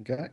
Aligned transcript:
Okay. 0.00 0.28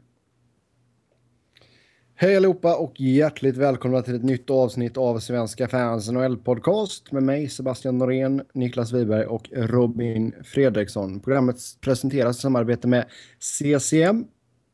Hej 2.16 2.38
allihopa 2.38 2.76
och 2.76 3.00
hjärtligt 3.00 3.58
välkomna 3.58 4.02
till 4.02 4.16
ett 4.16 4.24
nytt 4.24 4.50
avsnitt 4.50 4.98
av 4.98 5.20
Svenska 5.20 5.68
fans 5.68 6.10
NHL-podcast 6.12 7.12
med 7.12 7.24
mig 7.24 7.50
Sebastian 7.50 7.98
Norén, 7.98 8.42
Niklas 8.54 8.92
Wiberg 8.92 9.26
och 9.26 9.50
Robin 9.52 10.34
Fredriksson. 10.44 11.20
Programmet 11.20 11.56
presenteras 11.82 12.38
i 12.38 12.42
samarbete 12.42 12.88
med 12.88 13.06
CCM 13.40 14.26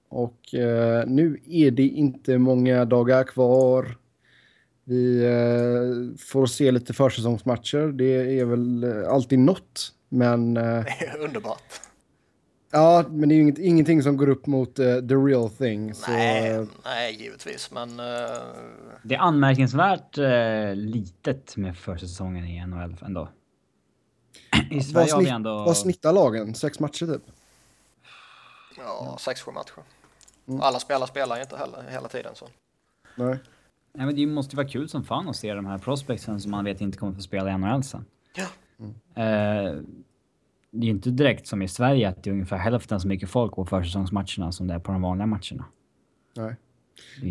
och 0.09 0.53
eh, 0.53 1.05
nu 1.07 1.41
är 1.45 1.71
det 1.71 1.87
inte 1.87 2.37
många 2.37 2.85
dagar 2.85 3.23
kvar. 3.23 3.97
Vi 4.83 5.23
eh, 5.23 6.17
får 6.25 6.45
se 6.45 6.71
lite 6.71 6.93
försäsongsmatcher. 6.93 7.91
Det 7.91 8.39
är 8.39 8.45
väl 8.45 8.83
eh, 8.83 9.09
alltid 9.09 9.39
något, 9.39 9.93
men... 10.09 10.57
Eh, 10.57 10.85
underbart. 11.19 11.92
Ja, 12.75 13.05
men 13.09 13.29
det 13.29 13.35
är 13.35 13.37
ju 13.37 13.41
inget, 13.41 13.59
ingenting 13.59 14.03
som 14.03 14.17
går 14.17 14.29
upp 14.29 14.45
mot 14.45 14.79
uh, 14.79 15.07
the 15.07 15.15
real 15.15 15.49
thing. 15.49 15.93
Så, 15.93 16.11
nej, 16.11 16.67
nej, 16.83 17.15
givetvis, 17.23 17.71
men... 17.71 17.99
Uh... 17.99 18.05
Det 19.03 19.15
är 19.15 19.19
anmärkningsvärt 19.19 20.17
uh, 20.17 20.75
litet 20.75 21.57
med 21.57 21.77
försäsongen 21.77 22.45
i 22.45 22.65
NHL 22.65 22.95
ändå. 23.05 23.29
I 24.71 24.81
Sverige 24.81 25.13
vad, 25.13 25.21
snitt, 25.21 25.33
ändå... 25.33 25.63
vad 25.63 25.77
snittar 25.77 26.13
lagen? 26.13 26.55
Sex 26.55 26.79
matcher 26.79 27.05
typ? 27.05 27.21
Ja, 28.77 29.17
sex, 29.19 29.41
sju 29.41 29.51
matcher. 29.51 29.83
Mm. 30.47 30.61
Alla 30.61 30.79
spelare 30.79 31.07
spelar 31.07 31.35
ju 31.35 31.41
inte 31.41 31.57
heller 31.57 31.83
hela 31.89 32.07
tiden 32.07 32.35
så. 32.35 32.47
Nej. 33.15 33.37
Nej, 33.93 34.05
men 34.05 34.15
det 34.15 34.25
måste 34.25 34.53
ju 34.53 34.57
vara 34.57 34.67
kul 34.67 34.89
som 34.89 35.03
fan 35.03 35.29
att 35.29 35.35
se 35.35 35.53
de 35.53 35.65
här 35.65 35.77
prospectsen 35.77 36.41
som 36.41 36.51
man 36.51 36.65
vet 36.65 36.81
inte 36.81 36.97
kommer 36.97 37.13
få 37.13 37.21
spela 37.21 37.51
i 37.51 37.57
NHL 37.57 37.83
sen. 37.83 38.05
Ja. 38.35 38.47
Mm 39.15 39.85
det 40.75 40.87
är 40.87 40.89
inte 40.89 41.09
direkt 41.09 41.47
som 41.47 41.61
i 41.61 41.67
Sverige 41.67 42.09
att 42.09 42.23
det 42.23 42.29
är 42.29 42.31
ungefär 42.31 42.57
hälften 42.57 42.99
så 42.99 43.07
mycket 43.07 43.29
folk 43.29 43.55
på 43.55 43.65
försäsongsmatcherna 43.65 44.51
som 44.51 44.67
det 44.67 44.73
är 44.73 44.79
på 44.79 44.91
de 44.91 45.01
vanliga 45.01 45.25
matcherna. 45.25 45.65
Nej. 46.35 46.55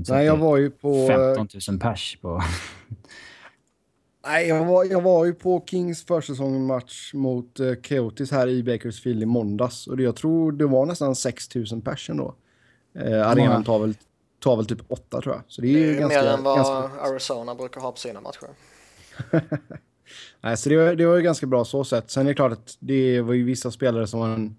Nej, 0.09 0.27
jag 0.27 0.37
var 0.37 0.57
ju 0.57 0.71
på... 0.71 1.07
15 1.07 1.49
000 1.69 1.79
pers 1.79 2.19
på... 2.21 2.43
Nej, 4.27 4.49
jag 4.49 4.65
var, 4.65 4.85
jag 4.85 5.01
var 5.01 5.25
ju 5.25 5.35
på 5.35 5.65
Kings 5.67 6.05
försäsongsmatch 6.05 7.15
mot 7.15 7.61
uh, 7.61 7.75
Coyotes 7.75 8.31
här 8.31 8.49
i 8.49 8.63
Bakersfield 8.63 9.23
i 9.23 9.27
måndags. 9.27 9.87
Och 9.87 9.97
det, 9.97 10.03
jag 10.03 10.17
tror 10.17 10.53
det 10.53 10.67
var 10.67 10.87
nästan 10.87 11.15
6 11.15 11.55
000 11.55 11.83
pers 11.83 12.11
ändå. 12.11 12.35
Uh, 12.97 13.29
arenan 13.29 13.65
tar 13.65 13.79
väl, 13.79 13.95
tar 14.41 14.57
väl 14.57 14.67
typ 14.67 14.81
8 14.89 15.21
tror 15.21 15.35
jag. 15.35 15.43
Så 15.47 15.61
det 15.61 15.69
är, 15.69 15.75
det 15.75 15.85
är 15.85 15.93
ju 15.93 15.99
ganska... 15.99 16.23
mer 16.23 16.29
än 16.29 16.43
vad 16.43 16.57
ganska... 16.57 17.01
Arizona 17.01 17.55
brukar 17.55 17.81
ha 17.81 17.93
på 17.93 17.99
sina 17.99 18.21
matcher. 18.21 18.49
Nej, 20.45 20.57
så 20.57 20.69
det 20.69 20.77
var, 20.77 20.95
det 20.95 21.07
var 21.07 21.17
ju 21.17 21.23
ganska 21.23 21.47
bra 21.47 21.65
så 21.65 21.85
sett. 21.85 22.11
Sen 22.11 22.27
är 22.27 22.31
det 22.31 22.35
klart 22.35 22.53
att 22.53 22.77
det 22.81 23.21
var 23.21 23.35
ju 23.35 23.45
vissa 23.45 23.71
spelare 23.71 24.07
som 24.07 24.21
man, 24.21 24.57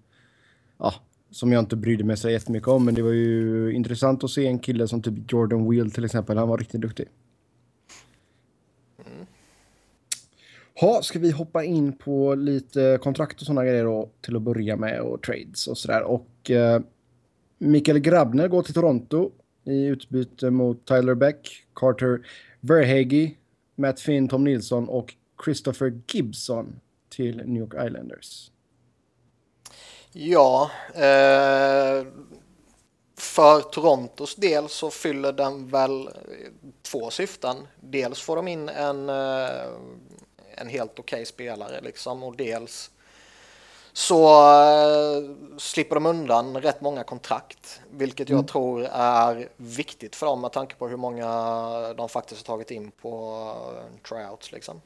ja, 0.78 0.94
som 1.30 1.52
jag 1.52 1.62
inte 1.62 1.76
brydde 1.76 2.04
mig 2.04 2.16
så 2.16 2.30
jättemycket 2.30 2.68
om. 2.68 2.84
Men 2.84 2.94
det 2.94 3.02
var 3.02 3.10
ju 3.10 3.72
intressant 3.72 4.24
att 4.24 4.30
se 4.30 4.46
en 4.46 4.58
kille 4.58 4.88
som 4.88 5.02
typ 5.02 5.32
Jordan 5.32 5.70
Wheel 5.70 5.90
till 5.90 6.04
exempel. 6.04 6.36
Han 6.36 6.48
var 6.48 6.58
riktigt 6.58 6.80
duktig. 6.80 7.08
Mm. 9.06 9.26
Ha, 10.80 11.02
ska 11.02 11.18
vi 11.18 11.30
hoppa 11.30 11.64
in 11.64 11.92
på 11.92 12.34
lite 12.34 12.98
kontrakt 13.02 13.40
och 13.40 13.46
sådana 13.46 13.64
grejer 13.64 13.84
då 13.84 14.10
till 14.20 14.36
att 14.36 14.42
börja 14.42 14.76
med 14.76 15.00
och 15.00 15.22
trades 15.22 15.66
och 15.66 15.78
sådär. 15.78 16.02
Och 16.02 16.50
eh, 16.50 16.80
Mikael 17.58 17.98
Grabner 17.98 18.48
går 18.48 18.62
till 18.62 18.74
Toronto 18.74 19.30
i 19.64 19.84
utbyte 19.84 20.50
mot 20.50 20.84
Tyler 20.84 21.14
Beck, 21.14 21.64
Carter 21.74 22.26
Verhage, 22.60 23.36
Matt 23.76 24.00
Finn, 24.00 24.28
Tom 24.28 24.44
Nilsson 24.44 24.88
och 24.88 25.14
Christopher 25.44 26.00
Gibson 26.06 26.80
till 27.08 27.36
New 27.36 27.62
York 27.62 27.86
Islanders. 27.86 28.50
Ja, 30.12 30.70
eh, 30.94 32.06
för 33.16 33.60
Torontos 33.60 34.34
del 34.34 34.68
så 34.68 34.90
fyller 34.90 35.32
den 35.32 35.68
väl 35.68 36.10
två 36.82 37.10
syften. 37.10 37.56
Dels 37.80 38.20
får 38.20 38.36
de 38.36 38.48
in 38.48 38.68
en, 38.68 39.08
eh, 39.08 39.66
en 40.54 40.68
helt 40.68 40.98
okej 40.98 41.16
okay 41.16 41.24
spelare 41.24 41.80
liksom 41.80 42.22
och 42.22 42.36
dels 42.36 42.90
så 43.96 44.26
uh, 44.26 45.30
slipper 45.58 45.94
de 45.94 46.06
undan 46.06 46.60
rätt 46.60 46.80
många 46.80 47.04
kontrakt, 47.04 47.80
vilket 47.90 48.28
jag 48.28 48.36
mm. 48.36 48.46
tror 48.46 48.84
är 48.92 49.48
viktigt 49.56 50.16
för 50.16 50.26
dem 50.26 50.40
med 50.40 50.52
tanke 50.52 50.74
på 50.74 50.88
hur 50.88 50.96
många 50.96 51.28
de 51.92 52.08
faktiskt 52.08 52.46
har 52.46 52.56
tagit 52.56 52.70
in 52.70 52.90
på 52.90 53.40
uh, 53.76 54.00
tryouts. 54.08 54.52
Liksom. 54.52 54.80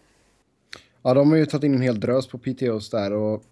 Ja, 1.02 1.14
de 1.14 1.30
har 1.30 1.36
ju 1.36 1.46
tagit 1.46 1.64
in 1.64 1.74
en 1.74 1.82
hel 1.82 2.00
drös 2.00 2.28
på 2.28 2.38
PTOs 2.38 2.90
där 2.90 3.12
och 3.12 3.42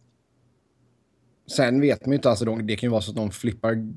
sen 1.46 1.80
vet 1.80 2.06
man 2.06 2.12
ju 2.12 2.16
inte, 2.16 2.30
alltså 2.30 2.44
de, 2.44 2.66
det 2.66 2.76
kan 2.76 2.86
ju 2.86 2.90
vara 2.90 3.02
så 3.02 3.10
att 3.10 3.16
de 3.16 3.30
flippar 3.30 3.92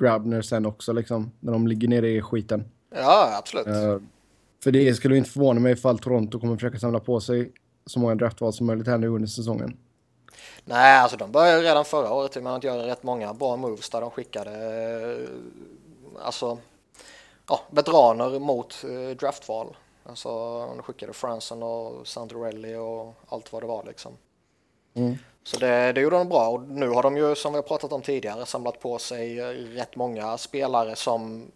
Grabner 0.00 0.42
sen 0.42 0.66
också 0.66 0.92
liksom, 0.92 1.30
när 1.40 1.52
de 1.52 1.66
ligger 1.66 1.88
nere 1.88 2.08
i 2.08 2.22
skiten. 2.22 2.64
Ja, 2.94 3.36
absolut. 3.38 3.66
Uh, 3.66 3.98
för 4.64 4.70
det 4.70 4.94
skulle 4.94 5.16
inte 5.16 5.30
förvåna 5.30 5.60
mig 5.60 5.72
ifall 5.72 5.98
Toronto 5.98 6.40
kommer 6.40 6.56
försöka 6.56 6.78
samla 6.78 7.00
på 7.00 7.20
sig 7.20 7.52
så 7.86 7.98
många 7.98 8.14
draftval 8.14 8.52
som 8.52 8.66
möjligt 8.66 8.86
här 8.86 8.98
nu 8.98 9.08
under 9.08 9.28
säsongen. 9.28 9.76
Nej, 10.64 10.98
alltså 10.98 11.16
de 11.16 11.32
började 11.32 11.62
redan 11.62 11.84
förra 11.84 12.12
året 12.12 12.42
med 12.42 12.54
att 12.54 12.64
göra 12.64 12.86
rätt 12.86 13.02
många 13.02 13.34
bra 13.34 13.56
moves 13.56 13.90
där 13.90 14.00
de 14.00 14.10
skickade 14.10 14.50
alltså 16.22 16.58
ja, 17.48 17.60
veteraner 17.70 18.38
mot 18.38 18.84
eh, 18.84 19.16
draftval. 19.16 19.76
Alltså 20.08 20.28
de 20.76 20.82
skickade 20.82 21.12
Franson 21.12 21.62
och 21.62 22.06
Sandrelli 22.06 22.74
och 22.76 23.14
allt 23.26 23.52
vad 23.52 23.62
det 23.62 23.66
var 23.66 23.84
liksom. 23.86 24.12
Mm. 24.94 25.14
Så 25.42 25.58
det, 25.58 25.92
det 25.92 26.00
gjorde 26.00 26.16
de 26.16 26.28
bra 26.28 26.48
och 26.48 26.68
nu 26.68 26.88
har 26.88 27.02
de 27.02 27.16
ju 27.16 27.34
som 27.34 27.52
vi 27.52 27.56
har 27.56 27.62
pratat 27.62 27.92
om 27.92 28.02
tidigare 28.02 28.46
samlat 28.46 28.80
på 28.80 28.98
sig 28.98 29.40
rätt 29.74 29.96
många 29.96 30.38
spelare 30.38 30.96
som 30.96 31.50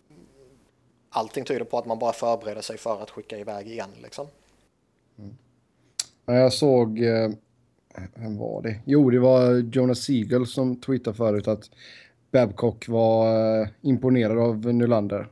allting 1.10 1.44
tyder 1.44 1.64
på 1.64 1.78
att 1.78 1.86
man 1.86 1.98
bara 1.98 2.12
förbereder 2.12 2.62
sig 2.62 2.78
för 2.78 3.02
att 3.02 3.10
skicka 3.10 3.38
iväg 3.38 3.66
igen 3.66 3.90
liksom. 4.02 4.26
Mm. 5.18 5.36
Jag 6.26 6.52
såg 6.52 7.00
eh, 7.00 7.30
vem 8.14 8.38
var 8.38 8.62
det? 8.62 8.80
Jo, 8.84 9.10
det 9.10 9.18
var 9.18 9.74
Jonas 9.76 9.98
Siegel 9.98 10.46
som 10.46 10.80
tweetade 10.80 11.16
förut 11.16 11.48
att 11.48 11.70
Babcock 12.30 12.88
var 12.88 13.60
uh, 13.60 13.68
imponerad 13.80 14.38
av 14.38 14.74
Nylander. 14.74 15.28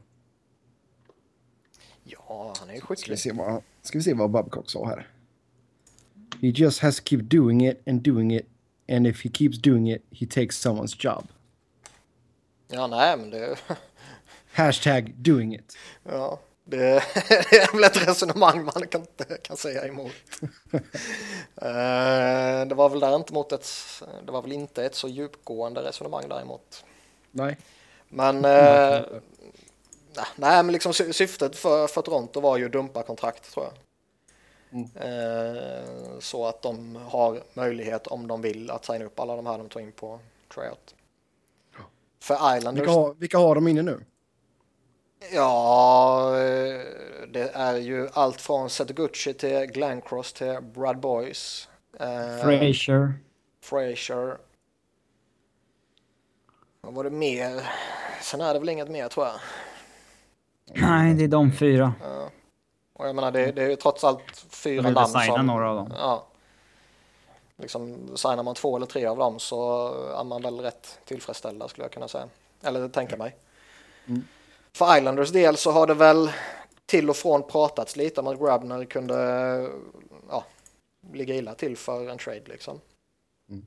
Ja, 2.31 2.55
han 2.59 2.71
är 2.71 2.75
ju 2.75 2.81
skicklig. 2.81 3.19
Ska 3.19 3.31
vi 3.31 3.35
se 3.35 3.43
vad, 3.43 3.63
ska 3.83 3.99
vi 3.99 4.05
se 4.05 4.15
vad 4.15 4.31
Babcock 4.31 4.71
sa 4.71 4.87
här. 4.87 5.09
He 6.41 6.49
just 6.49 6.81
has 6.81 6.97
to 6.97 7.03
keep 7.05 7.23
doing 7.23 7.67
it 7.67 7.89
and 7.89 8.03
doing 8.03 8.35
it 8.35 8.47
and 8.89 9.07
if 9.07 9.25
he 9.25 9.31
keeps 9.31 9.59
doing 9.59 9.91
it 9.91 10.03
he 10.11 10.27
takes 10.27 10.67
someone's 10.67 10.97
job. 10.99 11.29
Ja, 12.69 12.87
nej, 12.87 13.17
men 13.17 13.31
det... 13.31 13.57
Hashtag 14.53 15.15
doing 15.17 15.55
it. 15.55 15.77
Ja. 16.03 16.41
Det, 16.65 16.87
är 16.87 17.73
väl 17.73 17.85
ett 17.85 18.09
resonemang 18.09 18.65
man 18.65 18.87
kan, 18.91 19.07
kan 19.43 19.57
säga 19.57 19.87
emot. 19.87 20.13
Eh, 21.63 22.67
det 22.67 22.75
var 22.75 22.89
väl 22.89 23.01
där 23.01 23.17
inte 23.17 23.35
mot 23.35 23.53
ett, 23.53 23.69
det 24.27 24.33
var 24.33 24.43
väl 24.43 24.53
inte 24.53 24.85
ett 24.85 24.95
så 24.95 25.09
djupgående 25.09 25.83
resonemang 25.83 26.29
däremot. 26.29 26.85
Nej. 27.31 27.57
Men, 28.09 28.37
eh, 28.37 28.43
nej, 28.43 29.05
men 30.37 30.73
liksom 30.73 30.93
syftet 30.93 31.57
för, 31.57 31.87
för 31.87 32.03
Toronto 32.03 32.41
var 32.41 32.57
ju 32.57 32.67
att 32.67 32.73
dumpa 32.73 33.03
kontrakt 33.03 33.53
tror 33.53 33.67
jag. 33.67 33.75
Mm. 34.73 34.91
Eh, 34.95 36.19
så 36.21 36.47
att 36.47 36.63
de 36.63 36.97
har 36.97 37.43
möjlighet 37.55 38.07
om 38.07 38.29
de 38.29 38.43
vill 38.43 38.71
att 38.71 38.85
signa 38.85 39.05
upp 39.05 39.21
alla 39.21 39.37
de 39.37 39.47
här 39.47 39.59
de 39.59 39.69
tar 39.69 39.81
in 39.81 39.93
på 39.93 40.21
tryout. 40.55 40.95
För 42.21 42.57
Islanders. 42.57 42.89
Vilka 42.89 43.13
vilka 43.13 43.39
har 43.39 43.55
de 43.55 43.69
inne 43.69 43.83
nu? 43.83 44.01
Ja, 45.33 46.39
eh, 46.39 46.81
det 47.29 47.51
är 47.55 47.77
ju 47.77 48.09
allt 48.13 48.41
från 48.41 48.71
Setoguchi 48.71 49.35
till 49.35 49.67
Glancross 49.67 50.33
till 50.33 50.59
Brad 50.75 51.01
Boys. 51.01 51.69
Eh, 52.01 52.37
Fraser. 52.43 53.15
Fraser. 53.63 54.39
Vad 56.81 56.95
var 56.95 57.05
det 57.05 57.11
mer? 57.11 57.71
Sen 58.23 58.41
är 58.41 58.55
det 58.55 58.61
väl 58.61 58.69
inget 58.69 58.91
mer 58.91 59.09
tror 59.09 59.27
jag. 59.27 59.35
Nej, 60.75 61.15
det 61.15 61.25
är 61.25 61.29
de 61.29 61.53
fyra. 61.53 61.95
Ja. 62.03 62.31
Och 62.93 63.09
jag 63.09 63.15
menar, 63.15 63.31
det, 63.31 63.53
det 63.53 63.63
är 63.63 63.71
ju 63.71 63.77
trots 63.77 64.05
allt 64.05 64.47
fyra 64.51 64.91
namn 64.91 65.07
som... 65.07 65.47
några 65.47 65.71
av 65.71 65.77
dem. 65.77 65.93
Ja. 65.99 66.27
Liksom, 67.57 68.09
signar 68.17 68.43
man 68.43 68.55
två 68.55 68.77
eller 68.77 68.87
tre 68.87 69.07
av 69.07 69.17
dem 69.17 69.39
så 69.39 69.89
är 70.21 70.25
man 70.25 70.43
väl 70.43 70.61
rätt 70.61 70.99
tillfredsställda 71.05 71.69
skulle 71.69 71.85
jag 71.85 71.93
kunna 71.93 72.09
säga. 72.09 72.29
Eller 72.63 72.89
tänka 72.89 73.17
mig. 73.17 73.37
Mm. 74.07 74.25
För 74.73 74.97
Islanders 74.97 75.31
del 75.31 75.57
så 75.57 75.71
har 75.71 75.87
det 75.87 75.95
väl 75.95 76.31
till 76.87 77.11
och 77.11 77.17
från 77.17 77.43
pratats 77.43 77.97
lite 77.97 78.21
om 78.21 78.27
att 78.27 78.39
Grabner 78.39 78.85
kunde 78.85 79.17
ja, 80.29 80.45
ligga 81.13 81.35
illa 81.35 81.55
till 81.55 81.77
för 81.77 82.11
en 82.11 82.19
trade 82.19 82.43
liksom. 82.45 82.81
Mm. 83.49 83.67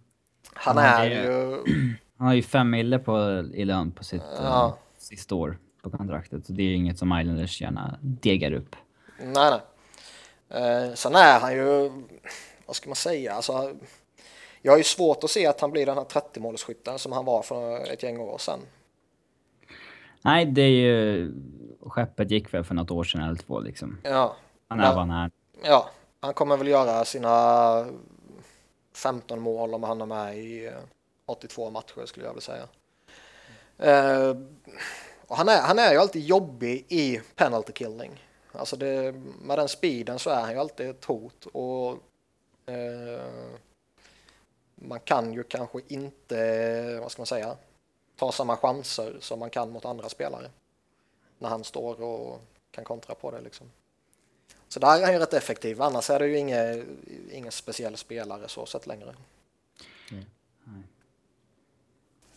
Han 0.54 0.78
är 0.78 1.06
ju... 1.06 1.64
Han 2.18 2.28
har 2.28 2.34
ju 2.34 2.44
fem 2.44 2.70
mille 2.70 3.00
på, 3.00 3.44
i 3.54 3.66
lön 3.66 3.92
på 3.92 4.04
sitt 4.04 4.22
ja. 4.38 4.66
uh, 4.66 4.74
sista 4.98 5.36
år 5.36 5.58
på 5.83 5.97
kontraktet. 5.97 6.45
Så 6.45 6.53
det 6.53 6.63
är 6.63 6.75
inget 6.75 6.97
som 7.00 7.19
Islanders 7.19 7.62
gärna 7.62 8.00
degar 8.01 8.53
upp. 8.53 8.75
Nej, 9.19 9.51
nej. 9.51 9.62
Uh, 10.62 10.94
sen 10.94 11.15
är 11.15 11.39
han 11.39 11.53
ju, 11.53 11.91
vad 12.65 12.75
ska 12.75 12.89
man 12.89 12.95
säga, 12.95 13.33
alltså, 13.33 13.75
jag 14.62 14.71
har 14.71 14.77
ju 14.77 14.83
svårt 14.83 15.24
att 15.24 15.30
se 15.30 15.47
att 15.47 15.62
han 15.62 15.71
blir 15.71 15.85
den 15.85 15.97
här 15.97 16.03
30-målsskytten 16.06 16.97
som 16.97 17.12
han 17.12 17.25
var 17.25 17.41
för 17.41 17.91
ett 17.91 18.03
gäng 18.03 18.19
år 18.19 18.38
sedan. 18.38 18.59
Nej, 20.21 20.45
det 20.45 20.62
är 20.62 20.69
ju... 20.69 21.31
Skeppet 21.85 22.31
gick 22.31 22.53
väl 22.53 22.63
för 22.63 22.75
något 22.75 22.91
år 22.91 23.03
sedan 23.03 23.21
eller 23.21 23.35
två 23.35 23.59
liksom. 23.59 23.97
Ja, 24.03 24.35
Han 24.68 24.80
är 24.80 24.95
vad 24.95 25.07
han 25.07 25.09
är. 25.09 25.31
ja, 25.63 25.89
han 26.19 26.33
kommer 26.33 26.57
väl 26.57 26.68
göra 26.68 27.06
sina 27.06 27.85
15 28.95 29.39
mål 29.41 29.74
om 29.74 29.83
han 29.83 30.01
är 30.01 30.06
med 30.06 30.38
i 30.38 30.65
eh, 30.65 30.74
82 31.25 31.69
matcher 31.69 32.06
skulle 32.06 32.25
jag 32.25 32.33
vilja 32.33 32.41
säga. 32.41 32.68
Eh, 33.77 34.35
och 35.28 35.38
han, 35.38 35.50
är, 35.50 35.62
han 35.62 35.80
är 35.80 35.92
ju 35.92 35.98
alltid 35.98 36.24
jobbig 36.24 36.86
i 36.90 37.22
penalty 37.36 37.74
killing. 37.74 38.24
Alltså 38.52 38.75
det, 38.75 39.12
med 39.42 39.60
den 39.60 39.70
speeden 39.70 40.20
så 40.20 40.30
är 40.30 40.42
han 40.42 40.52
ju 40.52 40.58
alltid 40.58 40.90
ett 40.90 41.06
hot 41.06 41.46
och 41.46 41.92
eh, 42.66 43.22
man 44.75 45.00
kan 45.00 45.34
ju 45.34 45.44
kanske 45.44 45.80
inte, 45.88 47.00
vad 47.00 47.12
ska 47.12 47.20
man 47.20 47.28
säga, 47.28 47.56
ta 48.16 48.31
samma 48.31 48.58
chanser 48.58 49.18
som 49.20 49.40
man 49.40 49.50
kan 49.50 49.72
mot 49.72 49.86
andra 49.86 50.10
spelare. 50.10 50.50
När 51.40 51.50
han 51.50 51.64
står 51.64 52.02
och 52.02 52.42
kan 52.72 52.84
kontra 52.84 53.16
på 53.16 53.31
det 53.31 53.42
liksom. 53.42 53.72
Så 54.68 54.80
där 54.80 54.98
är 54.98 55.04
han 55.04 55.14
ju 55.14 55.19
rätt 55.19 55.34
effektiv, 55.34 55.81
annars 55.81 56.10
är 56.10 56.19
det 56.19 56.28
ju 56.28 56.38
ingen, 56.38 56.98
ingen 57.31 57.52
speciell 57.52 57.98
spelare 57.98 58.48
så 58.48 58.66
sett 58.66 58.88
längre. 58.88 59.16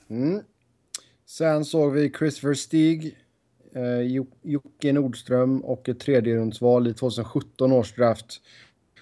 Mm. 0.08 0.44
Sen 1.38 1.64
såg 1.64 1.92
vi 1.92 2.10
Christopher 2.18 2.54
Stig, 2.54 3.16
eh, 3.74 4.00
Jo- 4.00 4.36
Jocke 4.42 4.92
Nordström 4.92 5.60
och 5.60 5.88
ett 5.88 6.00
tredjerumsval 6.00 6.86
i 6.86 6.94
2017 6.94 7.72
års 7.72 7.94
draft 7.94 8.40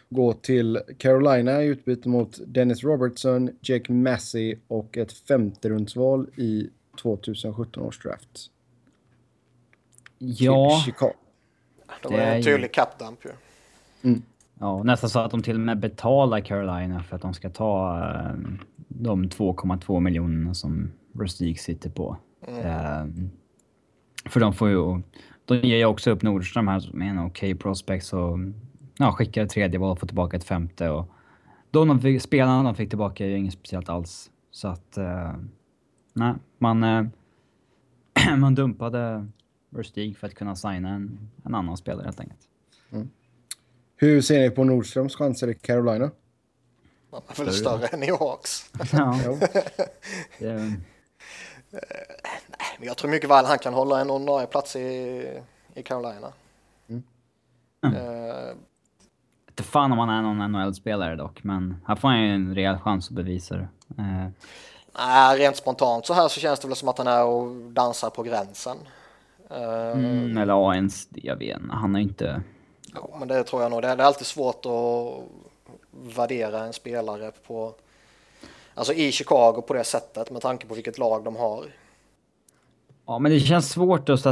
gå 0.08 0.32
till 0.32 0.80
Carolina 0.98 1.62
i 1.62 1.66
utbyte 1.66 2.08
mot 2.08 2.40
Dennis 2.46 2.84
Robertson, 2.84 3.50
Jake 3.60 3.92
Massey 3.92 4.56
och 4.68 4.96
ett 4.98 5.12
femterumsval 5.12 6.30
i 6.36 6.70
2017 7.02 7.82
års 7.82 8.02
draft. 8.02 8.50
Ja, 10.18 10.82
Chicago. 10.84 11.12
Det 12.02 12.08
var 12.08 12.18
är 12.18 12.36
en 12.36 12.42
tydlig 12.42 12.72
capdump 12.72 13.18
ju. 13.24 13.30
ja, 14.60 14.82
nästan 14.82 15.10
så 15.10 15.18
att 15.18 15.30
de 15.30 15.42
till 15.42 15.54
och 15.54 15.60
med 15.60 15.78
betalar 15.78 16.40
Carolina 16.40 17.02
för 17.02 17.16
att 17.16 17.22
de 17.22 17.34
ska 17.34 17.50
ta 17.50 17.98
eh, 17.98 18.34
de 18.88 19.28
2,2 19.28 20.00
miljonerna 20.00 20.54
som 20.54 20.90
Rustig 21.18 21.60
sitter 21.60 21.90
på. 21.90 22.16
Eh, 22.46 23.04
för 24.24 24.40
de 24.40 24.52
får 24.52 24.68
ju... 24.68 25.02
De 25.44 25.56
ger 25.56 25.76
ju 25.76 25.84
också 25.84 26.10
upp 26.10 26.22
Nordström 26.22 26.68
här 26.68 26.90
med 26.92 27.10
en 27.10 27.26
okej 27.26 27.54
prospect 27.54 28.06
så... 28.06 28.52
Ja, 28.98 29.12
skickar 29.12 29.44
ett 29.44 29.50
tredje 29.50 29.78
val 29.78 29.90
och 29.90 29.98
får 29.98 30.06
tillbaka 30.06 30.36
ett 30.36 30.44
femte 30.44 30.90
och... 30.90 31.10
De, 31.70 31.88
de 31.88 32.00
fick, 32.00 32.22
spelarna 32.22 32.62
de 32.62 32.74
fick 32.74 32.88
tillbaka 32.88 33.24
är 33.24 33.28
ju 33.28 33.38
inget 33.38 33.52
speciellt 33.52 33.88
alls. 33.88 34.30
Så 34.50 34.68
att... 34.68 34.96
Eh, 34.96 35.34
nej, 36.12 36.34
man... 36.58 36.84
Eh, 36.84 38.36
man 38.36 38.54
dumpade 38.54 39.26
Rustig 39.70 40.16
för 40.16 40.26
att 40.26 40.34
kunna 40.34 40.56
signa 40.56 40.88
en, 40.88 41.30
en 41.44 41.54
annan 41.54 41.76
spelare 41.76 42.04
helt 42.04 42.20
enkelt. 42.20 42.48
Hur 43.96 44.20
ser 44.20 44.40
ni 44.40 44.50
på 44.50 44.64
Nordströms 44.64 45.16
chanser 45.16 45.48
i 45.48 45.54
Carolina? 45.54 46.10
Han 47.10 47.22
är 47.28 47.44
väl 47.44 47.54
större 47.54 47.86
än 47.86 48.02
i 48.02 48.10
Hawks. 48.10 48.70
Ja. 48.92 49.18
det, 51.74 51.86
Men 52.78 52.88
jag 52.88 52.96
tror 52.96 53.10
mycket 53.10 53.30
väl 53.30 53.44
han 53.44 53.58
kan 53.58 53.74
hålla 53.74 54.00
en 54.00 54.10
ordinarie 54.10 54.46
plats 54.46 54.76
i, 54.76 55.40
i 55.74 55.82
Carolina. 55.82 56.32
Eh, 57.84 58.56
inte 59.48 59.62
fan 59.62 59.92
om 59.92 59.98
han 59.98 60.08
är 60.08 60.22
någon 60.22 60.52
NHL-spelare 60.52 61.16
dock, 61.16 61.44
men 61.44 61.76
här 61.86 61.96
får 61.96 62.08
han 62.08 62.22
ju 62.22 62.34
en 62.34 62.54
rejäl 62.54 62.78
chans 62.78 63.08
att 63.08 63.14
bevisa 63.14 63.56
det. 63.56 63.68
Eh, 63.98 64.28
Nej, 64.98 65.38
rent 65.38 65.56
spontant 65.56 66.06
så 66.06 66.14
här 66.14 66.28
så 66.28 66.40
känns 66.40 66.60
det 66.60 66.68
väl 66.68 66.76
som 66.76 66.88
att 66.88 66.98
han 66.98 67.06
är 67.06 67.24
och 67.24 67.56
dansar 67.56 68.10
på 68.10 68.22
gränsen. 68.22 68.76
Eh, 69.50 69.90
mm, 69.90 70.38
eller 70.38 70.52
ja, 70.52 70.74
ens, 70.74 71.08
jag 71.14 71.36
vet 71.36 71.60
inte. 71.60 71.74
Han 71.74 71.96
ju 71.96 72.02
inte... 72.02 72.42
jo, 72.94 73.16
Men 73.18 73.28
det 73.28 73.44
tror 73.44 73.62
jag 73.62 73.70
nog. 73.70 73.84
Är 73.84 73.96
det 73.96 74.02
är 74.02 74.06
alltid 74.06 74.26
svårt 74.26 74.66
att 74.66 75.24
värdera 76.16 76.64
en 76.64 76.72
spelare 76.72 77.32
på, 77.46 77.74
alltså 78.74 78.92
i 78.92 79.12
Chicago 79.12 79.62
på 79.66 79.74
det 79.74 79.84
sättet 79.84 80.30
med 80.30 80.42
tanke 80.42 80.66
på 80.66 80.74
vilket 80.74 80.98
lag 80.98 81.24
de 81.24 81.36
har. 81.36 81.64
Ja, 83.06 83.18
men 83.18 83.32
det 83.32 83.40
känns 83.40 83.70
svårt 83.70 84.08
att, 84.08 84.26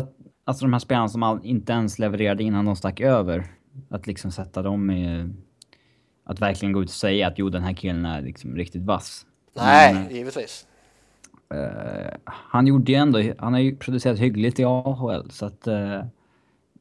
alltså 0.44 0.64
de 0.64 0.72
här 0.72 0.80
spelarna 0.80 1.08
som 1.08 1.22
all, 1.22 1.40
inte 1.44 1.72
ens 1.72 1.98
levererade 1.98 2.42
innan 2.42 2.64
de 2.64 2.76
stack 2.76 3.00
över, 3.00 3.44
att 3.90 4.06
liksom 4.06 4.32
sätta 4.32 4.62
dem 4.62 4.90
i... 4.90 5.30
Att 6.24 6.40
verkligen 6.40 6.72
gå 6.72 6.82
ut 6.82 6.88
och 6.88 6.94
säga 6.94 7.26
att 7.26 7.38
jo, 7.38 7.48
den 7.48 7.62
här 7.62 7.72
killen 7.72 8.04
är 8.04 8.22
liksom 8.22 8.56
riktigt 8.56 8.82
vass. 8.82 9.26
Nej, 9.54 9.94
Men, 9.94 10.14
givetvis. 10.14 10.66
eh, 11.54 12.14
han 12.24 12.66
gjorde 12.66 12.92
ju 12.92 12.98
ändå, 12.98 13.22
han 13.38 13.52
har 13.52 13.60
ju 13.60 13.76
producerat 13.76 14.18
hyggligt 14.18 14.60
i 14.60 14.64
AHL, 14.64 15.30
så 15.30 15.46
att... 15.46 15.66
Eh, 15.66 16.04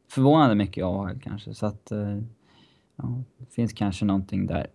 förvånade 0.10 0.56
mycket 0.56 0.78
i 0.78 0.82
AHL 0.82 1.20
kanske, 1.24 1.54
så 1.54 1.66
att... 1.66 1.92
Eh, 1.92 2.18
ja, 2.96 3.24
det 3.38 3.54
finns 3.54 3.74
kanske 3.74 4.06
någonting 4.06 4.48
där. 4.48 4.68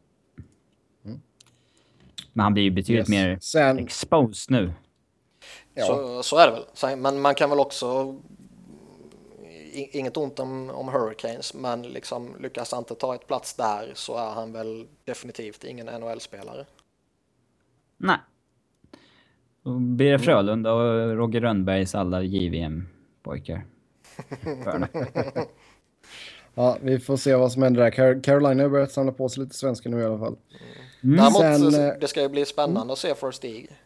Men 2.36 2.42
han 2.44 2.52
blir 2.54 2.64
ju 2.64 2.70
betydligt 2.70 3.00
Yes. 3.00 3.08
mer 3.08 3.38
Sen, 3.40 3.78
exposed 3.78 4.50
nu. 4.50 4.72
ja, 5.74 5.86
Så, 5.86 6.22
så 6.22 6.38
är 6.38 6.46
det 6.46 6.52
väl. 6.52 6.98
Men 6.98 7.20
man 7.20 7.34
kan 7.34 7.50
väl 7.50 7.60
också, 7.60 8.16
inget 9.72 10.16
ont 10.16 10.38
om, 10.40 10.70
om 10.70 10.88
Hurricanes, 10.88 11.54
men 11.54 11.82
liksom 11.82 12.36
lyckas 12.40 12.72
han 12.72 12.78
inte 12.78 12.94
ta 12.94 13.14
ett 13.14 13.26
plats 13.26 13.54
där 13.54 13.92
så 13.94 14.16
är 14.16 14.30
han 14.34 14.52
väl 14.52 14.86
definitivt 15.04 15.64
ingen 15.64 15.86
NHL-spelare. 15.86 16.64
Nej. 17.96 18.18
Då 19.62 19.78
blir 19.78 20.12
det 20.12 20.18
Frölunda 20.18 20.72
och 20.72 21.16
Roger 21.16 21.40
Rönnbergs 21.40 21.94
alla 21.94 22.22
JVM-pojkar. 22.22 23.64
ja, 26.54 26.78
vi 26.82 26.98
får 26.98 27.16
se 27.16 27.34
vad 27.34 27.52
som 27.52 27.62
händer 27.62 27.82
där. 27.82 27.90
Car- 27.90 28.22
Carolina 28.22 28.62
har 28.62 28.70
börjat 28.70 28.92
samla 28.92 29.12
på 29.12 29.28
sig 29.28 29.42
lite 29.44 29.56
svenskar 29.56 29.90
nu 29.90 30.00
i 30.00 30.04
alla 30.04 30.18
fall. 30.18 30.36
Mm. 30.50 30.85
Däremot, 31.06 31.72
Sen, 31.72 31.86
eh, 31.88 31.94
det 32.00 32.08
ska 32.08 32.20
ju 32.22 32.28
bli 32.28 32.44
spännande 32.44 32.92
att 32.92 32.98
se 32.98 33.14
för 33.14 33.30
Stig. 33.30 33.68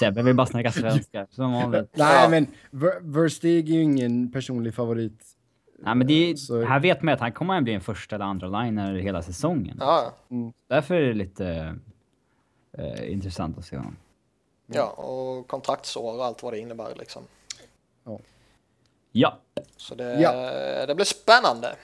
Sebbe 0.00 0.22
vill 0.22 0.34
bara 0.36 0.46
snacka 0.46 0.72
svenska, 0.72 1.26
som 1.30 1.52
vanligt. 1.52 1.90
Nej, 1.96 2.22
Ja. 2.22 2.28
men 2.28 2.46
Ver- 2.70 2.98
Verstig 3.00 3.68
är 3.70 3.74
ju 3.74 3.82
ingen 3.82 4.32
personlig 4.32 4.74
favorit. 4.74 5.26
Nej, 5.78 5.94
men 5.94 6.06
det 6.06 6.30
är, 6.30 6.34
Så- 6.36 6.64
här 6.64 6.80
vet 6.80 7.02
man 7.02 7.12
ju 7.12 7.14
att 7.14 7.20
han 7.20 7.32
kommer 7.32 7.56
att 7.58 7.64
bli 7.64 7.74
en 7.74 7.80
första 7.80 8.14
eller 8.16 8.24
andra 8.24 8.62
liner 8.62 8.94
hela 8.94 9.22
säsongen. 9.22 9.76
Ja, 9.80 10.12
Därför 10.68 10.94
är 10.94 11.00
det 11.08 11.14
lite 11.14 11.76
eh, 12.78 13.12
intressant 13.12 13.58
att 13.58 13.64
se 13.64 13.76
honom. 13.76 13.96
ja, 14.66 14.84
och 14.86 15.48
kontraktsår 15.48 16.16
och 16.18 16.24
allt 16.24 16.42
vad 16.42 16.52
det 16.52 16.58
innebär 16.58 16.94
liksom. 16.98 17.22
Ja, 19.12 19.38
Så 19.76 19.94
det, 19.94 20.20
Ja. 20.20 20.32
det 20.86 20.94
blir 20.94 21.04
spännande. 21.06 21.76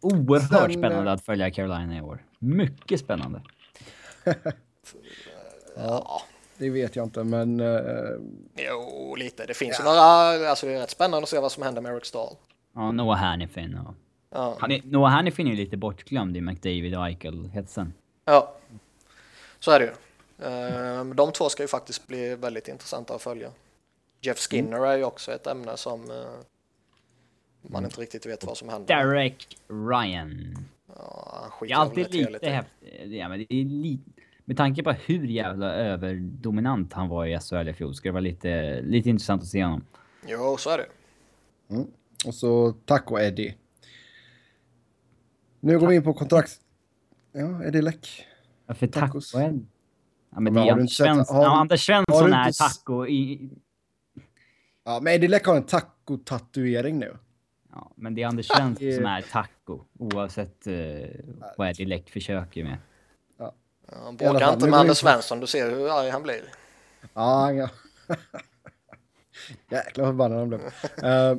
Oerhört 0.00 0.70
Sen, 0.72 0.78
spännande 0.80 1.12
att 1.12 1.24
följa 1.24 1.50
Carolina 1.50 1.96
i 1.98 2.00
år. 2.00 2.24
Mycket 2.38 3.00
spännande. 3.00 3.42
Ja, 5.76 6.22
Det 6.58 6.70
vet 6.70 6.96
jag 6.96 7.06
inte, 7.06 7.24
men... 7.24 7.60
eh, 7.60 7.76
jo, 8.56 9.14
lite. 9.16 9.46
Det 9.46 9.54
finns 9.54 9.80
ju 9.80 9.84
några, 9.84 10.00
alltså 10.50 10.66
det 10.66 10.72
är 10.74 10.80
rätt 10.80 10.90
spännande 10.90 11.22
att 11.22 11.28
se 11.28 11.38
vad 11.38 11.52
som 11.52 11.62
händer 11.62 11.82
med 11.82 11.92
Eric 11.92 12.04
Stahl. 12.06 12.36
Ja, 12.74 12.92
Noah 12.92 13.18
Hannifin 13.18 13.78
och... 13.78 13.94
Ja, 14.30 14.56
Han 14.60 14.70
är, 14.70 14.80
Noah 14.84 15.10
Hannifin 15.12 15.46
är 15.46 15.50
ju 15.50 15.56
lite 15.56 15.76
bortglömd 15.76 16.36
i 16.36 16.40
McDavid 16.40 16.96
och 16.98 17.04
Eichel-hetsen. 17.06 17.92
ja. 18.24 18.54
så 19.58 19.70
är 19.70 19.80
det 19.80 19.84
ju. 19.84 19.92
Ehm, 20.48 21.16
De 21.16 21.32
två 21.32 21.48
ska 21.48 21.62
ju 21.62 21.68
faktiskt 21.68 22.06
bli 22.06 22.34
väldigt 22.36 22.68
intressanta 22.68 23.14
att 23.14 23.22
följa. 23.22 23.50
Jeff 24.20 24.38
Skinner 24.38 24.86
är 24.86 24.96
ju 24.96 25.04
också 25.04 25.32
ett 25.32 25.46
ämne 25.46 25.76
som 25.76 26.10
eh, 26.10 26.16
man 27.68 27.84
inte 27.84 28.00
riktigt 28.00 28.26
vet 28.26 28.44
vad 28.44 28.56
som 28.56 28.68
händer. 28.68 28.94
Derek 28.96 29.58
Ryan. 29.68 30.56
Ja, 30.96 31.30
han 31.34 31.44
Det 31.44 31.50
skiter 31.50 31.74
är 31.74 31.78
alltid 31.78 32.32
lite 32.32 32.46
i. 32.46 32.50
häftigt. 32.50 33.12
Ja, 33.12 33.28
men 33.28 33.38
det 33.38 33.54
är 33.54 33.64
li... 33.64 34.00
Med 34.44 34.56
tanke 34.56 34.82
på 34.82 34.92
hur 34.92 35.24
jävla 35.26 35.72
överdominant 35.74 36.92
han 36.92 37.08
var 37.08 37.26
i 37.26 37.38
SHL 37.40 37.68
i 37.68 37.72
fjol 37.72 37.94
ska 37.94 38.08
det 38.08 38.12
vara 38.12 38.20
lite, 38.20 38.80
lite 38.82 39.10
intressant 39.10 39.42
att 39.42 39.48
se 39.48 39.64
honom. 39.64 39.84
Jo, 40.26 40.56
så 40.58 40.70
är 40.70 40.78
det. 40.78 40.86
och 42.26 42.34
så 42.34 42.72
Taco 42.72 43.18
Eddie. 43.18 43.54
Nu 45.60 45.78
går 45.78 45.86
vi 45.86 45.94
in 45.96 46.02
på 46.02 46.12
kontrakt... 46.14 46.60
Ja, 47.32 47.64
Eddie 47.64 47.82
Läck. 47.82 48.26
Varför 48.66 48.86
Tacos. 48.86 49.30
taco 49.32 49.44
än? 49.44 49.68
Ja, 50.30 50.40
men 50.40 50.52
Men 50.52 50.62
det 50.64 50.68
är 50.68 50.72
Anders 50.72 50.96
Svensson. 50.96 51.36
har- 51.36 51.44
Ja, 51.44 51.50
Anders 51.60 51.86
Svensson 51.86 52.32
är 52.32 52.52
taco 52.52 53.06
i... 53.06 53.50
Ja, 54.84 55.00
men 55.02 55.12
Eddie 55.12 55.28
Läck 55.28 55.46
har 55.46 55.56
en 55.56 55.62
taco-tatuering 55.66 56.98
nu. 56.98 57.16
Ja, 57.74 57.90
men 57.94 58.14
det 58.14 58.22
är 58.22 58.26
Anders 58.26 58.46
Svensson 58.46 58.92
som 58.92 59.06
är 59.06 59.22
taco. 59.22 59.80
Oavsett 59.98 60.66
uh, 60.66 61.06
vad 61.56 61.68
Eddie 61.68 61.84
Läck 61.84 62.10
försöker 62.10 62.64
med. 62.64 62.76
Ja, 63.38 63.54
alla 63.92 64.12
Bråka 64.12 64.52
inte 64.52 64.68
med 64.68 64.80
Anders 64.80 64.98
Svensson, 64.98 65.40
du 65.40 65.46
ser 65.46 65.70
hur 65.70 66.00
arg 66.00 66.10
han 66.10 66.22
blir. 66.22 66.42
Ja, 67.14 67.52
ja. 67.52 67.68
Jäklar 69.70 70.04
vad 70.04 70.12
förbannad 70.12 70.38
han 70.38 70.48
blev. 70.48 70.60
Eh, 71.02 71.36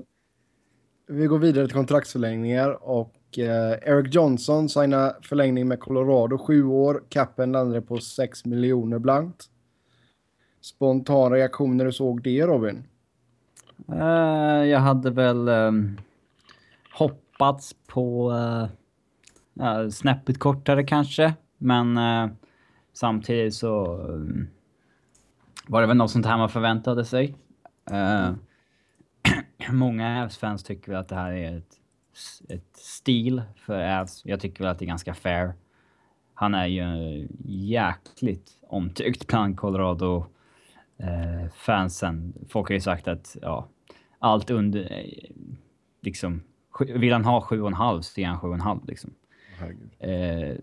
vi 1.07 1.25
går 1.25 1.39
vidare 1.39 1.65
till 1.65 1.75
kontraktsförlängningar 1.75 2.83
och 2.83 3.39
eh, 3.39 3.71
Eric 3.81 4.15
Johnson 4.15 4.69
signar 4.69 5.15
förlängning 5.21 5.67
med 5.67 5.79
Colorado. 5.79 6.37
Sju 6.37 6.65
år. 6.65 7.03
Capen 7.09 7.51
landade 7.51 7.81
på 7.81 7.97
6 7.97 8.45
miljoner 8.45 8.99
blankt. 8.99 9.43
spontan 10.61 11.31
reaktion 11.31 11.77
när 11.77 11.85
du 11.85 11.93
såg 11.93 12.21
det 12.21 12.45
Robin? 12.45 12.87
Uh, 13.91 14.65
jag 14.65 14.79
hade 14.79 15.11
väl 15.11 15.49
um, 15.49 15.97
hoppats 16.97 17.75
på 17.87 18.31
eh, 18.31 18.67
uh, 19.65 19.89
snäppet 19.89 20.39
kortare 20.39 20.83
kanske. 20.83 21.33
Men 21.57 21.97
uh, 21.97 22.29
samtidigt 22.93 23.53
så 23.53 23.97
um, 23.97 24.47
var 25.67 25.81
det 25.81 25.87
väl 25.87 25.97
något 25.97 26.11
sånt 26.11 26.25
här 26.25 26.37
man 26.37 26.49
förväntade 26.49 27.05
sig. 27.05 27.35
Uh, 27.91 28.31
många 29.71 30.23
Avs-fans 30.23 30.63
tycker 30.63 30.91
väl 30.91 31.01
att 31.01 31.07
det 31.07 31.15
här 31.15 31.31
är 31.31 31.57
ett, 31.57 31.79
ett 32.49 32.77
stil 32.77 33.41
för 33.55 33.99
Avs. 33.99 34.21
Jag 34.25 34.39
tycker 34.39 34.63
väl 34.63 34.71
att 34.71 34.79
det 34.79 34.85
är 34.85 34.87
ganska 34.87 35.13
fair. 35.13 35.53
Han 36.33 36.53
är 36.53 36.65
ju 36.65 37.27
jäkligt 37.45 38.51
omtyckt 38.67 39.27
bland 39.27 39.57
Colorado 39.57 40.25
eh, 40.97 41.51
fansen. 41.53 42.33
Folk 42.49 42.67
har 42.67 42.73
ju 42.73 42.81
sagt 42.81 43.07
att 43.07 43.37
ja, 43.41 43.67
allt 44.19 44.49
under... 44.49 44.91
Eh, 44.91 45.31
liksom, 46.01 46.43
vill 46.79 47.13
han 47.13 47.25
ha 47.25 47.47
7,5 47.49 48.01
så 48.01 48.21
ger 48.21 48.27
han 48.27 48.39
7,5 48.39 48.87
liksom. 48.87 49.13
Eh, 49.99 50.57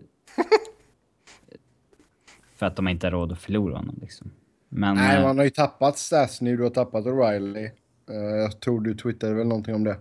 för 2.55 2.65
att 2.65 2.75
de 2.75 2.87
inte 2.87 3.07
har 3.07 3.11
råd 3.11 3.31
att 3.31 3.39
förlora 3.39 3.77
honom 3.77 3.97
liksom. 4.01 4.31
Men, 4.69 4.95
Nej, 4.95 5.17
eh, 5.17 5.23
man 5.23 5.37
har 5.37 5.45
ju 5.45 5.49
tappat 5.49 5.97
Stas 5.97 6.41
nu. 6.41 6.57
Du 6.57 6.63
har 6.63 6.69
tappat 6.69 7.05
O'Reilly. 7.05 7.69
Uh, 8.09 8.15
jag 8.15 8.59
tror 8.59 8.81
du 8.81 8.95
twittrade 8.95 9.35
väl 9.35 9.47
någonting 9.47 9.75
om 9.75 9.83
det. 9.83 9.97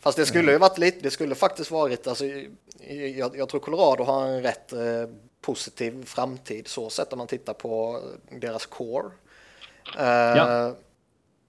Fast 0.00 0.18
det 0.18 0.26
skulle 0.26 0.52
ju 0.52 0.58
varit 0.58 0.78
lite, 0.78 0.98
det 1.02 1.10
skulle 1.10 1.34
faktiskt 1.34 1.70
varit, 1.70 2.06
alltså, 2.06 2.24
jag, 3.16 3.36
jag 3.36 3.48
tror 3.48 3.60
Colorado 3.60 4.04
har 4.04 4.26
en 4.26 4.42
rätt 4.42 4.72
eh, 4.72 4.80
positiv 5.40 6.04
framtid 6.04 6.68
så 6.68 6.90
sett 6.90 7.12
om 7.12 7.18
man 7.18 7.26
tittar 7.26 7.54
på 7.54 8.00
deras 8.40 8.66
core. 8.66 9.10
Eh, 9.98 10.04
ja. 10.06 10.74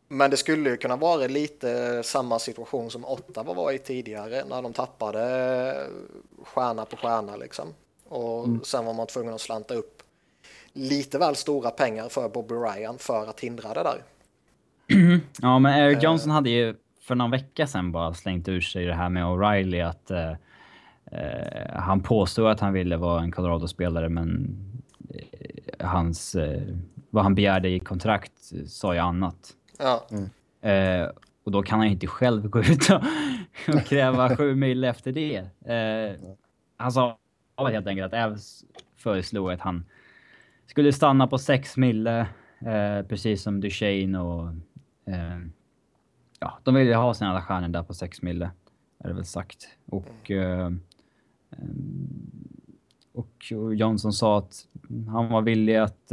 Men 0.07 0.31
det 0.31 0.37
skulle 0.37 0.69
ju 0.69 0.77
kunna 0.77 0.95
vara 0.95 1.27
lite 1.27 2.01
samma 2.03 2.39
situation 2.39 2.91
som 2.91 3.05
Ottawa 3.05 3.53
var 3.53 3.71
i 3.71 3.79
tidigare 3.79 4.43
när 4.49 4.61
de 4.61 4.73
tappade 4.73 5.87
stjärna 6.43 6.85
på 6.85 6.97
stjärna 6.97 7.35
liksom. 7.35 7.67
Och 8.07 8.45
mm. 8.45 8.61
sen 8.63 8.85
var 8.85 8.93
man 8.93 9.07
tvungen 9.07 9.33
att 9.33 9.41
slanta 9.41 9.73
upp 9.73 10.03
lite 10.73 11.17
väl 11.17 11.35
stora 11.35 11.69
pengar 11.69 12.09
för 12.09 12.29
Bobby 12.29 12.55
Ryan 12.55 12.97
för 12.97 13.27
att 13.27 13.39
hindra 13.39 13.73
det 13.73 13.83
där. 13.83 14.01
ja, 15.41 15.59
men 15.59 15.79
Eric 15.79 15.97
eh. 15.97 16.03
Johnson 16.03 16.31
hade 16.31 16.49
ju 16.49 16.75
för 17.01 17.15
någon 17.15 17.31
vecka 17.31 17.67
sedan 17.67 17.91
bara 17.91 18.13
slängt 18.13 18.47
ur 18.47 18.61
sig 18.61 18.85
det 18.85 18.93
här 18.93 19.09
med 19.09 19.23
O'Reilly 19.23 19.89
att 19.89 20.11
uh, 20.11 20.17
uh, 20.17 21.79
han 21.79 22.03
påstod 22.03 22.47
att 22.47 22.59
han 22.59 22.73
ville 22.73 22.97
vara 22.97 23.21
en 23.21 23.31
Colorado-spelare 23.31 24.09
men 24.09 24.57
uh, 25.15 25.87
hans, 25.87 26.35
vad 27.09 27.23
han 27.23 27.35
begärde 27.35 27.69
i 27.69 27.79
kontrakt 27.79 28.51
sa 28.67 28.93
ju 28.93 28.99
annat. 28.99 29.53
Ja. 29.79 30.07
Mm. 30.11 30.29
Eh, 30.61 31.09
och 31.43 31.51
då 31.51 31.63
kan 31.63 31.79
han 31.79 31.87
ju 31.87 31.93
inte 31.93 32.07
själv 32.07 32.49
gå 32.49 32.59
ut 32.59 32.89
och, 32.89 33.03
och 33.75 33.85
kräva 33.85 34.37
sju 34.37 34.55
mil 34.55 34.83
efter 34.83 35.11
det. 35.11 35.37
Eh, 35.65 36.35
han 36.77 36.91
sa 36.91 37.17
helt 37.57 37.87
enkelt 37.87 38.13
att 38.13 38.31
Evs 38.31 38.65
föreslog 38.97 39.51
att 39.51 39.61
han 39.61 39.85
skulle 40.65 40.93
stanna 40.93 41.27
på 41.27 41.37
sex 41.37 41.77
mille 41.77 42.19
eh, 42.59 43.07
precis 43.07 43.41
som 43.41 43.61
Duchene 43.61 44.19
och 44.19 44.51
ja, 46.39 46.59
de 46.63 46.75
ville 46.75 46.95
ha 46.95 47.13
sina 47.13 47.29
alla 47.29 47.41
stjärnor 47.41 47.67
där 47.67 47.83
på 47.83 47.93
sex 47.93 48.21
mille. 48.21 48.51
Är 48.99 49.07
det 49.07 49.13
väl 49.13 49.25
sagt. 49.25 49.67
Och, 49.85 50.31
eh, 50.31 50.71
och 53.13 53.51
Johnson 53.73 54.13
sa 54.13 54.37
att 54.37 54.67
han 55.07 55.29
var 55.29 55.41
villig 55.41 55.75
att 55.75 56.11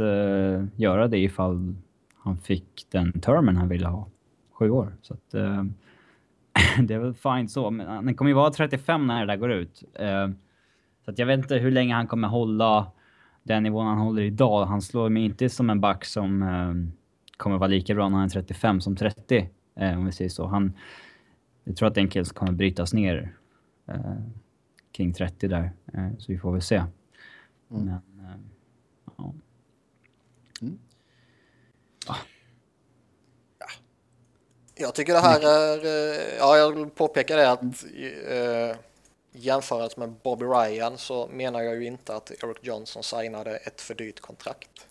göra 0.75 1.07
det 1.07 1.17
ifall 1.17 1.75
han 2.23 2.37
fick 2.37 2.87
den 2.89 3.21
termen 3.21 3.57
han 3.57 3.69
ville 3.69 3.87
ha. 3.87 4.07
Sju 4.51 4.69
år. 4.69 4.93
Så 5.01 5.13
att, 5.13 5.33
eh, 5.33 5.63
det 6.83 6.93
är 6.93 6.99
väl 6.99 7.13
fint 7.13 7.51
så. 7.51 7.71
Men 7.71 7.87
han 7.87 8.15
kommer 8.15 8.29
ju 8.29 8.35
vara 8.35 8.51
35 8.51 9.07
när 9.07 9.19
det 9.19 9.33
där 9.33 9.37
går 9.37 9.51
ut. 9.51 9.83
Eh, 9.93 10.29
så 11.05 11.11
att 11.11 11.19
jag 11.19 11.25
vet 11.25 11.37
inte 11.37 11.55
hur 11.55 11.71
länge 11.71 11.93
han 11.93 12.07
kommer 12.07 12.27
hålla 12.27 12.91
den 13.43 13.63
nivån 13.63 13.87
han 13.87 13.97
håller 13.97 14.21
idag. 14.21 14.65
Han 14.65 14.81
slår 14.81 15.09
mig 15.09 15.23
inte 15.23 15.49
som 15.49 15.69
en 15.69 15.81
back 15.81 16.05
som 16.05 16.43
eh, 16.43 16.73
kommer 17.37 17.57
vara 17.57 17.67
lika 17.67 17.95
bra 17.95 18.09
när 18.09 18.17
han 18.17 18.25
är 18.25 18.29
35 18.29 18.81
som 18.81 18.95
30. 18.95 19.49
Eh, 19.75 19.97
om 19.97 20.05
vi 20.05 20.11
säger 20.11 20.29
så. 20.29 20.45
Han, 20.45 20.73
jag 21.63 21.75
tror 21.75 21.87
att 21.87 21.95
det 21.95 22.01
är 22.01 22.03
en 22.03 22.09
kille 22.09 22.25
som 22.25 22.35
kommer 22.35 22.51
brytas 22.51 22.93
ner 22.93 23.35
eh, 23.87 24.15
kring 24.91 25.13
30 25.13 25.47
där. 25.47 25.71
Eh, 25.93 26.09
så 26.17 26.31
vi 26.31 26.37
får 26.37 26.51
väl 26.51 26.61
se. 26.61 26.75
Mm. 26.75 27.85
Men, 27.85 27.99
ja. 29.17 29.33
Mm. 30.61 30.79
Jag 34.75 34.95
tycker 34.95 35.13
det 35.13 35.19
här 35.19 35.39
är, 35.39 35.85
eh, 35.85 36.37
ja 36.37 36.57
jag 36.57 36.71
vill 36.71 36.89
påpeka 36.89 37.35
det 37.35 37.51
att 37.51 37.61
eh, 38.29 38.77
jämfört 39.31 39.97
med 39.97 40.11
Bobby 40.11 40.45
Ryan 40.45 40.97
så 40.97 41.27
menar 41.27 41.61
jag 41.61 41.75
ju 41.75 41.85
inte 41.85 42.15
att 42.15 42.31
Eric 42.31 42.57
Johnson 42.61 43.03
signade 43.03 43.55
ett 43.55 43.81
för 43.81 43.95
dyrt 43.95 44.19
kontrakt. 44.19 44.87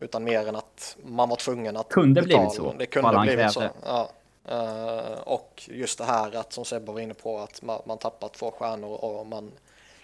Utan 0.00 0.24
mer 0.24 0.48
än 0.48 0.56
att 0.56 0.96
man 1.04 1.28
var 1.28 1.36
tvungen 1.36 1.76
att 1.76 1.88
kunde 1.88 2.22
betala. 2.22 2.40
Blivit 2.40 2.56
så. 2.56 2.74
Det 2.78 2.86
kunde 2.86 3.18
blivit 3.18 3.52
så. 3.52 3.62
Ja. 3.84 4.10
Uh, 4.50 5.18
och 5.24 5.62
just 5.72 5.98
det 5.98 6.04
här 6.04 6.36
att 6.36 6.52
som 6.52 6.64
Sebbe 6.64 6.92
var 6.92 7.00
inne 7.00 7.14
på 7.14 7.38
att 7.38 7.62
man, 7.62 7.82
man 7.86 7.98
tappar 7.98 8.28
två 8.28 8.50
stjärnor 8.50 9.04
och 9.04 9.26
man 9.26 9.52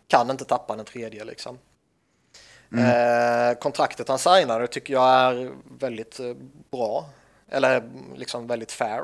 kan 0.06 0.30
inte 0.30 0.44
tappa 0.44 0.74
en 0.74 0.84
tredje 0.84 1.24
liksom. 1.24 1.58
Mm. 2.72 2.84
Uh, 2.84 3.58
kontraktet 3.58 4.08
han 4.08 4.18
signade 4.18 4.66
tycker 4.66 4.94
jag 4.94 5.08
är 5.08 5.52
väldigt 5.78 6.20
uh, 6.20 6.36
bra. 6.70 7.04
Eller 7.48 7.90
liksom 8.16 8.46
väldigt 8.46 8.72
fair. 8.72 9.02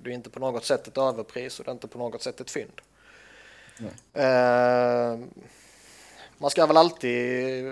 det 0.00 0.10
är 0.10 0.14
inte 0.14 0.30
på 0.30 0.40
något 0.40 0.64
sätt 0.64 0.88
ett 0.88 0.98
överpris 0.98 1.58
och 1.58 1.64
det 1.64 1.70
är 1.70 1.72
inte 1.72 1.88
på 1.88 1.98
något 1.98 2.22
sätt 2.22 2.40
ett 2.40 2.50
fynd. 2.50 2.80
man 6.38 6.50
ska 6.50 6.66
väl 6.66 6.76
alltid 6.76 7.64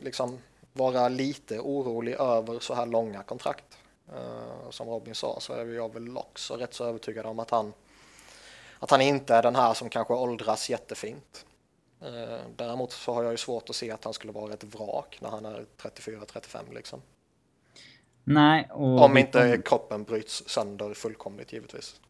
liksom 0.00 0.38
vara 0.72 1.08
lite 1.08 1.60
orolig 1.60 2.12
över 2.12 2.58
så 2.58 2.74
här 2.74 2.86
långa 2.86 3.22
kontrakt. 3.22 3.78
Uh, 4.12 4.70
som 4.70 4.88
Robin 4.88 5.14
sa 5.14 5.40
så 5.40 5.52
är 5.52 5.66
jag 5.66 5.94
väl 5.94 6.16
också 6.16 6.54
rätt 6.54 6.74
så 6.74 6.84
övertygad 6.84 7.26
om 7.26 7.38
att 7.38 7.50
han 7.50 7.72
att 8.78 8.90
han 8.90 9.00
inte 9.00 9.34
är 9.34 9.42
den 9.42 9.56
här 9.56 9.74
som 9.74 9.88
kanske 9.88 10.14
åldras 10.14 10.70
jättefint. 10.70 11.46
Däremot 12.56 12.92
så 12.92 13.12
har 13.14 13.22
jag 13.22 13.32
ju 13.32 13.36
svårt 13.36 13.70
att 13.70 13.76
se 13.76 13.90
att 13.90 14.04
han 14.04 14.12
skulle 14.14 14.32
vara 14.32 14.52
ett 14.52 14.64
vrak 14.64 15.18
när 15.20 15.30
han 15.30 15.46
är 15.46 15.66
34-35 15.78 16.74
liksom. 16.74 17.02
Nej. 18.28 18.68
Och 18.70 19.04
Om 19.04 19.16
inte 19.16 19.62
kroppen 19.64 20.04
bryts 20.04 20.48
sönder 20.48 20.94
fullkomligt 20.94 21.52
givetvis. 21.52 22.00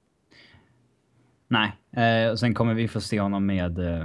Nej, 1.49 1.73
eh, 1.97 2.35
sen 2.35 2.55
kommer 2.55 2.75
vi 2.75 2.89
få 2.89 3.01
se 3.01 3.21
honom 3.21 3.47
med 3.47 3.79
eh, 3.79 4.03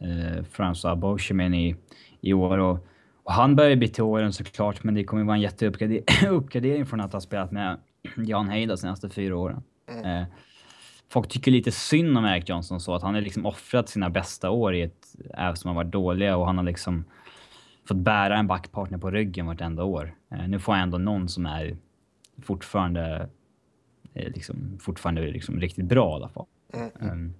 eh 0.00 0.42
François 0.52 0.96
Beauchemin 0.96 1.54
i, 1.54 1.76
i 2.20 2.32
år 2.32 2.58
och 2.58 2.86
och 3.24 3.32
han 3.32 3.56
börjar 3.56 3.76
bli 3.76 3.88
till 3.88 4.02
åren 4.02 4.32
såklart, 4.32 4.84
men 4.84 4.94
det 4.94 5.04
kommer 5.04 5.24
vara 5.24 5.36
en 5.36 5.42
jätteuppgradering 5.42 6.86
från 6.86 7.00
att 7.00 7.12
ha 7.12 7.20
spelat 7.20 7.52
med 7.52 7.78
Jan 8.16 8.48
Hay 8.48 8.66
de 8.66 8.76
senaste 8.76 9.10
fyra 9.10 9.36
åren. 9.36 9.62
Mm. 9.90 10.04
Eh, 10.04 10.26
folk 11.08 11.28
tycker 11.28 11.50
lite 11.50 11.72
synd 11.72 12.18
om 12.18 12.24
Eric 12.24 12.48
Johnson 12.48 12.80
så 12.80 12.94
att 12.94 13.02
han 13.02 13.14
har 13.14 13.20
liksom 13.20 13.46
offrat 13.46 13.88
sina 13.88 14.10
bästa 14.10 14.50
år 14.50 14.74
i 14.74 14.82
ett 14.82 15.06
äv 15.34 15.54
som 15.54 15.68
har 15.68 15.74
varit 15.74 15.92
dåliga 15.92 16.36
och 16.36 16.46
han 16.46 16.56
har 16.56 16.64
liksom 16.64 17.04
fått 17.88 17.96
bära 17.96 18.38
en 18.38 18.46
backpartner 18.46 18.98
på 18.98 19.10
ryggen 19.10 19.46
vartenda 19.46 19.84
år. 19.84 20.14
Eh, 20.30 20.48
nu 20.48 20.58
får 20.58 20.72
han 20.72 20.82
ändå 20.82 20.98
någon 20.98 21.28
som 21.28 21.46
är 21.46 21.76
fortfarande 22.42 23.28
eh, 24.14 24.32
liksom, 24.32 24.78
fortfarande 24.80 25.20
liksom 25.20 25.60
riktigt 25.60 25.84
bra 25.84 26.10
i 26.10 26.14
alla 26.14 26.28
fall. 26.28 26.46
Mm. 26.72 26.90
Um, 27.00 27.34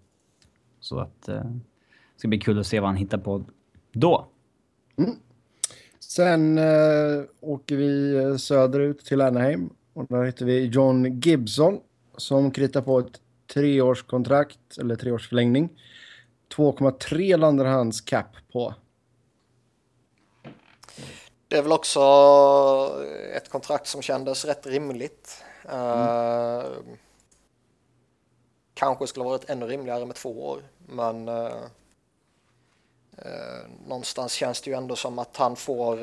så 0.80 0.98
att 0.98 1.28
eh, 1.28 1.44
det 1.44 1.60
ska 2.16 2.28
bli 2.28 2.38
kul 2.38 2.58
att 2.58 2.66
se 2.66 2.80
vad 2.80 2.88
han 2.88 2.96
hittar 2.96 3.18
på 3.18 3.44
då. 3.92 4.26
Mm. 4.96 5.10
Sen 6.00 6.58
äh, 6.58 7.24
åker 7.40 7.76
vi 7.76 8.16
eh, 8.16 8.36
söderut 8.36 9.04
till 9.04 9.20
Anaheim 9.20 9.70
och 9.92 10.06
där 10.08 10.24
hittar 10.24 10.46
vi 10.46 10.64
John 10.66 11.20
Gibson 11.20 11.80
som 12.16 12.50
kritar 12.50 12.82
på 12.82 12.98
ett 12.98 13.20
treårskontrakt 13.54 14.78
eller 14.80 14.96
treårsförlängning. 14.96 15.68
2,3 16.56 17.36
landar 17.36 17.64
hans 17.64 18.00
cap 18.00 18.36
på. 18.52 18.74
Det 21.54 21.58
är 21.58 21.62
väl 21.62 21.72
också 21.72 22.00
ett 23.32 23.48
kontrakt 23.48 23.86
som 23.86 24.02
kändes 24.02 24.44
rätt 24.44 24.66
rimligt. 24.66 25.44
Mm. 25.68 25.98
Uh, 25.98 26.64
kanske 28.74 29.06
skulle 29.06 29.24
varit 29.24 29.50
ännu 29.50 29.66
rimligare 29.66 30.06
med 30.06 30.16
två 30.16 30.48
år, 30.48 30.62
men 30.86 31.28
uh, 31.28 31.52
Eh, 33.18 33.88
någonstans 33.88 34.32
känns 34.32 34.62
det 34.62 34.70
ju 34.70 34.76
ändå 34.76 34.96
som 34.96 35.18
att 35.18 35.36
han 35.36 35.56
får, 35.56 35.98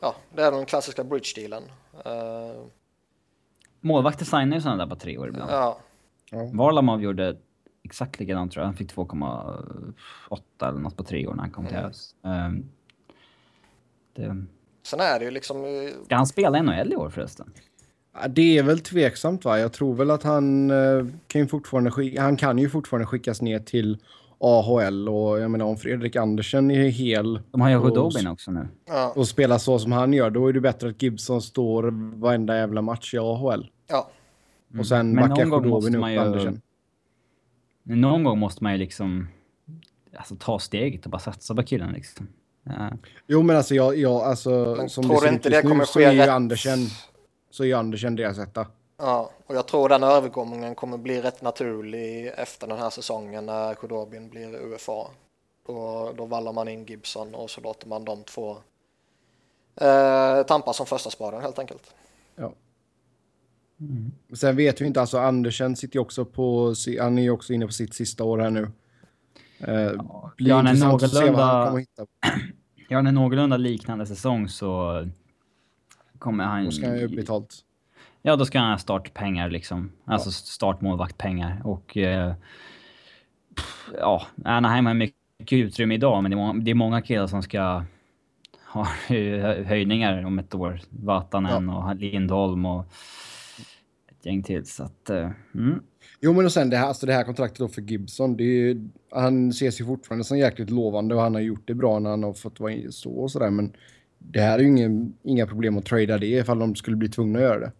ja, 0.00 0.14
det 0.34 0.42
är 0.42 0.50
den 0.52 0.66
klassiska 0.66 1.04
bridge-dealen. 1.04 1.62
Eh, 2.04 2.62
Målvakter 3.80 4.24
signar 4.24 4.56
ju 4.56 4.60
sådana 4.60 4.84
där 4.84 4.90
på 4.90 5.00
tre 5.00 5.18
år 5.18 5.28
ibland. 5.28 5.50
Ja. 5.50 5.78
Varlamov 6.52 7.02
gjorde 7.02 7.36
exakt 7.82 8.20
likadant 8.20 8.52
tror 8.52 8.62
jag. 8.62 8.66
Han 8.66 8.76
fick 8.76 8.94
2,8 8.94 10.68
eller 10.68 10.80
något 10.80 10.96
på 10.96 11.04
tre 11.04 11.26
år 11.26 11.34
när 11.34 11.42
han 11.42 11.50
kom 11.50 11.66
till 11.66 11.76
mm. 11.76 11.90
oss. 11.90 12.14
Um, 12.22 12.70
Det... 14.14 14.44
Sen 14.86 15.00
är 15.00 15.18
det 15.18 15.24
ju 15.24 15.30
liksom... 15.30 15.64
eh, 15.64 16.04
Ska 16.04 16.16
han 16.16 16.26
spela 16.26 16.62
NHL 16.62 16.92
i 16.92 16.96
år 16.96 17.10
förresten? 17.10 17.52
Det 18.30 18.58
är 18.58 18.62
väl 18.62 18.80
tveksamt 18.80 19.44
va? 19.44 19.58
Jag 19.58 19.72
tror 19.72 19.94
väl 19.94 20.10
att 20.10 20.22
han 20.22 20.70
eh, 20.70 21.06
kan 21.26 21.40
ju 21.40 21.46
fortfarande 21.46 21.90
han 22.20 22.36
kan 22.36 22.58
ju 22.58 22.68
fortfarande 22.68 23.06
skickas 23.06 23.42
ner 23.42 23.58
till 23.58 23.98
AHL 24.38 25.08
och 25.08 25.40
jag 25.40 25.50
menar 25.50 25.64
om 25.66 25.76
Fredrik 25.76 26.16
Andersen 26.16 26.70
är 26.70 26.88
hel 26.88 27.40
De 27.50 27.60
har 27.60 27.70
ju 27.70 27.76
och, 27.76 27.82
Hudobin 27.82 28.26
också 28.26 28.50
nu. 28.50 28.68
Ja, 28.86 29.12
och 29.16 29.28
spelar 29.28 29.58
så 29.58 29.78
som 29.78 29.92
han 29.92 30.12
gör 30.12 30.30
då 30.30 30.46
är 30.48 30.52
det 30.52 30.60
bättre 30.60 30.88
att 30.88 31.02
Gibson 31.02 31.42
står 31.42 31.82
varenda 32.20 32.56
jävla 32.56 32.82
match 32.82 33.14
i 33.14 33.18
AHL. 33.18 33.70
ja. 33.88 34.10
Och 34.78 34.86
sen 34.86 35.00
Mm. 35.00 35.14
Men 35.14 35.28
backar 35.28 35.44
Khudobin 35.44 35.94
upp 35.94 36.00
man 36.00 36.12
ju- 36.12 36.18
Andersen. 36.18 36.60
Någon 37.82 38.24
gång 38.24 38.38
måste 38.38 38.64
man 38.64 38.72
ju 38.72 38.78
liksom 38.78 39.28
alltså, 40.16 40.36
ta 40.38 40.58
steget 40.58 41.04
och 41.04 41.10
bara 41.10 41.18
satsa 41.18 41.54
på 41.54 41.62
killen 41.62 41.92
liksom. 41.92 42.28
Ja. 42.64 42.90
Jo 43.26 43.42
men 43.42 43.56
alltså 43.56 43.74
jag, 43.74 43.96
jag 43.98 44.12
alltså 44.22 44.74
Men 44.76 44.88
som 44.90 45.04
tror 45.04 45.14
det 45.14 45.20
du 45.20 45.26
ser 45.26 45.32
inte 45.34 45.48
ut 45.48 45.52
det 45.52 45.56
just 45.56 45.64
nu 45.64 45.70
kommer 45.70 45.84
så 45.84 45.98
ske 45.98 46.04
är 46.04 46.12
ju 46.12 46.18
rätt- 46.20 46.28
Andersen 46.30 46.78
så 47.50 47.62
är 47.62 47.66
ju 47.66 47.72
Andersen 47.74 48.16
deras 48.16 48.38
etta. 48.38 48.66
Ja, 48.98 49.30
och 49.46 49.54
jag 49.54 49.66
tror 49.68 49.88
den 49.88 50.02
övergången 50.02 50.74
kommer 50.74 50.98
bli 50.98 51.20
rätt 51.22 51.42
naturlig 51.42 52.26
efter 52.36 52.66
den 52.66 52.78
här 52.78 52.90
säsongen 52.90 53.46
när 53.46 53.74
Khudobin 53.74 54.28
blir 54.28 54.54
UFA. 54.54 55.06
Då, 55.66 56.12
då 56.16 56.24
vallar 56.26 56.52
man 56.52 56.68
in 56.68 56.84
Gibson 56.84 57.34
och 57.34 57.50
så 57.50 57.60
låter 57.60 57.88
man 57.88 58.04
de 58.04 58.24
två 58.24 58.56
eh, 59.80 60.42
tampas 60.42 60.76
som 60.76 60.86
första 60.86 61.10
sparen 61.10 61.42
helt 61.42 61.58
enkelt. 61.58 61.94
Ja. 62.36 62.52
Sen 64.36 64.56
vet 64.56 64.80
vi 64.80 64.86
inte, 64.86 65.00
alltså 65.00 65.18
Andersen 65.18 65.76
sitter 65.76 65.96
ju 65.96 66.00
också 66.00 66.24
på, 66.24 66.74
han 67.00 67.18
är 67.18 67.22
ju 67.22 67.30
också 67.30 67.52
inne 67.52 67.66
på 67.66 67.72
sitt 67.72 67.94
sista 67.94 68.24
år 68.24 68.38
här 68.38 68.50
nu. 68.50 68.70
Eh, 69.62 69.92
blir 70.36 70.48
Ja, 70.48 70.56
han 70.56 70.66
är 70.66 70.70
intressant 70.70 71.02
att 71.02 71.10
se 71.10 71.30
vad 71.30 71.40
han 71.40 71.48
någorlunda- 71.48 71.66
kommer 71.66 71.80
hitta. 71.80 72.06
Han 72.96 73.06
en 73.06 73.14
någorlunda 73.14 73.56
liknande 73.56 74.06
säsong 74.06 74.48
så 74.48 75.02
kommer 76.18 76.44
han... 76.44 76.64
Då 76.64 76.70
ska 76.70 76.88
han 76.88 76.98
ju 76.98 77.08
betalt. 77.08 77.54
Ja, 78.22 78.36
då 78.36 78.44
ska 78.44 78.58
han 78.60 78.70
ha 78.70 78.78
startpengar 78.78 79.50
liksom. 79.50 79.92
Alltså 80.04 80.30
startmålvaktpengar. 80.30 81.62
Och... 81.64 81.96
Eh, 81.96 82.34
pff, 83.56 83.90
ja, 83.98 84.26
Anaheim 84.44 84.86
har 84.86 84.94
mycket 84.94 85.52
utrymme 85.52 85.94
idag, 85.94 86.22
men 86.22 86.30
det 86.30 86.34
är 86.34 86.36
många, 86.36 86.64
det 86.64 86.70
är 86.70 86.74
många 86.74 87.02
killar 87.02 87.26
som 87.26 87.42
ska 87.42 87.84
ha 88.72 88.84
hö- 89.08 89.64
höjningar 89.64 90.24
om 90.24 90.38
ett 90.38 90.54
år. 90.54 90.80
Vatanen 90.90 91.68
och 91.68 91.96
Lindholm 91.96 92.66
och 92.66 92.84
ett 94.08 94.26
gäng 94.26 94.42
till. 94.42 94.66
Så 94.66 94.82
att... 94.84 95.10
Eh, 95.10 95.30
mm. 95.54 95.82
Jo 96.24 96.32
men 96.32 96.44
och 96.44 96.52
sen 96.52 96.70
det 96.70 96.76
här, 96.76 96.86
alltså 96.86 97.06
det 97.06 97.12
här 97.12 97.24
kontraktet 97.24 97.58
då 97.58 97.68
för 97.68 97.82
Gibson, 97.82 98.36
det 98.36 98.44
är 98.44 98.46
ju, 98.46 98.88
han 99.10 99.48
ses 99.48 99.80
ju 99.80 99.84
fortfarande 99.84 100.24
som 100.24 100.38
jäkligt 100.38 100.70
lovande 100.70 101.14
och 101.14 101.20
han 101.20 101.34
har 101.34 101.40
gjort 101.42 101.62
det 101.68 101.74
bra 101.74 101.98
när 101.98 102.10
han 102.10 102.22
har 102.22 102.32
fått 102.32 102.60
vara 102.60 102.74
så 102.90 103.10
och 103.10 103.30
sådär 103.30 103.50
men 103.50 103.72
det 104.18 104.40
här 104.40 104.58
är 104.58 104.62
ju 104.62 104.68
ingen, 104.68 105.14
inga 105.22 105.46
problem 105.46 105.78
att 105.78 105.86
trada 105.86 106.18
det 106.18 106.26
ifall 106.26 106.58
de 106.58 106.74
skulle 106.74 106.96
bli 106.96 107.08
tvungna 107.08 107.38
att 107.38 107.44
göra 107.44 107.58
det. 107.60 107.72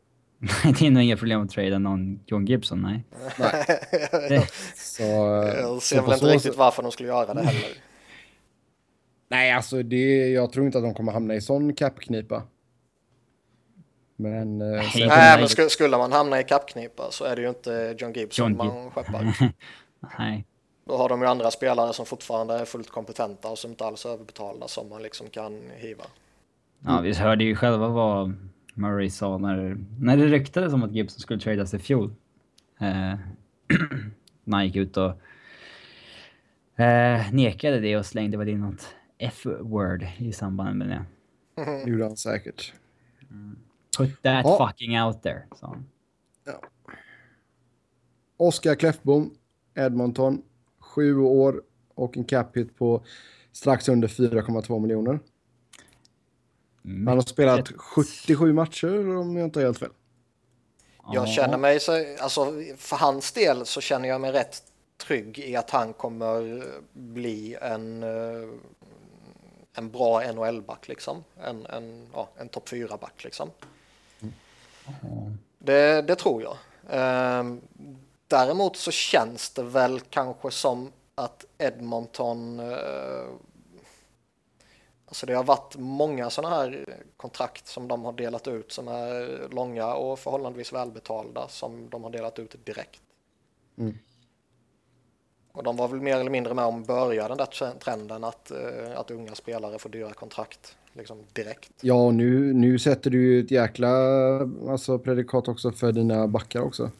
det 0.78 0.86
är 0.86 0.90
nog 0.90 1.02
inga 1.02 1.16
problem 1.16 1.40
att 1.42 1.50
trada 1.50 1.78
någon 1.78 2.20
John 2.26 2.46
Gibson, 2.46 2.82
nej. 2.82 3.04
Det, 4.28 4.46
Så, 4.76 5.02
Jag 5.02 5.64
så 5.64 5.80
ser 5.80 6.00
på 6.00 6.02
väl 6.06 6.12
inte 6.14 6.26
så- 6.26 6.32
riktigt 6.32 6.56
varför 6.56 6.82
de 6.82 6.92
skulle 6.92 7.08
göra 7.08 7.34
det 7.34 7.40
heller. 7.42 7.62
Nej, 9.28 9.52
alltså 9.52 9.82
det, 9.82 10.28
jag 10.28 10.52
tror 10.52 10.66
inte 10.66 10.78
att 10.78 10.84
de 10.84 10.94
kommer 10.94 11.12
hamna 11.12 11.34
i 11.34 11.40
sån 11.40 11.74
capknipa. 11.74 12.42
Men... 14.16 14.60
eh, 14.60 14.82
sen- 14.82 15.08
Nej, 15.08 15.38
men 15.38 15.46
sk- 15.46 15.68
skulle 15.68 15.96
man 15.98 16.12
hamna 16.12 16.40
i 16.40 16.44
kappknipa 16.44 17.10
så 17.10 17.24
är 17.24 17.36
det 17.36 17.42
ju 17.42 17.48
inte 17.48 17.94
John 17.98 18.12
Gibson 18.12 18.48
John 18.48 18.56
man 18.56 18.90
skeppar. 18.90 19.52
nej. 20.18 20.46
Då 20.84 20.96
har 20.96 21.08
de 21.08 21.20
ju 21.22 21.26
andra 21.26 21.50
spelare 21.50 21.92
som 21.92 22.06
fortfarande 22.06 22.54
är 22.54 22.64
fullt 22.64 22.90
kompetenta 22.90 23.48
och 23.48 23.58
som 23.58 23.70
inte 23.70 23.84
alls 23.84 24.04
är 24.04 24.10
överbetalda 24.10 24.68
som 24.68 24.88
man 24.88 25.02
liksom 25.02 25.26
kan 25.30 25.62
hiva. 25.76 26.04
Ja, 26.86 27.00
vi 27.00 27.14
hörde 27.14 27.44
ju 27.44 27.56
själva 27.56 27.88
vad 27.88 28.34
Murray 28.74 29.10
sa 29.10 29.38
när, 29.38 29.76
när 30.00 30.16
det 30.16 30.26
ryktades 30.26 30.72
om 30.72 30.82
att 30.82 30.92
Gibson 30.92 31.20
skulle 31.20 31.40
tradas 31.40 31.74
i 31.74 31.78
fjol. 31.78 32.14
Eh, 32.80 32.86
när 34.44 34.56
han 34.56 34.66
gick 34.66 34.76
ut 34.76 34.96
och 34.96 35.10
eh, 36.82 37.32
nekade 37.32 37.80
det 37.80 37.96
och 37.96 38.06
slängde 38.06 38.36
väl 38.36 38.48
in 38.48 38.60
något 38.60 38.94
F-word 39.18 40.06
i 40.18 40.32
samband 40.32 40.78
med 40.78 40.88
det. 40.88 41.04
Det 41.84 41.90
gjorde 41.90 42.04
han 42.04 42.16
säkert. 42.16 42.72
Put 43.98 44.22
that 44.22 44.44
Ja. 44.44 44.68
fucking 44.68 45.00
out 45.02 45.22
there, 45.22 45.42
sa 45.60 45.66
han. 45.66 45.86
Oskar 48.36 48.74
Kläffbom, 48.74 49.34
Edmonton, 49.74 50.42
sju 50.80 51.18
år 51.18 51.62
och 51.94 52.16
en 52.16 52.24
cap 52.24 52.56
hit 52.56 52.76
på 52.78 53.04
strax 53.52 53.88
under 53.88 54.08
4,2 54.08 54.80
miljoner. 54.80 55.20
Han 56.84 57.06
har 57.08 57.20
spelat 57.20 57.68
77 57.76 58.52
matcher 58.52 59.16
om 59.16 59.36
jag 59.36 59.44
inte 59.46 59.58
har 59.58 59.64
helt 59.64 59.78
fel. 59.78 59.90
Jag 61.12 61.28
känner 61.28 61.58
mig 61.58 61.80
så, 61.80 62.16
alltså 62.20 62.52
för 62.76 62.96
hans 62.96 63.32
del 63.32 63.66
så 63.66 63.80
känner 63.80 64.08
jag 64.08 64.20
mig 64.20 64.32
rätt 64.32 64.62
trygg 65.06 65.38
i 65.38 65.56
att 65.56 65.70
han 65.70 65.92
kommer 65.92 66.64
bli 66.92 67.56
en, 67.60 68.02
eh, 68.02 68.48
en 69.74 69.90
bra 69.90 70.32
NHL-back 70.32 70.88
liksom. 70.88 71.24
En, 71.44 71.66
en, 71.66 72.08
ja, 72.12 72.28
en 72.36 72.48
topp 72.48 72.68
4-back 72.68 73.24
liksom. 73.24 73.50
Det, 75.58 76.02
det 76.02 76.16
tror 76.16 76.42
jag. 76.42 76.56
Ehm, 76.90 77.60
däremot 78.26 78.76
så 78.76 78.90
känns 78.90 79.50
det 79.50 79.62
väl 79.62 80.00
kanske 80.00 80.50
som 80.50 80.92
att 81.14 81.44
Edmonton 81.58 82.60
eh, 82.60 83.26
Alltså 85.06 85.26
det 85.26 85.34
har 85.34 85.44
varit 85.44 85.76
många 85.76 86.30
sådana 86.30 86.56
här 86.56 86.86
kontrakt 87.16 87.66
som 87.66 87.88
de 87.88 88.04
har 88.04 88.12
delat 88.12 88.48
ut 88.48 88.72
som 88.72 88.88
är 88.88 89.48
långa 89.50 89.94
och 89.94 90.18
förhållandevis 90.18 90.72
välbetalda 90.72 91.48
som 91.48 91.90
de 91.90 92.04
har 92.04 92.10
delat 92.10 92.38
ut 92.38 92.64
direkt. 92.64 93.02
Mm. 93.78 93.98
Och 95.52 95.62
de 95.62 95.76
var 95.76 95.88
väl 95.88 96.00
mer 96.00 96.16
eller 96.16 96.30
mindre 96.30 96.54
med 96.54 96.64
om 96.64 96.80
att 96.80 96.86
börja 96.86 97.28
den 97.28 97.36
där 97.38 97.46
tre- 97.46 97.78
trenden 97.78 98.24
att, 98.24 98.50
eh, 98.50 98.92
att 98.98 99.10
unga 99.10 99.34
spelare 99.34 99.78
får 99.78 99.88
dyra 99.88 100.12
kontrakt 100.12 100.76
liksom 100.92 101.18
direkt. 101.32 101.70
Ja, 101.80 102.10
nu, 102.10 102.52
nu 102.52 102.78
sätter 102.78 103.10
du 103.10 103.22
ju 103.22 103.40
ett 103.40 103.50
jäkla 103.50 103.88
alltså, 104.68 104.98
predikat 104.98 105.48
också 105.48 105.72
för 105.72 105.92
dina 105.92 106.28
backar 106.28 106.60
också. 106.60 106.90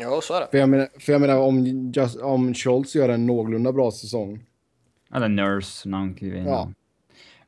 Jo, 0.00 0.20
så 0.22 0.34
är 0.34 0.40
det. 0.40 0.46
För 0.50 0.58
jag 0.58 0.68
menar, 0.68 0.88
för 0.98 1.12
jag 1.12 1.20
menar 1.20 1.38
om, 1.38 1.66
just, 1.94 2.20
om 2.20 2.54
Schultz 2.54 2.94
gör 2.94 3.08
en 3.08 3.26
någorlunda 3.26 3.72
bra 3.72 3.90
säsong. 3.90 4.44
Eller 5.14 5.28
Nurse, 5.28 5.88
någon 5.88 6.14
kliver 6.14 6.38
in. 6.38 6.46
Ja. 6.46 6.72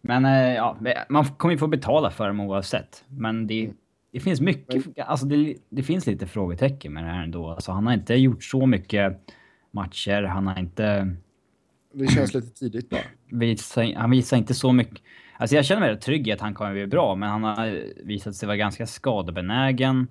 Men 0.00 0.24
eh, 0.24 0.54
ja, 0.54 0.76
man 1.08 1.24
kommer 1.24 1.52
ju 1.52 1.58
få 1.58 1.66
betala 1.66 2.10
för 2.10 2.26
dem 2.26 2.40
oavsett. 2.40 3.04
Men 3.08 3.46
det, 3.46 3.72
det 4.12 4.20
finns 4.20 4.40
mycket, 4.40 4.98
alltså 4.98 5.26
det, 5.26 5.56
det 5.68 5.82
finns 5.82 6.06
lite 6.06 6.26
frågetecken 6.26 6.92
med 6.92 7.04
det 7.04 7.10
här 7.10 7.22
ändå. 7.22 7.50
Alltså 7.50 7.72
han 7.72 7.86
har 7.86 7.94
inte 7.94 8.14
gjort 8.14 8.44
så 8.44 8.66
mycket 8.66 9.20
matcher, 9.70 10.22
han 10.22 10.46
har 10.46 10.58
inte 10.58 11.16
Det 11.92 12.08
känns 12.08 12.34
lite 12.34 12.50
tidigt 12.50 12.90
bara. 12.90 13.96
han 13.96 14.10
visar 14.10 14.36
inte 14.36 14.54
så 14.54 14.72
mycket. 14.72 15.02
Alltså 15.36 15.56
jag 15.56 15.64
känner 15.64 15.80
mig 15.80 16.00
trygg 16.00 16.28
i 16.28 16.32
att 16.32 16.40
han 16.40 16.54
kommer 16.54 16.72
bli 16.72 16.86
bra, 16.86 17.14
men 17.14 17.28
han 17.28 17.44
har 17.44 17.84
visat 18.04 18.34
sig 18.34 18.46
vara 18.46 18.56
ganska 18.56 18.86
skadebenägen. 18.86 20.08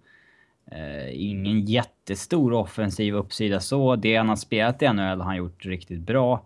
Eh, 0.72 1.22
ingen 1.22 1.66
jättestor 1.66 2.54
offensiv 2.54 3.16
uppsida 3.16 3.60
så. 3.60 3.96
Det 3.96 4.16
han 4.16 4.30
har 4.30 4.36
spelat 4.36 4.82
i 4.82 4.94
NHL 4.94 5.00
har 5.00 5.26
han 5.26 5.38
gjort 5.38 5.66
riktigt 5.66 6.00
bra. 6.00 6.46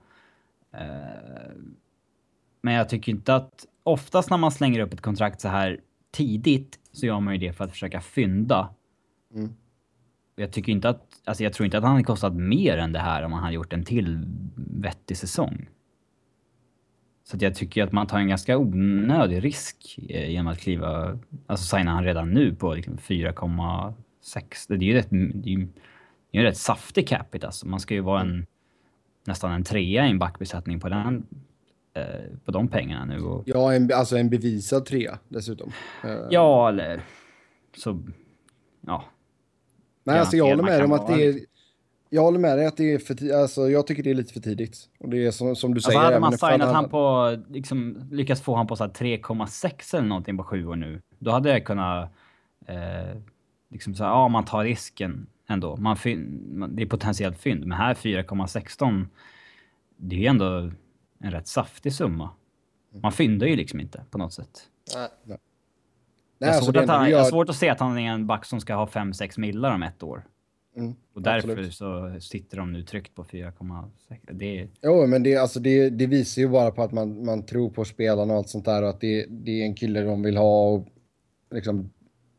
Eh, 0.73 1.51
men 2.61 2.73
jag 2.73 2.89
tycker 2.89 3.11
inte 3.11 3.35
att... 3.35 3.65
Oftast 3.83 4.29
när 4.29 4.37
man 4.37 4.51
slänger 4.51 4.79
upp 4.79 4.93
ett 4.93 5.01
kontrakt 5.01 5.41
så 5.41 5.47
här 5.47 5.79
tidigt 6.11 6.79
så 6.91 7.05
gör 7.05 7.19
man 7.19 7.33
ju 7.33 7.39
det 7.39 7.53
för 7.53 7.63
att 7.63 7.71
försöka 7.71 8.01
fynda. 8.01 8.69
Mm. 9.33 9.55
Jag 10.35 10.51
tycker 10.51 10.71
inte 10.71 10.89
att... 10.89 11.14
Alltså 11.25 11.43
jag 11.43 11.53
tror 11.53 11.65
inte 11.65 11.77
att 11.77 11.83
han 11.83 11.91
hade 11.91 12.03
kostat 12.03 12.33
mer 12.33 12.77
än 12.77 12.91
det 12.91 12.99
här 12.99 13.23
om 13.23 13.33
han 13.33 13.43
hade 13.43 13.55
gjort 13.55 13.73
en 13.73 13.83
till 13.83 14.25
vettig 14.55 15.17
säsong. 15.17 15.69
Så 17.23 17.37
jag 17.39 17.55
tycker 17.55 17.83
att 17.83 17.91
man 17.91 18.07
tar 18.07 18.19
en 18.19 18.27
ganska 18.27 18.57
onödig 18.57 19.43
risk 19.43 19.99
eh, 20.09 20.29
genom 20.29 20.47
att 20.47 20.59
kliva... 20.59 21.19
Alltså 21.47 21.77
signa 21.77 21.91
han 21.91 22.03
redan 22.03 22.29
nu 22.29 22.55
på 22.55 22.73
liksom 22.73 22.97
4,6. 22.97 24.65
Det 24.67 24.75
är 24.75 24.79
ju 24.79 24.93
rätt, 24.93 25.07
det 25.09 25.49
är 25.49 25.67
ju, 26.31 26.43
rätt 26.43 26.57
saftig 26.57 27.07
capita 27.07 27.47
alltså. 27.47 27.67
Man 27.67 27.79
ska 27.79 27.93
ju 27.93 28.01
vara 28.01 28.21
en... 28.21 28.45
Nästan 29.27 29.51
en 29.51 29.63
trea 29.63 30.07
i 30.07 30.09
en 30.09 30.19
backbesättning 30.19 30.79
på 30.79 30.89
den... 30.89 31.25
Eh, 31.93 32.03
på 32.45 32.51
de 32.51 32.67
pengarna 32.67 33.05
nu 33.05 33.21
och... 33.21 33.43
Ja, 33.45 33.73
en, 33.73 33.89
alltså 33.93 34.17
en 34.17 34.29
bevisad 34.29 34.85
trea 34.85 35.19
dessutom. 35.27 35.71
Eh, 36.03 36.17
Ja, 36.29 36.69
eller... 36.69 37.01
Så... 37.77 38.03
Ja. 38.81 39.05
Nej, 40.05 40.19
alltså 40.19 40.37
jag 40.37 40.45
håller 40.45 40.63
med 40.63 40.79
kan 40.79 40.91
om 40.91 40.99
att 40.99 41.07
det 41.07 41.25
är... 41.25 41.39
Jag 42.09 42.21
håller 42.21 42.39
med 42.39 42.57
dig 42.57 42.65
att 42.65 42.77
det 42.77 42.93
är 42.93 42.99
för. 42.99 43.41
Alltså 43.41 43.69
jag 43.69 43.87
tycker 43.87 44.03
det 44.03 44.09
är 44.09 44.13
lite 44.13 44.33
för 44.33 44.39
tidigt. 44.39 44.77
Och 44.99 45.09
det 45.09 45.25
är 45.25 45.31
som, 45.31 45.55
som 45.55 45.73
du 45.73 45.77
Alltså 45.77 45.89
säger. 45.91 46.01
hade 46.03 46.19
man 46.19 46.37
signat 46.37 46.73
han 46.73 46.89
på, 46.89 47.37
liksom, 47.49 48.07
lyckats 48.11 48.41
få 48.41 48.55
han 48.55 48.67
på 48.67 48.75
så 48.75 48.83
här 48.83 48.91
3,6 48.91 49.95
eller 49.97 50.07
någonting 50.07 50.37
på 50.37 50.43
sju 50.43 50.67
år 50.67 50.75
nu. 50.75 51.01
Då 51.19 51.31
hade 51.31 51.49
jag 51.49 51.65
kunnat, 51.65 52.11
eh, 52.67 53.17
liksom 53.69 53.95
så 53.95 54.03
här, 54.03 54.11
ja 54.11 54.27
man 54.27 54.45
tar 54.45 54.63
risken 54.63 55.27
ändå. 55.47 55.77
Man, 55.77 55.97
det 56.69 56.83
är 56.83 56.87
potentiellt 56.87 57.37
fynd. 57.37 57.65
Men 57.65 57.77
här 57.77 57.93
4,16, 57.93 59.05
det 59.97 60.15
är 60.15 60.19
ju 60.19 60.25
ändå 60.25 60.71
en 61.19 61.31
rätt 61.31 61.47
saftig 61.47 61.93
summa. 61.93 62.29
Man 63.01 63.11
fyndar 63.11 63.47
ju 63.47 63.55
liksom 63.55 63.79
inte 63.79 64.03
på 64.11 64.17
något 64.17 64.33
sätt. 64.33 64.69
Nej. 64.95 65.37
Nej, 66.37 66.47
jag, 66.49 66.55
alltså 66.55 66.71
svårt 66.71 66.87
han, 66.87 67.09
jag 67.09 67.17
har 67.17 67.25
svårt 67.25 67.49
att 67.49 67.55
se 67.55 67.69
att 67.69 67.79
han 67.79 67.97
är 67.97 68.11
en 68.11 68.27
back 68.27 68.45
som 68.45 68.61
ska 68.61 68.75
ha 68.75 68.85
5-6 68.85 69.39
millar 69.39 69.75
om 69.75 69.83
ett 69.83 70.03
år. 70.03 70.25
Mm, 70.77 70.95
Och 71.13 71.21
därför 71.21 71.49
absolut. 71.49 71.73
så 71.73 72.17
sitter 72.19 72.57
de 72.57 72.73
nu 72.73 72.83
tryckt 72.83 73.15
på 73.15 73.23
4,6. 73.23 74.17
Det 74.31 74.59
är... 74.59 74.67
Jo, 74.81 75.07
men 75.07 75.23
det, 75.23 75.35
alltså 75.35 75.59
det, 75.59 75.89
det 75.89 76.07
visar 76.07 76.41
ju 76.41 76.47
bara 76.47 76.71
på 76.71 76.83
att 76.83 76.91
man, 76.91 77.25
man 77.25 77.43
tror 77.45 77.69
på 77.69 77.85
spelarna 77.85 78.33
och 78.33 78.37
allt 78.39 78.49
sånt 78.49 78.65
där 78.65 78.83
och 78.83 78.89
att 78.89 79.01
det, 79.01 79.25
det 79.29 79.61
är 79.61 79.65
en 79.65 79.75
kille 79.75 80.01
de 80.01 80.23
vill 80.23 80.37
ha 80.37 80.69
och 80.69 80.87
liksom 81.51 81.89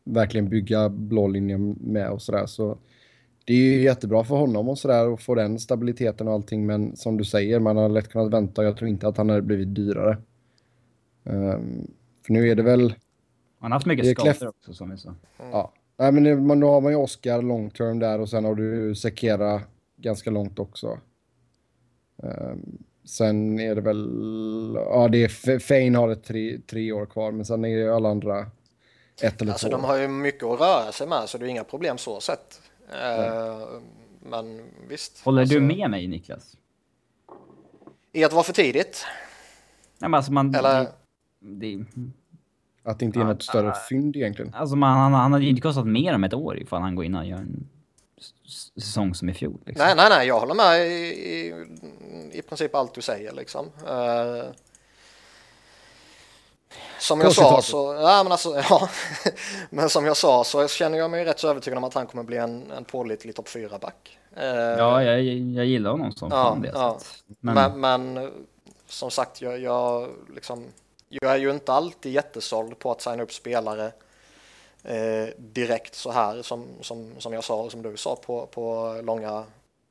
verkligen 0.05 0.49
bygga 0.49 0.89
blå 0.89 1.29
linjen 1.29 1.77
med 1.81 2.11
och 2.11 2.23
sådär. 2.23 2.47
Så 2.47 2.79
det 3.45 3.53
är 3.53 3.57
ju 3.57 3.83
jättebra 3.83 4.25
för 4.25 4.37
honom 4.37 4.69
och 4.69 4.79
sådär 4.79 5.09
och 5.09 5.21
få 5.21 5.35
den 5.35 5.59
stabiliteten 5.59 6.29
och 6.29 6.35
allting. 6.35 6.67
Men 6.67 6.97
som 6.97 7.17
du 7.17 7.25
säger, 7.25 7.61
man 7.61 7.77
har 7.77 7.89
lätt 7.89 8.09
kunnat 8.09 8.33
vänta 8.33 8.61
och 8.61 8.67
jag 8.67 8.77
tror 8.77 8.89
inte 8.89 9.09
att 9.09 9.17
han 9.17 9.29
hade 9.29 9.43
blivit 9.43 9.75
dyrare. 9.75 10.19
Ehm, 11.25 11.87
för 12.27 12.33
nu 12.33 12.49
är 12.49 12.55
det 12.55 12.63
väl, 12.63 12.95
Han 13.59 13.73
har 13.73 13.77
haft 13.77 13.87
mycket 13.87 14.05
Det 14.05 14.11
skador 14.14 14.33
Clef- 14.33 14.49
också 14.49 14.75
som 14.75 14.90
vi 14.90 14.97
sa. 14.99 15.14
ja. 15.38 15.73
Nej, 15.99 16.12
men 16.12 16.25
det, 16.25 16.35
då 16.61 16.71
har 16.71 16.81
man 16.81 16.92
ju 16.92 16.97
Oscar 16.99 17.42
long 17.42 17.71
term 17.71 17.99
där 17.99 18.21
och 18.21 18.29
sen 18.29 18.45
har 18.45 18.55
du 18.55 18.95
Sekera 18.95 19.61
ganska 19.97 20.31
långt 20.31 20.59
också. 20.59 20.99
Ehm, 22.23 22.79
sen 23.05 23.61
är 23.61 23.75
det 23.75 23.81
väl, 23.81 24.09
ja 24.75 25.09
det 25.09 25.19
är 25.19 25.25
F- 25.27 25.62
Fane 25.62 25.99
har 25.99 26.09
ett 26.09 26.25
tre, 26.25 26.59
tre 26.66 26.92
år 26.92 27.07
kvar 27.07 27.33
men 27.33 27.45
sen 27.45 27.64
är 27.64 27.69
ju 27.69 27.92
alla 27.92 28.09
andra 28.09 28.47
ett 29.23 29.42
eller 29.42 29.53
Alltså 29.53 29.66
två. 29.69 29.77
de 29.77 29.85
har 29.85 29.97
ju 29.97 30.09
mycket 30.09 30.42
att 30.45 30.61
röra 30.61 30.92
sig 30.92 31.07
med 31.07 31.29
så 31.29 31.38
det 31.38 31.47
är 31.47 31.49
inga 31.49 31.64
problem 31.64 31.99
så 31.99 32.21
sett. 32.21 32.61
Eh, 33.03 33.66
men 34.31 34.61
visst. 34.88 35.25
Håller 35.25 35.40
alltså, 35.42 35.55
du 35.55 35.61
med 35.61 35.90
mig 35.90 36.07
Niklas? 36.09 36.57
I 38.12 38.25
att 38.25 38.33
vara 38.33 38.42
för 38.45 38.53
tidigt? 38.53 39.05
Nej, 39.99 40.11
men 40.11 40.14
alltså 40.14 40.33
man... 40.33 40.55
Eller? 40.55 40.81
Det, 40.85 40.88
det, 41.40 41.85
Att 42.87 42.99
det 42.99 43.05
inte 43.05 43.20
är 43.20 43.25
något 43.25 43.42
större 43.42 43.75
fynd 43.88 44.16
egentligen. 44.16 44.55
alltså 44.55 44.77
man, 44.77 44.99
han, 44.99 45.12
han 45.12 45.33
hade 45.33 45.44
ju 45.44 45.51
inte 45.51 45.62
kostat 45.62 45.87
mer 45.87 46.14
om 46.14 46.25
ett 46.25 46.35
år 46.35 46.59
ifall 46.59 46.83
han 46.83 46.94
går 46.94 47.05
in 47.05 47.14
och 47.14 47.27
gör 47.27 47.37
en 47.37 47.68
säsong 48.75 49.14
som 49.14 49.29
i 49.29 49.35
fjol. 49.35 49.61
Liksom. 49.66 49.87
Nej, 49.87 49.96
nej, 49.96 50.07
nej, 50.11 50.27
jag 50.27 50.40
håller 50.40 50.55
med 50.55 50.87
i, 50.87 50.90
i, 50.90 51.55
i 52.33 52.42
princip 52.42 52.75
allt 52.75 52.94
du 52.94 53.01
säger 53.01 53.33
liksom. 53.33 53.66
Eh, 53.87 54.44
som 56.99 57.20
jag 57.20 57.33
sa 57.33 57.62
så, 57.62 57.94
ja 58.01 58.22
men 58.22 58.33
alltså, 58.33 58.62
ja. 58.68 58.88
men 59.70 59.88
som 59.88 60.07
jag 60.07 60.16
sa 60.16 60.44
så 60.44 60.68
känner 60.68 60.99
jag 60.99 61.11
mig 61.11 61.25
rätt 61.25 61.38
så 61.38 61.49
övertygad 61.49 61.79
om 61.79 61.85
att 61.85 61.94
han 61.94 62.07
kommer 62.07 62.25
bli 62.25 62.37
en, 62.37 62.70
en 62.70 62.85
pålitlig 62.85 63.35
topp 63.35 63.49
4-back. 63.49 64.18
Ja, 64.79 65.03
jag, 65.03 65.22
jag 65.25 65.66
gillar 65.66 65.90
honom 65.90 66.12
som 66.12 66.29
Ja, 66.31 66.44
fan 66.44 66.62
det 66.62 66.70
ja. 66.75 66.99
Men, 67.40 67.55
Men, 67.55 67.81
men 67.81 68.25
eh, 68.25 68.31
som 68.88 69.11
sagt, 69.11 69.42
jag, 69.42 69.61
jag, 69.61 70.09
liksom, 70.35 70.64
jag 71.09 71.33
är 71.33 71.37
ju 71.37 71.51
inte 71.51 71.73
alltid 71.73 72.12
jättesåld 72.12 72.79
på 72.79 72.90
att 72.90 73.01
signa 73.01 73.23
upp 73.23 73.33
spelare 73.33 73.92
eh, 74.83 75.29
direkt 75.38 75.95
så 75.95 76.11
här 76.11 76.42
som, 76.42 76.66
som, 76.81 77.12
som 77.19 77.33
jag 77.33 77.45
sa 77.45 77.62
och 77.62 77.71
som 77.71 77.83
du 77.83 77.97
sa 77.97 78.16
på, 78.16 78.47
på 78.47 78.95
långa 79.05 79.45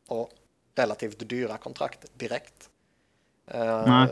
och 0.07 0.29
relativt 0.75 1.29
dyra 1.29 1.57
kontrakt 1.57 2.05
direkt. 2.19 2.69
Eh, 3.47 3.87
Nej. 3.87 4.09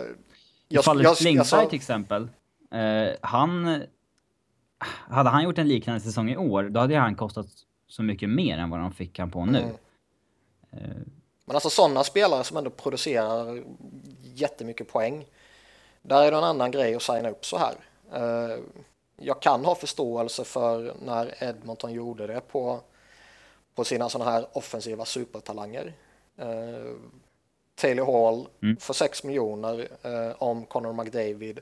Jag, 0.67 0.85
fallet 0.85 1.03
jag, 1.03 1.17
Klingberg 1.17 1.39
alltså, 1.39 1.69
till 1.69 1.79
exempel. 1.79 2.29
Eh, 2.71 3.15
han... 3.21 3.83
Hade 5.09 5.29
han 5.29 5.43
gjort 5.43 5.57
en 5.57 5.67
liknande 5.67 6.01
säsong 6.01 6.29
i 6.29 6.37
år, 6.37 6.63
då 6.63 6.79
hade 6.79 6.97
han 6.97 7.15
kostat 7.15 7.47
så 7.87 8.03
mycket 8.03 8.29
mer 8.29 8.57
än 8.57 8.69
vad 8.69 8.79
de 8.79 8.93
fick 8.93 9.19
han 9.19 9.31
på 9.31 9.45
nu. 9.45 9.59
Mm. 10.71 11.11
Men 11.45 11.55
alltså 11.55 11.69
sådana 11.69 12.03
spelare 12.03 12.43
som 12.43 12.57
ändå 12.57 12.69
producerar 12.69 13.63
jättemycket 14.33 14.87
poäng. 14.87 15.25
Där 16.05 16.21
är 16.27 16.31
det 16.31 16.37
en 16.37 16.43
annan 16.43 16.71
grej 16.71 16.95
att 16.95 17.01
signa 17.01 17.29
upp 17.29 17.45
så 17.45 17.57
här. 17.57 17.75
Eh, 18.13 18.57
Jag 19.17 19.41
kan 19.41 19.65
ha 19.65 19.75
förståelse 19.75 20.43
för 20.43 20.93
när 21.05 21.43
Edmonton 21.43 21.91
gjorde 21.93 22.27
det 22.27 22.41
på, 22.41 22.79
på 23.75 23.83
sina 23.83 24.09
sådana 24.09 24.31
här 24.31 24.45
offensiva 24.53 25.05
supertalanger. 25.05 25.93
Eh, 26.37 26.93
Taylor 27.75 28.05
Hall 28.05 28.47
Mm. 28.61 28.77
för 28.77 28.93
6 28.93 29.23
miljoner 29.23 29.87
eh, 30.03 30.35
om 30.37 30.65
Connor 30.65 30.93
McDavid 30.93 31.59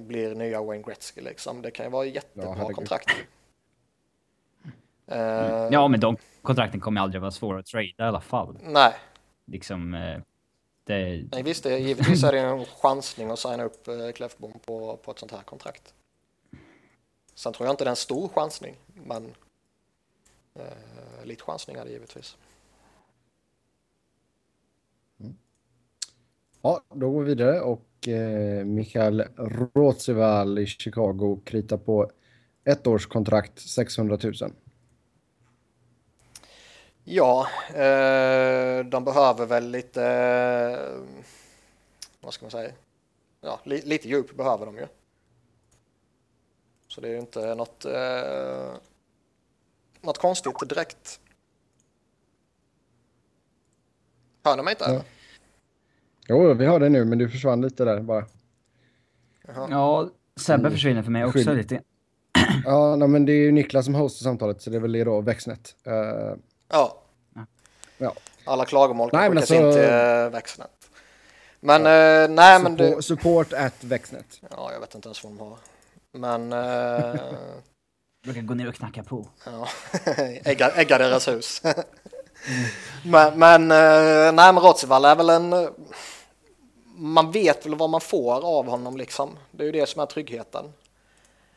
blir 0.00 0.34
nya 0.34 0.62
Wayne 0.62 0.82
Gretzky 0.84 1.20
liksom. 1.20 1.62
Det 1.62 1.70
kan 1.70 1.86
ju 1.86 1.90
vara 1.90 2.04
Ja, 2.06 2.12
jättebra 2.14 2.52
herregud. 2.54 2.76
kontrakt. 2.76 3.10
Eh, 5.06 5.18
Ja, 5.70 5.88
men 5.88 6.00
de 6.00 6.16
kontrakten 6.42 6.80
kommer 6.80 7.00
aldrig 7.00 7.20
vara 7.20 7.30
svåra 7.30 7.58
att 7.58 7.66
trada 7.66 7.84
i 7.86 7.94
alla 8.02 8.20
fall. 8.20 8.58
Nej, 8.62 8.92
Liksom... 9.46 9.94
Eh, 10.86 10.94
det, 10.94 11.28
Nej, 11.32 11.42
visst, 11.42 11.62
det, 11.62 11.78
givetvis 11.78 12.24
är 12.24 12.32
det 12.32 12.38
en 12.38 12.64
chansning 12.64 13.30
att 13.30 13.38
signa 13.38 13.64
upp 13.64 13.88
eh, 13.88 14.10
Kläffbom 14.14 14.52
på, 14.66 14.96
på 14.96 15.10
ett 15.10 15.18
sånt 15.18 15.32
här 15.32 15.42
kontrakt. 15.42 15.94
Sen 17.34 17.52
tror 17.52 17.66
jag 17.66 17.72
inte 17.72 17.84
det 17.84 17.88
är 17.88 17.90
en 17.90 17.96
stor 17.96 18.28
chansning, 18.28 18.76
men 18.86 19.34
eh, 20.54 21.24
lite 21.24 21.42
chansning 21.42 21.76
är 21.76 21.84
det 21.84 21.90
givetvis. 21.90 22.36
Ja, 26.62 26.80
då 26.94 27.10
går 27.10 27.22
vi 27.22 27.28
vidare 27.28 27.60
och 27.60 28.08
eh, 28.08 28.64
Mikael 28.64 29.24
Rotsival 29.74 30.58
i 30.58 30.66
Chicago 30.66 31.40
kritar 31.44 31.76
på 31.76 32.10
ett 32.64 32.86
års 32.86 33.06
kontrakt 33.06 33.58
600 33.60 34.18
000. 34.22 34.34
Ja, 37.08 37.48
eh, 37.68 38.84
de 38.84 39.04
behöver 39.04 39.46
väl 39.46 39.70
lite, 39.70 40.04
eh, 40.04 41.22
vad 42.20 42.34
ska 42.34 42.44
man 42.44 42.50
säga, 42.50 42.70
ja, 43.40 43.60
li, 43.64 43.82
lite 43.84 44.08
djup 44.08 44.36
behöver 44.36 44.66
de 44.66 44.76
ju. 44.76 44.86
Så 46.88 47.00
det 47.00 47.08
är 47.08 47.12
ju 47.12 47.18
inte 47.18 47.54
något, 47.54 47.84
eh, 47.84 48.74
något 50.00 50.18
konstigt 50.18 50.68
direkt. 50.68 51.20
Hör 54.44 54.56
ni 54.56 54.62
mig 54.62 54.72
inte? 54.72 54.84
Ja. 54.84 55.02
Jo, 56.28 56.54
vi 56.54 56.66
har 56.66 56.80
det 56.80 56.88
nu, 56.88 57.04
men 57.04 57.18
du 57.18 57.28
försvann 57.28 57.60
lite 57.60 57.84
där 57.84 58.00
bara. 58.00 58.26
Jaha. 59.48 59.68
ja, 59.70 60.10
Sebbe 60.36 60.60
Mm. 60.60 60.72
försvinner 60.72 61.02
för 61.02 61.10
mig 61.10 61.24
också 61.24 61.38
Skydd. 61.38 61.56
lite. 61.56 61.82
Ja, 62.64 62.96
nej, 62.96 63.08
men 63.08 63.24
det 63.26 63.32
är 63.32 63.40
ju 63.44 63.52
Niklas 63.52 63.84
som 63.84 63.94
hostar 63.94 64.24
samtalet, 64.24 64.62
så 64.62 64.70
det 64.70 64.76
är 64.76 64.80
väl 64.80 64.92
det 64.92 65.04
då, 65.04 65.20
växtnät. 65.20 65.76
Eh, 65.84 66.34
Ja. 66.68 67.02
Ja. 67.98 68.12
Alla 68.44 68.64
klagomål 68.64 69.10
kan 69.10 69.20
Nej, 69.20 69.30
skickas 69.30 69.50
alltså- 69.50 69.54
in 69.66 69.72
till 69.72 69.82
äh, 69.82 70.28
Växtnet. 70.30 70.70
Men 71.60 71.80
eh, 71.86 72.34
nej, 72.34 72.62
men 72.62 72.76
support, 72.76 72.96
det, 72.96 73.02
support 73.02 73.52
at 73.52 73.84
växtnät. 73.84 74.40
ja, 74.50 74.72
jag 74.72 74.80
vet 74.80 74.94
inte 74.94 75.08
ens 75.08 75.24
vad 75.24 75.32
de 75.32 75.38
har. 75.38 75.56
Men 76.12 76.52
eh, 76.52 77.20
Brukar 78.24 78.42
gå 78.42 78.54
ner 78.54 78.68
och 78.68 78.74
knacka 78.74 79.02
på. 79.02 79.28
ja, 79.44 79.68
ägga, 80.44 80.70
ägga 80.70 80.98
deras 80.98 81.28
hus. 81.28 81.62
men 83.04 83.38
men 83.38 83.62
eh, 83.62 84.32
nej, 84.32 84.52
men 84.52 84.58
Rotsivall 84.58 85.04
är 85.04 85.16
väl 85.16 85.30
en. 85.30 85.52
eh, 85.52 85.68
Man 86.96 87.30
vet 87.32 87.66
väl 87.66 87.74
vad 87.74 87.90
man 87.90 88.00
får 88.00 88.44
av 88.58 88.66
honom 88.68 88.96
liksom. 88.96 89.30
Det 89.50 89.62
är 89.62 89.66
ju 89.66 89.72
det 89.72 89.88
som 89.88 90.02
är 90.02 90.06
tryggheten. 90.06 90.72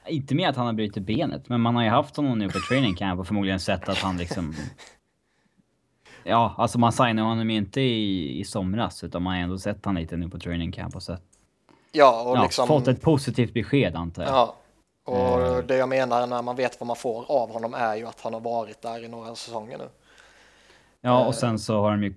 Inte 0.08 0.36
med 0.36 0.50
att 0.50 0.56
han 0.56 0.66
har 0.66 0.74
brutit 0.74 1.04
benet, 1.04 1.50
men 1.50 1.62
man 1.62 1.76
har 1.76 1.84
ju 1.84 1.90
haft 1.90 2.16
honom 2.16 2.40
nu 2.40 2.50
på 2.50 2.60
training 2.70 2.96
camp 2.96 3.20
och 3.20 3.28
förmodligen 3.28 3.60
sett 3.60 3.90
att 3.90 3.98
han 3.98 4.18
liksom... 4.18 4.56
Ja, 6.24 6.56
alltså 6.58 6.80
man 6.80 6.92
signar 6.92 7.24
honom 7.24 7.50
inte 7.50 7.82
i, 7.82 8.40
i 8.40 8.44
somras, 8.44 9.04
utan 9.04 9.24
man 9.24 9.34
har 9.34 9.42
ändå 9.42 9.58
sett 9.58 9.86
han 9.86 9.96
lite 9.96 10.18
nu 10.18 10.30
på 10.30 10.40
training 10.40 10.72
camp 10.72 10.96
och 10.96 11.04
sett... 11.04 11.22
Ja, 11.92 12.24
och 12.24 12.38
Ja, 12.38 12.44
liksom. 12.44 12.68
fått 12.68 12.88
ett 12.88 13.02
positivt 13.02 13.54
besked 13.54 13.96
antar 13.96 14.24
jag. 14.24 14.32
Ja, 14.34 14.56
och 15.06 15.42
Eh. 15.42 15.58
det 15.58 15.76
jag 15.78 15.90
menar 15.90 16.28
när 16.28 16.42
man 16.42 16.56
vet 16.56 16.80
vad 16.80 16.88
man 16.88 16.96
får 16.96 17.26
av 17.32 17.52
honom 17.54 17.74
är 17.74 17.96
ju 17.96 18.06
att 18.06 18.22
han 18.22 18.34
har 18.34 18.42
varit 18.42 18.82
där 18.82 19.04
i 19.04 19.08
några 19.08 19.36
säsonger 19.36 19.78
nu. 19.78 19.90
Ja, 21.02 21.22
Eh. 21.22 21.28
och 21.28 21.36
sen 21.36 21.60
så 21.60 21.82
har 21.82 21.92
de 21.92 22.04
ju... 22.04 22.14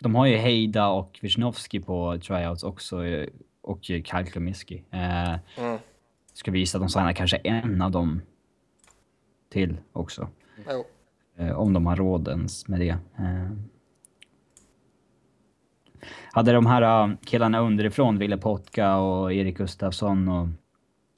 De 0.00 0.14
har 0.14 0.26
ju 0.26 0.36
Heida 0.36 0.88
och 0.88 1.18
Wisnowski 1.22 1.80
på 1.80 2.18
tryouts 2.26 2.62
också, 2.62 3.04
eh, 3.04 3.28
och 3.62 3.78
Kyle 3.82 4.26
Klomiski. 4.32 4.84
Eh, 4.90 5.34
Mm. 5.64 5.78
ska 6.32 6.50
visa 6.50 6.78
att 6.78 6.82
de 6.82 6.88
signar 6.88 7.12
kanske 7.12 7.36
en 7.36 7.82
av 7.82 7.90
dem 7.90 8.22
till 9.52 9.76
också. 9.92 10.28
Jo. 10.68 10.84
Eh, 11.38 11.60
om 11.60 11.72
de 11.72 11.86
har 11.86 11.96
råd 11.96 12.28
ens 12.28 12.68
med 12.68 12.80
det. 12.80 12.98
Eh. 13.18 13.50
Hade 16.32 16.52
de 16.52 16.66
här 16.66 16.82
eh, 16.82 17.16
killarna 17.24 17.60
underifrån, 17.60 18.18
Ville 18.18 18.38
Potka 18.38 18.96
och 18.96 19.32
Erik 19.32 19.56
Gustafsson 19.56 20.28
och 20.28 20.48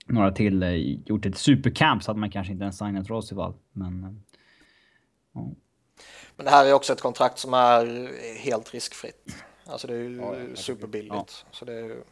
några 0.06 0.32
till, 0.32 0.62
gjort 1.06 1.26
ett 1.26 1.38
supercamp 1.38 2.02
så 2.02 2.10
hade 2.10 2.20
man 2.20 2.30
kanske 2.30 2.52
inte 2.52 2.62
ens 2.62 2.78
signat 2.78 3.08
Rosivall. 3.08 3.54
Men... 3.72 4.22
ja. 5.32 5.50
Men 6.36 6.44
det 6.44 6.50
här 6.50 6.66
är 6.66 6.72
också 6.72 6.92
ett 6.92 7.00
kontrakt 7.00 7.38
som 7.38 7.54
är 7.54 8.08
helt 8.38 8.74
riskfritt. 8.74 9.44
Alltså 9.66 9.86
det 9.86 9.94
är 9.94 9.98
ju 9.98 10.16
ja, 10.16 10.34
superbilligt. 10.54 11.14
Ja. 11.14 11.26
Så 11.50 11.64
det 11.64 11.72
är 11.72 11.84
ju... 11.84 12.02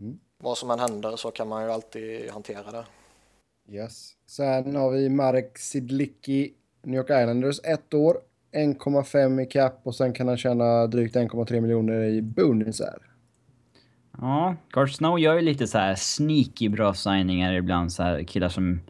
Mm. 0.00 0.20
Vad 0.38 0.58
som 0.58 0.70
än 0.70 0.78
händer 0.78 1.16
så 1.16 1.30
kan 1.30 1.48
man 1.48 1.64
ju 1.64 1.70
alltid 1.70 2.30
hantera 2.30 2.70
det. 2.70 2.84
Yes. 3.68 4.12
Sen 4.26 4.76
har 4.76 4.90
vi 4.90 5.08
Marek 5.08 5.58
Sidlicki, 5.58 6.54
New 6.82 6.96
York 6.96 7.10
Islanders, 7.10 7.60
ett 7.64 7.94
år, 7.94 8.18
1,5 8.52 9.42
i 9.42 9.46
cap 9.46 9.80
och 9.82 9.94
sen 9.94 10.12
kan 10.12 10.28
han 10.28 10.36
tjäna 10.36 10.86
drygt 10.86 11.16
1,3 11.16 11.60
miljoner 11.60 12.04
i 12.04 12.22
bonusar. 12.22 12.98
Ja, 14.18 14.56
Garth 14.72 14.92
Snow 14.92 15.20
gör 15.20 15.34
ju 15.34 15.40
lite 15.40 15.66
så 15.66 15.78
här 15.78 15.94
sneaky 15.94 16.68
bra 16.68 16.94
signingar 16.94 17.52
ibland. 17.52 17.92
Så 17.92 18.02
här 18.02 18.22
killar 18.22 18.48
som... 18.48 18.80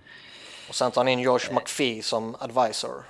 Och 0.68 0.74
sen 0.74 0.90
tar 0.90 1.00
han 1.00 1.08
in 1.08 1.20
Josh 1.20 1.52
McPhee 1.52 2.02
som 2.02 2.34
advisor. 2.34 3.04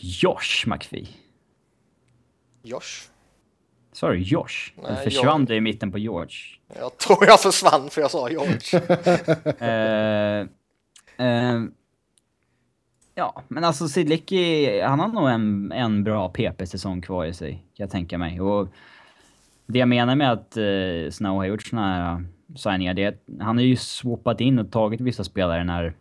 Josh 0.00 0.66
McPhee. 0.66 1.08
Josh? 2.62 3.08
Sorry, 3.96 4.22
Josh. 4.22 4.72
Nej, 4.82 4.92
du 5.04 5.10
försvann 5.10 5.40
jag- 5.40 5.48
du 5.48 5.54
i 5.56 5.60
mitten 5.60 5.92
på 5.92 5.98
George. 5.98 6.36
Jag 6.80 6.98
tror 6.98 7.26
jag 7.26 7.40
försvann 7.40 7.90
för 7.90 8.00
jag 8.00 8.10
sa 8.10 8.30
George. 8.30 8.80
Eh, 11.18 11.26
eh, 11.26 11.62
ja, 13.14 13.42
men 13.48 13.64
alltså 13.64 13.88
Sidlicki, 13.88 14.80
han 14.80 15.00
har 15.00 15.08
nog 15.08 15.28
en, 15.28 15.72
en 15.72 16.04
bra 16.04 16.28
PP-säsong 16.28 17.02
kvar 17.02 17.24
i 17.24 17.34
sig, 17.34 17.52
kan 17.52 17.84
jag 17.84 17.90
tänka 17.90 18.18
mig. 18.18 18.40
Och 18.40 18.68
det 19.66 19.78
jag 19.78 19.88
menar 19.88 20.16
med 20.16 20.32
att 20.32 20.56
eh, 20.56 21.10
Snow 21.10 21.36
har 21.36 21.44
gjort 21.44 21.62
såna 21.62 21.94
här 21.94 22.14
uh, 22.14 22.20
signingar, 22.56 22.94
det 22.94 23.02
är 23.04 23.08
att 23.08 23.40
han 23.40 23.56
har 23.56 23.64
ju 23.64 23.76
swappat 23.76 24.40
in 24.40 24.58
och 24.58 24.70
tagit 24.70 25.00
vissa 25.00 25.24
spelare 25.24 25.64
när, 25.64 25.94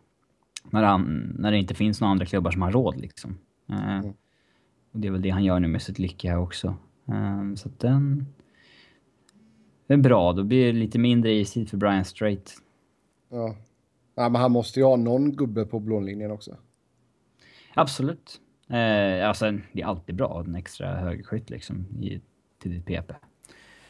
när, 0.64 0.84
han, 0.84 1.36
när 1.40 1.52
det 1.52 1.58
inte 1.58 1.76
finns 1.76 2.02
några 2.02 2.12
andra 2.12 2.26
klubbar 2.26 2.52
som 2.52 2.62
har 2.62 2.72
råd 2.72 3.02
liksom. 3.02 3.38
Eh, 3.70 4.00
och 4.94 5.00
det 5.00 5.08
är 5.08 5.12
väl 5.12 5.22
det 5.22 5.30
han 5.30 5.44
gör 5.44 5.60
nu 5.60 5.68
med 5.68 5.82
Sidlicki 5.82 6.28
här 6.28 6.38
också. 6.40 6.76
Eh, 7.08 7.56
så 7.56 7.70
den... 7.78 8.26
Är 9.88 9.98
bra, 9.98 10.34
då 10.34 10.44
blir 10.44 10.66
det 10.66 10.80
lite 10.80 11.00
mindre 11.00 11.32
istid 11.34 11.70
för 11.70 11.78
Brian 11.78 12.06
Strait. 12.06 12.54
Ja. 13.30 13.56
ja, 14.16 14.30
men 14.30 14.42
han 14.42 14.52
måste 14.52 14.80
ju 14.80 14.86
ha 14.86 14.96
någon 14.96 15.32
gubbe 15.36 15.66
på 15.66 15.80
blålinjen 15.80 16.32
också. 16.32 16.56
Absolut. 17.74 18.42
Eh, 18.70 19.28
alltså, 19.30 19.52
det 19.72 19.82
är 19.82 19.86
alltid 19.86 20.16
bra 20.16 20.40
att 20.40 20.48
en 20.48 20.56
extra 20.56 20.96
högerskytt 20.96 21.50
liksom 21.50 21.86
i, 22.02 22.22
till 22.62 22.72
ditt 22.72 22.86
PP. 22.86 23.12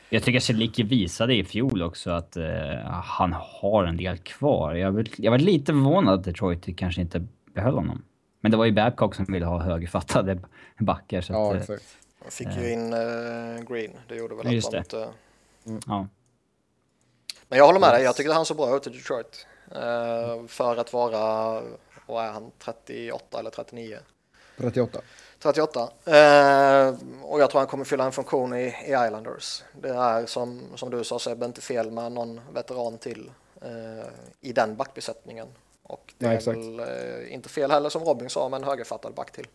Jag 0.09 0.23
tycker 0.23 0.39
Celicki 0.39 0.83
visade 0.83 1.35
i 1.35 1.43
fjol 1.43 1.81
också 1.83 2.11
att 2.11 2.37
eh, 2.37 2.45
han 2.89 3.33
har 3.33 3.83
en 3.83 3.97
del 3.97 4.17
kvar. 4.17 4.73
Jag, 4.75 4.91
var- 4.91 5.05
jag 5.17 5.31
var 5.31 5.39
lite 5.39 5.73
förvånad 5.73 6.13
att 6.13 6.23
Detroit 6.23 6.77
kanske 6.77 7.01
inte 7.01 7.27
behöll 7.53 7.73
honom. 7.75 8.01
Men 8.41 8.51
det 8.51 8.57
var 8.57 8.65
ju 8.65 8.71
Babcock 8.71 9.15
som 9.15 9.25
ville 9.25 9.45
ha 9.45 9.59
högerfattade 9.63 10.39
backar. 10.79 11.21
Så 11.21 11.33
Ja, 11.33 11.47
att, 11.47 11.55
eh, 11.55 11.61
exakt. 11.61 11.97
Fick 12.29 12.57
ju 12.57 12.71
in 12.71 12.93
eh, 12.93 13.63
Green. 13.69 13.91
Det 14.07 14.15
gjorde 14.15 14.35
väl 14.35 14.53
Just 14.53 14.67
att 14.67 14.71
det. 14.71 14.77
inte... 14.77 15.09
ja. 15.87 16.07
Men 17.47 17.59
jag 17.59 17.65
håller 17.65 17.79
med 17.79 17.93
dig. 17.93 18.03
Jag 18.03 18.15
tycker 18.15 18.29
att 18.29 18.35
han 18.35 18.45
såg 18.45 18.57
bra 18.57 18.77
ut 18.77 18.87
i 18.87 18.89
Detroit. 18.89 19.47
Eh, 19.71 20.45
för 20.47 20.77
att 20.77 20.93
vara, 20.93 21.61
vad 22.05 22.25
är 22.25 22.31
han, 22.31 22.51
38 22.59 23.39
eller 23.39 23.49
39? 23.49 23.97
38. 24.57 25.01
38. 25.39 25.79
Eh, 26.05 26.93
och 27.23 27.39
jag 27.39 27.49
tror 27.49 27.59
han 27.59 27.67
kommer 27.67 27.85
fylla 27.85 28.05
en 28.05 28.11
funktion 28.11 28.53
i, 28.53 28.63
i 28.63 28.89
Islanders. 29.05 29.63
Det 29.81 29.89
är 29.89 30.25
som, 30.25 30.61
som 30.75 30.89
du 30.89 31.03
sa 31.03 31.19
Sebbe, 31.19 31.45
inte 31.45 31.61
fel 31.61 31.91
med 31.91 32.11
någon 32.11 32.41
veteran 32.53 32.97
till 32.97 33.31
eh, 33.61 34.07
i 34.41 34.53
den 34.53 34.75
backbesättningen. 34.75 35.47
Och 35.83 36.13
det 36.17 36.27
Nej, 36.27 36.37
är 36.37 36.41
väl 36.41 36.79
eh, 36.79 37.33
inte 37.33 37.49
fel 37.49 37.71
heller 37.71 37.89
som 37.89 38.03
Robin 38.03 38.29
sa 38.29 38.49
med 38.49 38.57
en 38.57 38.63
högerfattad 38.63 39.13
back 39.13 39.31
till. 39.31 39.47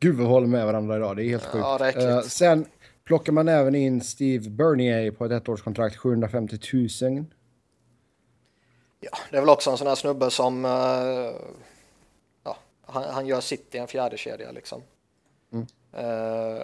Gud, 0.00 0.16
vi 0.16 0.24
håller 0.24 0.46
med 0.46 0.66
varandra 0.66 0.96
idag. 0.96 1.16
Det 1.16 1.24
är 1.24 1.28
helt 1.28 1.44
sjukt. 1.44 1.64
Ja, 1.64 1.78
det 1.78 1.92
är. 1.92 2.16
Eh, 2.16 2.22
sen 2.22 2.66
plockar 3.04 3.32
man 3.32 3.48
även 3.48 3.74
in 3.74 4.00
Steve 4.00 4.50
Bernier 4.50 5.10
på 5.10 5.24
ett 5.24 5.32
ettårskontrakt, 5.32 5.96
750 5.96 6.58
000. 6.72 7.24
Ja, 9.00 9.10
det 9.30 9.36
är 9.36 9.40
väl 9.40 9.50
också 9.50 9.70
en 9.70 9.78
sån 9.78 9.86
här 9.86 9.94
snubbe 9.94 10.30
som 10.30 10.64
eh, 10.64 10.70
ja, 12.44 12.56
han, 12.82 13.04
han 13.04 13.26
gör 13.26 13.40
sitt 13.40 13.74
i 13.74 13.78
en 13.78 13.88
fjärde 13.88 14.16
kedja 14.16 14.52
liksom. 14.52 14.82
Mm. 15.52 15.66
Eh, 15.92 16.62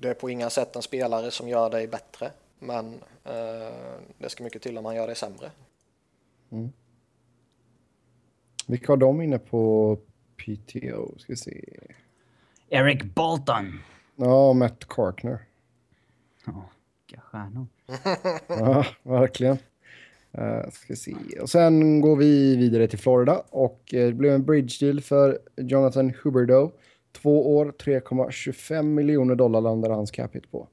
det 0.00 0.08
är 0.08 0.14
på 0.14 0.30
inga 0.30 0.50
sätt 0.50 0.76
en 0.76 0.82
spelare 0.82 1.30
som 1.30 1.48
gör 1.48 1.70
dig 1.70 1.86
bättre, 1.86 2.30
men 2.58 3.00
det 4.18 4.28
ska 4.28 4.44
mycket 4.44 4.62
till 4.62 4.78
om 4.78 4.84
han 4.84 4.94
gör 4.94 5.06
dig 5.06 5.16
sämre. 5.16 5.50
Vilka 8.66 8.92
har 8.92 8.96
de 8.96 9.20
inne 9.20 9.38
på 9.38 9.96
PTO? 10.36 11.18
Ska 11.18 11.32
vi 11.32 11.36
se. 11.36 11.64
Eric 12.70 13.02
Bolton! 13.14 13.80
Ja, 14.16 14.52
Matt 14.52 14.88
Karkner. 14.88 15.38
Ja, 16.46 16.70
vilka 17.06 17.20
stjärnor. 17.22 17.66
Ja, 18.48 18.86
verkligen. 19.02 19.58
Uh, 20.38 20.70
ska 20.72 20.96
se. 20.96 21.14
Och 21.40 21.50
sen 21.50 22.00
går 22.00 22.16
vi 22.16 22.56
vidare 22.56 22.88
till 22.88 22.98
Florida 22.98 23.42
och 23.50 23.94
eh, 23.94 24.06
det 24.06 24.12
blev 24.12 24.34
en 24.34 24.44
bridge 24.44 24.86
deal 24.86 25.00
för 25.00 25.38
Jonathan 25.56 26.12
Huberdeau. 26.22 26.70
Två 27.12 27.56
år, 27.56 27.74
3,25 27.78 28.82
miljoner 28.82 29.34
dollar 29.34 29.60
landar 29.60 29.90
hans 29.90 30.10
cap 30.10 30.34
hit 30.34 30.50
på. 30.50 30.68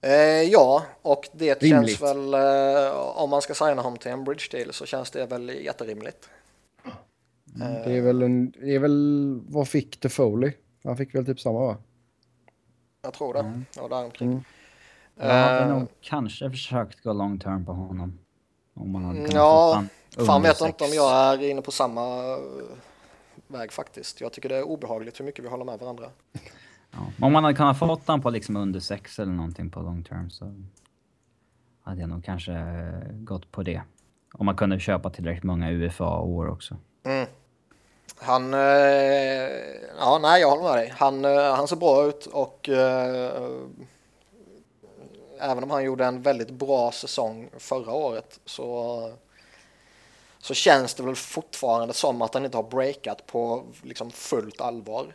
Eh, 0.00 0.42
ja, 0.42 0.82
och 1.02 1.28
det 1.32 1.62
Rimligt. 1.62 1.98
känns 1.98 2.02
väl, 2.02 2.34
eh, 2.34 2.96
om 2.96 3.30
man 3.30 3.42
ska 3.42 3.54
signa 3.54 3.82
honom 3.82 3.98
till 3.98 4.10
en 4.10 4.24
bridge 4.24 4.48
deal 4.50 4.72
så 4.72 4.86
känns 4.86 5.10
det 5.10 5.26
väl 5.26 5.48
jätterimligt. 5.48 6.28
Det 7.54 7.96
är 7.96 8.00
väl 8.00 8.22
en, 8.22 8.50
det 8.50 8.74
är 8.74 8.78
väl, 8.78 9.40
vad 9.48 9.68
fick 9.68 10.00
The 10.00 10.08
Foley? 10.08 10.52
Han 10.84 10.96
fick 10.96 11.14
väl 11.14 11.26
typ 11.26 11.40
samma 11.40 11.58
va? 11.58 11.76
Jag 13.02 13.14
tror 13.14 13.34
det. 13.34 13.62
Ja, 13.76 13.88
däromkring. 13.88 14.30
Mm. 14.30 14.42
Jag 15.16 15.26
hade 15.26 15.60
Eh, 15.60 15.78
nog 15.78 15.88
kanske 16.00 16.50
försökt 16.50 17.02
gå 17.02 17.12
long 17.12 17.38
term 17.38 17.64
på 17.66 17.72
honom. 17.72 18.18
Om 18.74 18.90
man 18.90 19.04
hade 19.04 19.18
kunnat 19.18 19.34
Ja, 19.34 19.84
Fan 20.26 20.42
vet 20.42 20.60
jag 20.60 20.68
inte 20.68 20.84
om 20.84 20.90
jag 20.94 21.12
är 21.12 21.50
inne 21.50 21.62
på 21.62 21.70
samma 21.70 22.00
eh, 22.32 22.38
väg 23.46 23.72
faktiskt. 23.72 24.20
Jag 24.20 24.32
tycker 24.32 24.48
det 24.48 24.56
är 24.56 24.62
obehagligt 24.62 25.20
hur 25.20 25.24
mycket 25.24 25.44
vi 25.44 25.48
håller 25.48 25.64
med 25.64 25.78
varandra. 25.78 26.04
Ja. 26.90 26.98
Om 27.20 27.32
man 27.32 27.44
hade 27.44 27.56
kunnat 27.56 27.78
fått 27.78 28.02
han 28.06 28.22
på 28.22 28.30
liksom 28.30 28.56
under 28.56 28.80
sex 28.80 29.18
eller 29.18 29.32
någonting 29.32 29.70
på 29.70 29.80
long 29.80 30.04
term 30.04 30.30
så 30.30 30.54
hade 31.82 32.00
jag 32.00 32.10
nog 32.10 32.24
kanske 32.24 32.52
eh, 32.52 33.12
gått 33.12 33.52
på 33.52 33.62
det. 33.62 33.82
Om 34.34 34.46
man 34.46 34.56
kunde 34.56 34.80
köpa 34.80 35.10
tillräckligt 35.10 35.44
många 35.44 35.70
UFA-år 35.70 36.48
också. 36.48 36.76
Mm. 37.04 37.26
Han, 38.22 38.54
eh, 38.54 38.60
ja 39.98 40.18
nej 40.22 40.40
jag 40.40 40.50
håller 40.50 40.62
med 40.62 40.76
dig. 40.76 40.94
Han, 40.96 41.24
eh, 41.24 41.54
han 41.54 41.68
ser 41.68 41.76
bra 41.76 42.04
ut 42.04 42.26
och 42.26 42.68
eh, 42.68 43.42
även 45.40 45.64
om 45.64 45.70
han 45.70 45.84
gjorde 45.84 46.04
en 46.04 46.22
väldigt 46.22 46.50
bra 46.50 46.92
säsong 46.92 47.50
förra 47.58 47.92
året 47.92 48.40
så, 48.44 49.12
så 50.38 50.54
känns 50.54 50.94
det 50.94 51.02
väl 51.02 51.16
fortfarande 51.16 51.94
som 51.94 52.22
att 52.22 52.34
han 52.34 52.44
inte 52.44 52.56
har 52.56 52.62
breakat 52.62 53.26
på 53.26 53.64
liksom 53.82 54.10
fullt 54.10 54.60
allvar. 54.60 55.14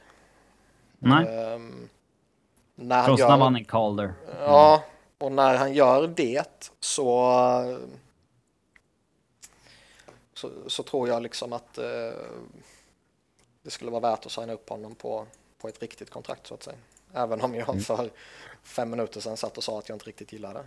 Nej, 1.00 1.28
Ehm, 1.28 1.90
när 2.76 2.96
han 2.96 3.06
trots 3.06 3.20
när 3.20 3.26
gör, 3.26 3.30
han 3.30 3.40
vann 3.40 3.56
en 3.56 3.66
Calder. 3.66 4.14
Ja, 4.40 4.84
och 5.18 5.32
när 5.32 5.56
han 5.56 5.74
gör 5.74 6.08
det 6.08 6.72
så, 6.80 7.32
så, 10.34 10.50
så 10.68 10.84
tror 10.84 11.08
jag 11.08 11.24
liksom 11.24 11.54
att 11.54 11.78
eh, 11.78 11.86
det 13.68 13.72
skulle 13.72 13.92
vara 13.92 14.02
värt 14.02 14.26
att 14.26 14.32
signa 14.32 14.54
upp 14.54 14.70
honom 14.70 14.96
på, 14.96 15.28
på 15.58 15.68
ett 15.68 15.82
riktigt 15.82 16.10
kontrakt 16.10 16.48
så 16.48 16.54
att 16.54 16.64
säga. 16.64 16.78
Även 17.14 17.42
om 17.42 17.56
jag 17.56 17.82
för 17.84 18.10
fem 18.64 18.90
minuter 18.90 19.22
sedan 19.22 19.38
satt 19.38 19.58
och 19.58 19.64
sa 19.64 19.80
att 19.80 19.90
jag 19.90 19.96
inte 19.96 20.06
riktigt 20.06 20.34
gillar 20.34 20.54
det. 20.54 20.66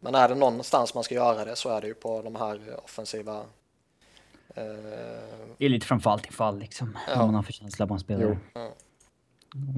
Men 0.00 0.14
är 0.14 0.28
det 0.28 0.34
någonstans 0.34 0.94
man 0.94 1.04
ska 1.04 1.14
göra 1.14 1.44
det 1.44 1.56
så 1.56 1.68
är 1.68 1.80
det 1.80 1.86
ju 1.86 1.94
på 1.94 2.22
de 2.22 2.36
här 2.36 2.80
offensiva 2.84 3.38
eh, 4.54 4.64
Det 5.58 5.64
är 5.64 5.68
lite 5.68 5.86
från 5.86 6.00
fall 6.00 6.20
till 6.20 6.32
fall 6.32 6.58
liksom. 6.58 6.98
Ja. 7.08 7.16
Vad 7.16 7.26
man 7.26 7.34
har 7.34 7.42
för 7.42 7.52
känsla 7.52 7.86
på 7.86 7.94
en 7.94 8.00
spelare. 8.00 8.38
Ja. 8.54 8.72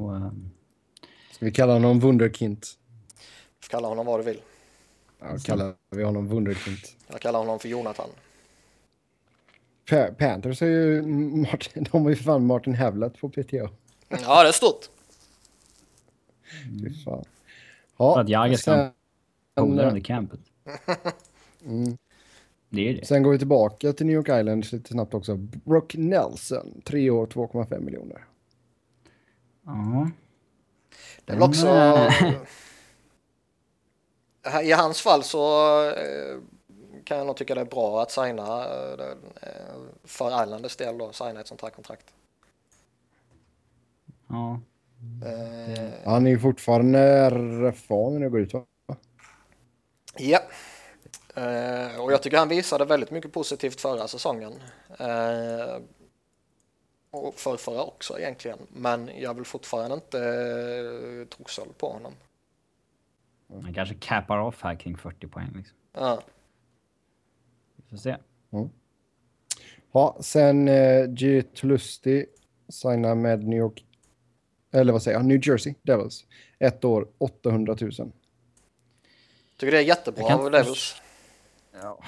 Och, 0.01 0.17
ehm, 0.17 0.51
Ska 1.33 1.45
vi 1.45 1.53
kalla 1.53 1.73
honom 1.73 2.01
Wunderkind? 2.01 2.65
får 3.61 3.69
kalla 3.69 3.89
honom 3.89 4.07
vad 4.07 4.21
du 4.21 4.25
vill. 4.25 4.43
Ja, 5.21 5.39
kallar 5.45 5.75
vi 5.91 6.03
honom 6.05 6.29
Wunderkind. 6.29 6.79
Jag 7.07 7.21
kallar 7.21 7.39
honom 7.39 7.59
för 7.59 7.69
Jonathan. 7.69 8.11
Pa- 9.91 10.11
Panthers 10.19 10.61
har 10.61 10.69
ju 10.69 11.03
Martin, 11.03 11.87
de 11.93 12.03
har 12.03 12.11
ju 12.11 12.17
fan 12.17 12.47
Martin 12.47 12.75
Havlat 12.75 13.19
på 13.21 13.29
PTO. 13.29 13.69
Ja, 14.09 14.43
det 14.43 14.49
är 14.49 14.53
stort. 14.53 14.87
Fy 16.83 16.95
fan. 17.05 17.25
Ja, 17.97 18.15
För 18.15 18.21
att 18.21 18.29
Jagr 18.29 18.55
ska 18.57 18.91
polare 19.55 19.89
under 19.89 20.01
campet. 20.01 20.41
Mm. 21.65 21.99
Det 22.69 22.89
är 22.89 22.95
det. 22.95 23.07
sen 23.07 23.23
går 23.23 23.31
vi 23.33 23.39
tillbaka 23.39 23.93
till 23.93 24.07
New 24.07 24.15
York 24.15 24.29
Islanders 24.29 24.73
lite 24.73 24.93
snabbt 24.93 25.15
också. 25.15 25.37
Brock 25.37 25.95
Nelson, 25.99 26.81
tre 26.85 27.11
år, 27.11 27.27
2,5 27.27 27.81
miljoner. 27.81 28.25
Ja. 29.67 30.11
Det 31.25 31.33
är 31.33 31.37
väl 31.37 31.49
också... 31.49 31.67
Här- 31.67 32.37
I 34.63 34.73
hans 34.73 35.01
fall 35.01 35.23
så 35.23 35.79
eh, 35.91 36.39
kan 37.05 37.19
jag 37.19 37.27
nog 37.27 37.37
tycka 37.37 37.55
det 37.55 37.61
är 37.61 37.65
bra 37.65 38.03
att 38.03 38.11
signa 38.11 38.65
eh, 38.65 39.07
eh, 39.43 39.77
för 40.05 40.43
Islanders 40.43 40.77
del 40.77 40.99
då, 40.99 41.13
signa 41.13 41.41
ett 41.41 41.47
sånt 41.47 41.63
här 41.63 41.71
kontrakt. 41.71 42.07
ja. 44.29 44.61
Eh, 45.27 45.91
Han 46.05 46.27
är 46.27 46.31
ju 46.31 46.39
fortfarande 46.39 47.31
RFA 47.31 47.95
när 47.95 48.21
det 48.21 48.29
går 48.29 48.41
ut 48.41 48.55
va? 48.55 48.65
Ja. 50.17 50.41
Eh, 51.35 52.01
och 52.01 52.13
jag 52.13 52.23
tycker 52.23 52.39
han 52.39 52.49
visade 52.49 52.85
väldigt 52.85 53.11
mycket 53.11 53.33
positivt 53.33 53.81
förra 53.81 54.09
säsongen. 54.09 54.53
Eh, 54.99 55.79
och 57.13 57.35
för 57.35 57.57
förra 57.57 57.83
också 57.83 58.19
egentligen. 58.19 58.59
Men 58.69 59.11
jag 59.19 59.35
vill 59.35 59.45
fortfarande 59.45 59.95
inte 59.95 60.19
uh, 60.19 61.27
trossåld 61.27 61.79
på 61.79 61.89
honom. 61.89 62.13
Han 63.63 63.75
kanske 63.75 63.95
cappar 63.95 64.39
off 64.39 64.63
här 64.63 64.75
kring 64.75 64.97
40 64.97 65.27
poäng. 65.27 65.53
Liksom. 65.57 65.77
Ja. 65.93 66.23
Får 67.93 67.99
se. 67.99 68.17
Mm. 68.53 68.69
Ja, 69.93 70.19
sen 70.21 70.69
eh, 70.69 71.07
G. 71.09 71.43
Tulusti 71.43 72.27
signar 72.69 73.15
med 73.15 73.45
New 73.45 73.59
York, 73.59 73.85
eller 74.73 74.93
vad 74.93 75.03
säger 75.03 75.19
jag, 75.19 75.27
New 75.27 75.49
Jersey 75.49 75.75
Devils. 75.83 76.25
Ett 76.59 76.85
år, 76.85 77.09
800 77.19 77.77
000. 77.81 77.93
Tycker 79.59 79.73
det 79.73 79.79
är 79.79 79.83
jättebra 79.83 80.21
Jag 80.21 80.29
kan 80.29 80.41
av 80.41 80.47
inte 80.47 80.59
Devils. 80.59 81.03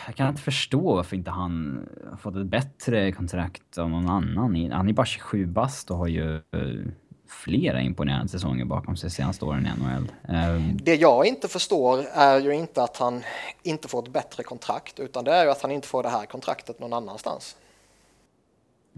Jag 0.07 0.15
kan 0.17 0.29
inte 0.29 0.43
förstå 0.43 0.95
varför 0.95 1.17
inte 1.17 1.31
han 1.31 1.87
fått 2.21 2.37
ett 2.37 2.47
bättre 2.47 3.13
kontrakt 3.13 3.79
av 3.79 3.91
någon 3.91 4.09
annan. 4.09 4.71
Han 4.73 4.89
är 4.89 4.93
bara 4.93 5.07
27 5.07 5.47
bast 5.47 5.91
och 5.91 5.97
har 5.97 6.09
ju 6.09 6.37
eh, 6.37 6.87
flera 7.27 7.81
imponerande 7.81 8.29
säsonger 8.29 8.65
bakom 8.65 8.97
sig 8.97 9.11
senaste 9.11 9.45
åren 9.45 9.67
i 9.67 9.81
NHL. 9.81 10.13
Um, 10.29 10.77
Det 10.83 10.95
jag 10.97 11.27
inte 11.27 11.49
förstår 11.49 12.05
är 12.13 12.41
ju 12.41 12.55
inte 12.55 12.83
att 12.83 12.97
han 12.97 13.23
inte 13.63 13.89
får 13.89 14.03
ett 14.03 14.13
bättre 14.13 14.43
kontrakt 14.43 15.01
utan 15.01 15.25
det 15.25 15.33
är 15.33 15.45
ju 15.45 15.51
att 15.51 15.63
han 15.63 15.71
inte 15.71 15.89
får 15.89 16.03
det 16.03 16.09
här 16.09 16.27
kontraktet 16.27 16.81
någon 16.81 16.93
annanstans. 16.93 17.57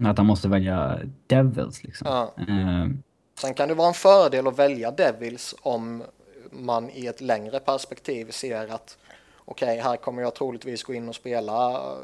att 0.03 0.17
han 0.17 0.25
måste 0.27 0.47
välja 0.47 0.99
Devils 1.27 1.83
liksom. 1.83 2.07
Ja. 2.07 2.33
Um, 2.47 3.03
Sen 3.39 3.53
kan 3.53 3.67
det 3.67 3.73
vara 3.73 3.87
en 3.87 3.93
fördel 3.93 4.47
att 4.47 4.59
välja 4.59 4.91
Devils 4.91 5.55
om 5.61 6.03
man 6.51 6.89
i 6.89 7.05
ett 7.05 7.21
längre 7.21 7.59
perspektiv 7.59 8.31
ser 8.31 8.73
att 8.73 8.97
okej, 9.45 9.79
här 9.79 9.97
kommer 9.97 10.21
jag 10.21 10.35
troligtvis 10.35 10.83
gå 10.83 10.93
in 10.93 11.09
och 11.09 11.15
spela 11.15 11.71
eh, 11.71 11.97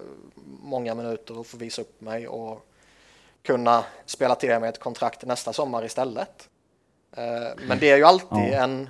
många 0.62 0.95
minuter 0.95 1.39
och 1.39 1.47
få 1.47 1.57
visa 1.57 1.81
upp 1.81 2.01
mig 2.01 2.27
och 2.27 2.65
kunna 3.43 3.84
spela 4.06 4.36
till 4.36 4.60
mig 4.60 4.69
ett 4.69 4.79
kontrakt 4.79 5.25
nästa 5.25 5.53
sommar 5.53 5.86
istället. 5.86 6.49
Eh, 7.17 7.63
Men 7.67 7.79
det 7.79 7.89
är 7.91 7.97
ju 7.97 8.03
alltid 8.03 8.27
Ja. 8.32 8.63
en, 8.63 8.89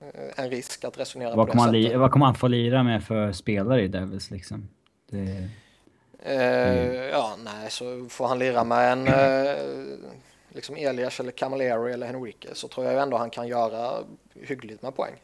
eh, 0.00 0.44
en 0.44 0.50
risk 0.50 0.84
att 0.84 0.98
resonera 0.98 1.36
vad, 1.36 1.48
på 1.50 1.64
det 1.64 1.72
li- 1.72 1.82
sättet. 1.84 1.98
vad 2.00 2.10
kommer 2.10 2.26
han 2.26 2.34
få 2.34 2.48
lira 2.48 2.82
med 2.82 3.04
för 3.04 3.32
spelare 3.32 3.82
i 3.82 3.88
Devils 3.88 4.30
liksom? 4.30 4.68
Det, 5.10 5.48
Eh, 6.26 6.94
Ja, 7.10 7.36
nej, 7.44 7.70
så 7.70 8.06
får 8.08 8.26
han 8.28 8.38
lira 8.38 8.64
med 8.64 8.92
en 8.92 9.06
eh, 9.06 9.56
liksom 10.48 10.76
Elias 10.76 11.20
eller 11.20 11.30
Camilleri 11.32 11.92
eller 11.92 12.06
Henrique 12.06 12.48
så 12.54 12.68
tror 12.68 12.86
jag 12.86 12.94
ju 12.94 13.00
ändå 13.00 13.16
han 13.16 13.30
kan 13.30 13.48
göra 13.48 13.92
hyggligt 14.34 14.82
med 14.82 14.96
poäng. 14.96 15.14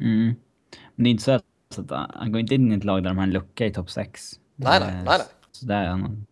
mm. 0.00 0.34
Men 0.94 1.04
det 1.04 1.08
är 1.08 1.10
inte 1.10 1.22
så 1.24 1.32
att, 1.32 1.44
så 1.70 1.80
att 1.80 2.10
han 2.14 2.32
går 2.32 2.40
inte 2.40 2.54
in 2.54 2.72
i 2.72 2.76
ett 2.76 2.84
lag 2.84 3.02
där 3.02 3.10
de 3.10 3.16
har 3.16 3.24
en 3.24 3.30
lucka 3.30 3.66
i 3.66 3.72
topp 3.72 3.90
6. 3.90 4.32
Nej, 4.56 4.80
nej, 4.80 4.94
nej, 4.94 5.02
nej. 5.04 5.18
Så 5.52 5.66
där, 5.66 5.82
är 5.82 5.86
han- 5.88 6.26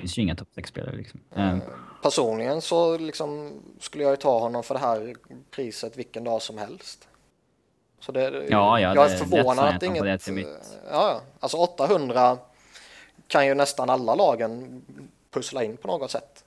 finns 0.00 0.18
ju 0.18 0.22
inga 0.22 0.34
topp 0.34 0.48
6-spelare 0.54 0.96
liksom. 0.96 1.20
Um, 1.34 1.60
Personligen 2.02 2.60
så 2.62 2.98
liksom 2.98 3.52
skulle 3.80 4.04
jag 4.04 4.10
ju 4.10 4.16
ta 4.16 4.38
honom 4.38 4.62
för 4.62 4.74
det 4.74 4.80
här 4.80 5.14
priset 5.50 5.96
vilken 5.96 6.24
dag 6.24 6.42
som 6.42 6.58
helst. 6.58 7.08
Så 8.00 8.12
det, 8.12 8.22
Ja, 8.22 8.40
ja, 8.50 8.80
jag 8.80 8.96
det 8.96 9.00
är 9.02 9.08
lätt 9.08 9.18
förvånad 9.18 9.64
att 9.64 9.72
får 9.72 9.80
det 9.80 9.86
inget... 9.86 10.22
till 10.22 10.32
mitt. 10.32 10.78
Ja, 10.90 11.20
alltså 11.40 11.56
800 11.56 12.38
kan 13.26 13.46
ju 13.46 13.54
nästan 13.54 13.90
alla 13.90 14.14
lagen 14.14 14.82
pussla 15.30 15.64
in 15.64 15.76
på 15.76 15.88
något 15.88 16.10
sätt. 16.10 16.44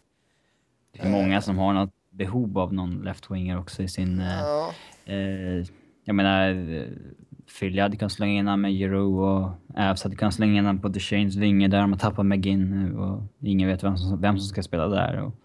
Det 0.92 1.02
är 1.02 1.10
många 1.10 1.42
som 1.42 1.58
har 1.58 1.74
något 1.74 1.94
behov 2.10 2.58
av 2.60 2.74
någon 2.74 3.02
left-winger 3.08 3.60
också 3.60 3.84
i 3.84 3.88
sin... 3.88 4.22
eh, 4.22 4.40
Ja, 4.40 4.74
Eh, 5.06 5.66
jag 6.04 6.16
menar, 6.16 6.50
eh, 6.50 6.88
Philly 7.60 7.82
hade 7.82 7.98
kunnat 7.98 8.12
slänga 8.12 8.34
in 8.34 8.48
honom 8.48 8.62
med 8.62 8.74
Giroux 8.74 9.20
och 9.20 9.80
Avs 9.82 10.04
hade 10.04 10.16
kunnat 10.16 10.34
slänga 10.34 10.58
in 10.58 10.66
honom 10.66 10.82
på 10.82 10.88
Duchennes 10.88 11.36
vinge 11.36 11.68
där 11.68 11.82
de 11.82 11.92
har 11.92 12.00
tappat 12.00 12.26
McGinn 12.26 12.70
nu 12.70 12.98
och 12.98 13.24
ingen 13.40 13.68
vet 13.68 13.84
vem 13.84 13.98
som, 13.98 14.22
vem 14.22 14.38
som 14.38 14.48
ska 14.48 14.64
spela 14.64 14.88
där. 14.88 15.22
Och, 15.22 15.36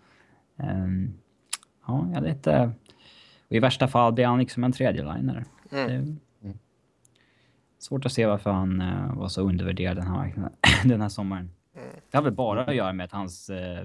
ehm, 0.57 1.15
ja, 1.87 2.11
jag 2.15 2.23
vet 2.23 2.37
inte. 2.37 2.73
Och 3.49 3.57
I 3.57 3.59
värsta 3.59 3.89
fall 3.89 4.13
blir 4.13 4.27
han 4.27 4.39
liksom 4.39 4.65
en 4.65 4.73
tredje-linare. 4.73 5.45
Mm. 5.73 5.91
Är 6.43 6.55
Svårt 7.79 8.07
att 8.07 8.13
se 8.13 8.27
varför 8.27 8.51
han 8.51 8.81
eh, 8.81 9.15
var 9.15 9.29
så 9.29 9.43
undervärderad 9.43 9.97
den 9.97 10.07
här, 10.07 10.51
den 10.85 11.01
här 11.01 11.09
sommaren. 11.09 11.51
Mm. 11.77 11.89
Det 12.11 12.17
har 12.17 12.25
väl 12.25 12.33
bara 12.33 12.65
att 12.65 12.75
göra 12.75 12.93
med 12.93 13.05
att 13.05 13.13
hans 13.13 13.51
eh, 13.51 13.81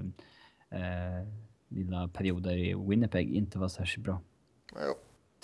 eh, 0.70 1.26
lilla 1.68 2.08
perioder 2.08 2.56
i 2.56 2.74
Winnipeg 2.74 3.34
inte 3.34 3.58
var 3.58 3.68
särskilt 3.68 4.04
bra 4.04 4.20
jo. 4.72 4.94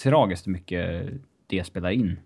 tragiskt 0.02 0.46
mycket 0.46 1.12
det 1.46 1.64
spelar 1.64 1.90
in. 1.90 2.18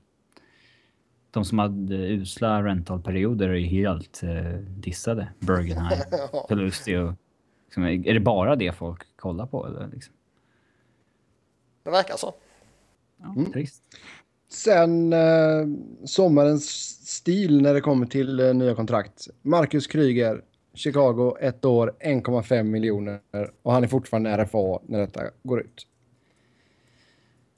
De 1.31 1.45
som 1.45 1.59
hade 1.59 1.95
usla 1.95 2.65
rentalperioder 2.65 3.49
är 3.49 3.55
ju 3.55 3.67
helt 3.67 4.23
eh, 4.23 4.53
dissade. 4.61 5.29
Bergenheim, 5.39 6.01
Pelusti 6.49 6.97
och... 6.97 7.13
Liksom, 7.67 7.85
är 7.85 8.15
det 8.15 8.21
bara 8.21 8.57
det 8.57 8.73
folk 8.73 9.17
kollar 9.17 9.47
på 9.47 9.67
eller? 9.67 9.89
Liksom? 9.93 10.15
Det 11.85 11.91
verkar 11.91 12.17
så. 12.17 12.35
Ja, 13.23 13.35
Mm. 13.37 13.53
trist. 13.53 13.83
Sen 14.49 15.13
eh, 15.13 15.67
sommarens 16.05 16.65
stil 17.09 17.63
när 17.63 17.75
det 17.75 17.81
kommer 17.81 18.07
till 18.07 18.41
eh, 18.41 18.55
nya 18.55 18.75
kontrakt. 18.75 19.27
Marcus 19.43 19.87
Kryger, 19.87 20.43
Chicago, 20.75 21.37
ett 21.41 21.65
år, 21.65 21.95
1,5 22.01 22.63
miljoner. 22.63 23.21
Och 23.63 23.73
han 23.73 23.85
är 23.85 23.89
fortfarande 23.89 24.37
RFA 24.37 24.79
när 24.87 24.99
detta 24.99 25.23
går 25.43 25.61
ut. 25.61 25.87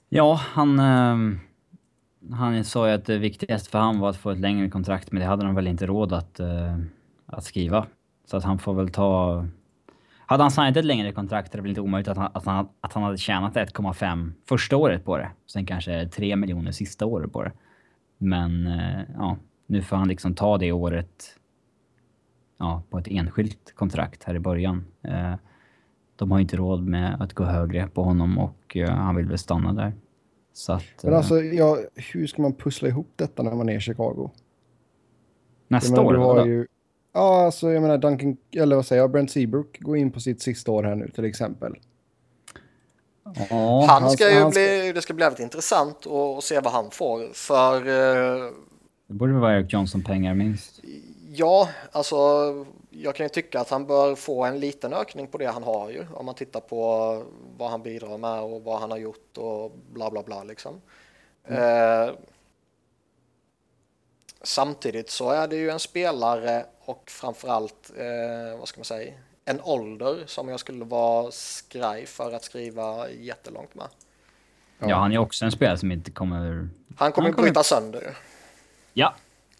Ja, 0.09 0.33
han... 0.33 0.79
Eh, 0.79 1.39
han 2.31 2.63
sa 2.63 2.87
ju 2.87 2.93
att 2.93 3.05
det 3.05 3.17
viktigaste 3.17 3.69
för 3.69 3.79
han 3.79 3.99
var 3.99 4.09
att 4.09 4.17
få 4.17 4.31
ett 4.31 4.39
längre 4.39 4.69
kontrakt, 4.69 5.11
men 5.11 5.21
det 5.21 5.27
hade 5.27 5.45
de 5.45 5.55
väl 5.55 5.67
inte 5.67 5.85
råd 5.85 6.13
att, 6.13 6.39
uh, 6.39 6.79
att 7.25 7.43
skriva. 7.43 7.87
Så 8.25 8.37
att 8.37 8.43
han 8.43 8.59
får 8.59 8.73
väl 8.73 8.89
ta... 8.89 9.45
Hade 10.25 10.43
han 10.43 10.51
signat 10.51 10.77
ett 10.77 10.85
längre 10.85 11.11
kontrakt 11.11 11.53
är 11.53 11.57
det 11.57 11.61
väl 11.61 11.69
inte 11.69 11.81
omöjligt 11.81 12.07
att 12.07 12.17
han, 12.17 12.31
att 12.33 12.45
han, 12.45 12.67
att 12.81 12.93
han 12.93 13.03
hade 13.03 13.17
tjänat 13.17 13.55
1,5 13.55 14.31
första 14.49 14.77
året 14.77 15.05
på 15.05 15.17
det. 15.17 15.31
Sen 15.47 15.65
kanske 15.65 16.07
3 16.07 16.35
miljoner 16.35 16.71
sista 16.71 17.05
året 17.05 17.33
på 17.33 17.43
det. 17.43 17.51
Men 18.17 18.67
uh, 18.67 19.01
ja, 19.17 19.37
nu 19.67 19.81
får 19.81 19.95
han 19.95 20.07
liksom 20.07 20.35
ta 20.35 20.57
det 20.57 20.71
året 20.71 21.39
ja, 22.57 22.83
på 22.89 22.97
ett 22.97 23.07
enskilt 23.07 23.73
kontrakt 23.75 24.23
här 24.23 24.35
i 24.35 24.39
början. 24.39 24.85
Uh, 25.07 25.35
de 26.15 26.31
har 26.31 26.39
inte 26.39 26.57
råd 26.57 26.83
med 26.83 27.21
att 27.21 27.33
gå 27.33 27.43
högre 27.43 27.87
på 27.87 28.03
honom 28.03 28.37
och 28.37 28.77
han 28.87 29.15
vill 29.15 29.25
väl 29.25 29.37
stanna 29.37 29.73
där. 29.73 29.93
Så 30.53 30.73
att... 30.73 30.83
Men 31.03 31.11
eh, 31.13 31.17
alltså, 31.17 31.41
ja, 31.41 31.77
hur 31.95 32.27
ska 32.27 32.41
man 32.41 32.53
pussla 32.53 32.87
ihop 32.87 33.07
detta 33.15 33.43
när 33.43 33.51
man 33.55 33.69
är 33.69 33.77
i 33.77 33.79
Chicago? 33.79 34.29
nästa 35.67 35.91
menar, 35.91 36.05
år? 36.05 36.13
du 36.13 36.19
har 36.19 36.45
ju, 36.45 36.67
Ja, 37.13 37.45
alltså 37.45 37.71
jag 37.71 37.81
menar 37.81 37.97
Duncan, 37.97 38.37
eller 38.51 38.75
vad 38.75 38.85
säger 38.85 39.01
jag, 39.01 39.11
Brent 39.11 39.31
Seabrook 39.31 39.79
går 39.79 39.97
in 39.97 40.11
på 40.11 40.19
sitt 40.19 40.41
sista 40.41 40.71
år 40.71 40.83
här 40.83 40.95
nu 40.95 41.07
till 41.15 41.25
exempel. 41.25 41.75
Ja, 43.49 43.85
Han 43.89 44.01
han- 44.03 44.11
ska 44.11 44.29
ju 44.31 44.39
han 44.39 44.51
ska- 44.51 44.59
bli, 44.59 44.91
det 44.95 45.01
ska 45.01 45.13
bli 45.13 45.23
väldigt 45.23 45.39
intressant 45.39 46.07
att 46.07 46.11
att 46.37 46.43
se 46.43 46.59
vad 46.59 46.73
han 46.73 46.91
får. 46.91 47.33
För 47.33 47.75
eh, 47.77 48.51
det 49.07 49.13
borde 49.13 49.31
väl 49.31 49.41
vara 49.41 49.55
Eric 49.59 49.73
Johnson-pengar 49.73 50.33
minst. 50.33 50.79
ja, 51.35 51.69
alltså 51.91 52.15
jag 52.95 53.15
kan 53.15 53.25
ju 53.25 53.29
tycka 53.29 53.59
att 53.59 53.69
han 53.69 53.85
bör 53.85 54.15
få 54.15 54.43
en 54.45 54.59
liten 54.59 54.93
ökning 54.93 55.27
på 55.27 55.37
det 55.37 55.45
han 55.45 55.63
har 55.63 55.89
ju. 55.89 56.05
Om 56.13 56.25
man 56.25 56.35
tittar 56.35 56.59
på 56.59 57.23
vad 57.57 57.69
han 57.69 57.83
bidrar 57.83 58.17
med 58.17 58.41
och 58.41 58.63
vad 58.63 58.79
han 58.79 58.91
har 58.91 58.97
gjort 58.97 59.37
och 59.37 59.71
bla 59.93 60.11
bla 60.11 60.23
bla 60.23 60.43
liksom. 60.43 60.81
Eh, 61.43 62.09
samtidigt 64.41 65.09
så 65.09 65.29
är 65.29 65.47
det 65.47 65.55
ju 65.55 65.69
en 65.69 65.79
spelare 65.79 66.65
och 66.85 67.03
framförallt, 67.09 67.91
eh, 67.97 68.59
vad 68.59 68.67
ska 68.67 68.79
man 68.79 68.85
säga, 68.85 69.13
en 69.45 69.61
ålder 69.61 70.23
som 70.25 70.49
jag 70.49 70.59
skulle 70.59 70.85
vara 70.85 71.31
skraj 71.31 72.05
för 72.05 72.31
att 72.31 72.43
skriva 72.43 73.09
jättelångt 73.09 73.75
med. 73.75 73.87
Ja. 74.79 74.95
han 74.95 75.11
är 75.11 75.17
också 75.17 75.45
en 75.45 75.51
spelare 75.51 75.77
som 75.77 75.91
inte 75.91 76.11
kommer... 76.11 76.39
Han 76.97 77.11
kommer 77.11 77.27
Han 77.27 77.33
kommer- 77.33 77.33
bryta 77.47 77.63
sönder. 77.63 78.17
Ja, 78.93 79.13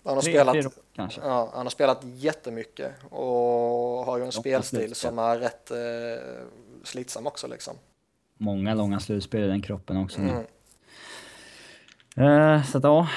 Han 0.05 0.15
har, 0.15 0.21
tre, 0.21 0.31
spelat, 0.31 0.77
kanske. 0.95 1.21
ja, 1.21 1.49
han 1.53 1.65
har 1.65 1.69
spelat 1.71 2.01
jättemycket 2.03 2.91
och 3.09 4.05
har 4.05 4.17
ju 4.17 4.23
en 4.23 4.31
spelstil 4.31 4.79
slutspel. 4.79 4.95
som 5.09 5.19
är 5.19 5.37
rätt 5.37 5.71
eh, 5.71 5.77
slitsam 6.83 7.27
också 7.27 7.47
liksom. 7.47 7.73
Många 8.37 8.73
långa 8.73 8.99
slutspel 8.99 9.43
i 9.43 9.47
den 9.47 9.61
kroppen 9.61 9.97
också. 9.97 10.19
Mm. 10.21 10.43
Eh, 12.17 12.63
så 12.63 12.77
att 12.77 12.83
ja, 12.83 13.07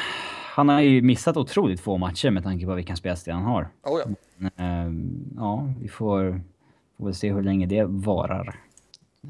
han 0.55 0.69
har 0.69 0.81
ju 0.81 1.03
missat 1.03 1.37
otroligt 1.37 1.81
få 1.81 1.97
matcher 1.99 2.31
med 2.31 2.43
tanke 2.43 2.67
på 2.67 2.75
vilken 2.75 2.97
spelstil 2.97 3.33
han 3.33 3.43
har. 3.43 3.69
Oh, 3.83 4.01
ja. 4.39 4.45
Eh, 4.65 4.91
ja, 5.37 5.73
vi 5.81 5.89
får, 5.89 6.41
får 6.99 7.05
väl 7.05 7.15
se 7.15 7.33
hur 7.33 7.43
länge 7.43 7.67
det 7.67 7.85
varar. 7.85 8.61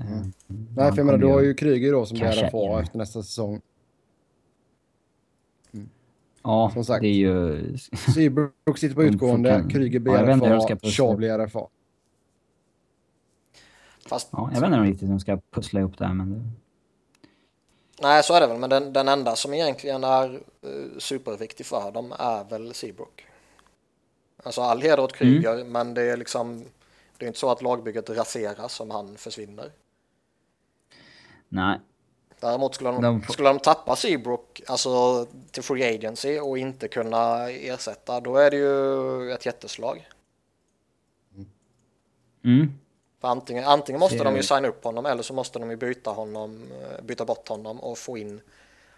Eh, 0.00 0.06
Nej, 0.46 0.90
för 0.90 0.96
jag 0.96 1.06
menar, 1.06 1.18
du 1.18 1.26
har 1.26 1.40
ju 1.40 1.54
Kryger 1.54 1.92
då 1.92 2.06
som 2.06 2.18
RFA 2.18 2.58
in. 2.58 2.78
efter 2.78 2.98
nästa 2.98 3.22
säsong. 3.22 3.60
Ja, 6.46 6.70
som 6.74 6.84
sagt. 6.84 7.02
det 7.02 7.08
är 7.08 7.12
ju... 7.12 7.78
Seabrook 8.14 8.78
sitter 8.78 8.94
på 8.94 9.02
De 9.02 9.08
utgående, 9.08 9.64
Kryger 9.70 9.98
blir 9.98 10.14
Ja, 10.14 10.66
pussla. 10.68 10.90
Shaw 10.90 11.16
blir 11.16 11.38
RFA. 11.38 11.68
Fast, 14.06 14.28
Ja, 14.32 14.50
jag 14.52 14.60
vet 14.60 14.66
inte 14.68 14.80
riktigt 14.80 15.02
hur 15.02 15.08
de 15.08 15.20
ska 15.20 15.38
pussla 15.50 15.80
ihop 15.80 15.98
det 15.98 16.06
här, 16.06 16.14
men... 16.14 16.30
Det, 16.32 16.40
nej, 18.02 18.22
så 18.22 18.34
är 18.34 18.40
det 18.40 18.46
väl, 18.46 18.58
men 18.58 18.70
den, 18.70 18.92
den 18.92 19.08
enda 19.08 19.36
som 19.36 19.54
egentligen 19.54 20.04
är 20.04 20.34
eh, 20.34 20.98
superviktig 20.98 21.66
för 21.66 21.92
dem 21.92 22.12
är 22.18 22.44
väl 22.44 22.74
Seabrook. 22.74 23.26
Alltså 24.42 24.60
all 24.60 24.82
heder 24.82 25.00
åt 25.00 25.12
Kryger, 25.12 25.64
men 25.64 25.94
det 25.94 26.02
är 26.02 26.16
liksom 26.16 26.64
Det 27.18 27.24
är 27.24 27.26
inte 27.26 27.38
så 27.38 27.50
att 27.50 27.62
lagbygget 27.62 28.10
raseras 28.10 28.80
om 28.80 28.90
han 28.90 29.16
försvinner. 29.16 29.70
Nej. 31.48 31.78
Däremot 32.40 32.74
skulle 32.74 32.90
de, 32.90 33.02
De 33.02 33.22
skulle 33.22 33.48
de 33.48 33.58
tappa 33.58 33.96
Seabrook 33.96 34.60
alltså, 34.66 35.26
till 35.50 35.62
Free 35.62 35.94
Agency 35.94 36.38
och 36.40 36.58
inte 36.58 36.88
kunna 36.88 37.50
ersätta, 37.50 38.20
då 38.20 38.36
är 38.36 38.50
det 38.50 38.56
ju 38.56 39.32
ett 39.32 39.46
jätteslag. 39.46 40.08
Mm. 42.44 42.72
För 43.20 43.28
antingen, 43.28 43.64
antingen 43.64 44.00
måste 44.00 44.18
Det- 44.18 44.24
de 44.24 44.36
ju 44.36 44.42
signa 44.42 44.68
upp 44.68 44.84
honom 44.84 45.06
eller 45.06 45.22
så 45.22 45.34
måste 45.34 45.58
de 45.58 45.70
ju 45.70 45.76
byta 45.76 46.10
honom, 46.10 46.62
eh, 46.82 47.04
byta 47.04 47.24
bort 47.24 47.48
honom 47.48 47.80
och 47.80 47.98
få 47.98 48.18
in 48.18 48.40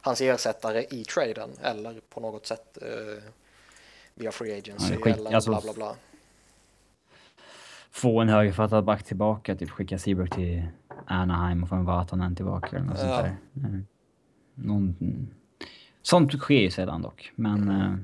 hans 0.00 0.20
ersättare 0.20 0.84
i 0.90 1.04
traden 1.04 1.50
eller 1.62 2.00
på 2.08 2.20
något 2.20 2.46
sätt 2.46 2.78
eh, 2.82 3.22
via 4.14 4.32
Free 4.32 4.58
Agency 4.58 4.94
Ja, 5.04 5.10
eller 5.12 5.34
alltså- 5.34 5.50
bla 5.50 5.60
bla 5.60 5.72
bla. 5.72 5.96
Få 7.90 8.20
en 8.20 8.28
högerfattad 8.28 8.84
back 8.84 9.02
tillbaka, 9.04 9.56
typ 9.56 9.70
skicka 9.70 9.98
Seabrook 9.98 10.30
till 10.30 10.62
Anaheim 11.06 11.62
och 11.62 11.68
få 11.68 11.74
en 11.74 11.84
Vatanen 11.84 12.36
tillbaka 12.36 12.76
eller 12.76 12.86
något 12.86 12.98
sånt 12.98 13.10
Ja. 13.10 13.22
där. 13.22 13.36
Mm. 13.68 13.86
Någon, 14.54 14.96
sånt 16.02 16.32
sker 16.32 16.54
ju 16.60 16.70
sällan 16.70 17.02
dock. 17.02 17.32
Men, 17.34 17.68
eh, 17.70 17.94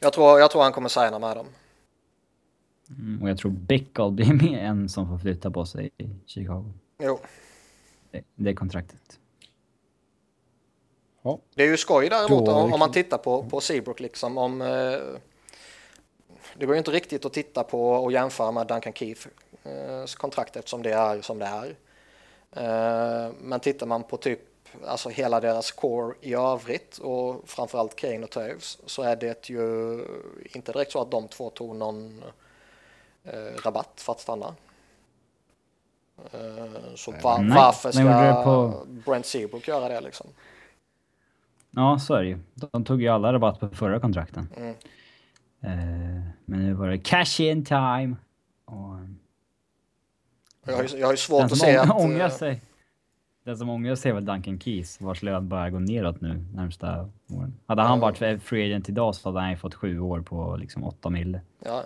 Jag 0.00 0.12
tror, 0.12 0.40
jag 0.40 0.50
tror 0.50 0.62
han 0.62 0.72
kommer 0.72 0.88
signa 0.88 1.18
med 1.18 1.36
dem. 1.36 1.46
mm, 2.98 3.22
och 3.22 3.30
jag 3.30 3.38
tror 3.38 3.50
Bickle 3.50 4.10
blir 4.10 4.34
med 4.34 4.66
en 4.70 4.88
som 4.88 5.08
får 5.08 5.18
flytta 5.18 5.50
på 5.50 5.66
sig 5.66 5.90
i 5.98 6.08
Chicago. 6.26 6.72
Jo, 6.98 7.18
Det, 8.10 8.22
det 8.34 8.50
är 8.50 8.54
kontraktet. 8.54 9.18
Ja. 11.22 11.38
det 11.54 11.62
är 11.62 11.66
ju 11.70 11.76
skoj 11.76 12.08
däremot 12.08 12.46
Då- 12.46 12.52
om, 12.52 12.72
om 12.72 12.78
man 12.78 12.92
tittar 12.92 13.18
på, 13.18 13.42
på 13.44 13.60
Seabrook 13.60 14.00
liksom 14.00 14.38
om 14.38 14.62
eh, 14.62 14.68
det 16.58 16.66
går 16.66 16.74
ju 16.74 16.78
inte 16.78 16.90
riktigt 16.90 17.24
att 17.24 17.32
titta 17.32 17.64
på 17.64 17.90
och 17.90 18.12
jämföra 18.12 18.52
med 18.52 18.66
Duncan 18.66 18.92
Keith 18.92 19.26
eh, 19.62 20.04
kontrakt 20.16 20.56
eftersom 20.56 20.82
det 20.82 20.92
är 20.92 21.20
som 21.22 21.38
det 21.38 21.44
är. 21.46 21.76
Eh, 22.56 23.30
men 23.40 23.60
tittar 23.60 23.86
man 23.86 24.02
på 24.02 24.16
typ 24.16 24.40
alltså 24.86 25.08
hela 25.08 25.40
deras 25.40 25.70
core 25.72 26.14
i 26.20 26.34
övrigt 26.34 26.98
och 26.98 27.48
framförallt 27.48 27.96
Kane 27.96 28.22
och 28.24 28.30
Toews 28.30 28.78
så 28.86 29.02
är 29.02 29.16
det 29.16 29.50
ju 29.50 29.98
inte 30.54 30.72
direkt 30.72 30.92
så 30.92 31.00
att 31.02 31.10
de 31.10 31.28
två 31.28 31.50
tog 31.50 31.76
någon 31.76 32.22
eh, 33.24 33.62
rabatt 33.64 33.92
för 34.00 34.12
att 34.12 34.20
stanna. 34.20 34.54
Eh, 36.32 36.94
så 36.94 37.10
va- 37.22 37.38
Nej, 37.40 37.56
varför 37.56 37.92
ska 37.92 38.42
på- 38.44 38.86
Brent 38.86 39.26
Seabrook 39.26 39.68
göra 39.68 39.88
det 39.88 40.00
liksom? 40.00 40.26
Ja, 41.70 41.98
så 41.98 42.14
är 42.14 42.22
det 42.22 42.28
ju. 42.28 42.38
De 42.54 42.84
tog 42.84 43.02
ju 43.02 43.08
alla 43.08 43.32
rabatt 43.32 43.60
på 43.60 43.68
förra 43.68 44.00
kontrakten. 44.00 44.48
Mm. 44.56 44.74
Eh, 45.60 46.24
men 46.44 46.66
nu 46.66 46.72
var 46.74 46.88
det 46.88 46.98
cash 46.98 47.40
in 47.40 47.64
time. 47.64 48.16
Och, 48.64 48.94
Jag 50.66 50.76
har, 50.76 50.82
ju- 50.82 50.98
jag 50.98 51.06
har 51.06 51.12
ju 51.12 51.16
svårt 51.16 51.38
den 51.38 51.44
att 51.44 51.50
som 51.50 51.58
se 51.58 51.76
att... 51.76 51.90
ångrar 51.90 52.24
eh, 52.24 52.30
sig. 52.30 52.62
Den 53.44 53.56
som 53.56 53.68
ångrar 53.68 53.94
sig 53.94 54.10
är 54.10 54.14
väl 54.14 54.24
Duncan 54.24 54.60
Keys, 54.60 55.00
vars 55.00 55.22
lön 55.22 55.48
börjar 55.48 55.70
gå 55.70 55.78
neråt 55.78 56.20
nu 56.20 56.44
närmsta 56.54 57.10
åren. 57.30 57.54
Hade 57.66 57.82
han 57.82 58.00
varit 58.00 58.42
free 58.42 58.64
agent 58.66 58.88
idag 58.88 59.14
så 59.14 59.28
hade 59.28 59.40
han 59.40 59.50
ju 59.50 59.56
fått 59.56 59.74
sju 59.74 60.00
år 60.00 60.20
på 60.20 60.56
liksom 60.56 60.84
åtta 60.84 61.10
mille. 61.10 61.40
Ja. 61.64 61.82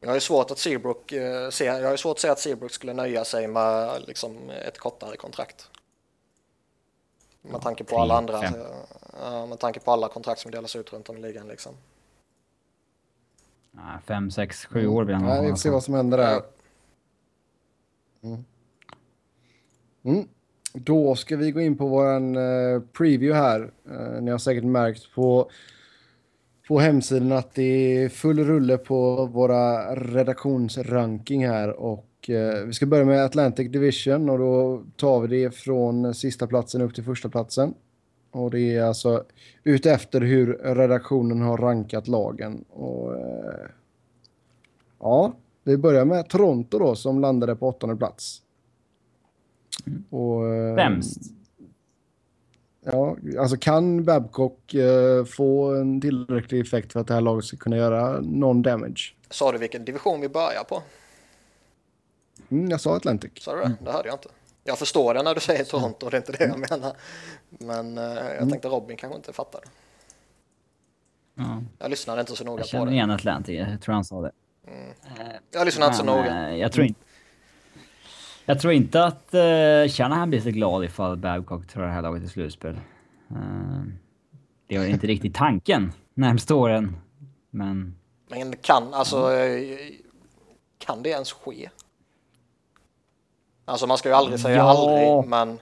Jag 0.00 0.08
har 0.08 0.14
ju 0.14 0.20
svårt 0.20 0.50
att 0.50 0.58
Seabrook 0.58 1.12
eh, 1.12 1.50
se, 1.50 1.64
jag 1.64 1.84
har 1.84 1.90
ju 1.90 1.96
svårt 1.96 2.12
att 2.16 2.20
säga 2.20 2.32
att 2.32 2.38
Seabrook 2.38 2.70
skulle 2.72 2.92
nöja 2.92 3.24
sig 3.24 3.48
med 3.48 4.02
liksom 4.06 4.50
ett 4.66 4.78
kortare 4.78 5.16
kontrakt. 5.16 5.70
Med 7.42 7.60
tanke 7.60 7.84
på 7.84 7.90
tre, 7.90 7.98
alla 7.98 8.16
andra, 8.16 8.42
ja, 9.22 9.46
med 9.46 9.58
tanke 9.58 9.80
på 9.80 9.90
alla 9.90 10.08
kontrakt 10.08 10.40
som 10.40 10.50
delas 10.50 10.76
ut 10.76 10.92
runt 10.92 11.08
om 11.08 11.16
i 11.16 11.20
ligan 11.20 11.48
liksom. 11.48 11.72
Nej, 13.70 13.98
fem, 14.06 14.30
sex, 14.30 14.66
sju 14.66 14.86
år 14.86 15.04
blir 15.04 15.14
han 15.14 15.24
Nej, 15.26 15.42
vi 15.42 15.48
får 15.50 15.56
se 15.56 15.70
vad 15.70 15.84
som 15.84 15.94
händer 15.94 16.18
där. 16.18 16.42
Mm. 18.24 18.44
mm. 20.04 20.28
Då 20.72 21.14
ska 21.14 21.36
vi 21.36 21.50
gå 21.50 21.60
in 21.60 21.76
på 21.76 21.86
våran 21.86 22.36
eh, 22.36 22.80
preview 22.98 23.34
här. 23.34 23.70
Eh, 23.90 24.22
ni 24.22 24.30
har 24.30 24.38
säkert 24.38 24.64
märkt 24.64 25.14
på, 25.14 25.50
på 26.68 26.78
hemsidan 26.78 27.32
att 27.32 27.54
det 27.54 27.62
är 27.62 28.08
full 28.08 28.44
rulle 28.44 28.78
på 28.78 29.26
våra 29.26 29.94
redaktionsranking 29.94 31.48
här. 31.48 31.70
Och 31.70 32.30
eh, 32.30 32.64
vi 32.64 32.72
ska 32.72 32.86
börja 32.86 33.04
med 33.04 33.24
Atlantic 33.24 33.72
Division 33.72 34.30
och 34.30 34.38
då 34.38 34.84
tar 34.96 35.20
vi 35.20 35.42
det 35.42 35.50
från 35.50 36.14
sista 36.14 36.46
platsen 36.46 36.82
upp 36.82 36.94
till 36.94 37.04
första 37.04 37.28
platsen. 37.28 37.74
Och 38.30 38.50
det 38.50 38.76
är 38.76 38.82
alltså 38.82 39.24
utefter 39.64 40.20
hur 40.20 40.46
redaktionen 40.62 41.40
har 41.40 41.56
rankat 41.56 42.08
lagen. 42.08 42.64
Och, 42.70 43.16
eh, 43.16 43.68
ja, 45.00 45.32
vi 45.64 45.76
börjar 45.76 46.04
med 46.04 46.28
Toronto 46.28 46.78
då 46.78 46.94
som 46.94 47.20
landade 47.20 47.56
på 47.56 47.68
åttonde 47.68 47.96
plats. 47.96 48.42
Och, 50.10 50.46
eh, 50.48 50.74
Främst. 50.74 51.20
Ja, 52.86 53.16
alltså 53.38 53.56
kan 53.56 54.04
Babcock 54.04 54.74
eh, 54.74 55.24
få 55.24 55.74
en 55.74 56.00
tillräcklig 56.00 56.60
effekt 56.60 56.92
för 56.92 57.00
att 57.00 57.06
det 57.06 57.14
här 57.14 57.20
laget 57.20 57.44
ska 57.44 57.56
kunna 57.56 57.76
göra 57.76 58.20
någon 58.20 58.62
damage? 58.62 59.14
Sa 59.30 59.52
du 59.52 59.58
vilken 59.58 59.84
division 59.84 60.20
vi 60.20 60.28
börjar 60.28 60.64
på? 60.68 60.82
Mm, 62.48 62.70
jag 62.70 62.80
sa 62.80 62.96
Atlantic. 62.96 63.32
Sa 63.40 63.56
du 63.56 63.62
det? 63.62 63.74
Det 63.84 63.92
hörde 63.92 64.08
jag 64.08 64.14
inte. 64.14 64.28
Jag 64.64 64.78
förstår 64.78 65.14
det 65.14 65.22
när 65.22 65.34
du 65.34 65.40
säger 65.40 65.64
Toronto, 65.64 66.10
det 66.10 66.16
är 66.16 66.18
inte 66.18 66.32
det 66.32 66.44
jag 66.44 66.58
menar. 66.70 66.92
Men 67.48 67.98
eh, 67.98 68.04
Mm. 68.04 68.34
jag 68.38 68.50
tänkte 68.50 68.68
Robin 68.68 68.96
kanske 68.96 69.16
inte 69.16 69.32
fattar. 69.32 69.60
Ja. 71.34 71.62
Jag 71.78 71.90
lyssnade 71.90 72.20
inte 72.20 72.36
så 72.36 72.44
noga 72.44 72.56
Jag 72.58 72.64
på 72.64 72.68
känner 72.68 72.86
det. 72.86 72.92
igen 72.92 73.10
Atlantic, 73.10 73.54
jag 73.58 73.80
tror 73.80 73.94
han 73.94 74.04
sa 74.04 74.20
det. 74.20 74.30
Jag 75.50 75.64
lyssnade 75.64 75.86
inte 75.86 75.98
så 75.98 76.04
noga. 76.04 76.48
eh, 76.48 76.56
Jag 76.56 76.72
tror 76.72 76.86
inte... 76.86 77.00
Jag 78.46 78.60
tror 78.60 78.72
inte 78.72 79.04
att 79.04 79.34
uh, 79.34 79.88
Shanahan 79.92 80.30
blir 80.30 80.40
så 80.40 80.50
glad 80.50 80.84
ifall 80.84 81.16
Babcock 81.16 81.66
tar 81.66 81.82
det 81.82 81.88
här 81.88 82.02
laget 82.02 82.22
till 82.22 82.30
slutspel. 82.30 82.74
Eh, 83.30 83.36
det 84.66 84.76
är 84.76 84.86
inte 84.86 85.06
riktigt 85.06 85.34
tanken 85.34 85.92
närmsta 86.14 86.54
åren. 86.54 86.96
Men 87.50 87.94
Men 88.30 88.56
kan, 88.56 88.94
alltså, 88.94 89.28
kan 90.78 91.02
det 91.02 91.08
ens 91.08 91.32
ske? 91.32 91.70
Alltså 93.64 93.86
man 93.86 93.98
ska 93.98 94.08
ju 94.08 94.14
aldrig 94.14 94.40
säga 94.40 94.56
Ja. 94.56 94.62
aldrig, 94.70 95.30
men 95.30 95.58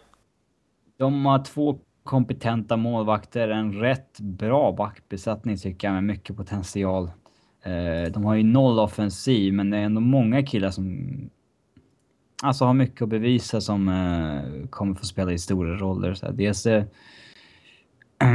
de 0.96 1.26
har 1.26 1.44
två 1.44 1.78
kompetenta 2.04 2.76
målvakter, 2.76 3.48
en 3.48 3.72
rätt 3.72 4.20
bra 4.20 4.72
backbesättning 4.72 5.56
tycker 5.58 5.86
jag 5.88 5.94
med 5.94 6.04
mycket 6.04 6.36
potential. 6.36 7.10
Eh, 7.62 8.12
de 8.12 8.24
har 8.24 8.34
ju 8.34 8.42
noll 8.42 8.78
offensiv, 8.78 9.52
men 9.52 9.70
det 9.70 9.76
är 9.76 9.82
ändå 9.82 10.00
många 10.00 10.42
killar 10.42 10.70
som 10.70 11.08
alltså 12.42 12.64
har 12.64 12.74
mycket 12.74 13.02
att 13.02 13.08
bevisa 13.08 13.60
som 13.60 13.88
eh, 13.88 14.68
kommer 14.70 14.94
få 14.94 15.04
spela 15.04 15.32
i 15.32 15.38
stora 15.38 15.76
roller. 15.76 16.14
Så 16.14 16.26
här, 16.26 16.32
dels 16.32 16.66
eh, 16.66 16.84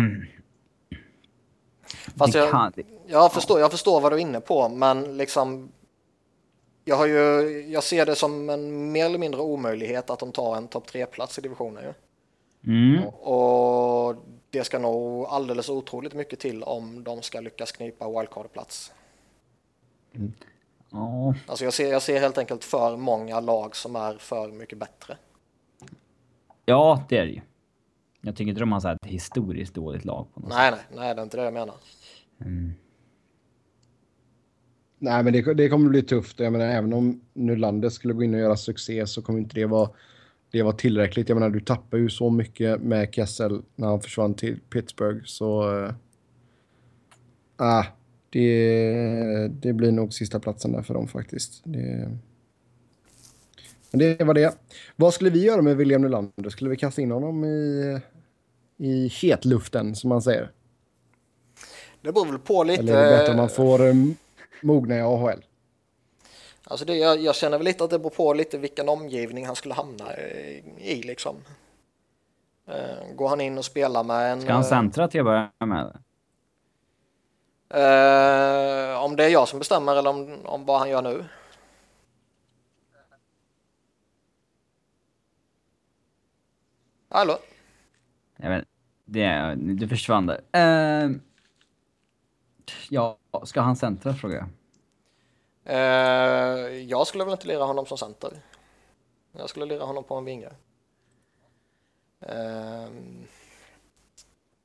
Fast 2.17 2.33
det 2.33 2.39
jag- 2.39 2.51
kan, 2.51 2.73
jag 3.07 3.33
förstår, 3.33 3.59
jag 3.59 3.71
förstår 3.71 4.01
vad 4.01 4.11
du 4.11 4.15
är 4.15 4.19
inne 4.21 4.39
på, 4.41 4.69
men 4.69 5.17
liksom 5.17 5.69
jag, 6.85 6.95
har 6.97 7.05
ju, 7.05 7.15
jag 7.69 7.83
ser 7.83 8.05
det 8.05 8.15
som 8.15 8.49
en 8.49 8.91
mer 8.91 9.05
eller 9.05 9.17
mindre 9.19 9.41
omöjlighet 9.41 10.09
att 10.09 10.19
de 10.19 10.31
tar 10.31 10.55
en 10.57 10.67
topp 10.67 10.87
tre-plats 10.87 11.37
i 11.37 11.41
divisionen. 11.41 11.83
Ju. 11.83 11.93
mm, 12.73 13.03
Och 13.07 14.15
det 14.49 14.63
ska 14.63 14.79
nog 14.79 15.25
alldeles 15.25 15.69
otroligt 15.69 16.13
mycket 16.13 16.39
till 16.39 16.63
om 16.63 17.03
de 17.03 17.21
ska 17.21 17.39
lyckas 17.39 17.71
knipa 17.71 18.05
wildcard-plats. 18.09 18.91
Ja, 20.91 21.35
Alltså 21.47 21.63
jag 21.65 21.73
ser, 21.73 21.91
jag 21.91 22.01
ser 22.01 22.19
helt 22.19 22.37
enkelt 22.37 22.63
för 22.63 22.97
många 22.97 23.39
lag 23.39 23.75
som 23.75 23.95
är 23.95 24.13
för 24.13 24.51
mycket 24.51 24.77
bättre. 24.77 25.17
ja, 26.65 27.05
det 27.09 27.17
är 27.17 27.25
det 27.25 27.31
ju. 27.31 27.41
Jag 28.21 28.35
tycker 28.35 28.49
inte 28.49 28.59
de 28.59 28.71
har 28.71 28.79
så 28.79 28.87
här 28.87 28.95
ett 28.95 29.05
historiskt 29.05 29.73
dåligt 29.73 30.05
lag 30.05 30.27
på 30.33 30.39
något 30.39 30.49
sätt. 30.49 30.57
Nej, 30.57 30.71
nej, 30.71 30.79
nej, 30.95 31.15
det 31.15 31.21
är 31.21 31.23
inte 31.23 31.37
det 31.37 31.43
jag 31.43 31.53
menar. 31.53 31.75
Mm. 32.41 32.73
Nej, 34.99 35.23
men 35.23 35.33
det, 35.33 35.53
det 35.53 35.69
kommer 35.69 35.89
bli 35.89 36.01
tufft. 36.01 36.39
Jag 36.39 36.51
menar, 36.51 36.65
även 36.65 36.93
om 36.93 37.21
Nylander 37.33 37.89
skulle 37.89 38.13
gå 38.13 38.23
in 38.23 38.33
och 38.33 38.39
göra 38.39 38.57
succé 38.57 39.07
så 39.07 39.21
kommer 39.21 39.39
inte 39.39 39.55
det 39.55 39.65
vara, 39.65 39.89
det 40.51 40.61
vara 40.61 40.75
tillräckligt. 40.75 41.29
Jag 41.29 41.35
menar, 41.35 41.49
du 41.49 41.59
tappar 41.59 41.97
ju 41.97 42.09
så 42.09 42.29
mycket 42.29 42.81
med 42.81 43.13
Kessel 43.13 43.61
när 43.75 43.87
han 43.87 44.01
försvann 44.01 44.33
till 44.33 44.59
Pittsburgh. 44.69 45.21
Så... 45.25 45.79
Äh, 45.83 45.93
ah, 47.55 47.85
det, 48.29 49.47
det 49.47 49.73
blir 49.73 49.91
nog 49.91 50.13
sista 50.13 50.39
platsen 50.39 50.71
där 50.71 50.81
för 50.81 50.93
dem 50.93 51.07
faktiskt. 51.07 51.61
Det, 51.63 52.09
men 53.91 53.99
det 53.99 54.23
var 54.23 54.33
det. 54.33 54.57
Vad 54.95 55.13
skulle 55.13 55.29
vi 55.29 55.45
göra 55.45 55.61
med 55.61 55.77
William 55.77 56.01
Nylander? 56.01 56.49
Skulle 56.49 56.69
vi 56.69 56.77
kasta 56.77 57.01
in 57.01 57.11
honom 57.11 57.45
i, 57.45 57.99
i 58.77 59.07
hetluften, 59.07 59.95
som 59.95 60.09
man 60.09 60.21
säger? 60.21 60.51
Det 62.01 62.11
beror 62.11 62.25
väl 62.25 62.39
på 62.39 62.63
lite. 62.63 62.81
Eller 62.81 62.93
är 62.93 63.11
det 63.11 63.17
bättre 63.17 63.31
om 63.31 63.37
man 63.37 63.49
får 63.49 63.81
um, 63.81 64.15
mogna 64.61 64.97
i 64.97 65.01
AHL? 65.01 65.45
Alltså 66.63 66.85
det, 66.85 66.95
jag, 66.95 67.21
jag 67.21 67.35
känner 67.35 67.57
väl 67.57 67.65
lite 67.65 67.83
att 67.83 67.89
det 67.89 67.99
beror 67.99 68.09
på 68.09 68.33
lite 68.33 68.57
vilken 68.57 68.89
omgivning 68.89 69.45
han 69.45 69.55
skulle 69.55 69.73
hamna 69.73 70.17
i, 70.17 70.63
i 70.77 71.01
liksom. 71.01 71.35
Eh, 72.67 73.15
går 73.15 73.29
han 73.29 73.41
in 73.41 73.57
och 73.57 73.65
spelar 73.65 74.03
med 74.03 74.31
en... 74.31 74.41
Ska 74.41 74.51
han 74.51 74.61
eh, 74.61 74.67
centra 74.67 75.07
till 75.07 75.19
att 75.19 75.25
börja 75.25 75.49
med? 75.59 75.97
Uh, 77.73 79.03
om 79.03 79.15
det 79.15 79.25
är 79.25 79.29
jag 79.29 79.47
som 79.47 79.59
bestämmer 79.59 79.95
eller 79.95 80.09
om, 80.09 80.45
om 80.45 80.65
vad 80.65 80.79
han 80.79 80.89
gör 80.89 81.01
nu? 81.01 81.25
Hallå? 87.09 87.37
Jag 88.37 88.49
vet, 88.49 88.65
det, 89.05 89.55
du 89.55 89.87
försvann 89.87 90.25
där. 90.25 90.41
Uh, 91.05 91.17
ja, 92.89 93.17
ska 93.43 93.61
han 93.61 93.75
centra 93.75 94.13
frågar 94.13 94.37
jag. 94.37 94.49
Uh, 95.69 96.75
jag 96.81 97.07
skulle 97.07 97.23
väl 97.23 97.31
inte 97.31 97.47
lira 97.47 97.63
honom 97.63 97.85
som 97.85 97.97
center. 97.97 98.41
Jag 99.31 99.49
skulle 99.49 99.65
lira 99.65 99.83
honom 99.83 100.03
på 100.03 100.15
en 100.15 100.25
vinge. 100.25 100.49
Ehm, 102.19 102.87
uh, 102.87 103.36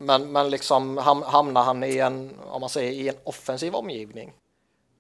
men, 0.02 0.32
men 0.32 0.50
liksom 0.50 0.98
hamnar 0.98 1.62
han 1.62 1.84
i 1.84 1.98
en, 1.98 2.40
om 2.40 2.60
man 2.60 2.70
säger 2.70 2.92
i 2.92 3.08
en 3.08 3.16
offensiv 3.24 3.74
omgivning 3.74 4.32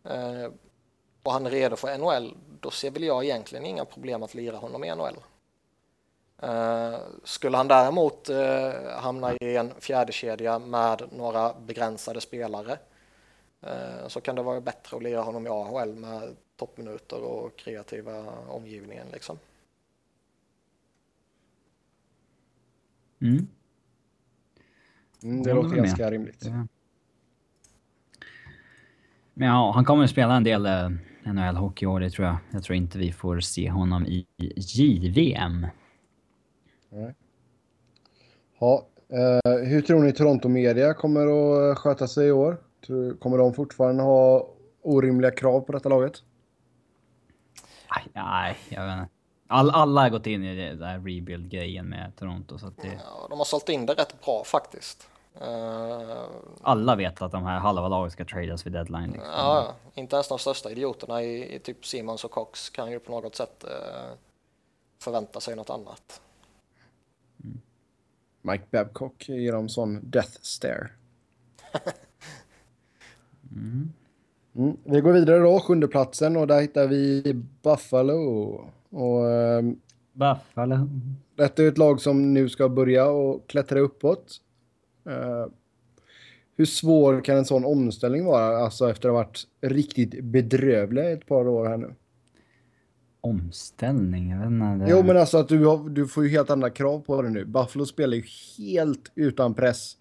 eh, 0.04 0.52
och 1.22 1.32
han 1.32 1.46
är 1.46 1.50
redo 1.50 1.76
för 1.76 1.98
NHL, 1.98 2.36
då 2.60 2.70
ser 2.70 2.90
väl 2.90 3.02
jag 3.02 3.24
egentligen 3.24 3.66
inga 3.66 3.84
problem 3.84 4.22
att 4.22 4.34
lira 4.34 4.56
honom 4.56 4.84
i 4.84 4.94
NHL. 4.94 5.16
Uh, 6.42 6.50
eh, 6.50 7.00
skulle 7.24 7.56
han 7.56 7.68
däremot 7.68 8.30
uh, 8.30 8.88
hamna 8.90 9.32
i 9.32 9.56
en 9.56 9.74
fjärde 9.80 10.12
kedja 10.12 10.58
med 10.58 11.02
några 11.12 11.54
begränsade 11.54 12.20
spelare 12.20 12.78
uh, 13.66 14.08
så 14.08 14.20
kan 14.20 14.36
det 14.36 14.42
vara 14.42 14.60
bättre 14.60 14.96
att 14.96 15.02
lira 15.02 15.20
honom 15.20 15.46
i 15.46 15.50
AHL 15.50 15.94
med 15.94 16.36
toppminuter 16.56 17.22
och 17.22 17.56
kreativa 17.56 18.24
omgivningen 18.48 19.06
liksom. 19.12 19.38
Mm. 23.20 23.48
Mm, 25.22 25.42
det 25.42 25.54
låter 25.54 25.76
ganska 25.76 26.10
rimligt. 26.10 26.44
Ja. 26.44 26.66
Men 29.34 29.48
ja, 29.48 29.72
han 29.74 29.84
kommer 29.84 30.04
att 30.04 30.10
spela 30.10 30.36
en 30.36 30.44
del 30.44 30.66
NHL-hockey 31.24 31.84
i 31.84 31.86
år, 31.86 32.00
det 32.00 32.10
tror 32.10 32.26
jag. 32.26 32.36
Jag 32.50 32.62
tror 32.62 32.76
inte 32.76 32.98
vi 32.98 33.12
får 33.12 33.40
se 33.40 33.70
honom 33.70 34.06
i 34.06 34.26
JVM. 34.56 35.66
Nej. 36.88 37.14
Ja, 38.58 38.86
eh, 39.08 39.68
hur 39.68 39.82
tror 39.82 40.02
ni 40.02 40.12
Toronto 40.12 40.48
Media 40.48 40.94
kommer 40.94 41.26
att 41.70 41.78
sköta 41.78 42.08
sig 42.08 42.28
i 42.28 42.32
år? 42.32 42.56
Kommer 43.18 43.38
de 43.38 43.54
fortfarande 43.54 44.02
ha 44.02 44.48
orimliga 44.82 45.30
krav 45.30 45.60
på 45.60 45.72
detta 45.72 45.88
laget? 45.88 46.22
Nej, 47.96 48.06
nej 48.14 48.56
jag 48.68 48.86
vet 48.86 48.98
inte. 48.98 49.12
All, 49.46 49.70
alla 49.70 50.00
har 50.00 50.10
gått 50.10 50.26
in 50.26 50.44
i 50.44 50.56
det 50.56 50.74
där 50.74 50.98
rebuild-grejen 50.98 51.88
med 51.88 52.12
Toronto. 52.16 52.58
Så 52.58 52.66
det... 52.66 53.00
ja, 53.04 53.26
de 53.30 53.38
har 53.38 53.44
sålt 53.44 53.68
in 53.68 53.86
det 53.86 53.92
rätt 53.92 54.24
bra 54.24 54.42
faktiskt. 54.44 55.08
Uh... 55.40 56.26
Alla 56.62 56.96
vet 56.96 57.22
att 57.22 57.32
de 57.32 57.44
här 57.44 57.58
halva 57.58 57.88
laget 57.88 58.12
ska 58.12 58.24
tradas 58.24 58.66
vid 58.66 58.72
deadline. 58.72 59.10
Liksom. 59.10 59.30
Ja, 59.30 59.74
inte 59.94 60.16
ens 60.16 60.28
de 60.28 60.38
största 60.38 60.70
idioterna 60.70 61.22
i, 61.22 61.54
i 61.54 61.58
typ 61.58 61.86
Simons 61.86 62.24
och 62.24 62.30
Cox 62.30 62.70
kan 62.70 62.90
ju 62.90 62.98
på 62.98 63.12
något 63.12 63.36
sätt 63.36 63.64
uh, 63.64 64.16
förvänta 64.98 65.40
sig 65.40 65.56
något 65.56 65.70
annat. 65.70 66.20
Mm. 67.44 67.60
Mike 68.42 68.64
Babcock 68.70 69.28
ger 69.28 69.52
dem 69.52 69.68
sån 69.68 70.00
death 70.10 70.38
stare. 70.40 70.90
mm. 73.50 73.92
Mm. 74.54 74.76
Vi 74.84 75.00
går 75.00 75.12
vidare 75.12 75.38
då, 75.38 75.60
sjunde 75.60 75.88
platsen 75.88 76.36
och 76.36 76.46
där 76.46 76.60
hittar 76.60 76.86
vi 76.86 77.34
Buffalo. 77.62 78.14
Och, 78.90 79.24
um, 79.24 79.80
Buffalo. 80.12 80.88
Detta 81.34 81.62
är 81.62 81.68
ett 81.68 81.78
lag 81.78 82.00
som 82.00 82.34
nu 82.34 82.48
ska 82.48 82.68
börja 82.68 83.06
och 83.06 83.46
klättra 83.46 83.80
uppåt. 83.80 84.41
Uh, 85.06 85.46
hur 86.56 86.64
svår 86.64 87.24
kan 87.24 87.36
en 87.36 87.44
sån 87.44 87.64
omställning 87.64 88.24
vara, 88.24 88.56
alltså 88.56 88.90
efter 88.90 89.08
att 89.08 89.14
ha 89.14 89.22
varit 89.22 89.46
riktigt 89.60 90.24
bedrövlig 90.24 91.12
ett 91.12 91.26
par 91.26 91.48
år 91.48 91.66
här 91.66 91.76
nu? 91.76 91.94
omställning. 93.22 94.30
Jag 94.30 94.38
vet 94.38 94.46
inte. 94.46 94.86
Jo, 94.88 95.02
men 95.02 95.16
alltså 95.16 95.38
att 95.38 95.48
du, 95.48 95.64
har, 95.64 95.88
du 95.88 96.08
får 96.08 96.24
ju 96.24 96.30
helt 96.30 96.50
andra 96.50 96.70
krav 96.70 97.00
på 97.00 97.22
det 97.22 97.30
nu. 97.30 97.44
Buffalo 97.44 97.86
spelar 97.86 98.16
ju 98.16 98.22
helt 98.58 99.12
utan 99.14 99.54
press. 99.54 99.96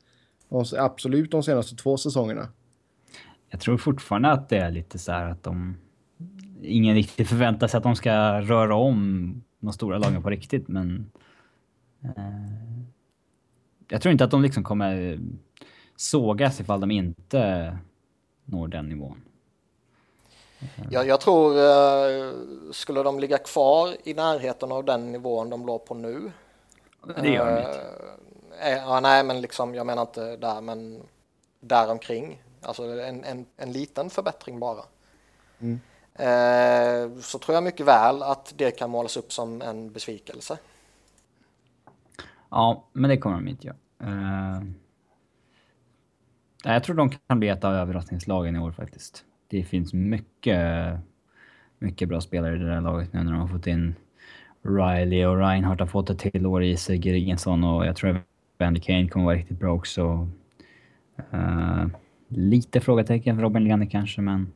Absolut 0.78 1.32
de 1.32 1.44
senaste 1.44 1.76
två 1.76 1.98
säsongerna. 1.98 2.48
Jag 3.50 3.60
tror 3.60 3.78
fortfarande 3.78 4.32
att 4.32 4.50
det 4.50 4.58
är 4.58 4.72
lite 4.72 5.00
så 5.00 5.12
här 5.12 5.30
att 5.30 5.44
de... 5.44 5.78
Ingen 6.62 6.96
riktigt 6.96 7.28
förväntar 7.28 7.68
sig 7.68 7.78
att 7.78 7.84
de 7.84 7.96
ska 7.96 8.42
röra 8.42 8.76
om 8.76 9.44
de 9.60 9.74
stora 9.74 9.98
lagen 9.98 10.24
på 10.24 10.30
riktigt, 10.30 10.68
men... 10.68 11.12
Eh, 12.04 12.12
jag 13.92 14.02
tror 14.02 14.12
inte 14.12 14.24
att 14.24 14.32
de 14.32 14.42
liksom 14.42 14.64
kommer 14.64 15.20
sågas 15.96 16.60
ifall 16.60 16.80
de 16.80 16.92
inte 16.92 17.78
når 18.46 18.68
den 18.68 18.90
nivån. 18.90 19.22
Jag, 20.92 21.08
jag 21.08 21.22
tror, 21.22 21.58
uh, 21.58 22.34
skulle 22.72 23.04
de 23.04 23.20
ligga 23.20 23.38
kvar 23.38 23.96
i 24.04 24.14
närheten 24.14 24.72
av 24.72 24.86
den 24.86 25.12
nivån 25.12 25.50
de 25.50 25.66
låg 25.66 25.86
på 25.86 25.96
nu? 25.96 26.32
Det 27.22 27.30
gör 27.30 27.52
de 27.52 27.58
inte. 27.58 27.80
Uh, 28.70 28.78
ja, 28.78 29.00
nej, 29.00 29.24
men 29.24 29.42
liksom, 29.42 29.76
jag 29.76 29.86
menar 29.86 30.02
inte 30.02 30.38
där, 30.38 30.62
men 30.62 31.02
däromkring. 31.60 32.44
Alltså 32.62 32.84
en, 32.84 33.24
en, 33.24 33.46
en 33.58 33.72
liten 33.72 34.10
förbättring 34.10 34.60
bara. 34.60 34.84
Mm. 35.60 35.80
Så 37.22 37.40
tror 37.40 37.56
jag 37.56 37.64
mycket 37.64 37.86
väl 37.86 38.24
att 38.24 38.54
det 38.58 38.72
kan 38.72 38.90
målas 38.90 39.18
upp 39.18 39.34
som 39.34 39.62
en 39.62 39.92
besvikelse. 39.92 40.58
Ja, 42.50 42.84
men 42.94 43.10
det 43.10 43.18
kommer 43.18 43.36
de 43.36 43.48
inte 43.48 43.68
göra. 43.68 43.78
Uh, 44.04 44.64
jag 46.64 46.84
tror 46.84 46.96
de 46.96 47.10
kan 47.10 47.40
bli 47.40 47.50
ett 47.50 47.64
av 47.64 47.74
överraskningslagen 47.74 48.56
i 48.56 48.60
år 48.60 48.72
faktiskt 48.72 49.26
det 49.52 49.64
finns 49.64 49.94
mycket, 49.94 50.98
mycket 51.80 52.10
bra 52.10 52.22
spelare 52.22 52.56
i 52.56 52.60
det 52.60 52.70
där 52.70 52.82
laget 52.82 53.14
nu 53.14 53.24
när 53.24 53.32
de 53.32 53.42
har 53.42 53.48
fått 53.48 53.68
in 53.68 53.96
Riley 54.62 55.26
och 55.26 55.38
Reinhardt 55.38 55.80
har 55.80 55.88
fått 55.88 56.10
ett 56.10 56.20
till 56.20 56.46
år 56.46 56.64
i 56.64 56.78
sig, 56.78 56.98
Gregensson 56.98 57.64
och 57.64 57.86
jag 57.86 57.96
tror 57.96 58.22
att 58.58 58.84
Kane 58.84 59.08
kommer 59.08 59.26
vara 59.26 59.36
riktigt 59.36 59.60
bra 59.60 59.74
också. 59.74 60.30
Uh, 61.34 61.86
lite 62.28 62.82
frågetecken 62.82 63.36
för 63.36 63.44
Robin 63.44 63.64
Lehner 63.64 63.86
kanske, 63.86 64.22
men 64.22 64.52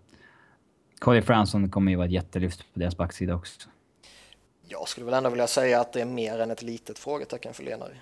Cody 0.99 1.21
Fransson 1.21 1.69
kommer 1.69 1.91
ju 1.91 1.97
vara 1.97 2.05
ett 2.05 2.13
jättelyft 2.13 2.73
på 2.73 2.79
deras 2.79 2.97
backsida 2.97 3.35
också. 3.35 3.69
Jag 4.67 4.87
skulle 4.87 5.05
väl 5.05 5.13
ändå 5.13 5.29
vilja 5.29 5.47
säga 5.47 5.81
att 5.81 5.93
det 5.93 6.01
är 6.01 6.05
mer 6.05 6.39
än 6.39 6.51
ett 6.51 6.61
litet 6.61 6.99
frågetecken 6.99 7.53
för 7.53 7.63
Lehner. 7.63 8.01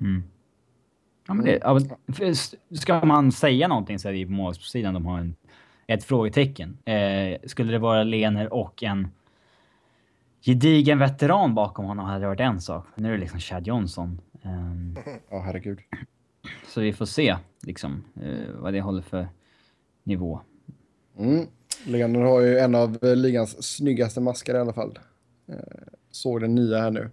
Mm. 0.00 0.22
Ja, 1.28 1.34
men 1.34 1.44
det, 1.44 1.58
ja, 1.62 1.80
ska 2.70 3.04
man 3.04 3.32
säga 3.32 3.68
någonting 3.68 3.98
så 3.98 4.08
är 4.08 4.12
det 4.12 4.18
ju 4.18 4.26
på 4.26 4.32
målsidan 4.32 4.94
de 4.94 5.06
har 5.06 5.18
en, 5.18 5.36
ett 5.86 6.04
frågetecken. 6.04 6.78
Eh, 6.84 7.38
skulle 7.46 7.72
det 7.72 7.78
vara 7.78 8.02
Lener 8.04 8.52
och 8.52 8.82
en 8.82 9.08
gedigen 10.40 10.98
veteran 10.98 11.54
bakom 11.54 11.84
honom 11.84 12.06
hade 12.06 12.20
det 12.20 12.26
varit 12.26 12.40
en 12.40 12.60
sak. 12.60 12.86
Nu 12.94 13.08
är 13.08 13.12
det 13.12 13.18
liksom 13.18 13.40
Chad 13.40 13.66
Johnson. 13.66 14.20
Um, 14.42 14.96
ja, 15.30 15.36
oh, 15.36 15.42
herregud. 15.42 15.78
Så 16.66 16.80
vi 16.80 16.92
får 16.92 17.06
se 17.06 17.36
liksom 17.62 18.04
eh, 18.22 18.54
vad 18.54 18.72
det 18.72 18.80
håller 18.80 19.02
för 19.02 19.28
nivå. 20.02 20.40
Mm. 21.18 21.46
Lener 21.86 22.20
har 22.20 22.40
ju 22.40 22.58
en 22.58 22.74
av 22.74 22.98
ligans 23.02 23.76
snyggaste 23.76 24.20
maskar 24.20 24.54
i 24.54 24.58
alla 24.58 24.72
fall. 24.72 24.98
Eh, 25.48 25.54
såg 26.10 26.40
den 26.40 26.54
nya 26.54 26.80
här 26.80 26.90
nu. 26.90 27.10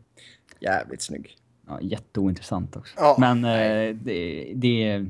Jävligt 0.59 1.01
snygg 1.01 1.37
ja, 1.67 1.81
jätteointressant 1.81 2.75
också. 2.75 2.93
Ja, 2.97 3.15
Men 3.19 3.45
eh, 3.45 3.95
det, 3.95 4.51
det... 4.55 5.05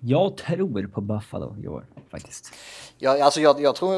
Jag 0.00 0.36
tror 0.36 0.86
på 0.86 1.00
Buffalo 1.00 1.56
i 1.62 1.68
år 1.68 1.86
faktiskt. 2.10 2.54
Ja, 2.98 3.24
alltså 3.24 3.40
jag, 3.40 3.60
jag, 3.60 3.76
tror 3.76 3.94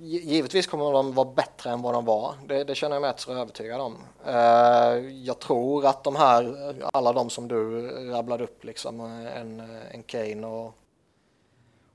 givetvis 0.00 0.66
kommer 0.66 0.92
de 0.92 1.14
vara 1.14 1.28
bättre 1.30 1.70
än 1.70 1.82
vad 1.82 1.94
de 1.94 2.04
var. 2.04 2.34
Det, 2.48 2.64
det 2.64 2.74
känner 2.74 2.96
jag 2.96 3.00
mig 3.00 3.10
rätt 3.10 3.20
så 3.20 3.32
övertygad 3.32 3.80
om. 3.80 3.96
Uh, 4.28 4.34
jag 5.24 5.38
tror 5.38 5.86
att 5.86 6.04
de 6.04 6.16
här, 6.16 6.74
alla 6.92 7.12
de 7.12 7.30
som 7.30 7.48
du 7.48 7.88
rabblade 8.10 8.44
upp, 8.44 8.64
liksom 8.64 9.00
en, 9.00 9.60
en 9.90 10.02
Kane 10.02 10.46
och, 10.46 10.74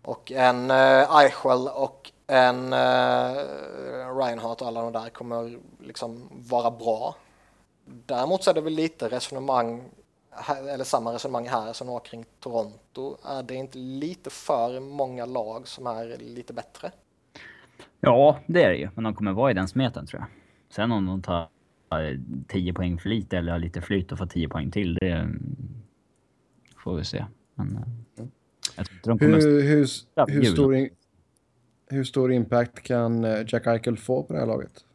och 0.03 0.31
en 0.31 0.71
uh, 0.71 1.17
Eichel 1.17 1.67
och 1.67 2.11
en 2.27 2.73
uh, 2.73 4.17
Reinhardt 4.17 4.61
och 4.61 4.67
alla 4.67 4.81
de 4.81 4.93
där 4.93 5.09
kommer 5.09 5.59
liksom 5.79 6.29
vara 6.49 6.71
bra. 6.71 7.15
Däremot 8.05 8.43
så 8.43 8.49
är 8.49 8.53
det 8.53 8.61
väl 8.61 8.73
lite 8.73 9.09
resonemang, 9.09 9.83
eller 10.69 10.83
samma 10.83 11.13
resonemang 11.13 11.47
här 11.47 11.73
som 11.73 11.87
var 11.87 11.99
kring 11.99 12.25
Toronto. 12.39 13.17
Är 13.25 13.43
det 13.43 13.55
inte 13.55 13.77
lite 13.77 14.29
för 14.29 14.79
många 14.79 15.25
lag 15.25 15.67
som 15.67 15.87
är 15.87 16.17
lite 16.17 16.53
bättre? 16.53 16.91
Ja, 17.99 18.39
det 18.47 18.63
är 18.63 18.69
det 18.69 18.77
ju. 18.77 18.89
Men 18.95 19.03
de 19.03 19.15
kommer 19.15 19.33
vara 19.33 19.51
i 19.51 19.53
den 19.53 19.67
smeten 19.67 20.07
tror 20.07 20.21
jag. 20.21 20.29
Sen 20.69 20.91
om 20.91 21.05
de 21.05 21.21
tar 21.21 21.49
10 22.47 22.73
poäng 22.73 22.99
för 22.99 23.09
lite 23.09 23.37
eller 23.37 23.51
har 23.51 23.59
lite 23.59 23.81
flyt 23.81 24.11
och 24.11 24.17
får 24.17 24.25
10 24.25 24.49
poäng 24.49 24.71
till, 24.71 24.95
det 24.95 25.29
får 26.77 26.95
vi 26.95 27.03
se. 27.03 27.25
Men 27.55 27.75
eh, 28.17 28.85
de. 29.03 29.19
Hur, 29.19 29.61
hur, 29.61 29.87
hur, 30.27 30.43
stor, 30.43 30.75
in, 30.75 30.89
hur 31.89 32.03
stor 32.03 32.31
impact 32.31 32.83
kan 32.83 33.23
eh, 33.23 33.45
Jack 33.47 33.67
Eichel 33.67 33.97
få 33.97 34.23
på 34.23 34.33
det 34.33 34.39
här 34.39 34.45
laget? 34.45 34.85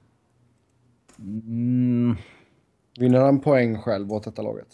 Mm, 1.19 2.17
Vinner 2.99 3.21
han 3.21 3.41
poäng 3.41 3.79
själv 3.79 4.13
åt 4.13 4.25
detta 4.25 4.43
laget? 4.43 4.69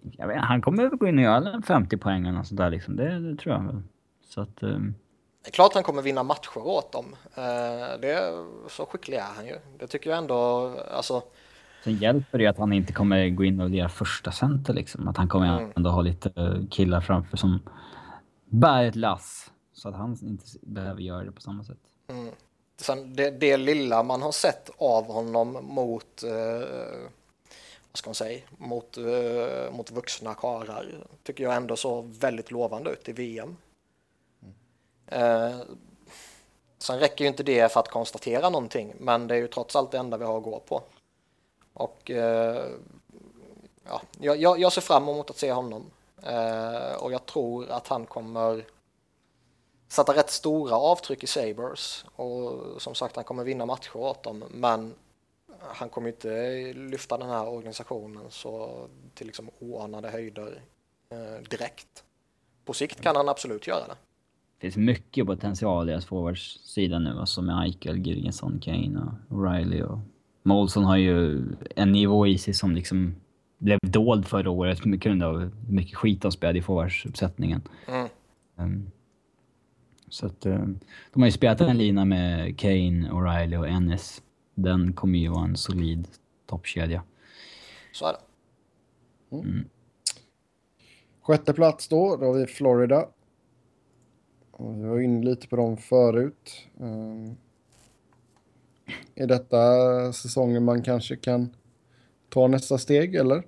Jag 0.00 0.28
vet, 0.28 0.40
han 0.40 0.62
kommer 0.62 0.88
gå 0.88 1.08
in 1.08 1.18
och 1.18 1.24
göra 1.24 1.62
50 1.62 1.96
poäng 1.96 2.22
eller 2.26 2.38
något 2.38 2.46
sånt 2.46 2.58
där 2.58 2.70
liksom. 2.70 2.96
Det, 2.96 3.18
det 3.18 3.36
tror 3.36 3.54
jag 3.54 3.62
väl. 3.62 3.82
Så 4.24 4.40
att... 4.40 4.62
Um... 4.62 4.94
Det 5.42 5.50
är 5.50 5.52
klart 5.52 5.74
han 5.74 5.82
kommer 5.82 6.02
vinna 6.02 6.22
matcher 6.22 6.58
åt 6.58 6.92
dem. 6.92 7.04
Uh, 7.38 8.00
det, 8.00 8.44
så 8.68 8.86
skicklig 8.86 9.16
är 9.16 9.34
han 9.36 9.46
ju. 9.46 9.56
Det 9.78 9.86
tycker 9.86 10.10
jag 10.10 10.18
ändå, 10.18 10.72
alltså 10.90 11.22
Sen 11.84 11.96
hjälper 11.96 12.38
det 12.38 12.46
att 12.46 12.58
han 12.58 12.72
inte 12.72 12.92
kommer 12.92 13.28
gå 13.28 13.44
in 13.44 13.60
och 13.60 13.70
lira 13.70 13.88
första 13.88 14.32
center 14.32 14.74
liksom. 14.74 15.08
Att 15.08 15.16
han 15.16 15.28
kommer 15.28 15.58
mm. 15.58 15.72
ändå 15.76 15.90
ha 15.90 16.02
lite 16.02 16.66
killar 16.70 17.00
framför 17.00 17.36
som 17.36 17.60
bär 18.44 18.84
ett 18.84 18.96
lass. 18.96 19.52
Så 19.72 19.88
att 19.88 19.94
han 19.94 20.18
inte 20.22 20.44
behöver 20.62 21.00
göra 21.00 21.24
det 21.24 21.32
på 21.32 21.40
samma 21.40 21.64
sätt. 21.64 21.78
Mm. 22.08 22.28
Sen 22.76 23.16
det, 23.16 23.30
det 23.30 23.56
lilla 23.56 24.02
man 24.02 24.22
har 24.22 24.32
sett 24.32 24.70
av 24.78 25.04
honom 25.04 25.58
mot 25.62 26.22
eh, 26.22 27.08
vad 27.90 27.98
ska 27.98 28.08
man 28.08 28.14
säga, 28.14 28.40
mot, 28.58 28.96
eh, 28.96 29.72
mot 29.72 29.90
vuxna 29.90 30.34
karlar 30.34 31.06
tycker 31.22 31.44
jag 31.44 31.56
ändå 31.56 31.76
så 31.76 32.00
väldigt 32.00 32.50
lovande 32.50 32.90
ut 32.90 33.08
i 33.08 33.12
VM. 33.12 33.56
Mm. 34.42 35.50
Eh, 35.50 35.56
sen 36.78 36.98
räcker 36.98 37.24
ju 37.24 37.28
inte 37.28 37.42
det 37.42 37.72
för 37.72 37.80
att 37.80 37.88
konstatera 37.88 38.50
någonting, 38.50 38.94
men 38.98 39.28
det 39.28 39.34
är 39.34 39.38
ju 39.38 39.48
trots 39.48 39.76
allt 39.76 39.90
det 39.90 39.98
enda 39.98 40.16
vi 40.16 40.24
har 40.24 40.38
att 40.38 40.44
gå 40.44 40.60
på. 40.60 40.82
Och 41.72 42.10
eh, 42.10 42.64
ja, 43.84 44.02
jag, 44.20 44.58
jag 44.58 44.72
ser 44.72 44.80
fram 44.80 45.08
emot 45.08 45.30
att 45.30 45.38
se 45.38 45.52
honom 45.52 45.90
eh, 46.22 46.92
och 46.98 47.12
jag 47.12 47.26
tror 47.26 47.70
att 47.70 47.88
han 47.88 48.06
kommer 48.06 48.64
sätta 49.88 50.16
rätt 50.16 50.30
stora 50.30 50.76
avtryck 50.76 51.24
i 51.24 51.26
Sabres 51.26 52.04
och 52.16 52.82
som 52.82 52.94
sagt 52.94 53.16
han 53.16 53.24
kommer 53.24 53.44
vinna 53.44 53.66
matcher 53.66 53.96
åt 53.96 54.22
dem 54.22 54.44
men 54.50 54.94
han 55.60 55.88
kommer 55.88 56.08
inte 56.08 56.72
lyfta 56.72 57.18
den 57.18 57.28
här 57.28 57.48
organisationen 57.48 58.24
så 58.28 58.84
till 59.14 59.26
liksom 59.26 59.50
oanade 59.58 60.10
höjder 60.10 60.60
eh, 61.10 61.48
direkt. 61.50 62.04
På 62.64 62.72
sikt 62.72 63.00
kan 63.00 63.16
han 63.16 63.28
absolut 63.28 63.66
göra 63.66 63.86
det. 63.86 63.94
Det 64.58 64.60
finns 64.60 64.76
mycket 64.76 65.26
potential 65.26 65.88
i 65.88 65.92
deras 65.92 66.06
forwardssida 66.06 66.98
nu, 66.98 67.18
alltså 67.18 67.42
med 67.42 67.62
Eichel, 67.62 67.96
Girgensson, 67.96 68.58
Kane 68.62 69.00
och 69.00 69.36
O'Reilly 69.36 69.82
och 69.82 69.98
Molson 70.42 70.84
har 70.84 70.96
ju 70.96 71.44
en 71.76 71.92
nivå 71.92 72.26
i 72.26 72.38
sig 72.38 72.54
som 72.54 72.74
liksom 72.74 73.14
blev 73.58 73.78
dold 73.82 74.26
förra 74.26 74.50
året 74.50 74.82
på 74.82 74.88
grund 74.88 75.22
av 75.22 75.50
mycket 75.68 75.96
skit 75.96 76.22
de 76.22 76.32
spelade 76.32 76.58
i 76.58 76.62
forwardsuppsättningen. 76.62 77.62
Mm. 77.86 78.08
Um, 78.56 78.90
så 80.08 80.26
att 80.26 80.46
um, 80.46 80.78
de 81.12 81.22
har 81.22 81.26
ju 81.26 81.32
spelat 81.32 81.60
en 81.60 81.78
lina 81.78 82.04
med 82.04 82.58
Kane, 82.58 83.10
O'Reilly 83.10 83.56
och 83.56 83.68
Ennis 83.68 84.22
den 84.54 84.92
kommer 84.92 85.18
ju 85.18 85.28
vara 85.28 85.44
en 85.44 85.56
solid 85.56 86.08
toppkedja. 86.46 87.02
Så 87.92 88.06
är 88.06 88.12
det. 88.12 88.20
Mm. 89.36 89.48
Mm. 89.48 89.68
Sjätte 91.22 91.52
plats 91.52 91.88
då, 91.88 92.16
då 92.16 92.26
har 92.26 92.32
vi 92.32 92.46
Florida. 92.46 93.08
Och 94.50 94.76
vi 94.76 94.82
var 94.82 95.00
inne 95.00 95.24
lite 95.24 95.48
på 95.48 95.56
dem 95.56 95.76
förut. 95.76 96.66
Um, 96.78 97.36
är 99.14 99.26
detta 99.26 100.12
säsongen 100.12 100.64
man 100.64 100.82
kanske 100.82 101.16
kan 101.16 101.56
ta 102.28 102.48
nästa 102.48 102.78
steg, 102.78 103.14
eller? 103.14 103.42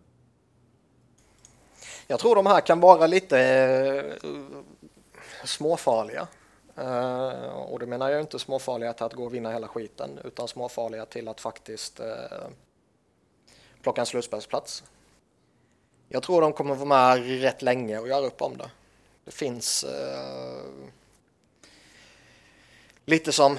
Jag 2.07 2.21
tror 2.21 2.35
de 2.35 2.47
här 2.47 2.61
kan 2.61 2.81
vara 2.81 3.07
lite 3.07 3.41
eh, 3.41 4.29
småfarliga. 5.45 6.29
Uh, 6.81 7.49
och 7.49 7.79
det 7.79 7.87
menar 7.87 8.11
jag 8.11 8.21
inte 8.21 8.39
småfarliga 8.39 8.93
till 8.93 9.05
att 9.05 9.13
gå 9.13 9.25
och 9.25 9.35
vinna 9.35 9.53
hela 9.53 9.69
skiten 9.69 10.19
utan 10.25 10.49
småfarliga 10.49 11.07
till 11.07 11.29
att 11.29 11.41
faktiskt 11.41 12.01
uh, 12.01 12.49
plocka 13.83 14.01
en 14.01 14.07
slutspelsplats. 14.07 14.85
Jag 16.09 16.23
tror 16.23 16.41
de 16.41 16.53
kommer 16.53 16.75
vara 16.75 17.17
med 17.17 17.41
rätt 17.41 17.63
länge 17.63 17.99
och 17.99 18.09
göra 18.09 18.27
upp 18.27 18.43
om 18.43 18.57
det. 18.57 18.71
Det 19.25 19.31
finns 19.31 19.85
uh, 19.85 20.89
lite 23.05 23.33
som, 23.33 23.59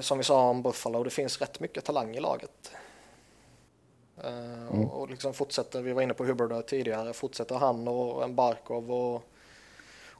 som 0.00 0.18
vi 0.18 0.24
sa 0.24 0.48
om 0.48 0.62
Buffalo, 0.62 1.04
det 1.04 1.10
finns 1.10 1.40
rätt 1.40 1.60
mycket 1.60 1.84
talang 1.84 2.16
i 2.16 2.20
laget. 2.20 2.70
Mm. 4.24 4.68
Och, 4.68 5.00
och 5.00 5.10
liksom 5.10 5.34
fortsätter, 5.34 5.82
vi 5.82 5.92
var 5.92 6.02
inne 6.02 6.14
på 6.14 6.24
Hubbard 6.24 6.66
tidigare, 6.66 7.12
fortsätter 7.12 7.54
han 7.54 7.88
och 7.88 8.24
en 8.24 8.34
Barkov 8.34 8.92
och 8.92 9.22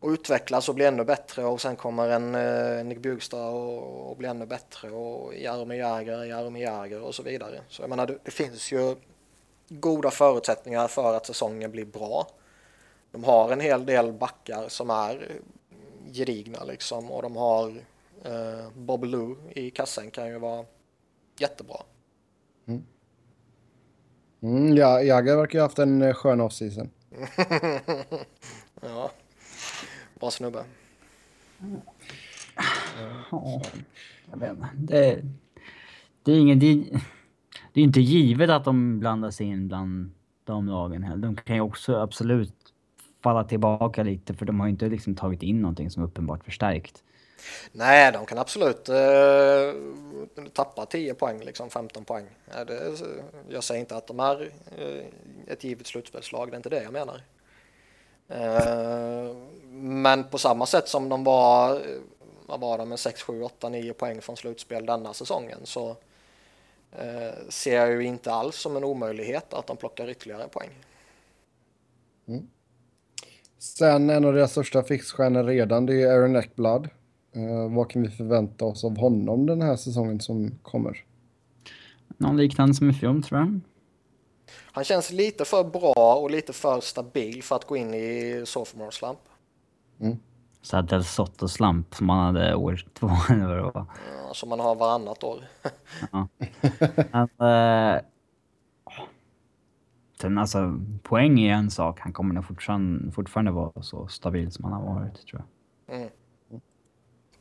och 0.05 0.11
utvecklas 0.11 0.69
och 0.69 0.75
bli 0.75 0.85
ännu 0.85 1.05
bättre 1.05 1.45
och 1.45 1.61
sen 1.61 1.77
kommer 1.77 2.09
en 2.09 2.35
eh, 2.35 2.85
Nick 2.85 2.99
Bjugstad 2.99 3.49
och, 3.49 4.11
och 4.11 4.17
blir 4.17 4.29
ännu 4.29 4.47
bättre 4.47 4.91
och 4.91 5.35
Jaromir 5.35 5.79
Jagr, 5.79 6.25
Jaromir 6.25 6.63
Jagr 6.63 7.01
och 7.01 7.15
så 7.15 7.23
vidare. 7.23 7.61
Så 7.69 7.83
jag 7.83 7.91
menar, 7.91 8.07
det, 8.07 8.19
det, 8.25 8.31
finns 8.31 8.73
ju 8.73 8.97
goda 9.69 10.11
förutsättningar 10.11 10.89
för 10.89 11.15
att 11.15 11.27
säsongen 11.27 11.71
blir 11.71 11.85
bra. 11.85 12.29
De 13.11 13.25
har 13.25 13.53
en 13.53 13.61
hel 13.61 13.87
del 13.87 14.13
backar 14.13 14.69
som 14.69 14.91
är 14.91 15.29
gedigna 16.13 16.65
liksom 16.65 17.11
och 17.11 17.23
de 17.23 17.37
har 17.37 17.69
eh, 18.25 18.69
Bob 18.75 19.05
Lou 19.05 19.37
i 19.51 19.71
kassen 19.71 20.11
kan 20.11 20.29
ju 20.29 20.39
vara 20.39 20.65
jättebra. 21.39 21.81
Mm. 22.67 22.85
Mm, 24.43 24.77
ja, 24.77 25.03
Jagr 25.03 25.37
verkar 25.37 25.59
ju 25.59 25.61
ha 25.61 25.65
haft 25.65 25.79
en 25.79 26.03
eh, 26.03 26.15
skön 26.15 26.41
off-season. 26.41 26.91
ja. 28.81 29.11
Bra 30.25 30.31
snubbe. 30.31 30.65
Ja, 33.31 33.63
jag 34.31 34.39
vet 34.39 34.51
inte. 34.51 34.71
Det, 34.75 35.23
det 36.23 36.33
är 36.33 36.39
ingen... 36.39 36.59
Det, 36.59 36.75
det 37.73 37.81
är 37.81 37.85
inte 37.85 38.01
givet 38.01 38.51
att 38.51 38.65
de 38.65 39.01
blandar 39.01 39.31
sig 39.31 39.47
in 39.47 39.69
bland 39.69 40.11
de 40.45 40.67
lagen 40.69 41.03
heller. 41.03 41.23
De 41.23 41.37
kan 41.37 41.57
ju 41.57 41.63
också 41.63 41.97
absolut 41.97 42.55
falla 43.23 43.45
tillbaka 43.45 44.03
lite 44.03 44.35
för 44.35 44.47
de 44.47 44.61
har 44.61 44.67
ju 44.67 44.71
inte 44.71 44.87
liksom 44.87 45.15
tagit 45.15 45.43
in 45.43 45.63
någonting 45.63 45.91
som 45.91 46.03
uppenbart 46.03 46.45
förstärkt. 46.45 47.03
Nej, 47.73 48.13
de 48.13 48.27
kan 48.27 48.39
absolut 48.39 48.89
eh, 48.89 49.75
tappa 50.53 50.87
10 50.87 51.15
poäng, 51.15 51.41
liksom 51.41 51.71
15 51.71 52.05
poäng. 52.05 52.27
Jag 53.49 53.65
säger 53.65 53.81
inte 53.81 53.97
att 53.97 54.07
de 54.07 54.21
är 54.21 54.51
eh, 54.79 55.05
ett 55.53 55.65
givet 55.65 55.87
slutspelslag, 55.87 56.51
det 56.51 56.55
är 56.55 56.57
inte 56.57 56.69
det 56.69 56.83
jag 56.83 56.93
menar. 56.93 57.21
Eh, 58.29 59.37
men 59.73 60.25
på 60.25 60.39
samma 60.39 60.67
sätt 60.67 60.89
som 60.89 61.09
de 61.09 61.25
var, 61.25 61.83
vad 62.47 62.61
var 62.61 62.79
de, 62.79 62.89
med 62.89 62.99
6, 62.99 63.23
7, 63.23 63.43
8, 63.43 63.69
9 63.69 63.93
poäng 63.93 64.21
från 64.21 64.37
slutspel 64.37 64.87
denna 64.87 65.15
säsongen 65.15 65.59
så 65.65 65.91
eh, 66.93 67.49
ser 67.49 67.77
jag 67.77 67.91
ju 67.91 68.03
inte 68.03 68.33
alls 68.33 68.57
som 68.57 68.77
en 68.77 68.85
omöjlighet 68.85 69.55
att 69.55 69.67
de 69.67 69.77
plockar 69.77 70.11
ytterligare 70.11 70.49
poäng. 70.49 70.71
Mm. 72.29 72.49
Sen 73.59 74.11
en 74.11 74.25
av 74.25 74.33
deras 74.33 74.51
största 74.51 74.83
fixstjärnor 74.83 75.45
redan, 75.45 75.87
det 75.87 76.03
är 76.03 76.13
Aaron 76.13 76.37
Eckblad. 76.37 76.89
Uh, 77.37 77.75
vad 77.75 77.91
kan 77.91 78.03
vi 78.03 78.09
förvänta 78.09 78.65
oss 78.65 78.85
av 78.85 78.99
honom 78.99 79.47
den 79.47 79.63
här 79.63 79.77
säsongen 79.77 80.21
som 80.21 80.59
kommer? 80.63 81.05
Någon 82.09 82.37
liknande 82.37 82.75
som 82.75 82.91
i 82.91 82.93
fjol 82.93 83.23
tror 83.23 83.41
jag. 83.41 83.61
Han 84.75 84.85
känns 84.85 85.11
lite 85.11 85.45
för 85.45 85.65
bra 85.65 86.15
och 86.15 86.31
lite 86.31 86.53
för 86.53 86.81
stabil 86.81 87.43
för 87.43 87.57
att 87.57 87.65
gå 87.65 87.77
in 87.77 87.95
i 87.95 88.43
sophomore 88.47 88.93
slump. 88.93 89.19
Mm. 90.01 90.19
Så 90.63 90.81
Del 90.81 91.05
Sotto 91.05 91.49
slump 91.49 91.95
som 91.95 92.07
man 92.07 92.35
hade 92.35 92.55
år 92.55 92.87
två 92.95 93.09
eller 93.31 93.47
vad 93.47 93.57
det 93.57 93.63
var. 93.63 93.87
Ja, 94.27 94.35
som 94.35 94.49
man 94.49 94.61
har 94.61 94.75
varannat 94.75 95.25
år. 95.25 95.45
ja. 96.13 96.29
Men, 97.11 97.95
äh, 97.95 98.03
sen 100.21 100.39
alltså, 100.39 100.81
poäng 101.03 101.41
är 101.41 101.55
en 101.55 101.71
sak. 101.71 102.01
Han 102.01 102.13
kommer 102.13 102.35
nog 102.35 102.45
fortfarande, 102.45 103.13
fortfarande 103.13 103.51
vara 103.51 103.83
så 103.83 104.09
stabil 104.09 104.53
som 104.53 104.65
han 104.65 104.73
har 104.73 104.95
varit, 104.95 105.27
tror 105.27 105.43
jag. 105.87 105.97
Mm. 105.97 106.11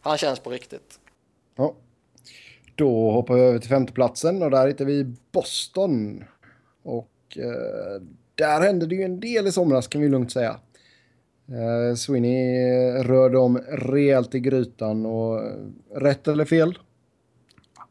Han 0.02 0.18
känns 0.18 0.40
på 0.40 0.50
riktigt. 0.50 1.00
Ja. 1.56 1.74
Då 2.76 3.12
hoppar 3.12 3.34
vi 3.34 3.42
över 3.42 3.60
till 3.60 3.70
femteplatsen 3.70 4.44
och 4.44 4.52
där 4.52 4.68
hittar 4.68 4.86
vi 4.86 5.16
Boston. 5.32 6.24
Och 6.84 7.10
eh, 7.38 8.02
där 8.36 8.62
hände 8.62 8.86
det 8.86 8.96
ju 8.96 9.04
en 9.04 9.20
del 9.20 9.48
i 9.48 9.52
somras 9.52 9.88
kan 9.88 10.02
vi 10.02 10.10
lugnt 10.10 10.32
säga. 10.32 10.60
Eh, 11.48 11.96
Sweeney 11.96 13.04
rörde 13.04 13.38
om 13.38 13.58
rejält 13.58 14.36
i 14.36 14.40
grytan 14.40 15.06
och 15.06 15.44
eh, 15.44 15.56
rätt 15.96 16.28
eller 16.28 16.46
fel? 16.46 16.78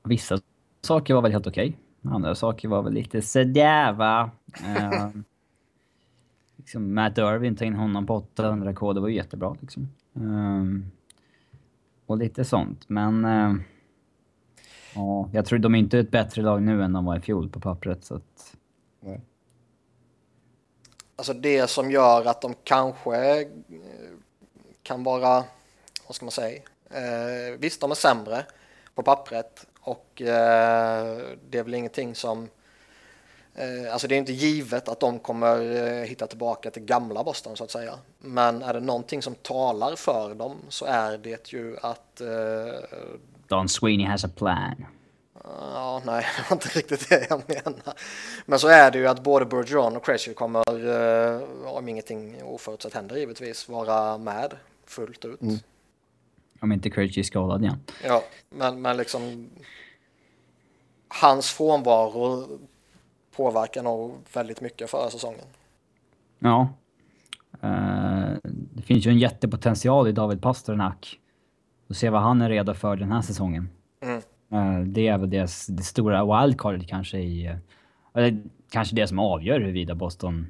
Vissa 0.05 0.39
saker 0.81 1.15
var 1.15 1.23
väl 1.23 1.33
helt 1.33 1.47
okej. 1.47 1.79
Okay. 2.03 2.15
Andra 2.15 2.35
saker 2.35 2.69
var 2.69 2.83
väl 2.83 2.93
lite 2.93 3.23
sådär 3.23 3.93
va. 3.93 4.31
eh, 4.67 5.09
liksom 6.57 6.95
Matt 6.95 7.19
Irvin, 7.19 7.57
ta 7.57 7.65
in 7.65 7.75
honom 7.75 8.07
på 8.07 8.27
800k, 8.37 8.95
det 8.95 9.01
var 9.01 9.09
ju 9.09 9.15
jättebra 9.15 9.57
liksom. 9.61 9.89
Um, 10.13 10.91
och 12.07 12.17
lite 12.17 12.45
sånt, 12.45 12.89
men... 12.89 13.25
Uh, 13.25 13.57
ja, 14.95 15.29
jag 15.33 15.45
tror 15.45 15.59
de 15.59 15.75
är 15.75 15.79
inte 15.79 15.99
ett 15.99 16.11
bättre 16.11 16.43
lag 16.43 16.63
nu 16.63 16.83
än 16.83 16.93
de 16.93 17.05
var 17.05 17.17
i 17.17 17.21
fjol 17.21 17.49
på 17.49 17.61
pappret, 17.61 18.05
så 18.05 18.15
att... 18.15 18.57
Nej. 19.01 19.21
Alltså 21.23 21.33
det 21.33 21.71
som 21.71 21.91
gör 21.91 22.25
att 22.25 22.41
de 22.41 22.55
kanske 22.65 23.41
eh, 23.41 23.47
kan 24.83 25.05
vara, 25.05 25.45
vad 26.07 26.15
ska 26.15 26.25
man 26.25 26.33
säga, 26.33 26.61
eh, 26.91 27.59
visst 27.59 27.81
de 27.81 27.91
är 27.91 27.95
sämre 27.95 28.45
på 28.95 29.03
pappret 29.03 29.67
och 29.81 30.23
eh, 30.23 31.19
det 31.51 31.59
är 31.59 31.63
väl 31.63 31.75
ingenting 31.75 32.15
som, 32.15 32.49
eh, 33.55 33.93
alltså 33.93 34.09
det 34.09 34.15
är 34.15 34.19
inte 34.19 34.33
givet 34.33 34.89
att 34.89 35.01
de 35.01 35.19
kommer 35.19 35.77
eh, 35.77 36.05
hitta 36.05 36.27
tillbaka 36.27 36.71
till 36.71 36.83
gamla 36.83 37.25
Boston 37.25 37.57
så 37.57 37.65
att 37.65 37.71
säga. 37.71 37.99
Men 38.19 38.63
är 38.63 38.75
det 38.75 38.81
någonting 38.81 39.23
som 39.23 39.35
talar 39.35 39.97
för 39.97 40.35
dem 40.35 40.57
så 40.69 40.85
är 40.85 41.19
det 41.19 41.53
ju 41.53 41.77
att... 41.83 42.21
Eh, 42.21 42.99
Don 43.49 43.69
Sweeney 43.69 44.07
has 44.07 44.25
a 44.25 44.31
plan. 44.37 44.87
Ja, 45.45 46.03
nej, 46.07 46.27
det 46.37 46.51
var 46.51 46.57
inte 46.57 46.69
riktigt 46.69 47.09
det 47.09 47.27
jag 47.31 47.43
menar. 47.49 47.95
Men 48.47 48.59
så 48.59 48.69
är 48.69 48.91
det 48.91 48.99
ju 48.99 49.07
att 49.07 49.23
både 49.23 49.45
Bergeron 49.47 49.97
och 49.97 50.05
Krejci 50.05 50.35
kommer, 50.35 50.63
eh, 50.69 51.43
om 51.67 51.89
ingenting 51.89 52.43
oförutsett 52.43 52.95
händer 52.95 53.17
givetvis, 53.17 53.69
vara 53.69 54.19
med 54.19 54.55
fullt 54.87 55.25
ut. 55.25 55.43
Mm. 55.43 55.59
Om 56.61 56.73
inte 56.73 56.91
Krejci 56.91 57.21
är 57.21 57.25
skadad 57.25 57.63
igen. 57.63 57.81
Ja, 58.05 58.23
men, 58.51 58.83
men 58.83 58.97
liksom 58.97 59.51
hans 61.09 61.51
frånvaro 61.51 62.49
påverkar 63.37 63.83
nog 63.83 64.15
väldigt 64.33 64.61
mycket 64.61 64.91
förra 64.91 65.11
säsongen. 65.11 65.47
Ja. 66.39 66.69
Eh, 67.61 68.37
det 68.45 68.83
finns 68.83 69.07
ju 69.07 69.11
en 69.11 69.19
jättepotential 69.19 70.09
i 70.09 70.13
David 70.13 70.43
Pasternak. 70.43 71.19
Får 71.87 71.95
se 71.95 72.11
vad 72.11 72.23
han 72.23 72.43
är 72.43 72.49
redo 72.49 72.75
för 72.75 72.97
den 72.97 73.13
här 73.13 73.23
säsongen. 73.23 73.69
Eh, 74.53 74.81
det 74.81 75.09
är 75.09 75.19
väl 75.19 75.31
det, 75.31 75.51
det 75.69 75.83
stora 75.83 76.43
wildcardet 76.43 76.89
kanske 76.89 77.19
i... 77.19 77.47
eh, 77.47 77.57
Eller 78.15 78.43
kanske 78.71 78.97
det 78.97 79.07
som 79.07 79.19
avgör 79.19 79.61
huruvida 79.61 79.95
Boston 79.95 80.47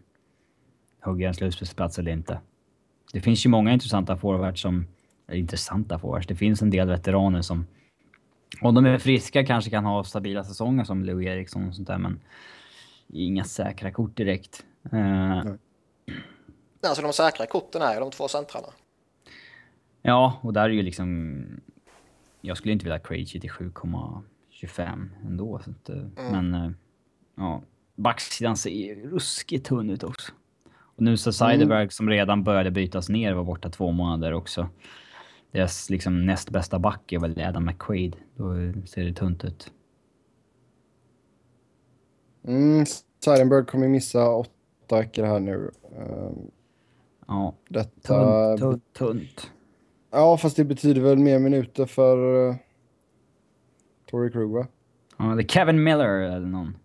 hugger 1.01 1.29
en 1.29 1.35
slutspelsplats 1.35 1.99
eller 1.99 2.13
inte. 2.13 2.41
Det 3.13 3.21
finns 3.21 3.47
ju 3.47 3.51
många 3.51 3.73
intressanta 3.73 4.17
forwards 4.17 4.61
som... 4.63 4.87
Eller 5.29 5.39
intressanta 5.39 5.99
forwards. 5.99 6.27
Det 6.27 6.37
finns 6.37 6.63
en 6.63 6.71
del 6.71 6.89
veteraner 6.89 7.43
som... 7.43 7.67
Om 8.61 8.75
de 8.75 8.87
är 8.87 8.99
friska 8.99 9.47
kanske 9.47 9.71
kan 9.71 9.85
ha 9.85 10.05
stabila 10.05 10.45
säsonger 10.45 10.85
som 10.85 11.05
Lou 11.05 11.25
Eriksson 11.25 11.69
och 11.69 11.75
sånt 11.75 11.89
där 11.89 11.99
men... 11.99 12.21
Inga 13.15 13.45
säkra 13.45 13.91
kort 13.91 14.17
direkt. 14.17 14.65
Eh, 14.93 15.43
Alltså 16.87 17.03
de 17.03 17.13
säkra 17.13 17.47
korten 17.47 17.83
är 17.83 17.95
ju 17.95 18.01
de 18.01 18.11
två 18.11 18.29
centrarna. 18.29 18.67
Ja, 20.03 20.39
och 20.43 20.53
där 20.53 20.63
är 20.63 20.69
ju 20.69 20.83
liksom... 20.83 21.45
Jag 22.45 22.57
skulle 22.57 22.73
inte 22.73 22.85
vilja 22.85 22.99
Krejci 22.99 23.41
till 23.41 23.51
7,25 23.51 25.09
ändå. 25.25 25.61
Så 25.65 25.71
att, 25.71 25.89
eh, 25.89 26.31
Men 26.31 26.55
eh, 26.55 26.71
ja, 27.37 27.63
backsidan 27.97 28.57
ser 28.57 28.95
ruskigt 28.95 29.67
tunn 29.67 29.91
ut 29.91 30.05
också. 30.05 30.33
Och 30.75 31.03
nu 31.03 31.17
så 31.17 31.33
Seidenberg 31.33 31.91
som 31.91 32.09
redan 32.09 32.45
började 32.45 32.71
bytas 32.71 33.09
ner 33.09 33.33
var 33.33 33.45
borta 33.45 33.71
två 33.71 33.91
månader 33.91 34.33
också. 34.33 34.69
Deras 35.51 35.91
liksom 35.91 36.27
näst 36.27 36.51
bästa 36.51 36.79
back 36.79 37.13
är 37.13 37.19
väl 37.19 37.41
Adam 37.41 37.65
McQuaid. 37.65 38.17
Då 38.37 38.55
ser 38.87 39.05
det 39.05 39.13
tunt 39.13 39.45
ut. 39.45 39.73
Mm, 42.45 42.85
Seidenberg 43.25 43.67
kommer 43.67 43.89
missa 43.89 44.31
åtta 44.31 44.97
veckor 44.97 45.25
här 45.25 45.41
nu. 45.41 45.71
Ja, 47.27 47.55
Detta... 47.69 48.57
tunt, 48.57 48.61
tunt, 48.61 48.93
tunt. 48.93 49.53
Ja, 50.13 50.37
fast 50.37 50.57
det 50.57 50.65
betyder 50.65 51.01
väl 51.01 51.19
mer 51.19 51.39
minuter 51.39 51.87
för 51.87 52.49
uh, 52.49 52.55
Tory 54.11 54.31
Krug, 54.31 54.51
va? 54.51 54.67
Ja, 55.19 55.25
det 55.25 55.43
är 55.43 55.49
Kevin 55.49 55.83
Miller 55.83 56.09
eller 56.09 56.47
någon. 56.47 56.77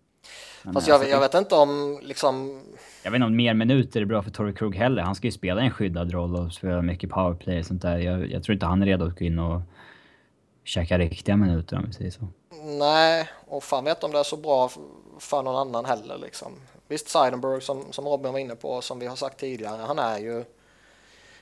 Men, 0.63 0.73
Fast 0.73 0.87
jag, 0.87 0.95
alltså, 0.95 1.09
jag 1.09 1.19
vet 1.19 1.33
inte 1.33 1.55
om 1.55 1.99
liksom... 2.03 2.61
Jag 3.03 3.11
vet 3.11 3.15
inte 3.15 3.25
om 3.25 3.35
mer 3.35 3.53
minuter 3.53 4.01
är 4.01 4.05
bra 4.05 4.21
för 4.21 4.31
Torrey 4.31 4.53
Krug 4.53 4.75
heller. 4.75 5.01
Han 5.01 5.15
ska 5.15 5.27
ju 5.27 5.31
spela 5.31 5.61
en 5.61 5.71
skyddad 5.71 6.11
roll 6.11 6.35
och 6.35 6.53
spela 6.53 6.81
mycket 6.81 7.09
powerplay 7.09 7.59
och 7.59 7.65
sånt 7.65 7.81
där. 7.81 7.97
Jag, 7.97 8.31
jag 8.31 8.43
tror 8.43 8.53
inte 8.53 8.65
han 8.65 8.81
är 8.81 8.85
redo 8.85 9.05
att 9.05 9.19
gå 9.19 9.25
in 9.25 9.39
och 9.39 9.61
käka 10.63 10.97
riktiga 10.97 11.37
minuter 11.37 11.77
om 11.77 11.83
vi 11.87 11.93
säger 11.93 12.11
så. 12.11 12.27
Nej, 12.63 13.29
och 13.47 13.63
fan 13.63 13.83
vet 13.83 14.03
om 14.03 14.11
det 14.11 14.19
är 14.19 14.23
så 14.23 14.37
bra 14.37 14.69
för 15.19 15.43
någon 15.43 15.55
annan 15.55 15.85
heller 15.85 16.17
liksom. 16.17 16.51
Visst, 16.87 17.09
Seidenberg 17.09 17.61
som, 17.61 17.83
som 17.91 18.05
Robin 18.05 18.31
var 18.31 18.39
inne 18.39 18.55
på, 18.55 18.81
som 18.81 18.99
vi 18.99 19.07
har 19.07 19.15
sagt 19.15 19.39
tidigare, 19.39 19.81
han 19.87 19.99
är 19.99 20.17
ju 20.17 20.43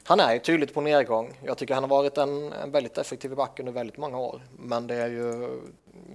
han 0.08 0.20
är 0.20 0.34
ju 0.34 0.40
tydligt 0.40 0.74
på 0.74 0.82
nedgång. 0.82 1.40
Jag 1.44 1.58
tycker 1.58 1.74
han 1.74 1.84
har 1.84 1.90
varit 1.90 2.18
en, 2.18 2.54
en 2.54 2.72
väldigt 2.72 2.98
effektiv 2.98 3.36
back 3.36 3.60
under 3.60 3.72
väldigt 3.72 3.98
många 3.98 4.18
år. 4.18 4.42
Men 4.58 4.88
det 4.88 4.96
är 4.96 5.08
ju 5.08 5.62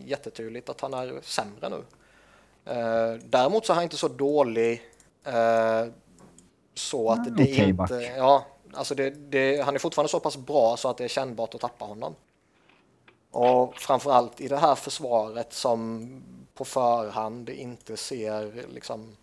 jättetydligt 0.07 0.69
att 0.69 0.81
han 0.81 0.95
är 0.95 1.21
sämre 1.23 1.69
nu. 1.69 1.85
Eh, 2.65 3.15
däremot 3.25 3.67
så 3.67 3.73
är 3.73 3.75
han 3.75 3.85
inte 3.85 3.97
så 3.97 4.09
dålig 4.09 4.83
eh, 5.25 5.87
så 6.75 7.11
att 7.11 7.37
det 7.37 7.43
okej 7.43 7.59
inte... 7.59 7.73
back. 7.73 7.91
Ja, 8.17 8.47
alltså 8.73 8.95
det, 8.95 9.11
det, 9.11 9.61
han 9.65 9.75
är 9.75 9.79
fortfarande 9.79 10.09
så 10.09 10.21
pass 10.21 10.37
bra 10.37 10.77
så 10.77 10.89
att 10.89 10.97
det 10.97 11.05
är 11.05 11.09
kännbart 11.09 11.55
att 11.55 11.61
tappa 11.61 11.85
honom. 11.85 12.15
Och 13.31 13.77
framförallt 13.77 14.41
i 14.41 14.49
det 14.49 14.57
här 14.57 14.75
försvaret 14.75 15.53
som 15.53 16.23
på 16.55 16.65
förhand 16.65 17.49
inte 17.49 17.97
ser 17.97 18.67
liksom 18.75 19.17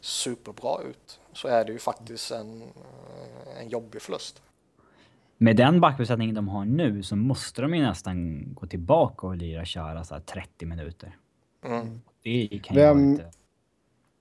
superbra 0.00 0.82
ut 0.82 1.20
så 1.36 1.48
är 1.48 1.64
det 1.64 1.72
ju 1.72 1.78
faktiskt 1.78 2.30
en, 2.30 2.62
eh, 2.62 3.60
en 3.62 3.68
jobbig 3.68 4.02
förlust. 4.02 4.42
Med 5.38 5.56
den 5.56 5.80
backbesättningen 5.80 6.34
de 6.34 6.48
har 6.48 6.64
nu 6.64 7.02
så 7.02 7.16
måste 7.16 7.62
de 7.62 7.74
ju 7.74 7.82
nästan 7.82 8.44
gå 8.54 8.66
tillbaka 8.66 9.26
och 9.26 9.36
lira 9.36 9.64
köra 9.64 10.04
så 10.04 10.14
här 10.14 10.20
30 10.20 10.66
minuter. 10.66 11.16
Mm. 11.64 12.00
Det 12.22 12.48
kan 12.62 12.76
ju 12.76 12.82
Vem- 12.82 12.96
vara 12.98 13.10
lite 13.12 13.30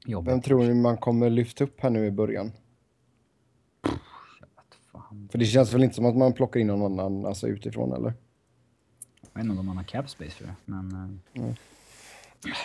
jobbigt. 0.05 0.31
Vem 0.33 0.41
tror 0.41 0.63
ni 0.63 0.73
man 0.73 0.97
kommer 0.97 1.29
lyfta 1.29 1.63
upp 1.63 1.79
här 1.81 1.89
nu 1.89 2.05
i 2.05 2.11
början? 2.11 2.51
För 5.29 5.37
det 5.37 5.45
känns 5.45 5.73
väl 5.73 5.83
inte 5.83 5.95
som 5.95 6.05
att 6.05 6.15
man 6.17 6.33
plockar 6.33 6.59
in 6.59 6.67
någon 6.67 6.99
annan 6.99 7.25
alltså 7.25 7.47
utifrån, 7.47 7.93
eller? 7.93 8.13
jag 9.21 9.41
vet 9.41 9.43
inte 9.49 9.59
om 9.59 9.65
de 9.67 9.77
har 9.77 9.83
cap 9.83 10.09
space 10.09 10.31
för 10.31 10.45
det, 10.45 10.55
men... 10.65 10.91
eh, 11.33 11.41
Mm. 11.41 11.55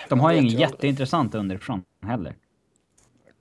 De 0.08 0.20
har 0.20 0.32
ju 0.32 0.38
ingen 0.38 0.52
ju 0.52 0.58
jätteintressant 0.58 1.34
underifrån 1.34 1.84
heller. 2.02 2.36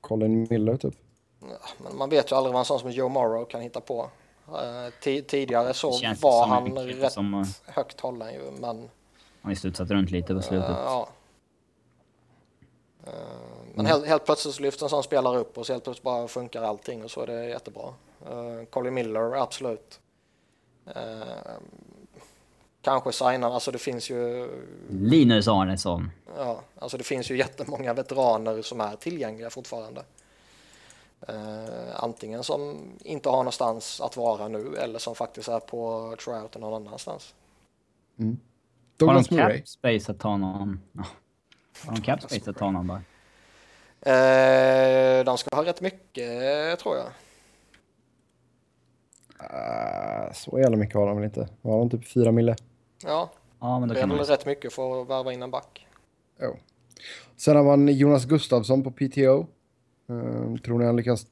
Colin 0.01 0.47
Miller, 0.49 0.77
typ. 0.77 0.93
Ja, 1.41 1.47
men 1.77 1.97
man 1.97 2.09
vet 2.09 2.31
ju 2.31 2.35
aldrig 2.35 2.53
vad 2.53 2.59
en 2.59 2.65
sån 2.65 2.79
som 2.79 2.91
Joe 2.91 3.09
Morrow 3.09 3.45
kan 3.45 3.61
hitta 3.61 3.81
på. 3.81 4.09
Eh, 4.47 4.93
ti- 5.01 5.21
tidigare 5.21 5.73
så 5.73 5.91
var 6.21 6.47
han 6.47 6.77
rätt 6.77 7.11
som, 7.13 7.33
eh, 7.33 7.45
högt 7.65 7.99
hållen 7.99 8.33
ju, 8.33 8.51
men 8.51 8.63
Han 8.63 8.89
har 9.41 9.49
ju 9.51 9.55
studsat 9.55 9.89
runt 9.91 10.11
lite 10.11 10.35
på 10.35 10.41
slutet. 10.41 10.69
eh, 10.69 10.75
ja. 10.85 11.09
Eh, 13.07 13.13
men 13.73 13.85
Mm. 13.85 13.85
helt, 13.85 14.05
helt 14.07 14.25
plötsligt 14.25 14.55
så 14.55 14.61
lyfter 14.61 14.85
en 14.85 14.89
sån 14.89 15.03
spelare 15.03 15.37
upp 15.37 15.57
och 15.57 15.65
så 15.65 15.73
helt 15.73 15.83
plötsligt 15.83 16.03
bara 16.03 16.27
funkar 16.27 16.61
allting 16.63 17.03
och 17.03 17.11
så 17.11 17.21
är 17.21 17.27
det 17.27 17.45
jättebra. 17.45 17.93
Uh, 18.31 18.65
Colin 18.69 18.93
Miller, 18.93 19.35
absolut. 19.35 19.99
Kanske 22.81 23.11
signar, 23.11 23.51
alltså 23.51 23.71
det 23.71 23.77
finns 23.77 24.09
ju 24.09 24.49
Linus 24.89 25.47
Arnesson. 25.47 26.11
Ja, 26.37 26.61
alltså 26.79 26.97
det 26.97 27.03
finns 27.03 27.31
ju 27.31 27.37
jättemånga 27.37 27.93
veteraner 27.93 28.61
som 28.61 28.81
är 28.81 28.95
tillgängliga 28.95 29.49
fortfarande. 29.49 30.03
Eh, 31.27 32.03
antingen 32.03 32.43
som 32.43 32.77
inte 32.99 33.29
har 33.29 33.37
någonstans 33.37 34.01
att 34.01 34.17
vara 34.17 34.47
nu 34.47 34.75
eller 34.75 34.99
som 34.99 35.15
faktiskt 35.15 35.47
är 35.47 35.59
på 35.59 36.15
tryouten 36.23 36.61
någon 36.61 36.87
annanstans. 36.87 37.33
Har 38.17 38.25
de 38.25 38.37
Douglas 38.97 39.31
Murray. 39.31 39.57
cap 39.57 39.67
space 39.67 40.11
att 40.11 40.19
ta 40.19 40.37
någon... 40.37 40.79
Har 41.85 41.95
de 41.95 42.01
cap 42.01 42.21
space 42.21 42.49
att 42.49 42.57
ta 42.57 42.71
någon 42.71 42.87
bara? 42.87 43.01
Eh, 44.01 45.23
de 45.25 45.37
ska 45.37 45.55
ha 45.55 45.65
rätt 45.65 45.81
mycket 45.81 46.79
tror 46.79 46.97
jag. 46.97 47.07
Ah, 49.37 50.33
så 50.33 50.59
jävla 50.59 50.77
mycket 50.77 50.95
har 50.95 51.07
de 51.07 51.15
väl 51.15 51.25
inte? 51.25 51.49
Har 51.61 51.79
de 51.79 51.89
typ 51.89 52.07
fyra 52.07 52.31
mille? 52.31 52.55
Ja, 53.03 53.29
Ja, 53.59 53.79
men 53.79 53.89
då 53.89 53.93
det 53.93 53.99
är 53.99 54.01
kan 54.01 54.09
man 54.09 54.17
rätt 54.17 54.45
mycket 54.45 54.73
för 54.73 55.01
att 55.01 55.09
värva 55.09 55.33
in 55.33 55.43
en 55.43 55.51
back. 55.51 55.87
Jo. 56.41 56.57
Sen 57.35 57.55
har 57.55 57.63
man 57.63 57.87
Jonas 57.87 58.25
Gustafsson 58.25 58.83
på 58.83 58.91
PTO. 58.91 59.47
Ehm, 60.09 60.57
tror 60.57 60.79
ni 60.79 60.85
han 60.85 60.95
lyckas 60.95 61.25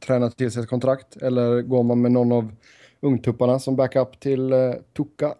träna 0.00 0.30
till 0.30 0.52
sig 0.52 0.62
ett 0.62 0.68
kontrakt? 0.68 1.16
Eller 1.16 1.62
går 1.62 1.82
man 1.82 2.00
med 2.00 2.12
någon 2.12 2.32
av 2.32 2.56
ungtupparna 3.00 3.58
som 3.58 3.76
backup 3.76 4.20
till 4.20 4.52
uh, 4.52 4.74
Tuka? 4.96 5.34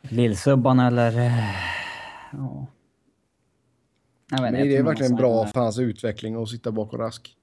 Lillsubban 0.00 0.80
eller... 0.80 1.12
Ja. 2.32 2.66
Jag 4.30 4.42
vet, 4.42 4.54
är 4.54 4.64
det 4.64 4.76
man 4.76 4.84
verkligen 4.84 5.16
bra 5.16 5.46
för 5.46 5.60
hans 5.60 5.78
utveckling 5.78 6.42
att 6.42 6.48
sitta 6.48 6.72
bakom 6.72 6.98
Rask? 6.98 7.36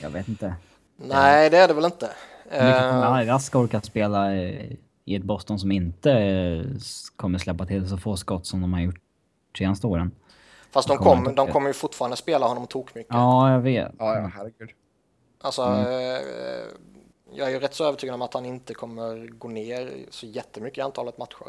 Jag 0.00 0.10
vet 0.10 0.28
inte. 0.28 0.54
Nej, 0.96 1.50
det 1.50 1.58
är 1.58 1.68
det 1.68 1.74
väl 1.74 1.84
inte. 1.84 2.10
Hur 2.50 2.66
mycket 2.66 2.80
kommer 2.90 3.02
Eh, 3.02 3.12
Al 3.12 3.26
Rask 3.26 3.54
orka 3.54 3.80
spela 3.80 4.34
i 5.04 5.14
ett 5.16 5.22
Boston 5.22 5.58
som 5.58 5.72
inte 5.72 6.12
eh, 6.12 6.64
kommer 7.16 7.38
släppa 7.38 7.66
till 7.66 7.88
så 7.88 7.96
få 7.98 8.16
skott 8.16 8.46
som 8.46 8.60
de 8.60 8.72
har 8.72 8.80
gjort 8.80 9.00
senaste 9.58 9.86
åren? 9.86 10.10
fast 10.70 10.88
de, 10.88 10.96
kommer 10.98 11.24
kom, 11.24 11.34
de 11.34 11.46
kommer 11.46 11.66
ju 11.68 11.72
fortfarande 11.72 12.16
spela 12.16 12.46
honom 12.46 12.66
tokmycket. 12.66 13.12
Ja, 13.14 13.52
jag 13.52 13.60
vet. 13.60 13.92
Ja, 13.98 14.14
ja, 14.18 14.30
herregud. 14.34 14.70
Alltså, 15.40 15.62
Mm. 15.62 15.86
eh, 15.86 16.20
jag 17.32 17.48
är 17.48 17.52
ju 17.52 17.58
rätt 17.58 17.74
så 17.74 17.84
övertygad 17.84 18.14
om 18.14 18.22
att 18.22 18.34
han 18.34 18.46
inte 18.46 18.74
kommer 18.74 19.26
gå 19.38 19.48
ner 19.48 19.92
så 20.10 20.26
jättemycket 20.26 20.78
i 20.78 20.80
antalet 20.80 21.18
matcher. 21.18 21.46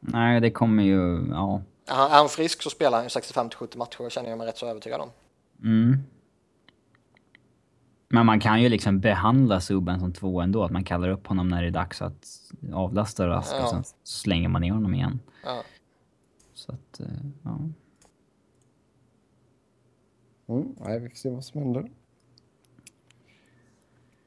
Nej, 0.00 0.40
det 0.40 0.50
kommer 0.50 0.82
ju... 0.82 1.26
Ja. 1.30 1.62
Är 1.86 1.94
han, 1.94 2.10
är 2.10 2.14
han 2.16 2.28
frisk 2.28 2.62
så 2.62 2.70
spelar 2.70 2.98
han 2.98 3.04
ju 3.04 3.08
65-70 3.08 3.78
matcher 3.78 4.10
känner 4.10 4.28
jag 4.30 4.38
mig 4.38 4.46
rätt 4.46 4.58
så 4.58 4.66
övertygad 4.66 5.00
om. 5.00 5.08
Mm. 5.62 5.98
Men 8.14 8.26
man 8.26 8.40
kan 8.40 8.62
ju 8.62 8.68
liksom 8.68 9.00
behandla 9.00 9.60
Subban 9.60 10.00
som 10.00 10.12
två 10.12 10.40
ändå. 10.40 10.64
Att 10.64 10.70
man 10.70 10.84
kallar 10.84 11.08
upp 11.08 11.26
honom 11.26 11.48
när 11.48 11.62
det 11.62 11.68
är 11.68 11.72
dags 11.72 12.02
att 12.02 12.26
avlasta 12.72 13.28
Rask 13.28 13.52
Ja. 13.54 13.62
och 13.62 13.68
sen 13.70 13.84
slänger 14.04 14.48
man 14.48 14.62
ner 14.62 14.70
honom 14.70 14.94
igen. 14.94 15.20
Ja. 15.44 15.62
Så 16.54 16.72
att, 16.72 17.00
eh, 17.00 17.06
ja. 17.42 17.58
Mm, 20.48 20.74
nej, 20.80 21.00
vi 21.00 21.08
får 21.08 21.16
se 21.16 21.30
vad 21.30 21.44
som 21.44 21.60
händer. 21.62 21.90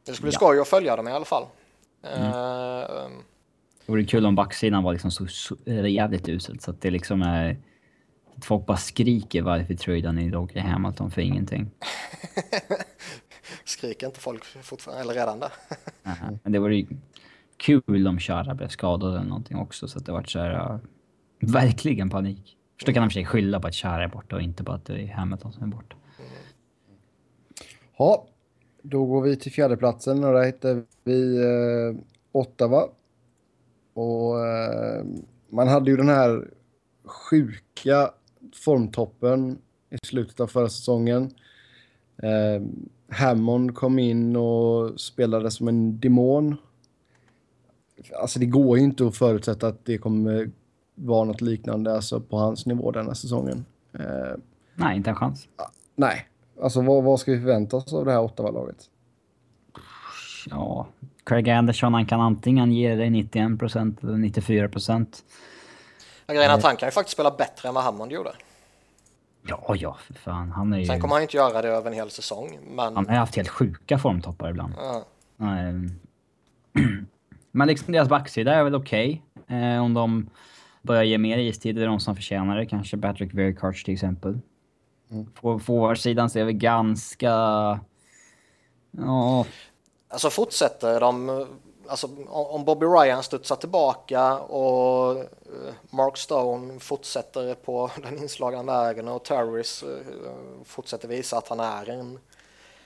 Det 0.06 0.14
skulle 0.14 0.26
bli 0.26 0.34
Ja. 0.34 0.40
skoj 0.40 0.60
att 0.60 0.68
följa 0.68 0.96
dem 0.96 1.08
i 1.08 1.12
alla 1.12 1.26
fall. 1.26 1.46
Mm. 2.02 2.24
Eh, 2.28 3.10
vore 3.86 4.04
kul 4.04 4.26
om 4.26 4.36
backsidan 4.36 4.84
var 4.84 4.92
liksom 4.94 5.12
så, 5.12 5.28
så 5.28 5.56
jävligt 5.68 6.30
uselt 6.30 6.62
så 6.62 6.72
att 6.72 6.82
det 6.82 6.92
liksom 6.92 7.22
är... 7.22 7.58
Att 8.36 8.46
folk 8.46 8.66
bara 8.66 8.78
skriker 8.78 9.42
varför 9.42 9.74
tradar 9.74 10.12
ni 10.14 10.30
Doggy 10.30 10.60
Hamilton 10.60 11.12
för 11.12 11.22
ingenting. 11.22 11.72
Skriker 13.68 14.08
inte 14.08 14.20
folk 14.20 14.46
fortfarande, 14.46 15.04
eller 15.04 15.14
redan 15.14 15.40
där? 15.40 15.52
uh, 16.08 16.30
men 16.44 16.52
det 16.52 16.60
vore 16.60 16.76
ju 16.76 16.88
kul 17.58 18.08
om 18.08 18.20
Chara 18.20 18.56
blev 18.56 18.68
skadad 18.68 19.16
eller 19.16 19.30
någonting 19.30 19.58
också 19.58 19.88
så 19.88 20.00
att 20.00 20.06
det 20.06 20.12
vart 20.12 20.30
så 20.30 20.40
här... 20.40 20.74
Uh, 20.74 20.80
verkligen 21.40 22.10
panik. 22.10 22.58
Först 22.80 22.94
kan 22.94 23.04
de 23.04 23.10
för 23.10 23.14
sig 23.14 23.26
skylla 23.26 23.60
på 23.60 23.68
att 23.68 23.76
Chara 23.76 24.04
är 24.04 24.08
borta 24.08 24.36
och 24.36 24.42
inte 24.42 24.64
på 24.64 24.72
att 24.72 24.86
det 24.86 25.02
är 25.02 25.08
Hamilton 25.08 25.54
som 25.54 25.64
är 25.64 25.68
borta. 25.68 25.96
Ja, 27.98 28.28
då 28.82 29.06
går 29.06 29.22
vi 29.22 29.36
till 29.36 29.52
fjärdeplatsen 29.52 30.24
och 30.24 30.34
där 30.34 30.46
hittar 30.46 30.84
vi 31.04 31.38
eh, 31.38 31.96
Ottawa. 32.32 32.90
Och 33.94 34.46
eh, 34.46 35.06
man 35.50 35.68
hade 35.68 35.92
ju 35.92 35.98
den 35.98 36.10
här 36.10 36.48
sjuka 37.06 38.12
formtoppen 38.64 39.58
i 39.90 39.98
slutet 40.04 40.40
av 40.40 40.48
förra 40.48 40.70
säsongen. 40.70 41.32
Eh, 42.24 42.62
Hammond 43.10 43.76
kom 43.76 44.00
in 44.00 44.36
och 44.36 45.00
spelade 45.00 45.52
som 45.52 45.68
en 45.68 46.00
demon. 46.00 46.58
Alltså 48.22 48.40
det 48.40 48.46
går 48.46 48.78
ju 48.78 48.84
inte 48.84 49.08
att 49.08 49.18
förutsätta 49.18 49.68
att 49.68 49.86
det 49.86 49.98
kommer 49.98 50.52
vara 50.96 51.24
något 51.24 51.42
liknande 51.42 51.96
alltså 51.96 52.20
på 52.20 52.38
hans 52.38 52.66
nivå 52.66 52.92
denna 52.92 53.16
säsongen. 53.16 53.66
Eh, 53.94 54.38
nej, 54.76 54.98
inte 54.98 55.10
en 55.10 55.16
chans. 55.16 55.48
Nej, 55.96 56.28
alltså 56.62 56.82
vad, 56.82 57.04
vad 57.04 57.20
ska 57.20 57.32
vi 57.32 57.40
förvänta 57.40 57.78
oss 57.78 57.94
av 57.94 58.06
det 58.06 58.12
här 58.12 58.22
Ottawa-laget? 58.22 58.90
Ja, 60.50 60.88
Craig 61.24 61.50
Anderson 61.50 61.94
han 61.94 62.06
kan 62.06 62.22
antingen 62.22 62.72
ge 62.72 62.96
dig 62.96 63.10
91 63.10 63.60
procent 63.60 64.04
eller 64.04 64.18
94 64.18 64.70
procent. 64.70 65.24
Grejen 66.28 66.52
är 66.52 66.56
att 66.56 66.64
han 66.64 66.76
kan 66.76 66.88
ju 66.88 66.92
faktiskt 66.92 67.14
spela 67.14 67.32
bättre 67.32 67.70
än 67.70 67.76
vad 67.76 67.84
Hammond 67.84 68.12
gjorde. 68.12 68.32
Ja, 69.48 69.76
ja, 69.76 69.98
för 70.08 70.14
fan. 70.14 70.52
Han 70.52 70.74
är 70.74 70.78
ju... 70.78 70.86
Sen 70.86 71.02
kommer 71.02 71.14
han 71.14 71.22
inte 71.22 71.38
göra 71.38 71.62
det 71.62 71.68
över 71.68 71.88
en 71.88 71.94
hel 71.94 72.10
säsong, 72.10 72.60
men... 72.68 72.96
Han 72.96 73.08
har 73.08 73.16
haft 73.16 73.36
helt 73.36 73.50
sjuka 73.50 73.98
formtoppar 73.98 74.50
ibland. 74.50 74.74
Ja. 74.78 75.06
men 77.52 77.68
liksom 77.68 77.94
deras 77.94 78.10
backsida 78.10 78.54
är 78.54 78.64
väl 78.64 78.76
okej. 78.76 79.24
Okay. 79.46 79.58
Eh, 79.58 79.84
om 79.84 79.94
de 79.94 80.30
börjar 80.82 81.04
ge 81.04 81.18
mer 81.18 81.38
istid, 81.38 81.80
är 81.80 81.88
de 81.88 82.00
som 82.00 82.16
förtjänar 82.16 82.58
det. 82.58 82.66
Kanske 82.66 82.98
Patrick 82.98 83.34
Verkarch 83.34 83.84
till 83.84 83.94
exempel. 83.94 84.40
Mm. 85.12 85.60
Forwardsidan 85.60 86.30
ser 86.30 86.46
vi 86.46 86.54
ganska... 86.54 87.30
Ja... 88.92 89.46
Alltså 90.10 90.30
fortsätter 90.30 91.00
de 91.00 91.48
alltså, 91.90 92.10
om 92.28 92.66
Bobby 92.66 92.86
Ryan 92.86 93.24
studsar 93.24 93.56
tillbaka 93.56 94.40
och 94.40 95.20
eh, 95.20 95.74
Mark 95.90 96.18
Stone 96.18 96.80
fortsätter 96.80 97.56
på 97.56 97.92
den 98.04 98.18
inslagna 98.18 98.64
vägen 98.64 99.08
och 99.08 99.24
Terris 99.24 99.84
eh, 99.84 100.34
fortsätter 100.64 101.08
visa 101.08 101.38
att 101.38 101.48
han 101.48 101.60
är 101.60 101.90
en, 101.90 102.20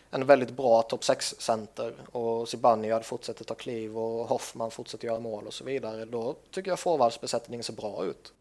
en 0.10 0.26
väldigt 0.26 0.52
bra 0.52 0.82
topp 0.82 1.02
6-center 1.02 1.93
och 2.12 2.49
Zibanejad 2.49 3.06
fortsätter 3.06 3.45
ta 3.45 3.56
kliv 3.56 3.97
och 3.97 4.28
Hoffman 4.28 4.72
fortsätter 4.72 5.08
göra 5.08 5.20
mål 5.20 5.47
och 5.47 5.54
så 5.54 5.64
vidare, 5.64 6.06
då 6.06 6.36
tycker 6.52 6.72
jag 6.72 6.80
forwardsbesättningen 6.80 7.64
ser 7.64 7.74
bra 7.74 8.06
ut. 8.06 8.34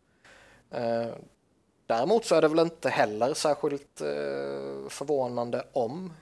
Eh, 0.71 1.09
däremot 1.87 2.25
så 2.25 2.35
är 2.35 2.43
det 2.43 2.49
väl 2.49 2.59
inte 2.59 2.89
heller 2.89 3.35
särskilt 3.35 3.99
förvånande 4.89 5.67
om 5.73 6.13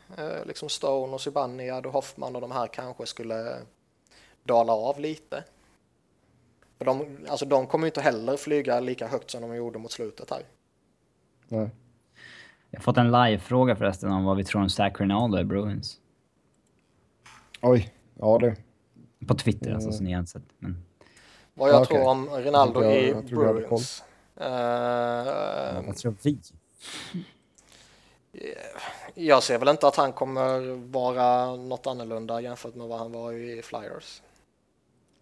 liksom 0.45 0.69
Stone 0.69 1.15
och 1.15 1.21
Zibanejad 1.21 1.87
och 1.87 1.93
Hoffman 1.93 2.35
och 2.35 2.41
de 2.41 2.51
här 2.51 2.67
kanske 2.67 3.07
skulle 3.07 3.59
dala 4.49 4.73
av 4.73 5.01
lite. 5.01 5.45
För 6.79 6.85
de, 6.85 7.19
alltså 7.29 7.47
de 7.47 7.67
kommer 7.67 7.87
inte 7.87 8.01
heller 8.01 8.37
flyga 8.37 8.81
lika 8.81 9.07
högt 9.07 9.31
som 9.31 9.43
de 9.43 9.57
gjorde 9.57 9.79
mot 9.79 9.93
slutet 9.93 10.31
här. 10.31 10.43
Nej. 11.49 11.71
Jag 12.71 12.79
har 12.79 12.83
fått 12.83 12.97
en 12.97 13.13
live-fråga 13.13 13.77
förresten 13.77 14.11
om 14.11 14.25
vad 14.25 14.37
vi 14.37 14.45
tror 14.45 14.63
om 14.63 14.71
Zach 14.71 15.01
Rinaldo 15.01 15.39
i 15.39 15.45
Bruins. 15.45 16.01
Oj, 17.63 17.95
ja 18.15 18.39
det. 18.39 18.57
På 19.27 19.35
Twitter 19.35 19.67
mm. 19.67 19.77
alltså, 19.77 19.93
så 19.93 20.03
ni 20.03 20.13
har 20.13 20.25
sett. 20.25 20.43
Men... 20.59 20.85
Vad 21.55 21.71
jag 21.71 21.83
okay. 21.83 21.97
tror 21.97 22.09
om 22.09 22.31
Rinaldo 22.31 22.83
jag, 22.83 22.97
i 22.97 23.09
jag 23.09 23.25
Bruins. 23.25 24.03
Uh, 24.41 25.87
vad 25.87 25.97
tror 25.97 26.15
vi? 26.23 26.39
Jag 29.15 29.43
ser 29.43 29.59
väl 29.59 29.69
inte 29.69 29.89
att 29.89 29.97
han 29.97 30.13
kommer 30.13 30.61
vara 30.91 31.57
något 31.57 31.87
annorlunda 31.87 32.41
jämfört 32.41 32.75
med 32.75 32.87
vad 32.89 32.99
han 32.99 33.13
var 33.13 33.33
i 33.33 33.63
Flyers. 33.63 34.23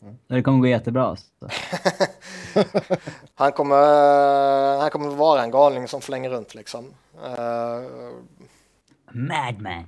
Mm. 0.02 0.18
Det 0.26 0.42
kommer 0.42 0.58
gå 0.58 0.66
jättebra. 0.66 1.16
han, 3.34 3.52
kommer, 3.52 4.80
han 4.80 4.90
kommer 4.90 5.08
vara 5.08 5.42
en 5.42 5.50
galning 5.50 5.88
som 5.88 6.00
flänger 6.00 6.30
runt 6.30 6.54
liksom. 6.54 6.94
Uh, 7.24 8.12
Madman. 9.12 9.86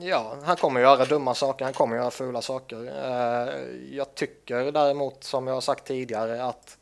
Ja, 0.00 0.36
han 0.44 0.56
kommer 0.56 0.80
göra 0.80 1.04
dumma 1.04 1.34
saker, 1.34 1.64
han 1.64 1.74
kommer 1.74 1.96
göra 1.96 2.10
fula 2.10 2.42
saker. 2.42 2.76
Uh, 2.76 3.94
jag 3.96 4.14
tycker 4.14 4.72
däremot, 4.72 5.24
som 5.24 5.46
jag 5.46 5.54
har 5.54 5.60
sagt 5.60 5.86
tidigare, 5.86 6.44
att 6.44 6.78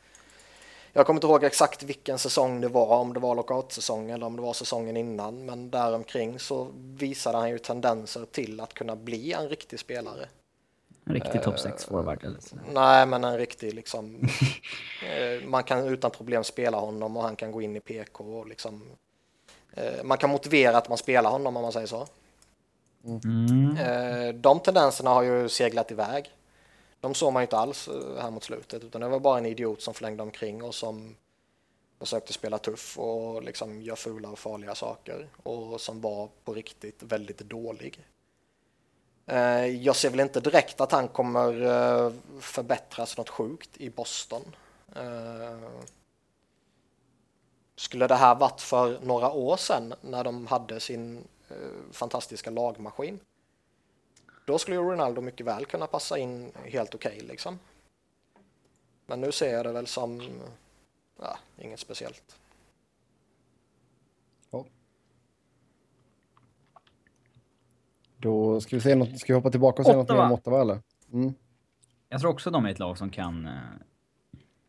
jag 0.97 1.07
kommer 1.07 1.19
inte 1.19 1.27
ihåg 1.27 1.45
exakt 1.45 1.83
vilken 1.83 2.19
säsong 2.19 2.61
det 2.61 2.69
var, 2.69 2.99
om 2.99 3.13
det 3.13 3.21
var 3.21 3.35
lockout-säsong 3.35 4.11
eller 4.11 4.27
om 4.27 4.37
det 4.37 4.43
var 4.43 4.53
säsongen 4.53 4.97
innan, 4.97 5.45
men 5.45 5.71
däromkring 5.71 6.39
så 6.39 6.69
visade 6.75 7.39
han 7.39 7.51
ju 7.51 7.59
tendenser 7.59 8.25
till 8.25 8.61
att 8.61 8.75
kunna 8.75 8.97
bli 8.97 9.33
en 9.33 9.49
riktig 9.49 9.81
spelare. 9.81 10.29
En 11.07 11.15
riktig 11.15 11.43
topp 11.43 11.55
6-forward 11.57 12.25
eller 12.25 12.41
så. 12.41 12.57
Nej, 12.73 13.07
men 13.07 13.25
en 13.25 13.39
riktig 13.39 13.75
liksom. 13.75 14.29
Eh, 15.03 15.49
man 15.49 15.65
kan 15.65 15.89
utan 15.89 16.11
problem 16.11 16.45
spela 16.45 16.77
honom 16.77 17.17
och 17.17 17.23
han 17.23 17.37
kan 17.37 17.53
gå 17.53 17.63
in 17.63 17.77
i 17.77 17.81
PK 17.81 18.25
och 18.25 18.47
liksom. 18.47 18.83
Eh, 19.73 20.05
man 20.05 20.19
kan 20.19 20.31
motivera 20.31 20.77
att 20.77 20.89
man 20.89 20.99
spelar 20.99 21.31
honom 21.31 21.57
om 21.57 21.63
man 21.63 21.73
säger 21.73 21.87
så. 21.87 22.07
Mm. 23.05 23.77
Eh, 23.77 24.35
de 24.35 24.61
tendenserna 24.61 25.11
har 25.11 25.23
ju 25.23 25.49
seglat 25.49 25.91
iväg. 25.91 26.31
De 27.01 27.15
såg 27.15 27.33
man 27.33 27.43
ju 27.43 27.45
inte 27.45 27.57
alls 27.57 27.89
här 28.21 28.31
mot 28.31 28.45
slutet 28.45 28.85
utan 28.85 29.01
det 29.01 29.09
var 29.09 29.21
bara 29.21 29.39
en 29.39 29.47
idiot 29.47 29.83
som 29.83 29.95
flängde 29.95 30.23
omkring 30.23 30.63
och 30.63 30.75
som 30.75 31.17
försökte 31.99 32.33
spela 32.33 32.59
tuff 32.59 32.99
och 32.99 33.43
liksom 33.43 33.83
göra 33.83 33.97
fula 33.97 34.29
och 34.29 34.39
farliga 34.39 34.75
saker 34.75 35.29
och 35.43 35.81
som 35.81 36.01
var 36.01 36.29
på 36.45 36.55
riktigt 36.55 37.03
väldigt 37.03 37.39
dålig. 37.39 38.07
Eh, 39.27 39.67
jag 39.67 39.97
ser 39.97 40.11
väl 40.11 40.21
inte 40.21 40.41
direkt 40.41 40.81
att 40.81 40.93
han 40.93 41.09
kommer 41.09 41.63
eh, 41.63 42.13
förbättras 42.41 43.17
något 43.17 43.29
sjukt 43.29 43.77
i 43.77 43.91
Boston. 43.91 44.57
Eh, 44.97 45.69
skulle 47.77 48.07
det 48.07 48.15
här 48.15 48.35
varit 48.35 48.61
för 48.61 49.01
några 49.01 49.31
år 49.31 49.57
sedan 49.57 49.95
när 50.01 50.25
de 50.25 50.47
hade 50.47 50.81
sin 50.81 51.25
fantastiska 51.93 52.51
lagmaskin 52.51 53.21
då 54.47 54.59
skulle 54.59 54.77
ju 54.77 54.83
Ronaldo 54.83 55.21
mycket 55.21 55.47
väl 55.47 55.67
kunna 55.67 55.87
passa 55.87 56.19
in 56.19 56.53
helt 56.65 56.95
okej 56.95 57.15
okay, 57.17 57.27
liksom. 57.29 57.59
Men 59.07 59.21
nu 59.21 59.33
ser 59.33 59.53
jag 59.53 59.67
det 59.67 59.73
väl 59.73 59.87
som 59.87 60.41
ja, 61.19 61.39
inget 61.59 61.81
speciellt. 61.81 62.37
Då 68.27 68.61
ska 68.61 68.77
vi 68.77 68.83
se 68.83 68.95
något, 68.95 69.19
ska 69.19 69.33
vi 69.33 69.37
hoppa 69.37 69.51
tillbaka 69.51 69.83
och 69.83 69.87
säga 69.87 69.99
något 69.99 70.09
mer 70.09 70.19
om 70.19 70.33
Ottawa 70.33 70.61
eller? 70.61 70.79
Mm. 71.13 71.35
Jag 72.09 72.21
tror 72.21 72.31
också 72.31 72.51
de 72.51 72.67
är 72.67 72.71
ett 72.71 72.79
lag 72.79 72.99
som 72.99 73.11
kan... 73.11 73.47
Eh, 73.47 73.53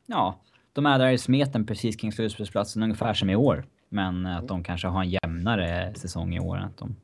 ja, 0.06 0.40
de 0.74 0.86
är 0.86 1.00
där 1.00 1.12
i 1.12 1.18
smeten 1.18 1.66
precis 1.66 1.96
kring 1.96 2.12
slutspelsplatsen 2.12 2.84
ungefär 2.84 3.14
som 3.14 3.30
i 3.30 3.36
år. 3.36 3.66
Men 3.90 4.26
att 4.26 4.38
mm. 4.38 4.48
de 4.48 4.64
kanske 4.64 4.88
har 4.88 5.02
en 5.02 5.10
jämnare 5.10 5.94
säsong 5.96 6.36
i 6.36 6.40
år. 6.40 6.58
Att 6.58 6.78
de, 6.78 6.96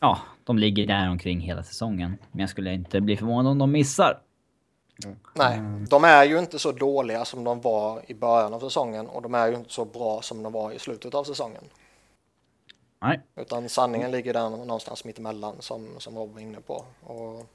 ja, 0.00 0.18
de 0.44 0.58
ligger 0.58 0.86
där 0.86 1.10
omkring 1.10 1.40
hela 1.40 1.62
säsongen. 1.62 2.16
Men 2.32 2.40
jag 2.40 2.50
skulle 2.50 2.74
inte 2.74 3.00
bli 3.00 3.16
förvånad 3.16 3.52
om 3.52 3.58
de 3.58 3.72
missar. 3.72 4.20
Mm. 5.04 5.16
Nej, 5.34 5.60
de 5.90 6.04
är 6.04 6.24
ju 6.24 6.38
inte 6.38 6.58
så 6.58 6.72
dåliga 6.72 7.24
som 7.24 7.44
de 7.44 7.60
var 7.60 8.02
i 8.06 8.14
början 8.14 8.54
av 8.54 8.60
säsongen 8.60 9.06
och 9.06 9.22
de 9.22 9.34
är 9.34 9.48
ju 9.48 9.54
inte 9.54 9.72
så 9.72 9.84
bra 9.84 10.22
som 10.22 10.42
de 10.42 10.52
var 10.52 10.72
i 10.72 10.78
slutet 10.78 11.14
av 11.14 11.24
säsongen. 11.24 11.64
Nej. 13.00 13.20
Utan 13.36 13.68
sanningen 13.68 14.10
ligger 14.10 14.32
där 14.32 14.50
någonstans 14.50 15.04
mittemellan 15.04 15.54
som, 15.60 15.88
som 15.98 16.18
Rob 16.18 16.32
var 16.32 16.40
inne 16.40 16.60
på. 16.60 16.84
Och 17.00 17.46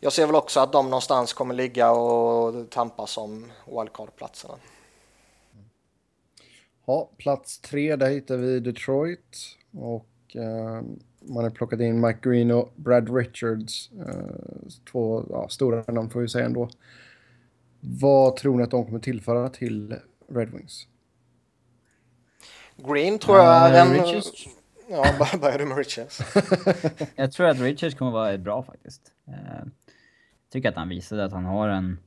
jag 0.00 0.12
ser 0.12 0.26
väl 0.26 0.36
också 0.36 0.60
att 0.60 0.72
de 0.72 0.84
någonstans 0.84 1.32
kommer 1.32 1.54
ligga 1.54 1.90
och 1.90 2.70
tampas 2.70 3.18
om 3.18 3.52
wildcard-platserna. 3.66 4.54
Ja, 6.86 7.10
plats 7.16 7.60
tre, 7.60 7.96
där 7.96 8.10
hittar 8.10 8.36
vi 8.36 8.60
Detroit. 8.60 9.36
Och 9.72 10.36
eh, 10.36 10.82
man 11.20 11.44
har 11.44 11.50
plockat 11.50 11.80
in 11.80 12.00
Mike 12.00 12.18
Green 12.22 12.50
och 12.50 12.72
Brad 12.76 13.16
Richards. 13.16 13.90
Eh, 13.92 14.70
två 14.92 15.24
ja, 15.30 15.48
stora 15.48 15.92
namn 15.92 16.10
får 16.10 16.20
vi 16.20 16.28
säga 16.28 16.46
ändå. 16.46 16.68
Vad 17.80 18.36
tror 18.36 18.56
ni 18.56 18.62
att 18.62 18.70
de 18.70 18.84
kommer 18.84 18.98
tillföra 18.98 19.48
till 19.48 19.94
Red 20.28 20.50
Wings? 20.50 20.86
Green 22.76 23.18
tror 23.18 23.38
jag 23.38 23.70
är 23.70 23.80
en... 23.80 23.92
Richards. 23.92 24.48
Ja, 24.88 25.04
börjar 25.40 25.58
du 25.58 25.64
med 25.64 25.76
Richards? 25.76 26.20
jag 27.16 27.32
tror 27.32 27.46
att 27.46 27.60
Richards 27.60 27.94
kommer 27.94 28.10
vara 28.10 28.38
bra 28.38 28.62
faktiskt. 28.62 29.02
Uh, 29.28 29.66
tycker 30.52 30.68
att 30.68 30.76
han 30.76 30.88
visade 30.88 31.24
att 31.24 31.32
han 31.32 31.44
har 31.44 31.68
en... 31.68 31.98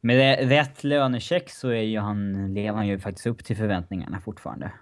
Med 0.00 0.48
rätt 0.48 0.84
lönecheck 0.84 1.50
så 1.50 1.68
är 1.68 1.82
ju 1.82 1.98
han, 1.98 2.54
lever 2.54 2.76
han 2.76 2.86
ju 2.86 2.98
faktiskt 2.98 3.26
upp 3.26 3.44
till 3.44 3.56
förväntningarna 3.56 4.20
fortfarande. 4.20 4.72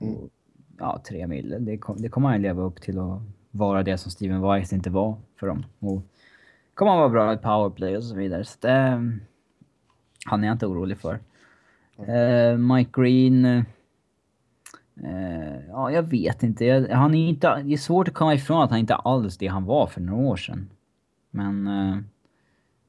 Mm. 0.00 0.14
Och, 0.14 0.30
ja, 0.78 1.02
tre 1.08 1.26
mil, 1.26 1.56
det, 1.58 1.78
kom, 1.78 2.02
det 2.02 2.08
kommer 2.08 2.28
han 2.28 2.42
leva 2.42 2.62
upp 2.62 2.82
till 2.82 2.98
att 2.98 3.20
vara 3.50 3.82
det 3.82 3.98
som 3.98 4.10
Steven 4.10 4.40
Weiss 4.40 4.72
inte 4.72 4.90
var 4.90 5.16
för 5.40 5.46
dem. 5.46 5.66
Och 5.78 6.02
kommer 6.74 6.90
han 6.90 7.00
vara 7.00 7.08
bra 7.08 7.32
i 7.32 7.36
powerplay 7.36 7.96
och 7.96 8.04
så 8.04 8.14
vidare. 8.14 8.44
Så 8.44 8.56
det, 8.60 9.10
han 10.26 10.44
är 10.44 10.48
jag 10.48 10.54
inte 10.54 10.66
orolig 10.66 10.98
för. 10.98 11.18
Uh, 12.08 12.56
Mike 12.58 12.90
Green... 13.00 13.64
Uh, 15.04 15.68
ja, 15.68 15.90
jag 15.90 16.02
vet 16.02 16.42
inte. 16.42 16.64
Jag, 16.64 16.88
han 16.88 17.14
är 17.14 17.28
inte. 17.28 17.62
Det 17.62 17.72
är 17.72 17.76
svårt 17.76 18.08
att 18.08 18.14
komma 18.14 18.34
ifrån 18.34 18.62
att 18.62 18.70
han 18.70 18.78
inte 18.78 18.94
alls 18.94 19.38
det 19.38 19.46
han 19.46 19.64
var 19.64 19.86
för 19.86 20.00
några 20.00 20.26
år 20.26 20.36
sedan. 20.36 20.70
Men 21.30 21.66
uh, 21.66 21.98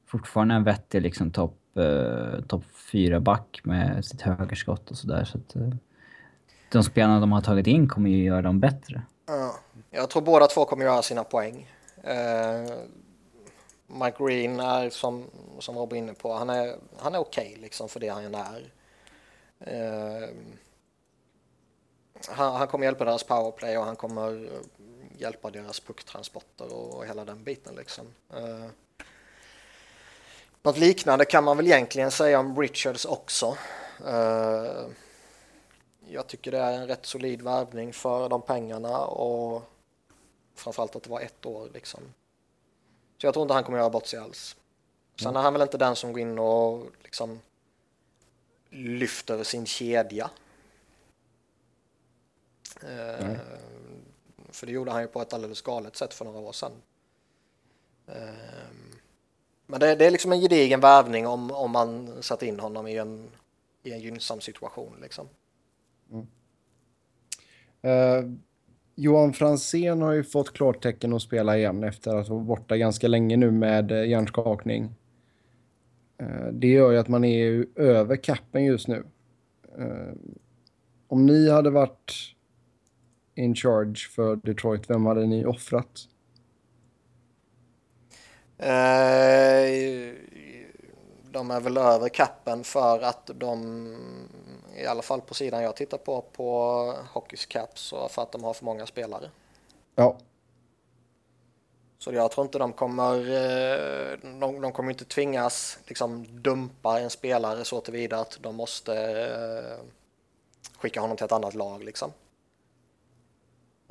fortfarande 0.06 0.54
en 0.54 0.64
vettig 0.64 1.02
liksom 1.02 1.30
topp 1.30 1.58
eh, 1.76 1.84
uh, 1.84 2.40
top 2.40 2.64
fyra 2.92 3.20
back 3.20 3.60
med 3.64 4.04
sitt 4.04 4.20
högerskott 4.20 4.90
och 4.90 4.96
sådär. 4.96 5.24
Så 5.24 5.38
att 5.38 5.56
de 6.72 6.82
spelarna 6.82 7.20
de 7.20 7.32
har 7.32 7.40
tagit 7.40 7.66
in 7.66 7.88
kommer 7.88 8.10
ju 8.10 8.24
göra 8.24 8.42
dem 8.42 8.60
bättre. 8.60 9.02
Ja, 9.26 9.54
jag 9.90 10.10
tror 10.10 10.22
båda 10.22 10.46
två 10.46 10.64
kommer 10.64 10.84
göra 10.84 11.02
sina 11.02 11.24
poäng. 11.24 11.70
Mike 13.86 14.24
Green 14.24 14.60
är 14.60 14.90
som, 14.90 15.24
som 15.58 15.76
Rob 15.76 15.92
är 15.92 15.96
inne 15.96 16.14
på, 16.14 16.34
han 16.34 16.50
är, 16.50 16.74
han 16.98 17.14
är 17.14 17.18
okej 17.18 17.50
okay 17.50 17.62
liksom 17.62 17.88
för 17.88 18.00
det 18.00 18.08
han 18.08 18.34
är. 18.34 18.70
Uh, 19.66 20.28
han, 22.28 22.54
han, 22.54 22.68
kommer 22.68 22.84
hjälpa 22.84 23.04
deras 23.04 23.22
powerplay 23.22 23.78
och 23.78 23.84
han 23.84 23.96
kommer 23.96 24.50
hjälpa 25.18 25.50
deras 25.50 25.80
pucktransporter 25.80 26.72
och, 26.72 26.94
och 26.94 27.06
hela 27.06 27.24
den 27.24 27.44
biten 27.44 27.74
liksom. 27.74 28.06
Uh, 28.36 28.66
något 30.62 30.78
liknande 30.78 31.24
kan 31.24 31.44
man 31.44 31.56
väl 31.56 31.66
egentligen 31.66 32.10
säga 32.10 32.38
om 32.38 32.60
Richards 32.60 33.04
också. 33.04 33.56
Uh, 34.06 34.86
jag 36.08 36.26
tycker 36.26 36.50
det 36.50 36.58
är 36.58 36.72
en 36.72 36.86
rätt 36.86 37.06
solid 37.06 37.42
värvning 37.42 37.92
för 37.92 38.28
de 38.28 38.42
pengarna 38.42 38.98
och 38.98 39.62
framförallt 40.54 40.96
att 40.96 41.02
det 41.02 41.10
var 41.10 41.20
ett 41.20 41.46
år 41.46 41.70
liksom. 41.74 42.00
Så 43.18 43.26
jag 43.26 43.34
tror 43.34 43.42
inte 43.42 43.54
han 43.54 43.64
kommer 43.64 43.78
göra 43.78 43.90
bort 43.90 44.06
sig 44.06 44.18
alls. 44.18 44.56
Sen 45.16 45.28
mm. 45.28 45.36
är 45.36 45.42
han 45.42 45.52
väl 45.52 45.62
inte 45.62 45.78
den 45.78 45.96
som 45.96 46.12
går 46.12 46.20
in 46.20 46.38
och 46.38 46.86
liksom 47.02 47.40
lyfter 48.70 49.44
sin 49.44 49.66
kedja. 49.66 50.30
Mm. 52.84 53.36
för 54.48 54.66
det 54.66 54.72
gjorde 54.72 54.90
han 54.90 55.02
ju 55.02 55.08
på 55.08 55.22
ett 55.22 55.32
alldeles 55.32 55.62
galet 55.62 55.96
sätt 55.96 56.14
för 56.14 56.24
några 56.24 56.38
år 56.38 56.52
sedan. 56.52 56.72
Eh, 58.06 58.14
men 59.66 59.80
det, 59.80 59.94
det, 59.94 60.06
är 60.06 60.10
liksom 60.10 60.32
en 60.32 60.40
gedigen 60.40 60.80
värvning 60.80 61.26
om, 61.26 61.50
om 61.50 61.70
man 61.70 62.22
satt 62.22 62.42
in 62.42 62.60
honom 62.60 62.86
i 62.86 62.96
en, 62.96 63.30
i 63.82 63.92
en 63.92 64.00
gynnsam 64.00 64.40
situation. 64.40 64.96
Liksom. 65.02 65.28
Mm. 66.10 66.26
Uh, 67.84 68.32
Johan 68.94 69.32
Fransén 69.32 70.02
har 70.02 70.12
ju 70.12 70.24
fått 70.24 70.52
klartecken 70.52 71.12
att 71.12 71.22
spela 71.22 71.58
igen 71.58 71.84
efter 71.84 72.16
att 72.16 72.28
vara 72.28 72.40
borta 72.40 72.76
ganska 72.76 73.08
länge 73.08 73.36
nu 73.36 73.50
med 73.50 73.92
eh, 73.92 74.08
hjärnskakning. 74.08 74.94
Eh, 76.18 76.46
det 76.52 76.66
gör 76.66 76.90
ju 76.90 76.98
att 76.98 77.08
man 77.08 77.24
är 77.24 77.66
över 77.74 78.16
kappen 78.16 78.64
just 78.64 78.88
nu. 78.88 79.04
Eh, 79.78 80.14
om 81.08 81.26
ni 81.26 81.50
hade 81.50 81.70
varit 81.70 82.33
in 83.34 83.54
charge 83.54 84.08
för 84.10 84.36
Detroit, 84.36 84.90
vem 84.90 85.06
hade 85.06 85.26
ni 85.26 85.44
offrat? 85.44 86.08
de 91.34 91.50
är 91.50 91.60
väl 91.60 91.76
över 91.76 92.08
kappen 92.08 92.64
för 92.64 93.00
att 93.00 93.30
de 93.34 93.96
i 94.76 94.86
alla 94.86 95.02
fall 95.02 95.20
på 95.20 95.34
sidan 95.34 95.62
jag 95.62 95.76
tittar 95.76 95.98
på, 95.98 96.24
på 96.32 96.48
Hockeys 97.12 97.46
Caps, 97.46 97.92
och 97.92 98.10
för 98.10 98.22
att 98.22 98.32
de 98.32 98.44
har 98.44 98.54
för 98.54 98.64
många 98.64 98.86
spelare. 98.86 99.30
Ja. 99.94 100.16
Så 101.98 102.12
jag 102.12 102.30
tror 102.30 102.46
inte 102.46 102.58
de 102.58 102.72
kommer, 102.72 103.14
eh, 103.14 104.18
de, 104.40 104.60
de 104.60 104.72
kommer 104.72 104.90
inte 104.90 105.04
tvingas 105.04 105.78
liksom 105.86 106.26
dumpa 106.42 107.00
en 107.00 107.10
spelare 107.10 107.64
så 107.64 107.80
tillvida 107.80 108.18
att 108.18 108.38
de 108.42 108.56
måste 108.56 108.94
eh, 108.94 109.84
skicka 110.78 111.00
honom 111.00 111.16
till 111.16 111.24
ett 111.24 111.32
annat 111.32 111.54
lag 111.54 111.84
liksom. 111.84 112.12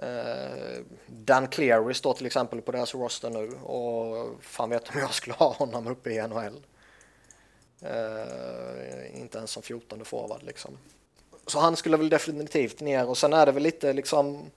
Eh, 0.03 0.81
Dan 1.07 1.47
Cleary 1.47 1.93
står 1.93 2.13
till 2.13 2.25
exempel 2.25 2.61
på 2.61 2.71
deras 2.71 2.95
roster 2.95 3.29
nu 3.29 3.51
och 3.55 4.43
fan 4.43 4.69
vet 4.69 4.89
om 4.89 4.99
jag 4.99 5.13
skulle 5.13 5.35
ha 5.35 5.53
honom 5.53 5.87
uppe 5.87 6.09
i 6.09 6.27
NHL. 6.27 6.65
Uh, 7.83 7.89
eh, 7.89 9.19
inte 9.19 9.37
ens 9.37 9.51
som 9.51 9.63
14 9.63 10.05
forward 10.05 10.43
liksom. 10.43 10.77
Så 11.47 11.59
han 11.59 11.75
skulle 11.75 11.97
väl 11.97 12.09
definitivt 12.09 12.79
ner 12.79 13.09
och 13.09 13.17
sen 13.17 13.33
är 13.33 13.45
det 13.45 13.51
väl 13.51 13.63
lite 13.63 13.93
liksom 13.93 14.51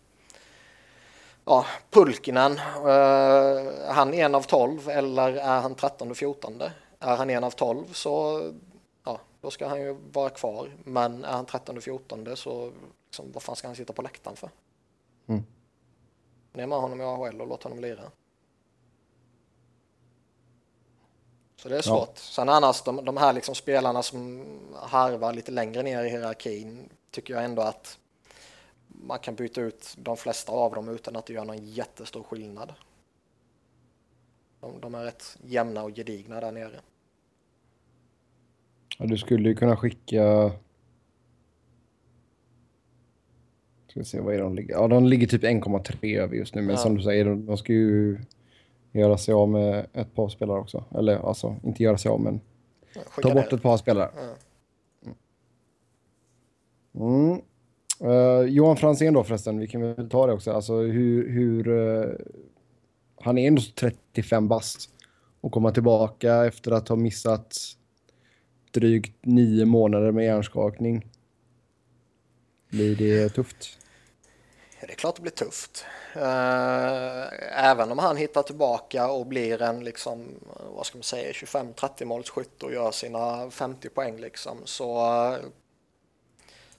ja, 1.45 1.67
Pulkinen, 1.91 2.53
uh, 2.53 3.89
han 3.89 4.15
en 4.15 4.35
av 4.35 4.43
12 4.43 4.89
eller 4.89 5.33
är 5.33 5.61
han 5.61 5.75
13 5.75 6.11
och 6.11 6.17
14? 6.17 6.63
Är 6.99 7.17
han 7.17 7.31
en 7.31 7.45
av 7.45 7.51
12 7.51 7.93
så 7.93 8.43
ja, 9.05 9.21
då 9.41 9.51
ska 9.51 9.67
han 9.67 9.81
ju 9.81 9.97
vara 10.13 10.31
kvar. 10.31 10.71
Men 10.85 11.25
är 11.25 11.33
han 11.33 11.47
13 11.47 11.77
och 11.77 11.83
14 11.83 12.37
så 12.37 12.73
liksom, 13.07 13.33
vad 13.33 13.43
fan 13.43 13.57
ska 13.57 13.69
han 13.69 13.77
sitta 13.77 13.93
på 13.93 14.03
läktaren 14.03 14.37
för? 14.37 14.51
Mm. 15.27 15.43
Ner 16.53 16.67
med 16.67 16.79
honom 16.79 17.01
i 17.01 17.05
AHL 17.05 17.41
och 17.41 17.49
låt 17.49 17.63
honom 17.63 17.81
lira. 17.81 18.11
Så 21.57 21.69
det 21.69 21.77
är 21.77 21.83
svårt. 21.83 22.09
Ja. 22.09 22.15
Sen 22.15 22.49
annars 22.49 22.83
de, 22.83 23.05
de 23.05 23.17
här 23.17 23.33
liksom 23.33 23.55
spelarna 23.55 24.03
som 24.03 24.45
harvar 24.75 25.33
lite 25.33 25.53
längre 25.53 25.83
ner 25.83 26.05
i 26.05 26.09
hierarkin 26.09 26.89
tycker 27.11 27.35
jag 27.35 27.45
ändå 27.45 27.63
att 27.63 27.99
man 28.89 29.19
kan 29.19 29.35
byta 29.35 29.61
ut 29.61 29.95
de 29.99 30.17
flesta 30.17 30.53
av 30.53 30.75
dem 30.75 30.89
utan 30.89 31.17
att 31.17 31.27
det 31.27 31.33
gör 31.33 31.45
någon 31.45 31.67
jättestor 31.67 32.23
skillnad. 32.23 32.73
De, 34.61 34.81
de 34.81 34.95
är 34.95 35.05
rätt 35.05 35.39
jämna 35.43 35.83
och 35.83 35.91
gedigna 35.91 36.41
där 36.41 36.53
nere. 36.53 36.81
Ja, 38.99 39.07
du 39.07 39.19
skulle 39.19 39.49
ju 39.49 39.55
kunna 39.55 39.77
skicka... 39.77 40.53
Ska 43.97 44.05
se, 44.05 44.21
vad 44.21 44.35
är 44.35 44.39
de 44.39 44.55
ligger? 44.55 44.75
Ja, 44.75 44.89
de 44.89 45.07
ligger 45.07 45.27
typ 45.27 45.43
1,3 45.43 46.21
över 46.21 46.37
just 46.37 46.55
nu, 46.55 46.63
men 46.63 46.71
ja. 46.71 46.77
som 46.77 46.97
du 46.97 47.03
säger, 47.03 47.25
de, 47.25 47.47
de 47.47 47.57
ska 47.57 47.73
ju 47.73 48.19
göra 48.93 49.19
sig 49.19 49.35
av 49.35 49.49
med 49.49 49.87
ett 49.93 50.15
par 50.15 50.29
spelare 50.29 50.59
också. 50.59 50.85
Eller 50.95 51.29
alltså, 51.29 51.57
inte 51.65 51.83
göra 51.83 51.99
sig 51.99 52.11
av, 52.11 52.21
men 52.21 52.41
ta 53.23 53.35
bort 53.35 53.53
ett 53.53 53.63
par 53.63 53.77
spelare. 53.77 54.11
Mm. 56.95 57.41
Uh, 58.05 58.49
Johan 58.49 58.77
Franzén 58.77 59.15
då 59.15 59.25
förresten, 59.25 59.59
vi 59.59 59.69
kan 59.69 59.81
väl 59.81 60.11
ta 60.11 60.27
det 60.27 60.33
också. 60.33 60.53
Alltså 60.53 60.81
hur... 60.81 61.31
hur 61.31 61.69
uh, 61.69 62.15
han 63.21 63.39
är 63.39 63.49
ändå 63.49 63.63
35 63.75 64.49
bast 64.49 64.91
och 65.41 65.53
komma 65.53 65.71
tillbaka 65.71 66.47
efter 66.47 66.73
att 66.73 66.89
ha 66.89 66.97
missat 66.97 67.57
drygt 68.71 69.27
nio 69.27 69.65
månader 69.65 70.13
med 70.13 70.25
hjärnskakning. 70.25 71.07
Blir 72.71 72.97
det 72.97 73.29
tufft? 73.29 73.79
Det 74.87 74.93
är 74.93 74.97
klart 74.97 75.17
det 75.17 75.23
blir 75.23 75.33
tufft. 75.33 75.85
Eh, 76.15 77.69
även 77.71 77.93
om 77.93 77.99
han 77.99 78.17
hittar 78.17 78.43
tillbaka 78.43 79.09
och 79.09 79.27
blir 79.27 79.63
en 79.63 79.85
liksom, 79.85 80.27
vad 80.75 80.87
ska 80.87 80.99
man 80.99 81.03
säga, 81.03 81.33
25-30 81.33 82.05
målsskytt 82.05 82.63
och 82.63 82.73
gör 82.73 82.91
sina 82.91 83.51
50 83.51 83.89
poäng 83.89 84.17
liksom, 84.17 84.59
så, 84.65 85.39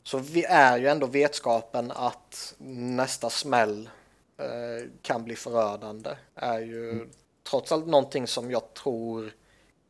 så 0.03 0.17
vi 0.17 0.43
är 0.43 0.77
ju 0.77 0.87
ändå 0.87 1.07
vetskapen 1.07 1.91
att 1.91 2.55
nästa 2.57 3.29
smäll 3.29 3.89
eh, 4.37 4.89
kan 5.01 5.23
bli 5.23 5.35
förödande 5.35 6.09
är 6.35 6.59
ju 6.59 6.89
mm. 6.91 7.09
trots 7.49 7.71
allt 7.71 7.87
någonting 7.87 8.27
som 8.27 8.51
jag 8.51 8.73
tror 8.73 9.33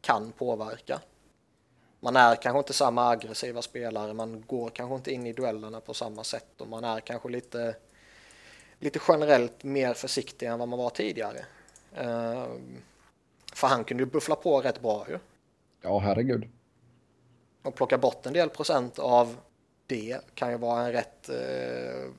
kan 0.02 0.32
påverka. 0.32 1.00
Man 2.00 2.16
är 2.16 2.36
kanske 2.36 2.60
inte 2.60 2.74
samma 2.74 3.10
aggressiva 3.10 3.62
spelare, 3.62 4.14
man 4.14 4.44
går 4.48 4.70
kanske 4.70 4.96
inte 4.96 5.12
in 5.12 5.28
i 5.28 5.34
duellerna 5.34 5.82
på 5.82 5.94
samma 5.94 6.24
sätt 6.24 6.62
och 6.62 6.68
man 6.68 6.84
är 6.84 7.00
kanske 7.00 7.30
lite 7.30 7.76
lite 8.80 9.00
generellt 9.08 9.64
mer 9.64 9.94
försiktig 9.94 10.48
än 10.48 10.60
vad 10.60 10.68
man 10.68 10.80
var 10.80 10.90
tidigare. 10.90 11.46
Uh, 12.02 12.48
för 13.54 13.68
han 13.68 13.84
kunde 13.84 14.04
ju 14.04 14.10
buffla 14.10 14.36
på 14.36 14.62
rätt 14.62 14.82
bra 14.82 15.06
ju. 15.10 15.20
Ja, 15.82 16.00
herregud. 16.00 16.50
Och 17.62 17.76
plocka 17.76 17.98
bort 17.98 18.26
en 18.26 18.34
del 18.34 18.50
procent 18.50 19.00
av 19.00 19.38
det 19.88 20.20
kan 20.34 20.52
ju 20.52 20.58
vara 20.58 20.86
en 20.86 20.92
rätt, 20.92 21.30
uh, 21.30 22.12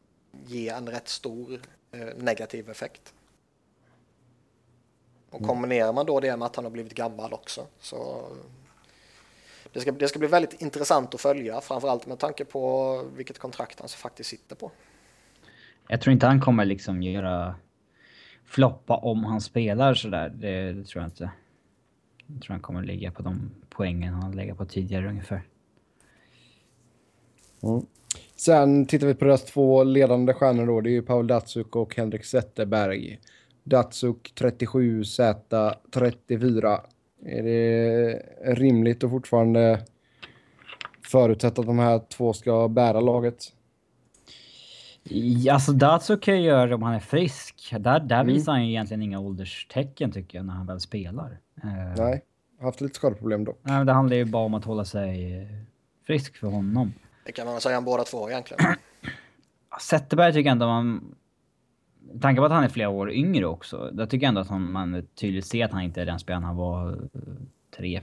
ge 0.47 0.69
en 0.69 0.89
rätt 0.89 1.09
stor 1.09 1.61
uh, 1.95 2.07
negativ 2.17 2.71
effekt. 2.71 3.15
Och 5.31 5.39
mm. 5.39 5.49
kombinerar 5.49 5.93
man 5.93 6.07
då 6.07 6.21
det 6.21 6.37
med 6.37 6.47
att 6.47 6.57
han 6.57 6.65
har 6.65 6.71
blivit 6.71 6.95
gammal 6.95 7.33
också 7.33 7.67
så 7.81 8.29
det 9.73 9.81
ska, 9.81 9.93
det 9.93 10.09
ska 10.09 10.19
bli 10.19 10.29
väldigt 10.29 10.63
intressant 10.63 11.15
att 11.15 11.21
följa, 11.21 11.61
framförallt 11.61 12.07
med 12.07 12.19
tanke 12.19 12.45
på 12.45 13.03
vilket 13.17 13.39
kontrakt 13.39 13.81
han 13.81 13.89
faktiskt 13.89 14.31
sitter 14.31 14.57
på. 14.57 14.71
Jag 15.89 16.01
tror 16.01 16.13
inte 16.13 16.27
han 16.27 16.41
kommer 16.41 16.65
liksom 16.65 17.03
göra 17.03 17.55
floppa 18.45 18.97
om 18.97 19.25
han 19.25 19.41
spelar 19.41 19.95
sådär. 19.95 20.33
Det, 20.35 20.73
det 20.73 20.85
tror 20.85 21.03
jag 21.03 21.09
inte. 21.09 21.31
Jag 22.27 22.43
tror 22.43 22.53
han 22.53 22.61
kommer 22.61 22.83
ligga 22.83 23.11
på 23.11 23.23
de 23.23 23.51
poängen 23.69 24.15
han 24.15 24.33
lägger 24.33 24.55
på 24.55 24.65
tidigare 24.65 25.09
ungefär. 25.09 25.43
Mm. 27.63 27.87
Sen 28.37 28.87
tittar 28.87 29.07
vi 29.07 29.15
på 29.15 29.25
deras 29.25 29.45
två 29.45 29.85
ledande 29.85 30.33
stjärnor 30.33 30.67
då. 30.67 30.81
Det 30.81 30.91
är 30.91 30.93
ju 30.93 31.03
Paul 31.03 31.27
Datsuk 31.27 31.77
och 31.77 31.97
Henrik 31.97 32.25
Zetterberg. 32.25 33.21
Datsuk 33.65 34.33
37, 34.35 35.05
Z 35.05 35.75
34. 35.91 36.81
Är 37.25 37.43
det 37.43 38.23
rimligt 38.55 39.05
att 39.05 39.11
fortfarande 39.11 39.81
förutsätta 41.03 41.61
att 41.61 41.67
de 41.67 41.79
här 41.79 42.01
två 42.09 42.33
ska 42.33 42.69
bära 42.69 43.01
laget? 43.01 43.53
Ja, 45.03 45.55
alltså 45.55 45.73
Datsuk 45.73 46.23
kan 46.23 46.37
ju 46.37 46.43
göra 46.43 46.67
det 46.67 46.75
om 46.75 46.83
han 46.83 46.95
är 46.95 47.01
frisk. 47.01 47.75
Där, 47.79 48.01
där 48.01 48.21
mm. 48.21 48.27
visar 48.27 48.53
han 48.53 48.65
ju 48.67 48.71
egentligen 48.71 49.03
inga 49.03 49.21
ålderstecken 49.21 50.13
tycker 50.13 50.39
jag 50.39 50.47
när 50.47 50.55
han 50.55 50.67
väl 50.67 50.81
spelar. 50.81 51.39
Eh, 51.63 51.95
Nej, 51.97 52.25
haft 52.61 52.81
lite 52.81 52.95
skadeproblem 52.95 53.45
då. 53.45 53.57
Nej, 53.63 53.77
men 53.77 53.87
det 53.87 53.93
handlar 53.93 54.17
ju 54.17 54.25
bara 54.25 54.45
om 54.45 54.55
att 54.55 54.65
hålla 54.65 54.85
sig 54.85 55.47
frisk 56.07 56.37
för 56.37 56.47
honom. 56.47 56.93
Det 57.27 57.33
kan 57.33 57.47
man 57.47 57.61
säga 57.61 57.79
om 57.79 57.85
båda 57.85 58.05
två 58.05 58.31
egentligen. 58.31 58.65
Zetterberg 59.81 60.33
tycker 60.33 60.47
jag 60.47 60.53
ändå 60.53 60.67
man... 60.67 61.15
Tanken 62.21 62.43
på 62.43 62.47
att 62.47 62.53
han 62.53 62.65
är 62.65 62.69
flera 62.69 62.89
år 62.89 63.13
yngre 63.13 63.47
också. 63.47 63.91
Där 63.93 64.07
tycker 64.07 64.25
jag 64.25 64.29
ändå 64.29 64.41
att 64.41 64.49
han, 64.49 64.73
man 64.73 65.07
tydligt 65.15 65.47
ser 65.47 65.65
att 65.65 65.73
han 65.73 65.83
inte 65.83 66.03
är 66.03 66.07
den 66.07 66.19
spelaren 66.19 66.45
han 66.45 66.57
var 66.57 66.91
eh, 66.93 67.21
tre, 67.77 68.01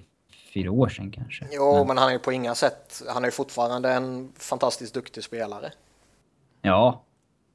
fyra 0.54 0.72
år 0.72 0.90
sedan 0.90 1.12
kanske. 1.12 1.48
Jo, 1.52 1.78
men, 1.78 1.88
men 1.88 1.98
han 1.98 2.10
är 2.10 2.14
ju 2.14 2.20
på 2.20 2.32
inga 2.32 2.56
sätt... 2.56 3.04
Han 3.08 3.24
är 3.24 3.28
ju 3.28 3.32
fortfarande 3.32 3.92
en 3.92 4.32
fantastiskt 4.36 4.94
duktig 4.94 5.24
spelare. 5.24 5.72
Ja. 6.66 7.04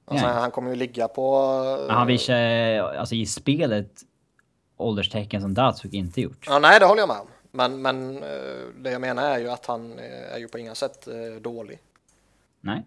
Alltså, 0.04 0.26
ja. 0.26 0.32
Han 0.32 0.50
kommer 0.50 0.70
ju 0.70 0.76
ligga 0.76 1.08
på... 1.08 1.54
Men 1.86 1.96
han 1.96 2.06
visar 2.06 2.34
alltså 2.78 3.14
i 3.14 3.26
spelet 3.26 3.90
ålderstecken 4.76 5.40
som 5.40 5.54
Datsuk 5.54 5.92
inte 5.92 6.20
gjort. 6.20 6.44
Ja, 6.46 6.58
nej, 6.58 6.80
det 6.80 6.86
håller 6.86 7.02
jag 7.02 7.08
med 7.08 7.20
om. 7.20 7.26
Men, 7.52 7.82
men 7.82 8.22
eh, 8.22 8.30
det 8.76 8.90
jag 8.90 9.00
menar 9.00 9.22
är 9.22 9.38
ju 9.38 9.48
att 9.48 9.66
han 9.66 9.98
är 10.32 10.38
ju 10.38 10.48
på 10.48 10.58
inga 10.58 10.74
sätt 10.74 11.08
eh, 11.08 11.42
dålig. 11.42 11.78
Nej. 12.60 12.82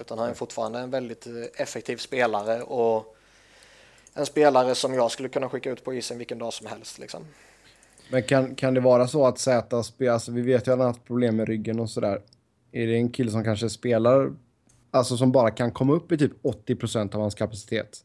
Utan 0.00 0.18
han 0.18 0.28
är 0.28 0.34
fortfarande 0.34 0.78
en 0.78 0.90
väldigt 0.90 1.26
eh, 1.26 1.62
effektiv 1.62 1.96
spelare 1.96 2.62
och 2.62 3.16
en 4.14 4.26
spelare 4.26 4.74
som 4.74 4.94
jag 4.94 5.10
skulle 5.10 5.28
kunna 5.28 5.48
skicka 5.48 5.70
ut 5.70 5.84
på 5.84 5.94
isen 5.94 6.18
vilken 6.18 6.38
dag 6.38 6.52
som 6.52 6.66
helst. 6.66 6.98
Liksom. 6.98 7.24
Men 8.10 8.22
kan, 8.22 8.54
kan 8.54 8.74
det 8.74 8.80
vara 8.80 9.08
så 9.08 9.26
att 9.26 9.38
Z 9.38 9.82
spelar, 9.82 10.12
alltså 10.12 10.32
vi 10.32 10.42
vet 10.42 10.66
ju 10.66 10.72
att 10.72 10.78
han 10.78 10.80
har 10.80 10.86
haft 10.86 11.04
problem 11.04 11.36
med 11.36 11.48
ryggen 11.48 11.80
och 11.80 11.90
sådär. 11.90 12.22
Är 12.72 12.86
det 12.86 12.96
en 12.96 13.10
kille 13.12 13.30
som 13.30 13.44
kanske 13.44 13.70
spelar, 13.70 14.32
alltså 14.90 15.16
som 15.16 15.32
bara 15.32 15.50
kan 15.50 15.72
komma 15.72 15.92
upp 15.92 16.12
i 16.12 16.18
typ 16.18 16.42
80% 16.42 17.14
av 17.14 17.20
hans 17.20 17.34
kapacitet 17.34 18.04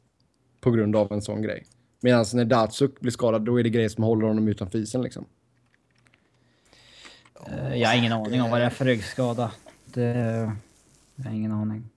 på 0.61 0.71
grund 0.71 0.95
av 0.95 1.11
en 1.11 1.21
sån 1.21 1.41
grej? 1.41 1.65
Medan 2.01 2.25
när 2.33 2.45
Datsuk 2.45 2.99
blir 2.99 3.11
skadad, 3.11 3.41
då 3.41 3.59
är 3.59 3.63
det 3.63 3.69
grejer 3.69 3.89
som 3.89 4.03
håller 4.03 4.27
honom 4.27 4.47
utanför 4.47 4.77
isen 4.79 5.01
liksom. 5.01 5.25
Uh, 7.49 7.77
jag 7.77 7.89
har 7.89 7.95
ingen 7.95 8.11
aning 8.11 8.41
om 8.41 8.51
vad 8.51 8.61
det 8.61 8.65
är 8.65 8.69
för 8.69 8.85
ryggskada. 8.85 9.51
Det... 9.85 10.51
Jag 11.15 11.25
har 11.25 11.31
ingen 11.31 11.51
aning. 11.51 11.89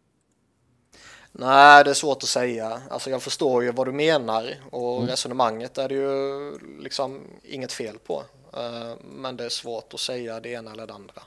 Nej, 1.32 1.84
det 1.84 1.90
är 1.90 1.94
svårt 1.94 2.22
att 2.22 2.28
säga. 2.28 2.82
Alltså 2.90 3.10
jag 3.10 3.22
förstår 3.22 3.64
ju 3.64 3.72
vad 3.72 3.86
du 3.86 3.92
menar 3.92 4.54
och 4.70 4.96
mm. 4.96 5.08
resonemanget 5.08 5.78
är 5.78 5.88
det 5.88 5.94
ju 5.94 6.58
liksom 6.80 7.20
inget 7.42 7.72
fel 7.72 7.98
på. 7.98 8.22
Uh, 8.56 8.94
men 9.04 9.36
det 9.36 9.44
är 9.44 9.48
svårt 9.48 9.94
att 9.94 10.00
säga 10.00 10.40
det 10.40 10.48
ena 10.48 10.72
eller 10.72 10.86
det 10.86 10.94
andra. 10.94 11.22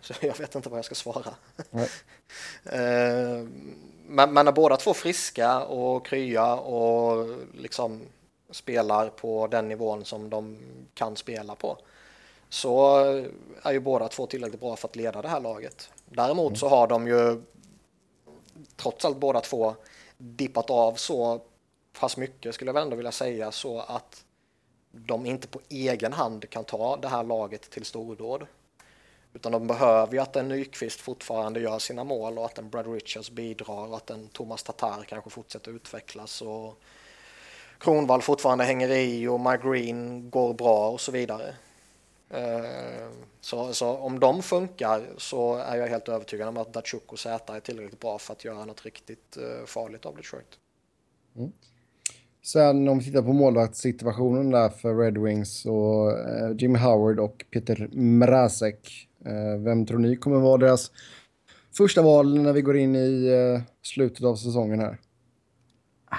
Så 0.14 0.14
jag 0.20 0.38
vet 0.38 0.54
inte 0.54 0.68
vad 0.68 0.78
jag 0.78 0.84
ska 0.84 0.94
svara. 0.94 1.34
uh, 1.72 1.82
men, 4.06 4.32
men 4.32 4.44
när 4.44 4.52
båda 4.52 4.76
två 4.76 4.94
friska 4.94 5.60
och 5.64 6.06
krya 6.06 6.54
och 6.54 7.28
liksom 7.54 8.02
spelar 8.50 9.08
på 9.08 9.46
den 9.46 9.68
nivån 9.68 10.04
som 10.04 10.30
de 10.30 10.58
kan 10.94 11.16
spela 11.16 11.54
på 11.54 11.78
så 12.48 12.98
är 13.62 13.72
ju 13.72 13.80
båda 13.80 14.08
två 14.08 14.26
tillräckligt 14.26 14.60
bra 14.60 14.76
för 14.76 14.88
att 14.88 14.96
leda 14.96 15.22
det 15.22 15.28
här 15.28 15.40
laget. 15.40 15.90
Däremot 16.04 16.48
mm. 16.48 16.56
så 16.56 16.68
har 16.68 16.86
de 16.86 17.06
ju 17.06 17.42
trots 18.76 19.04
allt 19.04 19.16
båda 19.16 19.40
två 19.40 19.74
dippat 20.18 20.70
av 20.70 20.94
så 20.94 21.40
pass 22.00 22.16
mycket 22.16 22.54
skulle 22.54 22.70
jag 22.70 22.82
ändå 22.82 22.96
vilja 22.96 23.12
säga 23.12 23.52
så 23.52 23.80
att 23.80 24.24
de 24.90 25.26
inte 25.26 25.48
på 25.48 25.60
egen 25.68 26.12
hand 26.12 26.50
kan 26.50 26.64
ta 26.64 26.96
det 26.96 27.08
här 27.08 27.24
laget 27.24 27.70
till 27.70 27.84
stordåd. 27.84 28.46
Utan 29.32 29.52
de 29.52 29.66
behöver 29.66 30.12
ju 30.12 30.18
att 30.18 30.36
en 30.36 30.48
Nyqvist 30.48 31.00
fortfarande 31.00 31.60
gör 31.60 31.78
sina 31.78 32.04
mål 32.04 32.38
och 32.38 32.44
att 32.44 32.58
en 32.58 32.70
Brad 32.70 32.92
Richards 32.92 33.30
bidrar 33.30 33.86
och 33.88 33.96
att 33.96 34.10
en 34.10 34.28
Thomas 34.28 34.62
Tatar 34.62 35.04
kanske 35.08 35.30
fortsätter 35.30 35.70
utvecklas 35.70 36.42
och 36.42 36.80
Kronvall 37.78 38.22
fortfarande 38.22 38.64
hänger 38.64 38.88
i 38.88 39.28
och 39.28 39.40
Mike 39.40 39.68
Green 39.68 40.30
går 40.30 40.54
bra 40.54 40.90
och 40.90 41.00
så 41.00 41.12
vidare. 41.12 41.54
Eh, 42.30 43.10
så, 43.40 43.72
så, 43.72 43.88
om 43.96 44.20
de 44.20 44.42
funkar 44.42 45.02
så 45.16 45.56
är 45.56 45.76
jag 45.76 45.88
helt 45.88 46.08
övertygad 46.08 46.48
om 46.48 46.56
att 46.56 46.72
Datsjuk 46.72 47.12
och 47.12 47.18
Zäta 47.18 47.56
är 47.56 47.60
tillräckligt 47.60 48.00
bra 48.00 48.18
för 48.18 48.32
att 48.32 48.44
göra 48.44 48.64
något 48.64 48.84
riktigt 48.84 49.36
eh, 49.36 49.66
farligt 49.66 50.06
av 50.06 50.16
Detroit. 50.16 50.58
Mm. 51.36 51.52
Sen 52.42 52.88
om 52.88 52.98
vi 52.98 53.04
tittar 53.04 53.22
på 53.22 53.32
målvaktssituationen 53.32 54.50
där 54.50 54.68
för 54.68 54.96
Red 54.96 55.18
Wings 55.18 55.66
och 55.66 56.12
eh, 56.12 56.56
Jimmy 56.58 56.78
Howard 56.78 57.20
och 57.20 57.44
Peter 57.50 57.88
Mrazek. 57.92 59.09
Eh, 59.26 59.60
vem 59.60 59.86
tror 59.86 59.98
ni 59.98 60.16
kommer 60.16 60.38
vara 60.40 60.58
deras 60.58 60.90
första 61.76 62.02
val 62.02 62.42
när 62.42 62.52
vi 62.52 62.62
går 62.62 62.76
in 62.76 62.96
i 62.96 63.26
eh, 63.26 63.62
slutet 63.82 64.24
av 64.24 64.34
säsongen 64.34 64.80
här? 64.80 64.98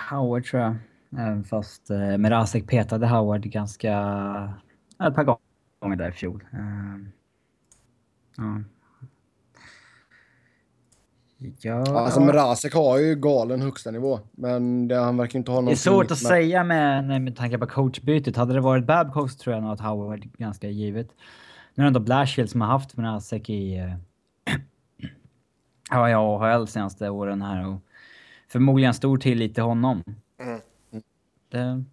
Howard 0.09 0.45
tror 0.45 0.61
jag. 0.61 0.75
Även 1.17 1.43
fast 1.43 1.89
eh, 1.89 2.17
Mrazek 2.17 2.67
petade 2.67 3.07
Howard 3.07 3.41
ganska... 3.41 3.89
Ett 5.07 5.15
par 5.15 5.37
gånger 5.79 5.95
där 5.95 6.09
i 6.09 6.11
fjol. 6.11 6.43
Ja. 8.37 8.61
Ja, 11.61 11.99
alltså 11.99 12.19
Mrazek 12.19 12.73
har 12.73 12.97
ju 12.97 13.15
galen 13.15 13.61
högsta 13.61 13.91
nivå, 13.91 14.19
men 14.31 14.87
det, 14.87 14.95
han 14.95 15.17
verkar 15.17 15.39
inte 15.39 15.51
ha 15.51 15.57
någon... 15.57 15.65
Det 15.65 15.71
är 15.71 15.75
svårt 15.75 16.03
att 16.03 16.09
med... 16.09 16.17
säga 16.17 16.63
med, 16.63 17.21
med 17.21 17.35
tanke 17.35 17.57
på 17.57 17.67
coachbytet. 17.67 18.35
Hade 18.35 18.53
det 18.53 18.59
varit 18.59 18.85
Babcock 18.85 19.31
så 19.31 19.37
tror 19.37 19.55
jag 19.55 19.63
nog 19.63 19.71
att 19.71 19.79
Howard 19.79 20.27
ganska 20.37 20.69
givet. 20.69 21.07
Nu 21.73 21.81
är 21.81 21.85
det 21.85 21.87
ändå 21.87 21.99
Blashill 21.99 22.49
som 22.49 22.61
har 22.61 22.67
haft 22.67 22.97
Mrazek 22.97 23.49
i 23.49 23.79
uh, 23.79 23.95
ja, 25.89 26.15
AHL 26.15 26.67
senaste 26.67 27.09
åren 27.09 27.41
här 27.41 27.67
och 27.67 27.81
förmodligen 28.47 28.93
stor 28.93 29.17
tillit 29.17 29.53
till 29.53 29.63
honom. 29.63 30.03
Mm. 30.39 30.61
Det, 31.49 31.83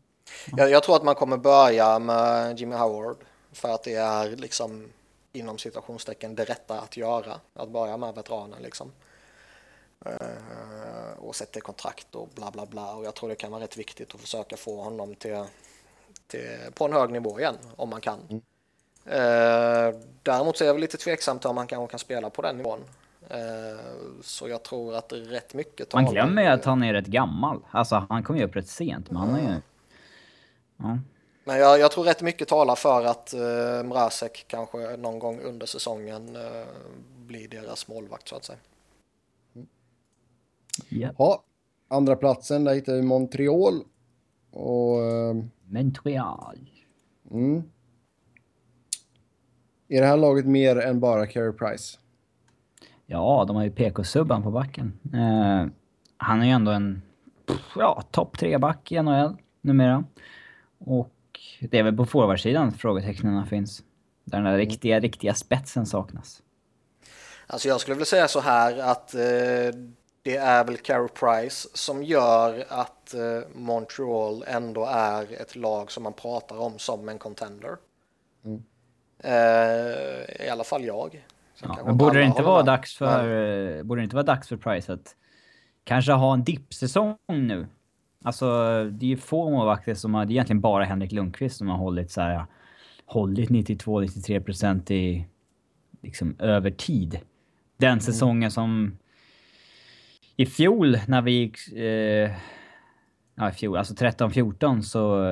ja. 0.50 0.56
jag, 0.56 0.70
jag 0.70 0.82
tror 0.82 0.96
att 0.96 1.04
man 1.04 1.14
kommer 1.14 1.36
börja 1.36 1.98
med 1.98 2.60
Jimmy 2.60 2.76
Howard. 2.76 3.16
För 3.52 3.74
att 3.74 3.84
det 3.84 3.94
är 3.94 4.36
liksom 4.36 4.88
inom 5.32 5.58
situationstecken 5.58 6.34
det 6.34 6.44
rätta 6.44 6.80
att 6.80 6.96
göra. 6.96 7.40
Att 7.54 7.70
börja 7.70 7.96
med 7.96 8.14
veteranen 8.14 8.62
liksom. 8.62 8.92
Uh, 10.06 11.18
och 11.18 11.36
sätta 11.36 11.60
kontrakt 11.60 12.14
och 12.14 12.28
bla 12.34 12.50
bla 12.50 12.66
bla. 12.66 12.94
Och 12.94 13.04
jag 13.04 13.14
tror 13.14 13.28
det 13.28 13.34
kan 13.34 13.50
vara 13.50 13.62
rätt 13.62 13.76
viktigt 13.76 14.14
att 14.14 14.20
försöka 14.20 14.56
få 14.56 14.82
honom 14.82 15.14
till, 15.14 15.44
till 16.26 16.48
på 16.74 16.84
en 16.84 16.92
hög 16.92 17.10
nivå 17.10 17.40
igen 17.40 17.56
om 17.76 17.90
man 17.90 18.00
kan. 18.00 18.20
Mm. 18.28 18.42
Uh, 19.08 19.98
däremot 20.22 20.56
så 20.56 20.64
är 20.64 20.66
jag 20.66 20.74
väl 20.74 20.80
lite 20.80 20.96
tveksam 20.96 21.38
till 21.38 21.50
om 21.50 21.56
han 21.56 21.66
kanske 21.66 21.90
kan 21.90 21.98
spela 21.98 22.30
på 22.30 22.42
den 22.42 22.56
nivån. 22.56 22.78
Uh, 23.30 23.80
så 24.22 24.48
jag 24.48 24.62
tror 24.62 24.94
att 24.94 25.12
rätt 25.12 25.54
mycket 25.54 25.94
Man 25.94 26.06
glömmer 26.06 26.42
ju 26.42 26.48
att 26.48 26.64
han 26.64 26.82
är 26.82 26.92
rätt 26.92 27.06
gammal. 27.06 27.60
Alltså 27.70 28.06
han 28.08 28.22
kom 28.22 28.36
ju 28.36 28.44
upp 28.44 28.56
rätt 28.56 28.68
sent, 28.68 29.10
men 29.10 29.16
han 29.16 29.34
är 29.34 29.54
ju... 29.54 29.60
Ja. 30.76 30.98
Men 31.48 31.58
jag, 31.58 31.78
jag, 31.80 31.90
tror 31.92 32.04
rätt 32.04 32.22
mycket 32.22 32.48
talar 32.48 32.74
för 32.74 33.04
att 33.04 33.34
eh, 33.34 33.82
Mrazek 33.84 34.44
kanske 34.48 34.96
någon 34.96 35.18
gång 35.18 35.40
under 35.40 35.66
säsongen 35.66 36.36
eh, 36.36 36.66
blir 37.26 37.48
deras 37.48 37.88
målvakt 37.88 38.28
så 38.28 38.36
att 38.36 38.44
säga. 38.44 38.58
Yeah. 40.88 41.14
Ja, 41.18 41.42
andra 41.88 42.16
platsen 42.16 42.64
där 42.64 42.74
hittar 42.74 42.94
vi 42.94 43.02
Montreal. 43.02 43.82
Och, 44.50 45.02
eh, 45.02 45.36
Montreal. 45.64 46.58
Mm. 47.30 47.62
Är 49.88 50.00
det 50.00 50.06
här 50.06 50.16
laget 50.16 50.46
mer 50.46 50.76
än 50.76 51.00
bara 51.00 51.26
Carey 51.26 51.52
Price? 51.52 51.98
Ja, 53.06 53.44
de 53.48 53.56
har 53.56 53.64
ju 53.64 53.70
PK-subban 53.70 54.42
på 54.42 54.50
backen. 54.50 54.98
Eh, 55.14 55.72
han 56.16 56.40
är 56.42 56.44
ju 56.44 56.50
ändå 56.50 56.70
en 56.70 57.02
ja, 57.76 58.02
topp 58.10 58.38
tre-back 58.38 58.92
i 58.92 59.02
NHL 59.02 59.36
numera. 59.60 60.04
Och 60.78 61.14
det 61.60 61.78
är 61.78 61.82
väl 61.82 61.96
på 61.96 62.06
forwardsidan 62.06 62.72
frågetecknen 62.72 63.46
finns. 63.46 63.82
Där 64.24 64.38
den 64.38 64.44
där 64.44 64.54
mm. 64.54 64.66
riktiga, 64.66 65.00
riktiga 65.00 65.34
spetsen 65.34 65.86
saknas. 65.86 66.42
Alltså 67.46 67.68
jag 67.68 67.80
skulle 67.80 67.94
vilja 67.94 68.06
säga 68.06 68.28
så 68.28 68.40
här 68.40 68.78
att 68.78 69.14
eh, 69.14 69.20
det 70.22 70.36
är 70.36 70.64
väl 70.64 70.76
Carey 70.76 71.08
Price 71.08 71.68
som 71.74 72.02
gör 72.02 72.64
att 72.68 73.14
eh, 73.14 73.20
Montreal 73.54 74.44
ändå 74.46 74.86
är 74.90 75.42
ett 75.42 75.56
lag 75.56 75.92
som 75.92 76.02
man 76.02 76.12
pratar 76.12 76.58
om 76.58 76.78
som 76.78 77.08
en 77.08 77.18
contender. 77.18 77.76
Mm. 78.44 78.62
Eh, 79.24 80.46
I 80.46 80.48
alla 80.52 80.64
fall 80.64 80.84
jag. 80.84 81.24
Ja, 81.62 81.78
men 81.84 81.96
borde 81.96 82.18
det 82.18 82.24
inte 82.24 82.42
vara 82.42 82.62
dags 82.62 82.96
för, 82.96 83.24
men... 83.24 83.86
Borde 83.86 84.00
det 84.00 84.04
inte 84.04 84.16
vara 84.16 84.26
dags 84.26 84.48
för 84.48 84.56
Price 84.56 84.92
att 84.92 85.16
kanske 85.84 86.12
ha 86.12 86.34
en 86.34 86.44
dippsäsong 86.44 87.16
nu? 87.26 87.66
Alltså, 88.24 88.46
det 88.84 89.06
är 89.06 89.08
ju 89.08 89.16
få 89.16 89.50
målvakter 89.50 89.94
som 89.94 90.14
har... 90.14 90.24
Det 90.24 90.30
är 90.30 90.34
egentligen 90.34 90.60
bara 90.60 90.84
Henrik 90.84 91.12
Lundqvist 91.12 91.56
som 91.56 91.68
har 91.68 91.76
hållit 91.76 92.10
så 92.10 92.20
här 92.20 92.44
hållit 93.06 93.50
92-93% 93.50 94.92
i 94.92 95.26
liksom 96.02 96.36
över 96.38 96.70
tid. 96.70 97.20
Den 97.76 98.00
säsongen 98.00 98.50
som 98.50 98.98
i 100.36 100.46
fjol 100.46 100.98
när 101.06 101.22
vi 101.22 101.30
gick... 101.30 101.72
Eh, 101.72 102.30
ja, 103.38 103.48
i 103.48 103.52
fjol, 103.52 103.76
alltså 103.76 103.94
13-14 103.94 104.80
så 104.80 105.24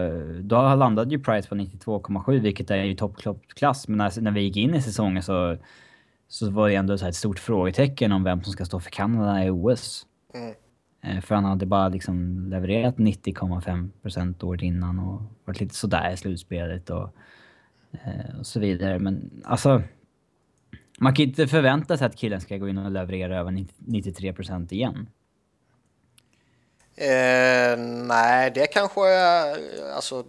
då 0.42 0.74
landade 0.74 1.10
ju 1.10 1.18
Price 1.18 1.48
på 1.48 1.54
92,7 1.54 2.40
vilket 2.40 2.70
är 2.70 2.84
ju 2.84 2.94
toppklass. 2.94 3.88
Men 3.88 3.98
när, 3.98 4.20
när 4.20 4.30
vi 4.30 4.40
gick 4.40 4.56
in 4.56 4.74
i 4.74 4.82
säsongen 4.82 5.22
så, 5.22 5.56
så 6.28 6.50
var 6.50 6.68
det 6.68 6.74
ändå 6.74 6.98
så 6.98 7.06
ett 7.06 7.14
stort 7.14 7.38
frågetecken 7.38 8.12
om 8.12 8.24
vem 8.24 8.42
som 8.42 8.52
ska 8.52 8.64
stå 8.64 8.80
för 8.80 8.90
Kanada 8.90 9.44
i 9.44 9.50
OS. 9.50 10.06
Mm. 10.34 10.54
Eh, 11.02 11.20
för 11.20 11.34
han 11.34 11.44
hade 11.44 11.66
bara 11.66 11.88
liksom 11.88 12.46
levererat 12.50 12.96
90,5% 12.96 14.44
året 14.44 14.62
innan 14.62 14.98
och 14.98 15.22
varit 15.44 15.60
lite 15.60 15.74
sådär 15.74 16.10
i 16.12 16.16
slutspelet 16.16 16.90
och, 16.90 17.08
eh, 17.92 18.38
och 18.38 18.46
så 18.46 18.60
vidare. 18.60 18.98
Men 18.98 19.42
alltså... 19.44 19.82
Man 20.98 21.14
kan 21.14 21.24
inte 21.24 21.46
förvänta 21.46 21.96
sig 21.96 22.06
att 22.06 22.16
killen 22.16 22.40
ska 22.40 22.56
gå 22.56 22.68
in 22.68 22.78
och 22.78 22.90
leverera 22.90 23.38
över 23.38 23.50
93% 23.50 24.72
igen. 24.72 25.06
Eh, 26.96 27.76
nej, 27.78 28.50
det 28.50 28.66
kanske 28.66 29.08
är... 29.08 29.58
Alltså, 29.94 30.24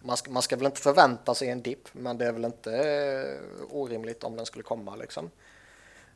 man 0.00 0.16
ska, 0.16 0.30
man 0.30 0.42
ska 0.42 0.56
väl 0.56 0.66
inte 0.66 0.80
förvänta 0.80 1.34
sig 1.34 1.50
en 1.50 1.62
dipp, 1.62 1.88
men 1.92 2.18
det 2.18 2.26
är 2.26 2.32
väl 2.32 2.44
inte 2.44 2.72
eh, 2.72 3.76
orimligt 3.76 4.24
om 4.24 4.36
den 4.36 4.46
skulle 4.46 4.62
komma. 4.62 4.96
Liksom. 4.96 5.30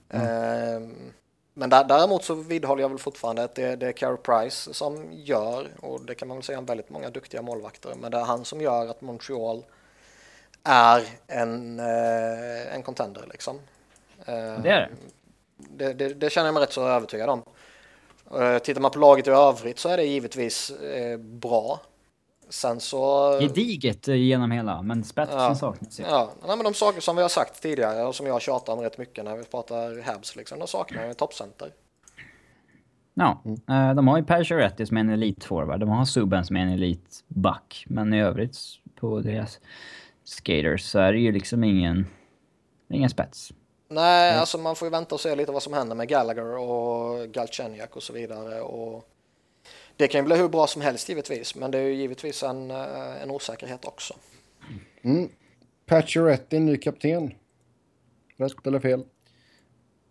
Mm. 0.08 0.26
Eh, 0.26 0.88
men 1.54 1.70
däremot 1.70 2.24
så 2.24 2.34
vidhåller 2.34 2.82
jag 2.82 2.88
väl 2.88 2.98
fortfarande 2.98 3.44
att 3.44 3.54
det, 3.54 3.76
det 3.76 3.86
är 3.86 3.92
Carey 3.92 4.16
Price 4.16 4.74
som 4.74 5.12
gör, 5.12 5.68
och 5.80 6.04
det 6.04 6.14
kan 6.14 6.28
man 6.28 6.36
väl 6.36 6.44
säga 6.44 6.58
om 6.58 6.66
väldigt 6.66 6.90
många 6.90 7.10
duktiga 7.10 7.42
målvakter, 7.42 7.94
men 8.00 8.10
det 8.10 8.18
är 8.18 8.24
han 8.24 8.44
som 8.44 8.60
gör 8.60 8.88
att 8.88 9.00
Montreal 9.00 9.64
är 10.64 11.06
en, 11.26 11.80
eh, 11.80 12.74
en 12.74 12.82
contender 12.82 13.24
liksom. 13.30 13.60
Det 14.26 14.32
är 14.32 14.62
det. 14.62 14.88
Det, 15.56 15.92
det. 15.92 16.14
det, 16.14 16.30
känner 16.30 16.46
jag 16.46 16.54
mig 16.54 16.62
rätt 16.62 16.72
så 16.72 16.88
övertygad 16.88 17.30
om. 17.30 17.42
Eh, 18.34 18.58
tittar 18.58 18.80
man 18.80 18.90
på 18.90 18.98
laget 18.98 19.26
i 19.26 19.30
övrigt 19.30 19.78
så 19.78 19.88
är 19.88 19.96
det 19.96 20.04
givetvis 20.04 20.70
eh, 20.70 21.18
bra. 21.18 21.80
Sen 22.48 22.80
så... 22.80 23.30
Gediget 23.40 24.08
genom 24.08 24.50
hela, 24.50 24.82
men 24.82 25.04
spetsen 25.04 25.38
ja, 25.38 25.54
saknas 25.54 26.00
ju. 26.00 26.04
Ja, 26.04 26.30
Nej, 26.46 26.56
men 26.56 26.64
de 26.64 26.74
saker 26.74 27.00
som 27.00 27.16
vi 27.16 27.22
har 27.22 27.28
sagt 27.28 27.62
tidigare 27.62 28.04
och 28.04 28.14
som 28.14 28.26
jag 28.26 28.42
tjatar 28.42 28.72
om 28.72 28.80
rätt 28.80 28.98
mycket 28.98 29.24
när 29.24 29.36
vi 29.36 29.44
pratar 29.44 30.02
Habs, 30.02 30.36
liksom, 30.36 30.58
de 30.58 30.68
saknar 30.68 31.06
ju 31.06 31.14
toppcenter. 31.14 31.72
Ja, 33.14 33.42
mm. 33.44 33.96
de 33.96 34.08
har 34.08 34.18
ju 34.18 34.24
Pacioretty 34.24 34.86
som 34.86 34.96
är 34.96 35.00
en 35.00 35.10
elitforward, 35.10 35.80
de 35.80 35.88
har 35.88 36.04
Subban 36.04 36.44
som 36.44 36.56
är 36.56 36.60
en 36.60 36.68
elitback, 36.68 37.84
men 37.88 38.14
i 38.14 38.20
övrigt 38.20 38.56
på 39.00 39.20
deras 39.20 39.60
skaters 40.24 40.82
så 40.82 40.98
är 40.98 41.12
det 41.12 41.18
ju 41.18 41.32
liksom 41.32 41.64
ingen, 41.64 42.06
ingen 42.88 43.10
spets. 43.10 43.52
Nej, 43.92 44.28
mm. 44.28 44.40
alltså 44.40 44.58
man 44.58 44.76
får 44.76 44.86
ju 44.86 44.90
vänta 44.90 45.14
och 45.14 45.20
se 45.20 45.34
lite 45.34 45.52
vad 45.52 45.62
som 45.62 45.72
händer 45.72 45.96
med 45.96 46.08
Gallagher 46.08 46.58
och 46.58 47.28
Galchenyuk 47.28 47.96
och 47.96 48.02
så 48.02 48.12
vidare. 48.12 48.60
Och 48.60 49.08
det 49.96 50.08
kan 50.08 50.20
ju 50.20 50.24
bli 50.24 50.36
hur 50.36 50.48
bra 50.48 50.66
som 50.66 50.82
helst 50.82 51.08
givetvis, 51.08 51.54
men 51.54 51.70
det 51.70 51.78
är 51.78 51.82
ju 51.82 51.94
givetvis 51.94 52.42
en, 52.42 52.70
eh, 52.70 53.22
en 53.22 53.30
osäkerhet 53.30 53.84
också. 53.84 54.14
Mm. 55.02 55.28
Pacioretty, 55.86 56.58
ny 56.58 56.76
kapten. 56.76 57.34
Rätt 58.36 58.66
eller 58.66 58.80
fel? 58.80 59.04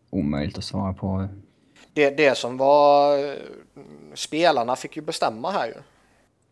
Omöjligt 0.09 0.57
att 0.57 0.63
svara 0.63 0.93
på. 0.93 1.27
Det, 1.93 2.09
det 2.09 2.37
som 2.37 2.57
var... 2.57 3.35
Spelarna 4.13 4.75
fick 4.75 4.95
ju 4.95 5.01
bestämma 5.01 5.51
här 5.51 5.67
ju. 5.67 5.75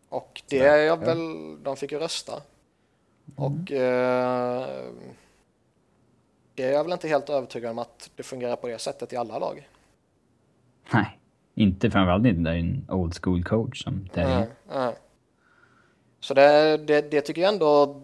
Och 0.08 0.42
det 0.48 0.58
är 0.58 0.76
jag 0.76 0.96
väl... 0.96 1.18
De 1.62 1.76
fick 1.76 1.92
ju 1.92 1.98
rösta. 1.98 2.32
Mm. 2.32 2.42
Och... 3.36 3.72
Eh, 3.72 4.66
det 6.58 6.64
är 6.64 6.72
jag 6.72 6.84
väl 6.84 6.92
inte 6.92 7.08
helt 7.08 7.30
övertygad 7.30 7.70
om 7.70 7.78
att 7.78 8.10
det 8.16 8.22
fungerar 8.22 8.56
på 8.56 8.68
det 8.68 8.78
sättet 8.78 9.12
i 9.12 9.16
alla 9.16 9.38
lag. 9.38 9.68
Nej, 10.92 11.18
inte 11.54 11.90
framförallt 11.90 12.26
inte 12.26 12.50
där 12.50 12.56
en 12.56 12.86
old 12.88 13.14
school 13.22 13.44
coach 13.44 13.84
som 13.84 14.08
det 14.14 14.20
är. 14.20 14.46
Nej, 14.68 14.94
Så 16.20 16.34
det, 16.34 16.76
det, 16.76 17.10
det, 17.10 17.20
tycker 17.20 17.42
jag 17.42 17.52
ändå, 17.52 18.00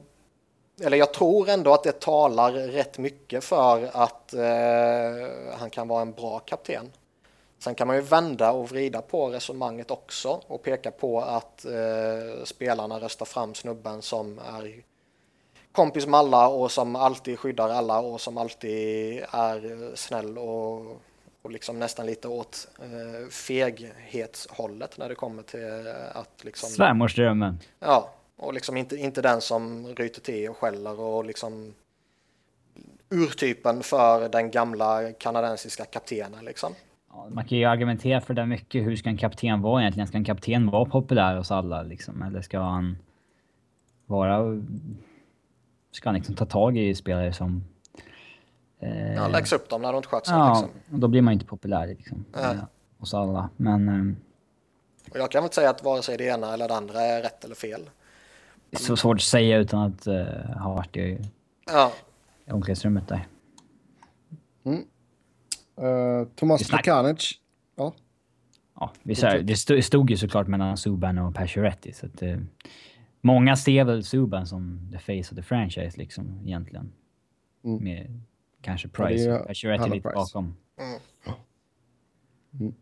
eller 0.80 0.96
jag 0.96 1.14
tror 1.14 1.48
ändå 1.48 1.72
att 1.72 1.82
det 1.82 2.00
talar 2.00 2.52
rätt 2.52 2.98
mycket 2.98 3.44
för 3.44 3.90
att 3.92 4.34
eh, 4.34 5.58
han 5.58 5.70
kan 5.70 5.88
vara 5.88 6.02
en 6.02 6.12
bra 6.12 6.38
kapten. 6.38 6.90
Sen 7.58 7.74
kan 7.74 7.86
man 7.86 7.96
ju 7.96 8.02
vända 8.02 8.52
och 8.52 8.68
vrida 8.68 9.02
på 9.02 9.28
resonemanget 9.28 9.90
också 9.90 10.40
och 10.46 10.62
peka 10.62 10.90
på 10.90 11.20
att 11.20 11.64
eh, 11.64 12.44
spelarna 12.44 13.00
röstar 13.00 13.26
fram 13.26 13.54
snubben 13.54 14.02
som 14.02 14.38
är 14.38 14.82
kompis 15.74 16.06
med 16.06 16.20
alla 16.20 16.48
och 16.48 16.70
som 16.70 16.96
alltid 16.96 17.38
skyddar 17.38 17.68
alla 17.68 18.00
och 18.00 18.20
som 18.20 18.38
alltid 18.38 19.22
är 19.30 19.90
snäll 19.96 20.38
och, 20.38 21.02
och 21.42 21.50
liksom 21.50 21.78
nästan 21.78 22.06
lite 22.06 22.28
åt 22.28 22.68
eh, 22.78 23.28
feghetshållet 23.28 24.98
när 24.98 25.08
det 25.08 25.14
kommer 25.14 25.42
till 25.42 25.92
att 26.12 26.44
liksom... 26.44 26.68
Svärmorsdrömmen. 26.70 27.58
Ja, 27.80 28.10
och 28.36 28.54
liksom 28.54 28.76
inte, 28.76 28.96
inte 28.96 29.22
den 29.22 29.40
som 29.40 29.86
ryter 29.86 30.20
till 30.20 30.48
och 30.48 30.56
skäller 30.56 31.00
och 31.00 31.24
liksom 31.24 31.74
urtypen 33.10 33.82
för 33.82 34.28
den 34.28 34.50
gamla 34.50 35.12
kanadensiska 35.12 35.84
kaptenen 35.84 36.44
liksom. 36.44 36.72
Ja, 37.12 37.26
man 37.30 37.44
kan 37.44 37.58
ju 37.58 37.64
argumentera 37.64 38.20
för 38.20 38.34
det 38.34 38.46
mycket. 38.46 38.86
Hur 38.86 38.96
ska 38.96 39.08
en 39.08 39.18
kapten 39.18 39.62
vara 39.62 39.80
egentligen? 39.82 40.06
Ska 40.06 40.18
en 40.18 40.24
kapten 40.24 40.70
vara 40.70 40.84
populär 40.84 41.36
hos 41.36 41.50
alla 41.50 41.82
liksom? 41.82 42.22
Eller 42.22 42.42
ska 42.42 42.58
han 42.58 42.96
vara 44.06 44.62
ska 45.94 46.08
han 46.08 46.14
liksom 46.14 46.34
ta 46.34 46.46
tag 46.46 46.78
i 46.78 46.94
spelare 46.94 47.32
som... 47.32 47.64
Eh, 48.80 49.14
ja, 49.14 49.28
läggs 49.28 49.52
upp 49.52 49.68
dem 49.68 49.82
när 49.82 49.92
de 49.92 49.96
inte 49.96 50.08
sköter 50.08 50.26
sig. 50.26 50.36
Ja, 50.36 50.60
liksom. 50.62 51.00
då 51.00 51.08
blir 51.08 51.22
man 51.22 51.32
inte 51.32 51.46
populär 51.46 51.86
liksom, 51.86 52.24
äh. 52.36 52.52
hos 52.98 53.14
alla. 53.14 53.50
Men... 53.56 53.88
Eh, 53.88 54.14
och 55.10 55.18
jag 55.18 55.30
kan 55.30 55.42
väl 55.42 55.52
säga 55.52 55.70
att 55.70 55.84
vare 55.84 56.02
sig 56.02 56.16
det 56.16 56.24
ena 56.24 56.54
eller 56.54 56.68
det 56.68 56.74
andra 56.74 57.00
är 57.00 57.22
rätt 57.22 57.44
eller 57.44 57.54
fel. 57.54 57.90
Det 58.70 58.76
är 58.76 58.80
så 58.80 58.96
svårt 58.96 59.16
att 59.16 59.22
säga 59.22 59.58
utan 59.58 59.82
att 59.82 60.06
uh, 60.06 60.24
ha 60.60 60.74
varit 60.74 60.96
i 60.96 61.18
ja. 61.66 61.92
omklädningsrummet 62.50 63.08
där. 63.08 63.26
Mm. 64.64 64.84
Uh, 65.82 66.26
Tomas 66.34 66.68
Plekanic. 66.68 67.32
Ja. 67.76 67.92
Ja, 68.80 68.92
vi 69.02 69.14
sa, 69.14 69.38
det 69.38 69.82
stod 69.82 70.10
ju 70.10 70.16
såklart 70.16 70.46
mellan 70.46 70.76
Subban 70.76 71.18
och 71.18 71.34
Pacioretty. 71.34 71.92
Så 71.92 72.06
att, 72.06 72.22
uh, 72.22 72.38
Många 73.26 73.56
ser 73.56 73.84
väl 73.84 74.04
Subban 74.04 74.46
som 74.46 74.90
the 74.92 74.98
face 74.98 75.30
of 75.30 75.36
the 75.36 75.42
franchise 75.42 75.98
liksom 75.98 76.40
egentligen. 76.44 76.92
Mm. 77.64 77.84
Med 77.84 78.20
kanske 78.60 78.88
Price 78.88 79.24
ja, 79.24 79.38
och 79.38 79.88
lite 79.88 80.00
price. 80.00 80.14
bakom. 80.14 80.56
Mm. 80.80 81.00
Mm. 82.60 82.74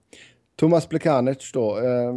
Thomas 0.57 0.87
Plekanic 0.87 1.51
då. 1.53 1.79
Eh, 1.79 2.15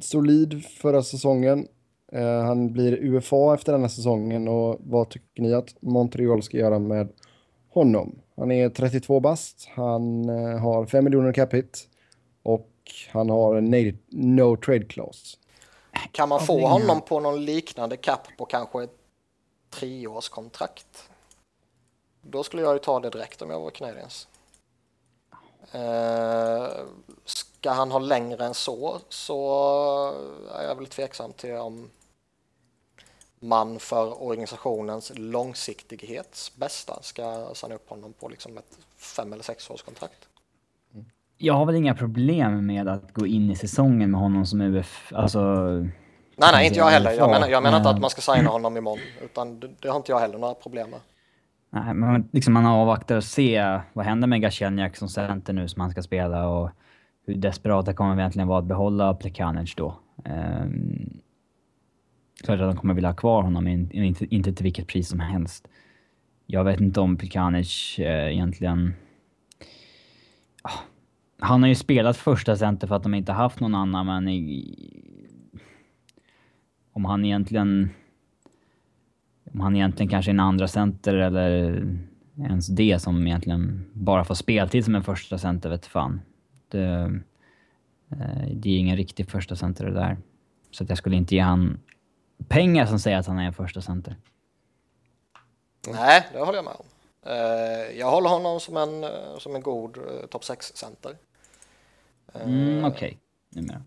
solid 0.00 0.64
förra 0.64 1.02
säsongen. 1.02 1.66
Eh, 2.12 2.42
han 2.42 2.72
blir 2.72 3.04
UFA 3.04 3.54
efter 3.54 3.72
denna 3.72 3.88
säsongen 3.88 4.48
och 4.48 4.76
vad 4.80 5.08
tycker 5.10 5.42
ni 5.42 5.54
att 5.54 5.74
Montreal 5.80 6.42
ska 6.42 6.56
göra 6.56 6.78
med 6.78 7.08
honom? 7.68 8.18
Han 8.36 8.50
är 8.50 8.68
32 8.68 9.20
bast, 9.20 9.68
han 9.74 10.28
eh, 10.28 10.58
har 10.58 10.86
5 10.86 11.04
miljoner 11.04 11.32
cap 11.32 11.54
hit 11.54 11.88
och 12.42 12.70
han 13.10 13.30
har 13.30 13.56
en 13.56 13.98
no 14.08 14.56
trade 14.56 14.84
clause. 14.84 15.36
Kan 16.12 16.28
man 16.28 16.46
få 16.46 16.66
honom 16.66 17.00
på 17.00 17.20
någon 17.20 17.44
liknande 17.44 17.96
kapp 17.96 18.28
på 18.36 18.44
kanske 18.44 18.82
ett 18.82 18.98
treårskontrakt? 19.70 21.08
Då 22.22 22.44
skulle 22.44 22.62
jag 22.62 22.72
ju 22.72 22.78
ta 22.78 23.00
det 23.00 23.10
direkt 23.10 23.42
om 23.42 23.50
jag 23.50 23.60
var 23.60 23.70
Canadiens. 23.70 24.28
Eh, 25.72 26.68
ska 27.24 27.70
han 27.70 27.90
ha 27.90 27.98
längre 27.98 28.44
än 28.44 28.54
så 28.54 29.00
så 29.08 30.14
är 30.54 30.64
jag 30.64 30.74
väl 30.74 30.86
tveksam 30.86 31.32
till 31.32 31.54
om 31.54 31.90
man 33.40 33.80
för 33.80 34.22
organisationens 34.22 35.12
långsiktighets 35.14 36.56
bästa 36.56 37.02
ska 37.02 37.54
signa 37.54 37.74
upp 37.74 37.88
honom 37.88 38.12
på 38.12 38.28
liksom 38.28 38.58
ett 38.58 38.78
fem 38.96 39.32
eller 39.32 39.42
sex 39.42 39.70
års 39.70 39.82
kontrakt 39.82 40.27
jag 41.38 41.54
har 41.54 41.66
väl 41.66 41.74
inga 41.74 41.94
problem 41.94 42.66
med 42.66 42.88
att 42.88 43.12
gå 43.12 43.26
in 43.26 43.50
i 43.50 43.56
säsongen 43.56 44.10
med 44.10 44.20
honom 44.20 44.46
som 44.46 44.60
UF, 44.60 45.12
alltså... 45.14 45.40
Nej, 46.36 46.50
nej, 46.52 46.66
inte 46.66 46.78
jag 46.78 46.86
heller. 46.86 47.12
Jag 47.12 47.30
menar, 47.30 47.48
jag 47.48 47.62
menar 47.62 47.76
inte 47.76 47.90
att 47.90 48.00
man 48.00 48.10
ska 48.10 48.34
signa 48.34 48.50
honom 48.50 48.76
imorgon, 48.76 48.98
utan 49.24 49.60
det, 49.60 49.68
det 49.80 49.88
har 49.88 49.96
inte 49.96 50.12
jag 50.12 50.18
heller 50.18 50.38
några 50.38 50.54
problem 50.54 50.90
med. 50.90 51.00
Nej, 51.70 51.94
men 51.94 52.28
liksom 52.32 52.54
man 52.54 52.66
avvaktar 52.66 53.16
och 53.16 53.24
se 53.24 53.80
vad 53.92 54.06
händer 54.06 54.28
med 54.28 54.40
Gashenjak 54.40 54.96
som 54.96 55.08
center 55.08 55.52
nu 55.52 55.68
som 55.68 55.80
han 55.80 55.90
ska 55.90 56.02
spela 56.02 56.48
och 56.48 56.70
hur 57.26 57.34
desperata 57.34 57.92
kommer 57.92 58.14
vi 58.14 58.20
egentligen 58.20 58.48
vara 58.48 58.58
att 58.58 58.64
behålla 58.64 59.14
Plekanic 59.14 59.74
då. 59.74 59.98
Um, 60.24 61.20
klart 62.44 62.60
att 62.60 62.70
de 62.70 62.76
kommer 62.76 62.94
vilja 62.94 63.10
ha 63.10 63.16
kvar 63.16 63.42
honom, 63.42 63.64
men 63.64 63.92
inte, 63.92 64.34
inte 64.34 64.52
till 64.52 64.64
vilket 64.64 64.86
pris 64.86 65.08
som 65.08 65.20
helst. 65.20 65.68
Jag 66.46 66.64
vet 66.64 66.80
inte 66.80 67.00
om 67.00 67.16
Plekanic 67.16 67.98
eh, 67.98 68.32
egentligen... 68.32 68.94
Han 71.40 71.62
har 71.62 71.68
ju 71.68 71.74
spelat 71.74 72.16
första 72.16 72.56
center 72.56 72.86
för 72.86 72.94
att 72.94 73.02
de 73.02 73.14
inte 73.14 73.32
haft 73.32 73.60
någon 73.60 73.74
annan, 73.74 74.06
men 74.06 74.28
i, 74.28 74.74
om 76.92 77.04
han 77.04 77.24
egentligen 77.24 77.90
om 79.52 79.60
han 79.60 79.76
egentligen 79.76 80.10
kanske 80.10 80.30
är 80.30 80.34
en 80.34 80.40
andra 80.40 80.68
center 80.68 81.14
eller 81.14 81.84
ens 82.38 82.66
det 82.66 82.98
som 82.98 83.26
egentligen 83.26 83.90
bara 83.92 84.24
får 84.24 84.34
speltid 84.34 84.84
som 84.84 84.94
en 84.94 85.04
första 85.04 85.38
center 85.38 85.70
vet 85.70 85.86
fan. 85.86 86.20
Det, 86.68 87.20
eh, 88.10 88.48
det 88.52 88.70
är 88.70 88.78
ingen 88.78 88.96
riktig 88.96 89.30
första 89.30 89.56
center 89.56 89.84
det 89.84 89.94
där. 89.94 90.16
Så 90.70 90.84
att 90.84 90.88
jag 90.88 90.98
skulle 90.98 91.16
inte 91.16 91.34
ge 91.34 91.40
han 91.40 91.80
pengar 92.48 92.86
som 92.86 92.98
säger 92.98 93.18
att 93.18 93.26
han 93.26 93.38
är 93.38 93.46
en 93.46 93.52
första 93.52 93.80
center. 93.80 94.16
Nej, 95.88 96.26
det 96.32 96.38
håller 96.38 96.58
jag 96.58 96.64
med 96.64 96.74
om. 96.78 96.86
Eh, 97.22 97.98
jag 97.98 98.10
håller 98.10 98.28
honom 98.30 98.60
som 98.60 98.76
en, 98.76 99.04
eh, 99.04 99.38
som 99.38 99.54
en 99.54 99.62
god 99.62 99.98
topp 100.30 100.42
6-center. 100.42 101.16
Mm, 102.34 102.84
Okej, 102.84 102.88
okay. 102.88 103.16
numera. 103.48 103.82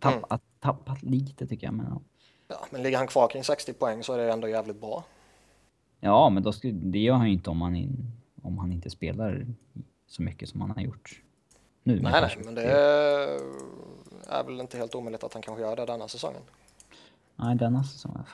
Tappat, 0.00 0.30
mm. 0.30 0.40
tappat 0.60 1.02
lite 1.02 1.46
tycker 1.46 1.66
jag, 1.66 1.74
men 1.74 1.86
ja. 1.86 2.00
ja. 2.48 2.66
Men 2.70 2.82
ligger 2.82 2.98
han 2.98 3.06
kvar 3.06 3.28
kring 3.28 3.44
60 3.44 3.72
poäng 3.72 4.02
så 4.02 4.12
är 4.12 4.18
det 4.18 4.32
ändå 4.32 4.48
jävligt 4.48 4.80
bra. 4.80 5.04
Ja, 6.00 6.30
men 6.30 6.42
då 6.42 6.52
skulle, 6.52 6.72
det 6.72 6.98
gör 6.98 7.14
han 7.14 7.26
ju 7.26 7.32
inte 7.32 7.50
om 7.50 7.62
han, 7.62 7.76
in, 7.76 8.12
om 8.42 8.58
han 8.58 8.72
inte 8.72 8.90
spelar 8.90 9.46
så 10.06 10.22
mycket 10.22 10.48
som 10.48 10.60
han 10.60 10.70
har 10.70 10.80
gjort 10.80 11.22
nu. 11.82 12.00
Nej, 12.00 12.20
nej, 12.20 12.38
men 12.44 12.54
det 12.54 12.62
är 14.28 14.44
väl 14.44 14.60
inte 14.60 14.78
helt 14.78 14.94
omöjligt 14.94 15.24
att 15.24 15.32
han 15.32 15.42
kanske 15.42 15.62
gör 15.62 15.76
det 15.76 15.86
denna 15.86 16.08
säsongen. 16.08 16.42
Nej, 17.36 17.56
denna 17.56 17.84
säsongen. 17.84 18.24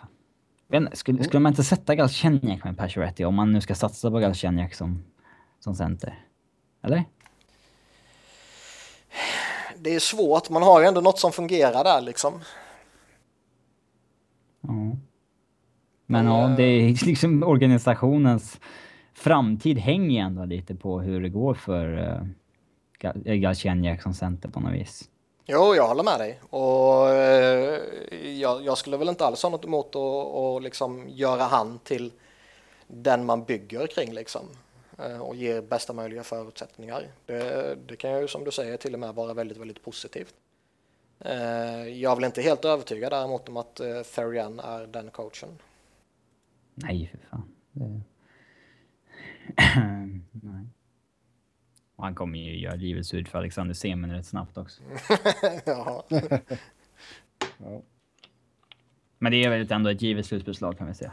Men 0.66 0.88
skulle, 0.92 1.16
mm. 1.16 1.24
skulle 1.24 1.40
man 1.40 1.52
inte 1.52 1.64
sätta 1.64 1.94
Galchenyuk 1.94 2.64
med 2.64 2.78
Pacioretty 2.78 3.24
om 3.24 3.34
man 3.34 3.52
nu 3.52 3.60
ska 3.60 3.74
satsa 3.74 4.10
på 4.10 4.18
Galchenyuk 4.18 4.74
som, 4.74 5.04
som 5.60 5.74
center? 5.74 6.24
Eller? 6.82 7.04
Det 9.82 9.94
är 9.94 10.00
svårt, 10.00 10.50
man 10.50 10.62
har 10.62 10.80
ju 10.80 10.86
ändå 10.86 11.00
något 11.00 11.18
som 11.18 11.32
fungerar 11.32 11.84
där 11.84 12.00
liksom. 12.00 12.40
Ja. 14.60 14.96
Men 16.06 16.26
ja, 16.26 16.54
det 16.56 16.62
är 16.62 17.06
liksom 17.06 17.42
organisationens 17.42 18.60
framtid 19.14 19.78
hänger 19.78 20.10
ju 20.10 20.26
ändå 20.26 20.44
lite 20.44 20.74
på 20.74 21.00
hur 21.00 21.20
det 21.22 21.28
går 21.28 21.54
för 21.54 21.98
uh, 21.98 23.34
Galchenyuk 23.34 24.02
som 24.02 24.14
center 24.14 24.48
på 24.48 24.60
något 24.60 24.72
vis. 24.72 25.08
Jo, 25.46 25.74
jag 25.74 25.88
håller 25.88 26.02
med 26.02 26.20
dig. 26.20 26.40
Och 26.50 27.08
eh, 27.08 27.78
jag, 28.40 28.64
jag, 28.64 28.78
skulle 28.78 28.96
väl 28.96 29.08
inte 29.08 29.26
alls 29.26 29.42
ha 29.42 29.50
något 29.50 29.64
emot 29.64 29.88
att 29.88 29.96
och 30.34 30.62
liksom 30.62 31.08
göra 31.08 31.42
han 31.42 31.78
till 31.84 32.12
den 32.86 33.26
man 33.26 33.44
bygger 33.44 33.86
kring 33.86 34.12
liksom. 34.12 34.42
Eh, 35.02 35.20
och 35.20 35.36
ger 35.36 35.62
bästa 35.62 35.92
möjliga 35.92 36.22
förutsättningar. 36.22 37.06
Det, 37.26 37.78
det, 37.86 37.96
kan 37.96 38.20
ju 38.20 38.28
som 38.28 38.44
du 38.44 38.50
säger 38.50 38.76
till 38.76 38.94
och 38.94 39.00
med 39.00 39.14
vara 39.14 39.34
väldigt, 39.34 39.58
väldigt 39.58 39.82
positivt. 39.82 40.34
Eh, 41.18 41.88
jag 41.88 42.12
är 42.12 42.16
väl 42.16 42.24
inte 42.24 42.42
helt 42.42 42.64
övertygad 42.64 43.12
däremot 43.12 43.48
om 43.48 43.56
att 43.56 43.80
eh, 43.80 44.02
Therian 44.02 44.60
är 44.60 44.86
den 44.86 45.10
coachen. 45.10 45.58
Nej, 46.74 47.10
för 47.10 47.28
fan. 47.28 47.54
Det... 47.72 48.00
Nej. 50.32 50.66
Och 51.96 52.04
han 52.04 52.14
kommer 52.14 52.38
ju 52.38 52.58
göra 52.58 52.74
livet 52.74 53.06
surt 53.06 53.28
för 53.28 53.38
Alexander 53.38 53.74
Semen 53.74 54.12
rätt 54.12 54.26
snabbt 54.26 54.58
också. 54.58 54.82
ja. 55.64 56.04
ja. 57.58 57.82
Men 59.18 59.32
det 59.32 59.44
är 59.44 59.50
väl 59.50 59.72
ändå 59.72 59.90
ett 59.90 60.02
givet 60.02 60.26
slutbeslag 60.26 60.78
kan 60.78 60.86
vi 60.86 60.94
säga. 60.94 61.12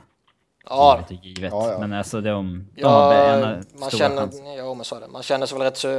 Ja. 0.70 1.06
Givet 1.10 1.20
och 1.20 1.26
givet. 1.26 1.52
Ja, 1.52 1.72
ja. 1.72 1.80
Men 1.80 1.94
alltså 1.94 2.22
de, 2.22 2.68
de 2.76 2.82
ja, 2.82 3.62
man 3.80 3.90
känner, 3.90 4.58
ja, 4.58 4.74
men 4.74 4.86
så 4.86 4.96
är 4.96 5.02
det. 5.02 5.08
Man 5.08 5.24
känner 5.24 5.46
sig 5.46 5.58
väl 5.58 5.68
rätt 5.68 5.78
så, 5.78 5.90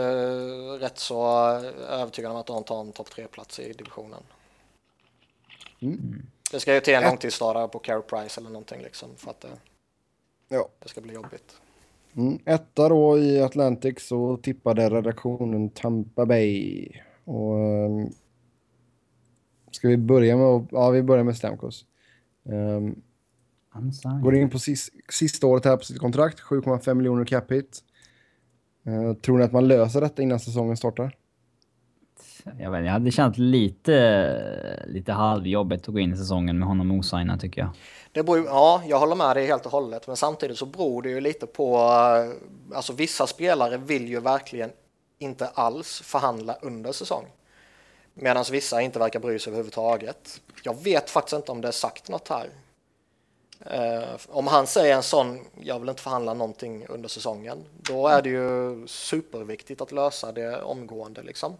rätt 0.81 0.99
så 0.99 1.27
övertygad 1.91 2.33
om 2.33 2.37
att 2.37 2.47
de 2.47 2.65
tar 2.65 2.81
en 2.81 2.93
topp 2.93 3.11
tre-plats 3.11 3.61
i 3.61 3.73
divisionen. 3.73 4.23
Mm. 5.81 6.27
Det 6.51 6.61
ska 6.61 6.75
ju 6.75 6.81
till 6.81 6.95
en 6.95 7.03
långtidsstadare 7.03 7.69
på 7.69 7.79
Carey 7.79 8.03
Price 8.03 8.41
eller 8.41 8.51
någonting 8.51 8.83
liksom 8.83 9.09
för 9.17 9.31
att 9.31 9.41
det, 9.41 9.49
ja. 10.49 10.69
det 10.79 10.89
ska 10.89 11.01
bli 11.01 11.15
jobbigt. 11.15 11.57
Mm, 12.17 12.39
etta 12.45 12.89
då 12.89 13.19
i 13.19 13.43
Atlantic 13.43 14.07
så 14.09 14.37
tippade 14.37 14.91
redaktionen 14.91 15.71
Tampa 15.71 16.27
Bay. 16.27 16.89
Och, 17.25 17.55
um, 17.55 18.13
ska 19.71 19.89
vi 19.89 19.97
börja 19.97 20.37
med, 20.37 20.67
ja, 20.71 20.91
vi 20.91 21.03
börjar 21.03 21.25
med 21.25 21.37
Stamkos. 21.37 21.85
Um, 22.43 23.03
går 24.23 24.35
in 24.35 24.51
på 24.51 24.59
sis, 24.59 24.91
sista 25.09 25.47
året 25.47 25.65
här 25.65 25.77
på 25.77 25.85
sitt 25.85 25.99
kontrakt, 25.99 26.41
7,5 26.41 26.95
miljoner 26.95 27.25
cap 27.25 27.53
hit. 27.53 27.79
Uh, 28.87 29.15
tror 29.15 29.39
ni 29.39 29.45
att 29.45 29.53
man 29.53 29.69
löser 29.69 30.01
detta 30.01 30.23
innan 30.23 30.41
säsongen 30.41 30.77
startar? 30.77 31.17
Jag, 32.59 32.71
vet, 32.71 32.85
jag 32.85 32.93
hade 32.93 33.11
känt 33.11 33.39
lite, 33.39 34.85
lite 34.87 35.13
halvjobbigt 35.13 35.89
att 35.89 35.95
gå 35.95 36.01
in 36.01 36.13
i 36.13 36.17
säsongen 36.17 36.59
med 36.59 36.69
honom 36.69 36.91
osignad 36.91 37.41
tycker 37.41 37.61
jag. 37.61 37.71
Det 38.13 38.23
beror, 38.23 38.45
ja, 38.45 38.83
jag 38.87 38.99
håller 38.99 39.15
med 39.15 39.37
dig 39.37 39.47
helt 39.47 39.67
och 39.67 39.73
hållet, 39.73 40.07
men 40.07 40.17
samtidigt 40.17 40.59
så 40.59 40.67
beror 40.67 41.03
det 41.03 41.11
ju 41.11 41.21
lite 41.21 41.47
på, 41.47 41.77
eh, 41.77 42.77
alltså 42.77 42.93
vissa 42.93 43.27
spelare 43.27 43.77
vill 43.77 44.09
ju 44.09 44.21
verkligen 44.21 44.71
inte 45.19 45.47
alls 45.47 46.01
förhandla 46.01 46.55
under 46.63 46.93
säsong. 46.93 47.25
Medan 48.15 48.45
vissa 48.53 48.83
inte 48.83 48.99
verkar 48.99 49.21
bry 49.21 49.39
sig 49.39 49.51
överhuvudtaget. 49.51 50.41
Jag 50.63 50.83
vet 50.85 51.11
faktiskt 51.11 51.37
inte 51.37 51.53
om 51.53 51.61
det 51.61 51.69
är 51.69 51.73
sagt 51.73 52.09
något 52.09 52.29
här. 52.29 52.49
Uh, 53.71 54.17
om 54.29 54.47
han 54.47 54.67
säger 54.67 54.97
en 54.97 55.03
sån, 55.03 55.39
jag 55.61 55.81
vill 55.81 55.89
inte 55.89 56.03
förhandla 56.03 56.35
någonting 56.35 56.87
under 56.89 57.09
säsongen, 57.09 57.59
då 57.77 58.09
är 58.09 58.23
det 58.23 58.29
ju 58.29 58.87
superviktigt 58.87 59.81
att 59.81 59.93
lösa 59.93 60.33
det 60.33 60.63
omgående 60.63 61.23
liksom. 61.23 61.57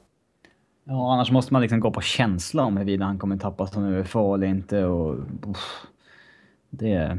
Ja, 0.85 1.13
annars 1.13 1.31
måste 1.31 1.53
man 1.53 1.63
liksom 1.63 1.81
gå 1.81 1.91
på 1.91 2.01
känsla 2.01 2.65
om 2.65 2.77
huruvida 2.77 3.05
han 3.05 3.19
kommer 3.19 3.37
tappa 3.37 3.67
som 3.67 3.85
UFA 3.85 4.35
eller 4.35 4.47
inte 4.47 4.85
och... 4.85 5.15
Uff, 5.47 5.87
det... 6.71 7.19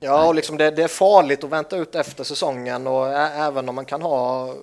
Ja, 0.00 0.28
och 0.28 0.34
liksom 0.34 0.56
det, 0.56 0.70
det, 0.70 0.82
är 0.82 0.88
farligt 0.88 1.44
att 1.44 1.50
vänta 1.50 1.76
ut 1.76 1.94
efter 1.94 2.24
säsongen 2.24 2.86
och 2.86 3.08
även 3.08 3.68
om 3.68 3.74
man 3.74 3.84
kan 3.84 4.02
ha 4.02 4.54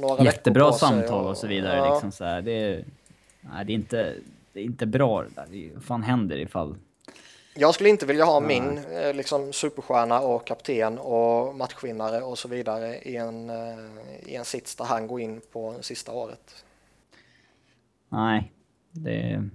några 0.00 0.24
Jättebra 0.24 0.70
på 0.70 0.72
samtal 0.72 1.24
och, 1.24 1.30
och 1.30 1.36
så 1.36 1.46
vidare. 1.46 1.76
Ja. 1.76 1.92
Liksom 1.92 2.12
så 2.12 2.24
här, 2.24 2.42
det, 2.42 2.52
är, 2.52 2.84
nej, 3.40 3.64
det, 3.64 3.72
är 3.72 3.74
inte, 3.74 4.14
det 4.52 4.60
är 4.60 4.64
inte 4.64 4.86
bra 4.86 5.22
det 5.22 5.28
där. 5.34 5.74
Vad 5.74 5.84
fan 5.84 6.02
händer 6.02 6.36
ifall... 6.36 6.76
Jag 7.54 7.74
skulle 7.74 7.88
inte 7.88 8.06
vilja 8.06 8.24
ha 8.24 8.40
nej. 8.40 8.60
min 8.60 8.78
eh, 8.78 9.14
liksom, 9.14 9.52
superstjärna 9.52 10.20
och 10.20 10.46
kapten 10.46 10.98
och 10.98 11.54
matchvinnare 11.54 12.22
och 12.22 12.38
så 12.38 12.48
vidare 12.48 12.96
i 12.96 13.16
en, 13.16 13.50
eh, 13.50 13.78
i 14.26 14.34
en 14.34 14.44
sits 14.44 14.76
där 14.76 14.84
han 14.84 15.06
går 15.06 15.20
in 15.20 15.40
på 15.52 15.76
sista 15.80 16.12
året. 16.12 16.64
Nej, 18.08 18.52
det... 18.90 19.48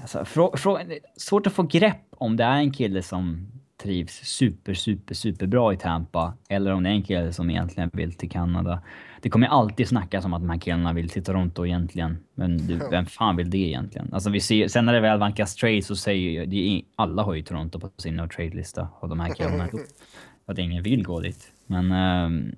Alltså, 0.00 0.24
frå, 0.24 0.56
frå, 0.56 0.80
svårt 1.16 1.46
att 1.46 1.52
få 1.52 1.62
grepp 1.62 2.06
om 2.10 2.36
det 2.36 2.44
är 2.44 2.56
en 2.56 2.72
kille 2.72 3.02
som 3.02 3.48
trivs 3.76 4.12
super, 4.12 4.74
super, 4.74 5.14
super 5.14 5.46
bra 5.46 5.72
i 5.72 5.76
Tampa 5.76 6.34
eller 6.48 6.72
om 6.72 6.82
det 6.82 6.88
är 6.88 6.94
en 6.94 7.02
kille 7.02 7.32
som 7.32 7.50
egentligen 7.50 7.90
vill 7.92 8.12
till 8.12 8.30
Kanada. 8.30 8.82
Det 9.28 9.32
kommer 9.32 9.46
alltid 9.46 9.88
snackas 9.88 10.24
om 10.24 10.34
att 10.34 10.42
de 10.42 10.50
här 10.50 10.58
killarna 10.58 10.92
vill 10.92 11.10
till 11.10 11.24
Toronto 11.24 11.66
egentligen. 11.66 12.18
Men 12.34 12.66
du, 12.66 12.78
vem 12.90 13.06
fan 13.06 13.36
vill 13.36 13.50
det 13.50 13.58
egentligen? 13.58 14.08
Alltså 14.12 14.30
vi 14.30 14.40
ser, 14.40 14.68
sen 14.68 14.84
när 14.84 14.92
det 14.92 15.00
väl 15.00 15.18
vankas 15.18 15.54
trade 15.54 15.82
så 15.82 15.96
säger 15.96 16.44
ju... 16.44 16.82
Alla 16.96 17.22
har 17.22 17.34
ju 17.34 17.42
Toronto 17.42 17.80
på 17.80 17.90
sin 17.96 18.16
no 18.16 18.28
trade-lista 18.28 18.88
av 19.00 19.08
de 19.08 19.20
här 19.20 19.34
killarna. 19.34 19.68
att 20.46 20.58
ingen 20.58 20.82
vill 20.82 21.04
gå 21.04 21.20
dit. 21.20 21.52
Men... 21.66 21.92
Um, 21.92 22.54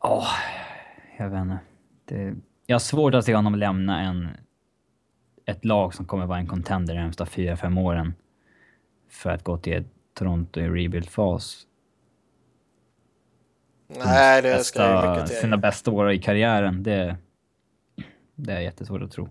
oh, 0.00 0.28
jag 1.18 1.30
vet 1.30 1.40
inte. 1.40 1.58
Det, 2.04 2.34
jag 2.66 2.74
har 2.74 2.80
svårt 2.80 3.14
att 3.14 3.24
se 3.24 3.34
honom 3.34 3.54
lämna 3.54 4.00
en, 4.00 4.28
ett 5.46 5.64
lag 5.64 5.94
som 5.94 6.04
kommer 6.04 6.26
vara 6.26 6.38
en 6.38 6.46
contender 6.46 6.94
de 6.94 7.00
närmsta 7.00 7.26
fyra, 7.26 7.56
fem 7.56 7.78
åren 7.78 8.14
för 9.08 9.30
att 9.30 9.44
gå 9.44 9.58
till 9.58 9.84
Toronto 10.14 10.60
i 10.60 10.68
rebuild-fas. 10.68 11.66
Nej, 13.86 14.42
det 14.42 14.64
ska 14.64 14.82
jag 14.82 15.10
mycket 15.10 15.28
till. 15.28 15.40
Sina 15.40 15.56
bästa 15.56 15.90
år 15.90 16.12
i 16.12 16.18
karriären, 16.18 16.82
det, 16.82 17.16
det 18.34 18.52
är 18.52 18.60
jättesvårt 18.60 19.02
att 19.02 19.12
tro. 19.12 19.28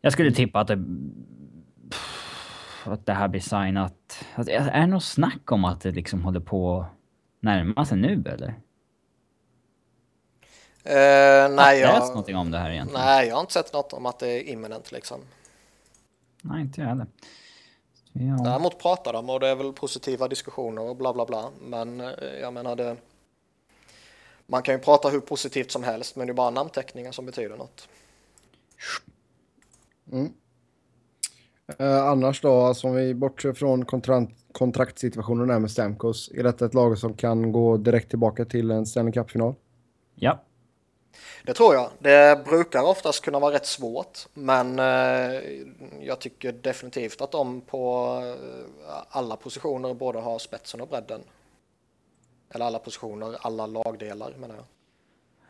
Jag 0.00 0.12
skulle 0.12 0.32
tippa 0.32 0.60
att 0.60 0.68
det, 0.68 0.84
att 2.84 3.06
det 3.06 3.12
här 3.12 3.28
blir 3.28 3.40
signat. 3.40 4.24
Är 4.36 4.80
det 4.80 4.86
något 4.86 5.04
snack 5.04 5.52
om 5.52 5.64
att 5.64 5.80
det 5.80 5.90
liksom 5.90 6.22
håller 6.22 6.40
på 6.40 6.80
att 6.80 6.86
närma 7.40 7.84
sig 7.84 7.98
nu 7.98 8.24
eller? 8.26 8.54
Uh, 10.86 11.54
nej, 11.56 11.80
jag... 11.80 11.88
Har 11.88 12.08
någonting 12.08 12.36
om 12.36 12.50
det 12.50 12.58
här 12.58 12.70
egentligen? 12.70 13.04
Nej, 13.04 13.28
jag 13.28 13.34
har 13.34 13.40
inte 13.40 13.52
sett 13.52 13.72
något 13.72 13.92
om 13.92 14.06
att 14.06 14.18
det 14.18 14.28
är 14.28 14.48
imminent 14.48 14.92
liksom. 14.92 15.20
Nej, 16.42 16.60
inte 16.60 16.80
jag 16.80 16.88
heller. 16.88 17.06
Ja. 18.12 18.44
Däremot 18.44 18.78
pratar 18.78 19.12
de 19.12 19.30
och 19.30 19.40
det 19.40 19.48
är 19.48 19.54
väl 19.54 19.72
positiva 19.72 20.28
diskussioner 20.28 20.82
och 20.82 20.96
bla 20.96 21.12
bla 21.12 21.26
bla. 21.26 21.50
Men 21.60 22.00
eh, 22.00 22.08
jag 22.40 22.52
menar 22.52 22.76
det. 22.76 22.96
Man 24.46 24.62
kan 24.62 24.74
ju 24.74 24.80
prata 24.80 25.08
hur 25.08 25.20
positivt 25.20 25.70
som 25.70 25.82
helst, 25.82 26.16
men 26.16 26.26
det 26.26 26.30
är 26.30 26.34
bara 26.34 26.50
namnteckningar 26.50 27.12
som 27.12 27.26
betyder 27.26 27.56
något. 27.56 27.88
Mm. 30.12 30.32
Eh, 31.78 32.04
annars 32.06 32.40
då, 32.40 32.60
alltså 32.60 32.86
om 32.86 32.94
vi 32.94 33.14
bortser 33.14 33.52
från 33.52 33.84
kontrakt, 33.84 34.32
kontraktsituationen 34.52 35.48
där 35.48 35.58
med 35.58 35.70
Stamkos, 35.70 36.30
är 36.34 36.42
detta 36.42 36.66
ett 36.66 36.74
lag 36.74 36.98
som 36.98 37.14
kan 37.14 37.52
gå 37.52 37.76
direkt 37.76 38.10
tillbaka 38.10 38.44
till 38.44 38.70
en 38.70 38.86
Stanley 38.86 39.12
Cup-final? 39.12 39.54
Ja. 40.14 40.42
Det 41.44 41.54
tror 41.54 41.74
jag. 41.74 41.90
Det 41.98 42.44
brukar 42.44 42.82
oftast 42.82 43.24
kunna 43.24 43.38
vara 43.38 43.54
rätt 43.54 43.66
svårt, 43.66 44.18
men 44.34 44.78
eh, 44.78 45.40
jag 46.00 46.18
tycker 46.20 46.52
definitivt 46.52 47.20
att 47.20 47.32
de 47.32 47.60
på 47.60 48.16
eh, 48.88 48.94
alla 49.08 49.36
positioner 49.36 49.94
både 49.94 50.18
har 50.18 50.38
spetsen 50.38 50.80
och 50.80 50.88
bredden. 50.88 51.20
Eller 52.54 52.64
alla 52.64 52.78
positioner, 52.78 53.36
alla 53.40 53.66
lagdelar 53.66 54.32
menar 54.38 54.54
jag. 54.54 54.64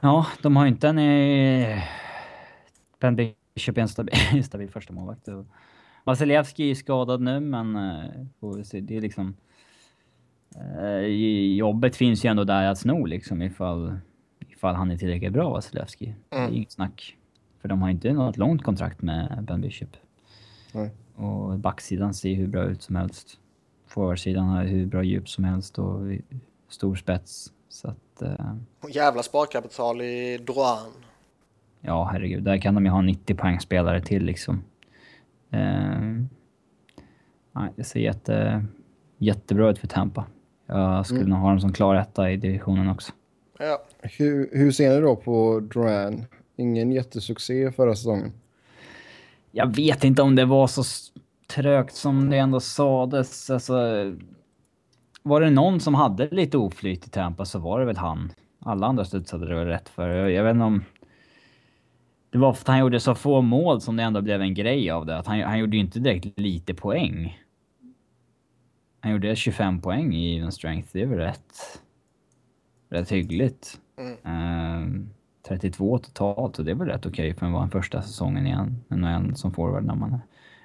Ja, 0.00 0.26
de 0.42 0.56
har 0.56 0.64
ju 0.64 0.68
inte 0.70 0.88
en... 0.88 0.98
Eh, 0.98 1.82
ben 3.00 3.34
Bishop 3.54 3.76
är 3.76 3.82
en 3.82 3.88
stabil, 3.88 4.44
stabil 4.44 4.70
första 4.70 4.92
målvakt. 4.92 5.28
Vasilevski 6.04 6.70
är 6.70 6.74
skadad 6.74 7.20
nu, 7.20 7.40
men 7.40 7.76
eh. 7.76 8.10
Det 8.72 8.96
är 8.96 9.00
liksom... 9.00 9.36
Eh, 10.80 11.06
jobbet 11.56 11.96
finns 11.96 12.24
ju 12.24 12.28
ändå 12.28 12.44
där 12.44 12.66
att 12.66 12.78
sno 12.78 13.04
liksom 13.04 13.42
ifall, 13.42 13.98
ifall 14.62 14.74
han 14.74 14.90
är 14.90 14.96
tillräckligt 14.96 15.32
bra, 15.32 15.50
Vasilevski. 15.50 16.06
Mm. 16.06 16.18
Det 16.28 16.36
är 16.36 16.42
mm. 16.42 16.54
inget 16.54 16.72
snack. 16.72 17.16
För 17.60 17.68
de 17.68 17.82
har 17.82 17.90
inte 17.90 18.12
något 18.12 18.36
långt 18.36 18.62
kontrakt 18.62 19.02
med 19.02 19.44
Ben 19.44 19.60
Bishop. 19.60 19.96
Nej. 20.72 20.90
Och 21.16 21.58
backsidan 21.58 22.14
ser 22.14 22.34
hur 22.34 22.46
bra 22.46 22.64
ut 22.64 22.82
som 22.82 22.96
helst. 22.96 23.38
Forwardsidan 23.86 24.44
har 24.44 24.64
hur 24.64 24.86
bra 24.86 25.02
djup 25.02 25.28
som 25.28 25.44
helst 25.44 25.78
och 25.78 26.00
stor 26.68 26.94
spets. 26.94 27.52
Så 27.68 27.88
att... 27.88 28.22
Eh... 28.22 28.54
Jävla 28.90 29.22
sparkapital 29.22 30.00
i 30.00 30.38
Droan. 30.38 30.92
Ja, 31.80 32.08
herregud. 32.12 32.42
Där 32.42 32.58
kan 32.58 32.74
de 32.74 32.84
ju 32.84 32.90
ha 32.90 33.02
90 33.02 33.36
poängspelare 33.36 34.00
till 34.00 34.24
liksom. 34.24 34.64
Eh... 35.50 36.00
Nej, 37.52 37.72
det 37.76 37.84
ser 37.84 38.00
jätte, 38.00 38.64
jättebra 39.18 39.70
ut 39.70 39.78
för 39.78 39.86
Tampa. 39.86 40.24
Jag 40.66 41.06
skulle 41.06 41.20
mm. 41.20 41.30
nog 41.30 41.38
ha 41.38 41.48
dem 41.48 41.60
som 41.60 41.72
klar 41.72 41.94
etta 41.94 42.30
i 42.30 42.36
divisionen 42.36 42.88
också. 42.88 43.12
Ja. 43.62 43.82
Hur, 44.02 44.50
hur 44.52 44.72
ser 44.72 44.94
ni 44.94 45.00
då 45.00 45.16
på 45.16 45.60
Duran? 45.60 46.24
Ingen 46.56 46.92
jättesuccé 46.92 47.72
förra 47.72 47.94
säsongen. 47.94 48.32
Jag 49.50 49.76
vet 49.76 50.04
inte 50.04 50.22
om 50.22 50.36
det 50.36 50.44
var 50.44 50.66
så 50.66 50.82
trögt 51.54 51.94
som 51.94 52.30
det 52.30 52.38
ändå 52.38 52.60
sades. 52.60 53.50
Alltså, 53.50 53.74
var 55.22 55.40
det 55.40 55.50
någon 55.50 55.80
som 55.80 55.94
hade 55.94 56.28
lite 56.30 56.58
oflyt 56.58 57.06
i 57.06 57.10
Tampa 57.10 57.44
så 57.44 57.58
var 57.58 57.80
det 57.80 57.86
väl 57.86 57.96
han. 57.96 58.32
Alla 58.58 58.86
andra 58.86 59.04
studsade 59.04 59.48
det 59.48 59.54
väl 59.54 59.66
rätt 59.66 59.88
för. 59.88 60.08
Jag, 60.08 60.30
jag 60.30 60.44
vet 60.44 60.54
inte 60.54 60.64
om... 60.64 60.84
Det 62.30 62.38
var 62.38 62.52
för 62.52 62.62
att 62.62 62.68
han 62.68 62.78
gjorde 62.78 63.00
så 63.00 63.14
få 63.14 63.40
mål 63.40 63.80
som 63.80 63.96
det 63.96 64.02
ändå 64.02 64.20
blev 64.20 64.42
en 64.42 64.54
grej 64.54 64.90
av 64.90 65.06
det. 65.06 65.18
Att 65.18 65.26
han, 65.26 65.40
han 65.40 65.58
gjorde 65.58 65.76
ju 65.76 65.82
inte 65.82 65.98
direkt 65.98 66.40
lite 66.40 66.74
poäng. 66.74 67.38
Han 69.00 69.12
gjorde 69.12 69.36
25 69.36 69.80
poäng 69.80 70.14
i 70.14 70.36
even 70.36 70.52
strength. 70.52 70.88
Det 70.92 71.02
är 71.02 71.06
väl 71.06 71.18
rätt... 71.18 71.82
Rätt 72.92 73.12
hyggligt. 73.12 73.80
Mm. 73.96 74.12
Uh, 74.12 75.06
32 75.48 75.98
totalt, 75.98 76.58
och 76.58 76.64
det 76.64 76.70
är 76.70 76.74
väl 76.74 76.88
rätt 76.88 77.06
okej 77.06 77.30
okay 77.30 77.38
för 77.38 77.46
att 77.46 77.52
vara 77.52 77.62
en 77.62 77.70
första 77.70 78.02
säsongen 78.02 78.46
igen. 78.46 78.84
En 78.88 79.36
som 79.36 79.52
forward 79.52 79.84
när 79.84 79.94
man 79.94 80.12
är... 80.12 80.20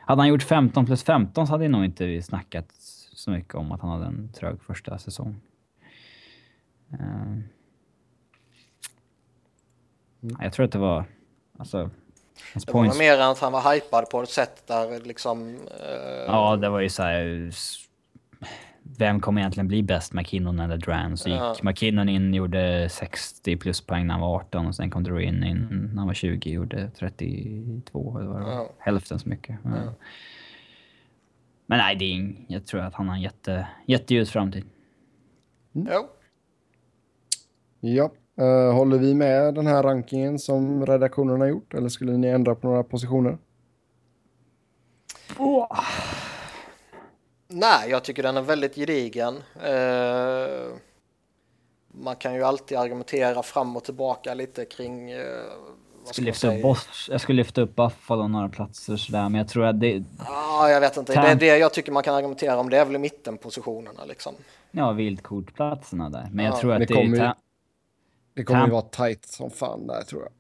Hade 0.06 0.22
han 0.22 0.30
gjort 0.30 0.44
15 0.44 0.86
plus 0.86 1.04
15 1.04 1.48
så 1.48 1.54
hade 1.54 1.68
nog 1.68 1.86
inte 1.86 2.22
snackat 2.22 2.72
så 3.14 3.32
mycket 3.32 3.56
om 3.56 3.72
att 3.72 3.82
han 3.82 3.90
hade 3.90 4.06
en 4.06 4.30
trög 4.34 4.62
första 4.62 4.98
säsong. 4.98 5.36
Uh, 6.94 7.40
jag 10.40 10.54
tror 10.54 10.66
att 10.66 10.72
det 10.72 10.80
var... 10.80 11.06
Alltså, 11.58 11.90
det 12.54 12.68
var 12.68 12.74
points... 12.74 13.00
mer 13.00 13.14
än 13.14 13.30
att 13.30 13.40
han 13.40 13.52
var 13.52 13.74
hypad 13.74 14.10
på 14.10 14.22
ett 14.22 14.30
sätt 14.30 14.68
där 14.68 15.00
liksom... 15.06 15.48
Uh... 15.48 15.58
Ja, 16.28 16.56
det 16.56 16.70
var 16.70 16.80
ju 16.80 16.90
så 16.90 17.04
här 17.04 17.52
vem 18.98 19.20
kommer 19.20 19.42
egentligen 19.42 19.68
bli 19.68 19.84
bäst, 19.84 20.14
McKinnon 20.14 20.60
eller 20.60 20.78
Duran? 20.78 21.18
Så 21.18 21.30
gick 21.30 21.40
ja. 21.40 21.56
McKinnon 21.64 22.10
in, 22.10 22.34
gjorde 22.34 22.90
60 22.90 23.58
plus 23.58 23.82
poäng 23.82 24.08
när 24.08 24.14
han 24.14 24.22
var 24.22 24.36
18 24.36 24.68
och 24.68 24.76
sen 24.76 24.90
kom 24.90 25.04
Duran 25.04 25.44
in 25.44 25.90
när 25.94 25.98
han 25.98 26.08
var 26.08 26.14
20 26.14 26.50
gjorde 26.50 26.92
32 27.00 28.20
eller 28.20 28.30
vad 28.30 28.40
det 28.40 28.46
var. 28.46 28.52
Ja. 28.52 28.70
Hälften 28.80 29.20
så 29.20 29.30
mycket. 29.30 29.60
Ja. 29.64 29.94
Men 31.66 31.78
nej, 31.78 31.96
det 31.96 32.06
är 32.06 32.12
ing, 32.12 32.46
jag 32.50 32.66
tror 32.66 32.82
att 32.82 32.94
han 32.94 33.08
har 33.08 33.16
en 33.16 33.22
jätte, 33.22 33.68
jätteljus 33.86 34.32
framtid. 34.32 34.64
Mm. 35.76 35.88
Ja. 35.92 36.10
Ja. 37.80 38.12
Uh, 38.42 38.74
håller 38.74 38.98
vi 38.98 39.14
med 39.14 39.54
den 39.54 39.68
här 39.68 39.84
rankingen 39.84 40.40
som 40.40 40.86
redaktionen 40.86 41.42
har 41.42 41.48
gjort 41.48 41.74
eller 41.74 41.90
skulle 41.90 42.18
ni 42.18 42.28
ändra 42.28 42.56
på 42.56 42.68
några 42.68 42.84
positioner? 42.84 43.38
Oh. 45.38 45.68
Nej, 47.60 47.90
jag 47.90 48.04
tycker 48.04 48.24
den 48.24 48.38
är 48.38 48.42
väldigt 48.42 48.76
gedigen. 48.76 49.36
Uh, 49.36 50.76
man 51.88 52.16
kan 52.16 52.36
ju 52.36 52.44
alltid 52.44 52.78
argumentera 52.78 53.44
fram 53.44 53.78
och 53.78 53.84
tillbaka 53.84 54.34
lite 54.34 54.66
kring 54.66 55.14
uh, 55.14 55.22
jag 56.06 56.16
skulle, 56.16 56.26
lyfta 56.26 56.56
upp 56.56 56.62
Boss, 56.62 57.08
jag 57.12 57.22
skulle 57.22 57.38
lyfta 57.38 57.62
upp 57.62 57.76
Buffalo 57.76 58.28
några 58.28 58.50
platser 58.50 58.98
sådär, 58.98 59.30
men 59.30 59.36
jag 59.36 59.48
tror 59.48 59.66
att 59.66 59.80
det... 59.80 60.04
Ja, 60.26 60.70
jag 60.70 60.82
vet 60.82 60.98
inte. 60.98 61.14
Tam 61.14 61.24
det 61.24 61.32
är 61.32 61.36
det 61.36 61.58
jag 61.58 61.74
tycker 61.74 61.92
man 61.92 62.04
kan 62.04 62.16
argumentera 62.16 62.60
om. 62.60 62.70
Det 62.70 62.78
är 62.78 62.86
väl 62.86 62.96
i 62.96 63.00
mittenpositionerna 63.00 64.06
liksom. 64.06 64.34
Ja, 64.72 64.92
vildkortplatserna 64.92 66.10
där. 66.10 66.30
Men 66.32 66.46
ja. 66.46 66.52
jag 66.52 66.60
tror 66.60 66.74
att 66.74 66.80
det, 66.80 66.86
det 66.86 66.94
kommer 66.94 67.18
ju, 67.18 67.32
Det 68.34 68.44
kommer 68.44 68.66
ju 68.66 68.72
vara 68.72 68.82
tight 68.82 69.26
som 69.26 69.52
fan 69.52 69.88
där, 69.88 70.02
tror 70.02 70.22
jag. 70.22 70.32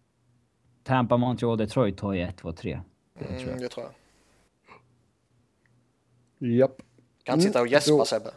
Tampa, 0.83 1.17
Montreal, 1.17 1.57
Detroit 1.57 1.99
har 1.99 2.13
ju 2.13 2.21
1, 2.21 2.37
2, 2.37 2.51
3. 2.51 2.79
Det, 3.19 3.25
mm, 3.25 3.39
tror 3.39 3.51
jag. 3.51 3.61
det 3.61 3.69
tror 3.69 3.85
jag. 3.85 3.93
Japp. 6.39 6.81
Kan 7.27 7.33
inte 7.33 7.47
sitta 7.47 7.61
och 7.61 7.67
gäspa 7.67 7.93
mm, 7.93 8.05
Sebbe. 8.05 8.31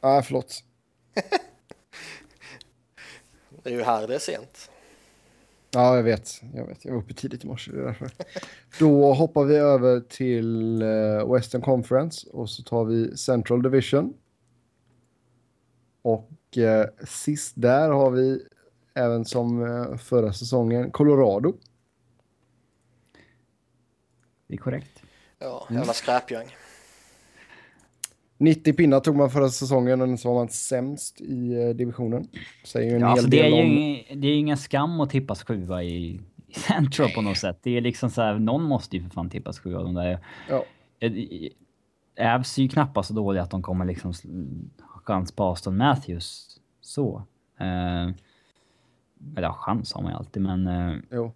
Nej, 0.00 0.18
ah, 0.18 0.22
förlåt. 0.22 0.64
det 3.62 3.70
är 3.70 3.74
ju 3.74 3.82
här 3.82 4.06
det 4.06 4.14
är 4.14 4.18
sent. 4.18 4.70
Ja, 5.70 5.96
jag 5.96 6.02
vet. 6.02 6.42
Jag 6.54 6.66
vet. 6.66 6.84
Jag 6.84 6.92
var 6.92 7.00
uppe 7.00 7.14
tidigt 7.14 7.44
i 7.44 7.46
morse. 7.46 7.72
Det 7.72 7.80
är 7.80 7.84
därför. 7.84 8.10
Då 8.78 9.14
hoppar 9.14 9.44
vi 9.44 9.56
över 9.56 10.00
till 10.00 10.82
uh, 10.82 11.32
Western 11.34 11.62
Conference 11.62 12.30
och 12.30 12.50
så 12.50 12.62
tar 12.62 12.84
vi 12.84 13.16
Central 13.16 13.62
Division. 13.62 14.14
Och 16.02 16.30
uh, 16.56 17.06
sist 17.06 17.52
där 17.56 17.90
har 17.90 18.10
vi 18.10 18.42
även 18.94 19.24
som 19.24 19.62
uh, 19.62 19.96
förra 19.96 20.32
säsongen 20.32 20.90
Colorado. 20.90 21.54
Det 24.46 24.54
är 24.54 24.58
korrekt. 24.58 25.02
Ja, 25.38 25.66
jävla 25.68 25.82
mm. 25.82 25.94
skräpgäng. 25.94 26.56
90 28.42 28.72
pinnar 28.72 29.00
tog 29.00 29.16
man 29.16 29.30
förra 29.30 29.48
säsongen 29.48 30.00
och 30.00 30.18
så 30.18 30.28
var 30.28 30.34
man 30.34 30.48
sämst 30.48 31.20
i 31.20 31.62
eh, 31.62 31.68
divisionen. 31.68 32.28
Säger 32.64 32.94
en 32.94 33.00
ja, 33.00 33.06
hel 33.06 33.12
alltså 33.12 33.28
det, 33.28 33.40
är 33.40 33.62
om... 33.62 33.70
ju, 33.70 34.02
det 34.14 34.26
är 34.26 34.30
ju 34.30 34.38
ingen 34.38 34.56
skam 34.56 35.00
att 35.00 35.10
tippas 35.10 35.44
sjua 35.44 35.82
i, 35.82 36.20
i 36.46 36.54
Central 36.54 37.10
på 37.10 37.22
något 37.22 37.38
sätt. 37.38 37.58
Det 37.62 37.76
är 37.76 37.80
liksom 37.80 38.10
så 38.10 38.22
här, 38.22 38.38
någon 38.38 38.62
måste 38.62 38.96
ju 38.96 39.02
för 39.02 39.10
fan 39.10 39.30
tippas 39.30 39.58
sjua 39.58 39.78
av 39.78 39.84
de 39.84 39.94
där. 39.94 40.18
Ja. 40.48 40.64
Ävs 42.16 42.58
är 42.58 42.62
ju 42.62 42.68
knappast 42.68 43.08
så 43.08 43.14
dåliga 43.14 43.42
att 43.42 43.50
de 43.50 43.62
kommer 43.62 43.84
liksom 43.84 44.12
ha 44.80 45.00
chans 45.04 45.32
på 45.32 45.44
Aston 45.44 45.76
Matthews. 45.76 46.60
Så. 46.80 47.22
Eh, 47.60 48.08
eller 49.36 49.42
ja, 49.48 49.52
chans 49.52 49.92
har 49.92 50.02
man 50.02 50.12
ju 50.12 50.18
alltid, 50.18 50.42
men... 50.42 50.66
Eh, 50.66 50.96
jo. 51.10 51.32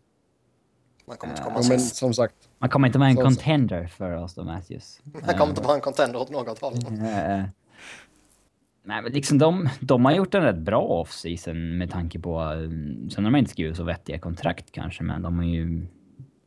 Man 1.07 1.17
kommer 1.17 1.33
inte 1.33 1.43
komma 1.43 1.61
ja, 1.63 1.69
men 1.69 1.81
som 1.81 2.15
sagt. 2.15 2.35
Man 2.59 2.71
kommer 2.71 2.87
inte 2.87 2.99
vara 2.99 3.09
en 3.09 3.17
contender 3.17 3.87
för 3.87 4.25
Aston 4.25 4.47
Matthews. 4.47 5.01
Man 5.27 5.35
kommer 5.35 5.49
inte 5.49 5.63
vara 5.63 5.75
en 5.75 5.81
contender 5.81 6.21
åt 6.21 6.31
något 6.31 6.59
håll. 6.59 6.75
Nej, 8.89 9.03
men 9.03 9.13
liksom 9.13 9.39
de, 9.39 9.69
de 9.81 10.05
har 10.05 10.13
gjort 10.13 10.35
en 10.35 10.43
rätt 10.43 10.57
bra 10.57 10.81
off-season 10.81 11.79
med 11.79 11.91
tanke 11.91 12.19
på... 12.19 12.51
Sen 13.15 13.25
har 13.25 13.33
de 13.33 13.37
inte 13.39 13.51
skrivit 13.51 13.77
så 13.77 13.85
vettiga 13.85 14.19
kontrakt 14.19 14.73
kanske, 14.73 15.03
men 15.03 15.23
de 15.23 15.39
har 15.39 15.45
ju 15.45 15.87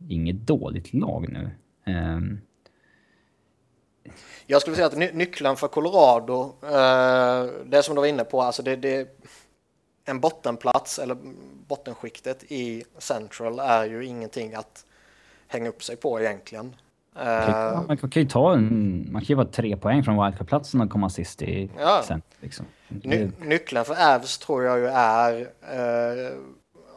inget 0.07 0.35
dåligt 0.35 0.93
lag 0.93 1.29
nu. 1.29 1.51
Um, 1.93 2.41
jag 4.47 4.61
skulle 4.61 4.75
säga 4.75 4.87
att 4.87 4.97
ny 4.97 5.09
nyckeln 5.13 5.55
för 5.55 5.67
Colorado, 5.67 6.55
uh, 6.63 7.65
det 7.65 7.83
som 7.83 7.95
du 7.95 8.01
var 8.01 8.07
inne 8.07 8.23
på, 8.23 8.41
alltså 8.41 8.63
det, 8.63 8.75
det, 8.75 9.19
en 10.09 10.19
bottenplats 10.19 10.99
eller 10.99 11.17
bottenskiktet 11.67 12.43
i 12.47 12.83
Central 12.97 13.59
är 13.59 13.85
ju 13.85 14.05
ingenting 14.05 14.55
att 14.55 14.85
hänga 15.47 15.69
upp 15.69 15.83
sig 15.83 15.95
på 15.95 16.19
egentligen. 16.19 16.75
Uh, 17.15 17.87
man 17.87 17.97
kan 17.97 18.09
ju 18.21 18.25
ta 18.25 18.53
en, 18.53 19.07
man 19.11 19.21
kan 19.21 19.27
ju 19.27 19.35
vara 19.35 19.47
tre 19.47 19.77
poäng 19.77 20.03
från 20.03 20.25
wildcard-platsen 20.25 20.81
och 20.81 20.89
komma 20.89 21.09
sist 21.09 21.41
i 21.41 21.71
ja. 21.79 22.03
Center. 22.07 22.37
Liksom. 22.39 22.65
Ny, 22.87 23.31
nyckeln 23.39 23.85
för 23.85 24.15
Avs 24.15 24.37
tror 24.37 24.63
jag 24.63 24.79
ju 24.79 24.87
är 24.87 25.41
uh, 25.41 26.37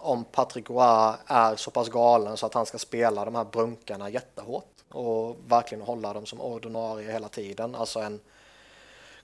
om 0.00 0.24
Patrick 0.24 0.70
Roy 0.70 1.14
är 1.26 1.56
så 1.56 1.70
pass 1.70 1.88
galen 1.88 2.36
så 2.36 2.46
att 2.46 2.54
han 2.54 2.66
ska 2.66 2.78
spela 2.78 3.24
de 3.24 3.34
här 3.34 3.44
brunkarna 3.44 4.10
jättehårt 4.10 4.72
och 4.88 5.36
verkligen 5.48 5.84
hålla 5.84 6.12
dem 6.12 6.26
som 6.26 6.40
ordinarie 6.40 7.12
hela 7.12 7.28
tiden. 7.28 7.74
Alltså 7.74 8.00
en 8.00 8.20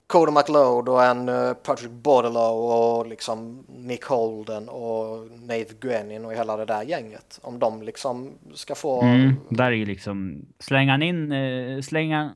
Cody 0.09 0.31
McLeod 0.31 0.89
och 0.89 1.03
en 1.03 1.29
uh, 1.29 1.53
Patrick 1.53 1.91
Bordelow 1.91 2.71
och 2.71 3.07
liksom 3.07 3.65
Nick 3.67 4.03
Holden 4.03 4.69
och 4.69 5.31
Nate 5.41 5.73
Gwennin 5.81 6.25
och 6.25 6.33
hela 6.33 6.57
det 6.57 6.65
där 6.65 6.83
gänget. 6.83 7.39
Om 7.43 7.59
de 7.59 7.81
liksom 7.81 8.33
ska 8.53 8.75
få... 8.75 9.01
Mm, 9.01 9.35
där 9.49 9.65
är 9.65 9.71
ju 9.71 9.85
liksom... 9.85 10.45
Slänga 10.59 11.03
in... 11.03 11.31
Uh, 11.31 11.81
slänga... 11.81 12.35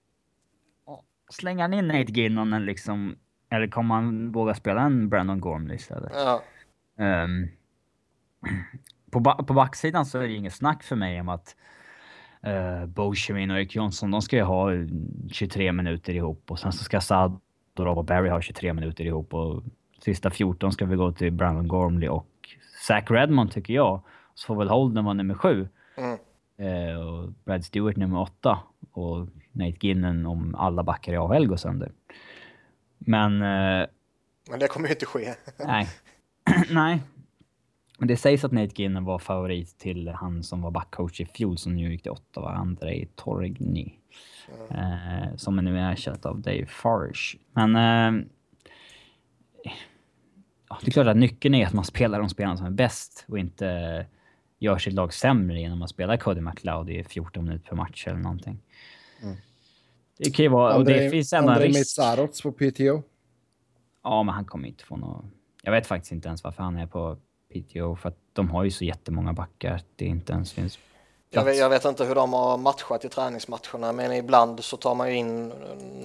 Slänga 1.30 1.66
in 1.66 1.88
Nate 1.88 2.12
Ginnonen 2.12 2.66
liksom... 2.66 3.16
Eller 3.50 3.68
kommer 3.68 3.88
man 3.88 4.32
våga 4.32 4.54
spela 4.54 4.82
en 4.82 5.10
Brandon 5.10 5.42
Gormley 5.42 5.76
istället? 5.76 6.12
Ja. 6.16 6.42
Um, 6.96 7.50
på, 9.12 9.20
ba 9.20 9.44
på 9.44 9.54
backsidan 9.54 10.06
så 10.06 10.20
är 10.20 10.28
det 10.28 10.34
inget 10.34 10.54
snack 10.54 10.84
för 10.84 10.96
mig 10.96 11.22
om 11.22 11.30
att 11.30 11.56
uh, 12.48 12.86
Boschemin 12.86 13.52
och 13.52 13.58
Erik 13.58 13.76
Johnson, 13.76 14.12
de 14.12 14.22
ska 14.22 14.36
ju 14.36 14.44
ha 14.44 14.70
23 15.32 15.72
minuter 15.72 16.14
ihop 16.14 16.52
och 16.52 16.60
sen 16.60 16.72
så 16.72 16.84
ska 16.84 17.02
Saad 17.78 17.98
och 17.98 18.06
Barry 18.06 18.30
ha 18.30 18.42
23 18.42 18.74
minuter 18.74 19.06
ihop 19.06 19.34
och 19.34 19.64
sista 20.00 20.30
14 20.30 20.72
ska 20.72 20.86
vi 20.86 20.96
gå 20.96 21.12
till 21.12 21.32
Brandon 21.32 21.68
Gormley 21.68 22.10
och 22.10 22.28
Zach 22.88 23.12
Redmond 23.12 23.52
tycker 23.52 23.74
jag. 23.74 24.02
Så 24.34 24.46
får 24.48 24.56
väl 24.56 24.70
Holden 24.70 25.04
vara 25.04 25.14
nummer 25.14 25.34
sju. 25.34 25.68
Mm. 25.98 26.18
Uh, 26.60 27.00
och 27.00 27.32
Brad 27.46 27.66
Stewart 27.66 27.96
nummer 27.96 28.22
åtta. 28.22 28.60
Och 28.92 29.28
Nate 29.52 29.88
Ginnon 29.88 30.26
om 30.26 30.56
alla 30.56 30.84
backar 30.84 31.14
i 31.14 31.18
AHL 31.18 31.48
går 31.48 31.58
sönder. 31.58 31.92
Men... 32.98 33.34
Uh, 33.42 33.88
Men 34.50 34.60
det 34.60 34.68
kommer 34.68 34.88
ju 34.88 34.94
inte 34.94 35.06
ske. 35.06 35.34
nej. 35.66 35.90
nej. 36.70 37.02
Men 38.04 38.08
det 38.08 38.18
sägs 38.18 38.44
att 38.44 38.52
Nate 38.52 38.82
Ginnon 38.82 39.04
var 39.04 39.20
favorit 39.20 39.78
till 39.78 40.08
han 40.08 40.44
som 40.44 40.62
var 40.62 40.72
backcoach 40.72 41.22
i 41.22 41.26
fjol 41.26 41.58
som 41.58 41.76
nu 41.76 41.92
gick 41.92 42.02
till 42.02 42.12
åtta, 42.12 42.42
var 42.42 42.52
Andrei 42.52 43.08
Torgny. 43.16 43.94
Mm. 44.70 44.82
Eh, 44.82 45.36
som 45.36 45.56
nu 45.56 45.80
är 45.80 45.92
ersatt 45.92 46.26
av 46.26 46.42
Dave 46.42 46.66
Farish. 46.66 47.38
Men... 47.54 47.76
Eh, 47.76 48.26
ja, 50.70 50.80
det 50.82 50.88
är 50.88 50.92
klart 50.92 51.08
att 51.08 51.18
nyckeln 51.18 51.56
är 51.56 51.68
att 51.68 51.74
man 51.74 51.86
spelar 51.86 52.20
de 52.20 52.30
spelarna 52.30 52.58
som 52.58 52.66
är 52.66 52.72
bäst 52.72 53.26
och 53.28 53.40
inte 53.40 54.06
gör 54.60 54.78
sitt 54.78 54.94
lag 54.94 55.14
sämre 55.14 55.60
genom 55.60 55.82
att 55.82 55.90
spela 55.90 56.18
Cody 56.18 56.42
McLeod 56.42 56.90
i 56.90 57.04
14 57.04 57.46
minuter 57.46 57.70
per 57.70 57.76
match 57.76 58.08
eller 58.08 58.20
någonting. 58.20 58.60
Mm. 59.22 59.36
Det 60.18 60.32
kan 60.32 60.44
ju 60.44 60.50
vara... 60.50 60.74
Andrei, 60.74 60.98
och 60.98 61.04
det 61.04 61.10
finns 61.10 61.34
ändå 61.34 61.50
Andrei 61.50 61.68
risk... 61.68 61.80
Mitsarots 61.80 62.42
på 62.42 62.52
PTO? 62.52 63.04
Ja, 64.04 64.24
men 64.24 64.36
han 64.36 64.46
kommer 64.46 64.68
inte 64.68 64.84
få 64.84 64.98
något... 64.98 65.26
Jag 65.62 65.72
vet 65.72 65.88
faktiskt 65.88 66.12
inte 66.12 66.28
ens 66.28 66.44
varför 66.44 66.64
han 66.64 66.78
är 66.78 66.88
på 66.88 67.18
PTO, 67.62 67.96
för 67.96 68.10
att 68.10 68.18
de 68.34 68.50
har 68.50 68.64
ju 68.64 68.72
så 68.72 68.86
jättemånga 68.86 69.34
backar 69.34 69.72
att 69.72 69.86
det 69.96 70.06
inte 70.06 70.34
ens 70.34 70.54
finns 70.54 70.80
jag 71.36 71.44
vet, 71.44 71.58
jag 71.58 71.70
vet, 71.70 71.86
inte 71.86 72.06
hur 72.06 72.16
de 72.16 72.34
har 72.34 72.58
matchat 72.58 73.06
i 73.06 73.10
träningsmatcherna, 73.10 73.92
men 73.92 74.12
ibland 74.12 74.64
så 74.64 74.78
tar 74.78 74.96
man 74.96 75.10
ju 75.10 75.16
in 75.16 75.54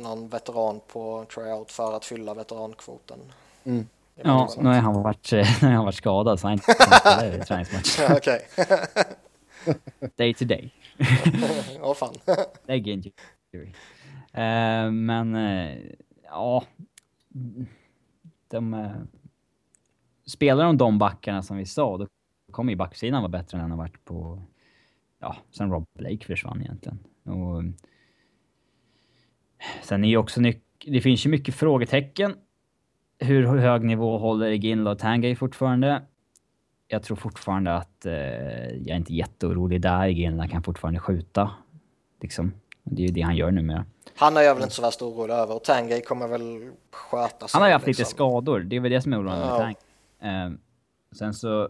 någon 0.02 0.28
veteran 0.28 0.80
på 0.92 1.24
tryout 1.34 1.72
för 1.72 1.96
att 1.96 2.04
fylla 2.04 2.34
veterankvoten. 2.34 3.18
Mm. 3.64 3.86
Ja, 4.14 4.48
nu 4.58 4.68
har 4.68 4.74
han 4.74 5.02
varit, 5.02 5.32
nu 5.32 5.68
har 5.68 5.74
han 5.74 5.84
varit 5.84 5.94
skadad 5.94 6.40
så 6.40 6.46
han 6.46 6.52
inte 6.52 6.74
kunnat 6.74 7.34
i 7.34 7.38
träningsmatchen. 7.46 8.16
Okej. 8.16 8.48
day 10.16 10.34
to 10.34 10.44
day. 10.44 10.70
Åh 11.82 11.90
oh, 11.90 11.94
fan. 11.94 12.14
Leg 12.66 12.88
injury. 12.88 13.12
Uh, 14.34 14.90
men, 14.90 15.34
uh, 15.34 15.78
ja. 16.24 16.64
De, 18.48 18.74
uh, 18.74 18.90
spelar 20.28 20.64
de 20.64 20.76
de 20.76 20.98
backarna 20.98 21.42
som 21.42 21.56
vi 21.56 21.66
sa, 21.66 21.96
då 21.96 22.06
kommer 22.52 22.72
ju 22.72 22.76
backsidan 22.76 23.22
vara 23.22 23.28
bättre 23.28 23.58
än 23.58 23.62
den 23.62 23.70
har 23.70 23.78
varit 23.78 24.04
på... 24.04 24.42
Ja, 25.20 25.36
sen 25.50 25.70
Rob 25.70 25.84
Blake 25.98 26.26
försvann 26.26 26.60
egentligen. 26.60 26.98
Och, 27.24 27.62
sen 29.82 30.04
är 30.04 30.08
ju 30.08 30.16
också 30.16 30.40
Det 30.86 31.00
finns 31.00 31.26
ju 31.26 31.30
mycket 31.30 31.54
frågetecken. 31.54 32.34
Hur 33.18 33.46
hög 33.46 33.84
nivå 33.84 34.18
håller 34.18 34.50
Ginla 34.50 34.90
och 34.90 34.98
Tangay 34.98 35.36
fortfarande? 35.36 36.02
Jag 36.88 37.02
tror 37.02 37.16
fortfarande 37.16 37.74
att 37.74 38.06
eh, 38.06 38.12
jag 38.12 38.88
är 38.88 38.96
inte 38.96 39.14
jätteorolig 39.14 39.80
där. 39.80 40.06
Ginla 40.06 40.48
kan 40.48 40.62
fortfarande 40.62 41.00
skjuta. 41.00 41.50
Liksom. 42.20 42.52
Det 42.82 43.02
är 43.02 43.06
ju 43.06 43.12
det 43.12 43.20
han 43.20 43.36
gör 43.36 43.50
numera. 43.50 43.84
Han 44.16 44.36
är 44.36 44.40
jag 44.40 44.54
väl 44.54 44.62
inte 44.62 44.74
så 44.74 44.82
värst 44.82 45.02
orolig 45.02 45.34
över 45.34 45.54
och 45.54 45.64
Tangay 45.64 46.00
kommer 46.00 46.28
väl 46.28 46.70
sköta 46.90 47.48
sig. 47.48 47.58
Han 47.58 47.62
har 47.62 47.68
ju 47.68 47.72
haft 47.72 47.86
liksom. 47.86 48.02
lite 48.02 48.10
skador. 48.10 48.60
Det 48.60 48.76
är 48.76 48.80
väl 48.80 48.90
det 48.90 49.02
som 49.02 49.12
är 49.12 49.16
oroande 49.16 49.40
med 49.40 49.48
ja. 49.48 49.58
Tangay. 49.58 49.74
Eh, 50.20 50.50
sen 51.12 51.34
så... 51.34 51.68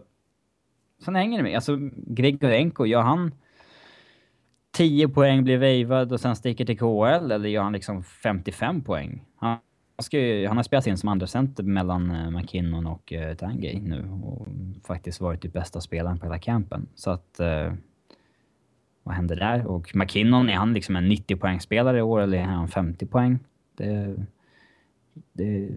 Sen 1.05 1.15
hänger 1.15 1.37
det 1.37 1.43
med. 1.43 1.55
Alltså, 1.55 1.77
Grigorenko, 2.07 2.85
gör 2.85 3.01
han 3.01 3.31
10 4.71 5.09
poäng, 5.09 5.43
blir 5.43 5.57
vejvad 5.57 6.11
och 6.11 6.19
sen 6.19 6.35
sticker 6.35 6.65
till 6.65 6.77
KHL 6.77 7.31
eller 7.31 7.49
gör 7.49 7.63
han 7.63 7.73
liksom 7.73 8.03
55 8.03 8.81
poäng? 8.81 9.25
Han, 9.35 9.57
ska 9.99 10.19
ju, 10.19 10.47
han 10.47 10.57
har 10.57 10.63
spelat 10.63 10.87
in 10.87 10.97
som 10.97 11.09
andra 11.09 11.27
center 11.27 11.63
mellan 11.63 12.11
eh, 12.11 12.29
McKinnon 12.31 12.87
och 12.87 13.13
eh, 13.13 13.35
Tangay 13.35 13.79
nu 13.79 14.09
och 14.23 14.47
faktiskt 14.87 15.21
varit 15.21 15.41
typ 15.41 15.53
bästa 15.53 15.81
spelaren 15.81 16.19
på 16.19 16.25
hela 16.25 16.39
campen. 16.39 16.87
Så 16.95 17.11
att... 17.11 17.39
Eh, 17.39 17.73
vad 19.03 19.15
händer 19.15 19.35
där? 19.35 19.67
Och 19.67 19.95
McKinnon, 19.95 20.49
är 20.49 20.53
han 20.53 20.73
liksom 20.73 20.95
en 20.95 21.11
90-poängsspelare 21.11 21.97
i 21.97 22.01
år 22.01 22.21
eller 22.21 22.37
är 22.37 22.43
han 22.43 22.67
50 22.67 23.05
poäng? 23.05 23.39
Det, 23.75 24.15
det 25.33 25.57
är 25.57 25.69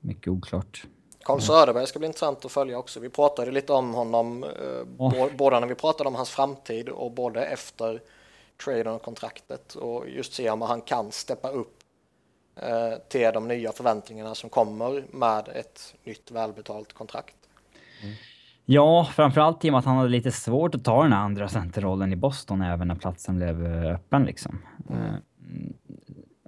mycket 0.00 0.28
oklart. 0.28 0.86
Karl 1.24 1.40
Söderberg 1.40 1.86
ska 1.86 1.98
bli 1.98 2.06
intressant 2.06 2.44
att 2.44 2.52
följa 2.52 2.78
också. 2.78 3.00
Vi 3.00 3.08
pratade 3.08 3.50
lite 3.50 3.72
om 3.72 3.94
honom, 3.94 4.44
eh, 4.44 4.50
oh. 4.98 5.36
både 5.36 5.60
när 5.60 5.66
vi 5.66 5.74
pratade 5.74 6.08
om 6.08 6.14
hans 6.14 6.30
framtid 6.30 6.88
och 6.88 7.12
både 7.12 7.46
efter 7.46 8.00
traden 8.64 8.94
och 8.94 9.02
kontraktet 9.02 9.74
och 9.74 10.08
just 10.08 10.32
se 10.32 10.50
om 10.50 10.62
han 10.62 10.80
kan 10.80 11.12
steppa 11.12 11.48
upp 11.48 11.74
eh, 12.56 12.98
till 13.08 13.30
de 13.34 13.48
nya 13.48 13.72
förväntningarna 13.72 14.34
som 14.34 14.50
kommer 14.50 15.04
med 15.10 15.48
ett 15.48 15.94
nytt 16.04 16.30
välbetalt 16.30 16.92
kontrakt. 16.92 17.36
Mm. 18.02 18.14
Ja, 18.64 19.08
framförallt 19.14 19.64
i 19.64 19.68
och 19.68 19.72
med 19.72 19.78
att 19.78 19.84
han 19.84 19.96
hade 19.96 20.08
lite 20.08 20.32
svårt 20.32 20.74
att 20.74 20.84
ta 20.84 21.02
den 21.02 21.12
här 21.12 21.20
andra 21.20 21.48
centerrollen 21.48 22.12
i 22.12 22.16
Boston 22.16 22.62
även 22.62 22.88
när 22.88 22.94
platsen 22.94 23.36
blev 23.36 23.66
eh, 23.66 23.94
öppen 23.94 24.24
liksom. 24.24 24.62
Mm. 24.90 25.02
Uh, 25.04 25.18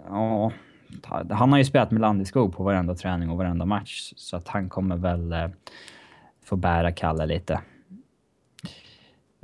ja, 0.09 0.53
han 1.31 1.53
har 1.53 1.59
ju 1.59 1.65
spelat 1.65 1.91
med 1.91 2.01
Landeskog 2.01 2.57
på 2.57 2.63
varenda 2.63 2.95
träning 2.95 3.31
och 3.31 3.39
varenda 3.39 3.65
match, 3.65 4.13
så 4.17 4.37
att 4.37 4.49
han 4.49 4.69
kommer 4.69 4.97
väl 4.97 5.33
eh, 5.33 5.49
få 6.45 6.57
bära 6.57 6.93
Kalle 6.93 7.27
lite. 7.27 7.61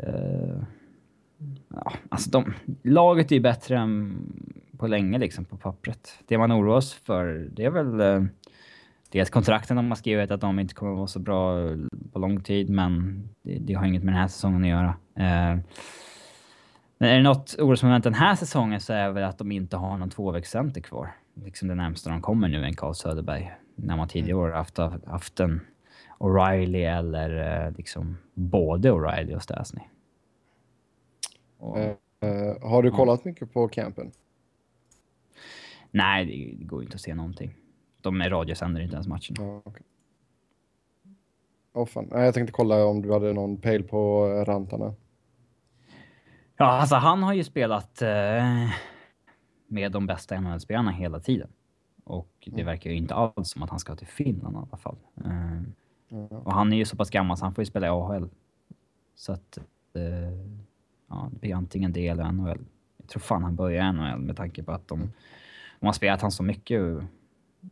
Uh, 0.09 0.63
ja, 1.69 1.93
alltså 2.09 2.31
de, 2.31 2.55
laget 2.83 3.33
är 3.33 3.37
ju 3.37 3.43
bättre 3.43 3.79
än 3.79 4.19
på 4.79 4.87
länge 4.87 5.19
liksom 5.19 5.45
på 5.45 5.57
pappret. 5.57 6.19
Det 6.27 6.39
man 6.39 6.53
oroas 6.53 6.93
för, 6.93 7.49
det 7.53 7.65
är 7.65 7.71
väl 7.71 8.01
eh, 8.01 8.29
dels 9.11 9.31
kontrakten 9.31 9.77
de 9.77 9.89
har 9.89 9.97
skrivit 9.97 10.31
att 10.31 10.41
de 10.41 10.59
inte 10.59 10.75
kommer 10.75 10.93
att 10.93 10.99
vara 10.99 11.07
så 11.07 11.19
bra 11.19 11.69
eh, 11.69 11.77
på 12.13 12.19
lång 12.19 12.41
tid, 12.41 12.71
men 12.71 13.23
det, 13.43 13.59
det 13.59 13.75
har 13.75 13.87
inget 13.87 14.03
med 14.03 14.15
den 14.15 14.21
här 14.21 14.29
säsongen 14.29 14.63
att 14.63 14.69
göra. 14.69 14.95
Men 16.99 17.11
är 17.11 17.17
det 17.17 17.23
något 17.23 17.57
orosmoment 17.59 18.05
den 18.05 18.15
här 18.15 18.35
säsongen 18.35 18.81
så 18.81 18.93
är 18.93 19.07
det 19.07 19.13
väl 19.13 19.25
att 19.25 19.39
de 19.39 19.53
inte 19.53 19.77
har 19.77 19.99
någon 19.99 20.11
tvåvägscenter 20.11 20.81
kvar 20.81 21.11
liksom 21.35 21.69
det 21.69 21.75
närmsta 21.75 22.11
de 22.11 22.23
kommer 22.23 22.49
nu 22.49 22.65
än 22.65 22.77
Carl 22.77 22.95
Söderberg. 22.95 23.53
När 23.75 23.97
man 23.97 24.09
tidigare 24.09 24.39
mm. 24.39 24.45
år 24.45 24.51
haft, 24.51 24.79
haft 25.07 25.41
en 25.41 25.61
O'Reilly 26.19 26.99
eller 26.99 27.65
eh, 27.67 27.73
liksom 27.77 28.17
både 28.35 28.91
O'Reilly 28.91 29.35
och 29.35 29.43
Stasny. 29.43 29.83
Och, 31.59 31.79
uh, 31.79 31.85
uh, 31.85 32.69
har 32.71 32.83
du 32.83 32.91
kollat 32.91 33.21
ja. 33.25 33.29
mycket 33.31 33.53
på 33.53 33.69
campen? 33.69 34.13
Nej, 35.91 36.25
det, 36.25 36.59
det 36.59 36.65
går 36.65 36.83
inte 36.83 36.95
att 36.95 37.01
se 37.01 37.15
någonting. 37.15 37.55
De 38.01 38.21
är 38.21 38.31
radiosänder 38.31 38.81
inte 38.81 38.95
ens 38.95 39.09
matchen. 39.09 39.37
Uh, 39.41 39.59
okay. 39.65 39.83
oh, 41.73 41.87
fan. 41.87 42.09
Jag 42.11 42.35
tänkte 42.35 42.53
kolla 42.53 42.85
om 42.85 43.03
du 43.03 43.13
hade 43.13 43.33
någon 43.33 43.57
pejl 43.57 43.85
på 43.85 44.27
rantarna. 44.47 44.95
Ja, 46.57 46.67
alltså 46.67 46.97
han 46.97 47.23
har 47.23 47.33
ju 47.33 47.45
spelat 47.45 48.03
eh, 48.03 48.71
med 49.73 49.93
de 49.93 50.07
bästa 50.07 50.41
NHL-spelarna 50.41 50.91
hela 50.91 51.21
tiden. 51.21 51.49
Och 52.05 52.33
det 52.45 52.53
mm. 52.53 52.67
verkar 52.67 52.91
ju 52.91 52.97
inte 52.97 53.15
alls 53.15 53.51
som 53.51 53.63
att 53.63 53.71
han 53.71 53.79
ska 53.79 53.97
till 53.97 54.07
Finland 54.07 54.57
i 54.57 54.59
alla 54.59 54.77
fall. 54.77 54.97
Mm. 55.25 55.75
Och 56.29 56.53
han 56.53 56.73
är 56.73 56.77
ju 56.77 56.85
så 56.85 56.97
pass 56.97 57.11
gammal 57.11 57.37
så 57.37 57.45
han 57.45 57.55
får 57.55 57.63
ju 57.63 57.67
spela 57.67 57.87
i 57.87 57.91
AHL. 57.91 58.29
Så 59.15 59.33
att... 59.33 59.59
Uh, 59.97 60.03
ja, 61.09 61.29
det 61.33 61.39
blir 61.41 61.55
antingen 61.55 61.93
det 61.93 62.09
eller 62.09 62.33
NHL. 62.33 62.65
Jag 62.97 63.09
tror 63.09 63.21
fan 63.21 63.43
han 63.43 63.57
börjar 63.57 63.89
i 63.89 63.93
NHL 63.93 64.19
med 64.19 64.37
tanke 64.37 64.63
på 64.63 64.73
att 64.73 64.89
de... 64.89 65.13
De 65.81 65.87
har 65.87 65.93
spelat 65.93 66.23
han 66.23 66.31
så 66.33 66.43
mycket 66.43 66.81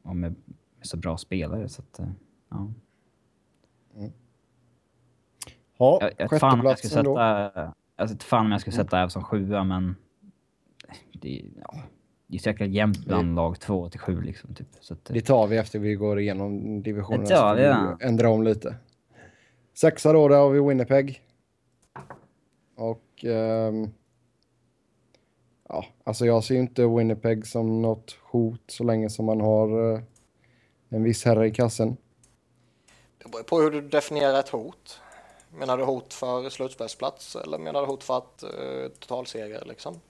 och 0.03 0.17
med, 0.17 0.35
med 0.77 0.87
så 0.87 0.97
bra 0.97 1.17
spelare 1.17 1.69
så 1.69 1.83
att... 1.83 2.01
Uh, 2.01 2.13
ja. 2.49 2.73
Mm. 3.97 4.13
Ja, 5.79 5.99
jag, 6.01 6.13
jag 6.19 6.41
fan 6.41 6.65
jag 6.65 6.79
skulle 6.79 6.91
sätta... 6.91 7.75
Jag 7.97 8.09
vet 8.09 8.23
fan 8.23 8.47
om 8.47 8.53
jag 8.53 8.61
skulle 8.61 8.77
sätta 8.77 8.99
mm. 8.99 9.11
som 9.11 9.25
sjua 9.25 9.65
men 9.65 9.97
det, 11.21 11.43
ja, 11.61 11.75
det 12.27 12.37
är 12.37 12.41
säkert 12.41 12.71
jämnt 12.71 13.07
bland 13.07 13.35
lag 13.35 13.61
2 13.61 13.89
till 13.89 14.01
7 14.01 14.21
liksom. 14.21 14.55
Typ. 14.55 14.67
Så 14.81 14.95
att, 14.95 15.05
det 15.05 15.21
tar 15.21 15.47
vi 15.47 15.57
efter 15.57 15.79
vi 15.79 15.95
går 15.95 16.21
igenom 16.21 16.83
divisionerna. 16.83 17.25
Det 17.25 17.35
tar 17.35 17.55
vi, 17.55 17.63
ja. 17.63 17.99
Ändra 18.01 18.31
om 18.31 18.43
lite. 18.43 18.77
Sexa 19.75 20.13
då, 20.13 20.29
där 20.29 20.37
har 20.37 20.51
vi 20.51 20.61
Winnipeg. 20.61 21.23
Och... 22.77 23.25
Um, 23.25 23.91
ja, 25.69 25.85
alltså 26.05 26.27
jag 26.27 26.45
ser 26.45 26.55
inte 26.55 26.87
Winnipeg 26.87 27.47
som 27.47 27.83
något 27.83 28.17
hot 28.23 28.63
så 28.67 28.85
länge 28.85 29.11
som 29.11 29.27
man 29.27 29.41
har 29.41 29.93
uh, 29.93 30.01
en 30.89 31.03
viss 31.03 31.25
herre 31.25 31.47
i 31.47 31.51
kassen. 31.51 31.97
Det 33.19 33.31
beror 33.31 33.43
på 33.43 33.61
hur 33.61 33.71
du 33.71 33.81
definierar 33.81 34.41
ett 34.41 34.49
hot. 34.49 35.01
Menar 35.59 35.79
du 35.79 35.85
hot 35.85 36.15
för 36.15 36.49
slutspelsplats 36.49 37.37
eller 37.37 37.59
menar 37.59 37.81
du 37.81 37.87
hot 37.87 38.05
för 38.05 38.19
att 38.19 38.45
uh, 38.45 38.89
totalseger 38.89 39.65
liksom? 39.67 40.01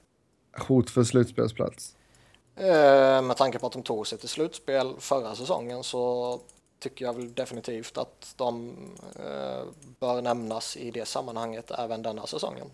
Hot 0.69 0.91
för 0.91 1.05
slutspelsplats? 1.05 1.97
Eh, 2.57 3.23
med 3.23 3.37
tanke 3.37 3.59
på 3.59 3.67
att 3.67 3.73
de 3.73 3.83
tog 3.83 4.07
sig 4.07 4.19
till 4.19 4.29
slutspel 4.29 4.95
förra 4.99 5.35
säsongen 5.35 5.83
så 5.83 6.41
tycker 6.79 7.05
jag 7.05 7.13
väl 7.13 7.35
definitivt 7.35 7.99
att 7.99 8.35
de 8.37 8.75
eh, 9.17 9.65
bör 10.01 10.23
nämnas 10.23 10.77
i 10.77 10.91
det 10.91 11.09
sammanhanget 11.09 11.71
även 11.79 12.03
denna 12.03 12.27
säsongen. 12.27 12.67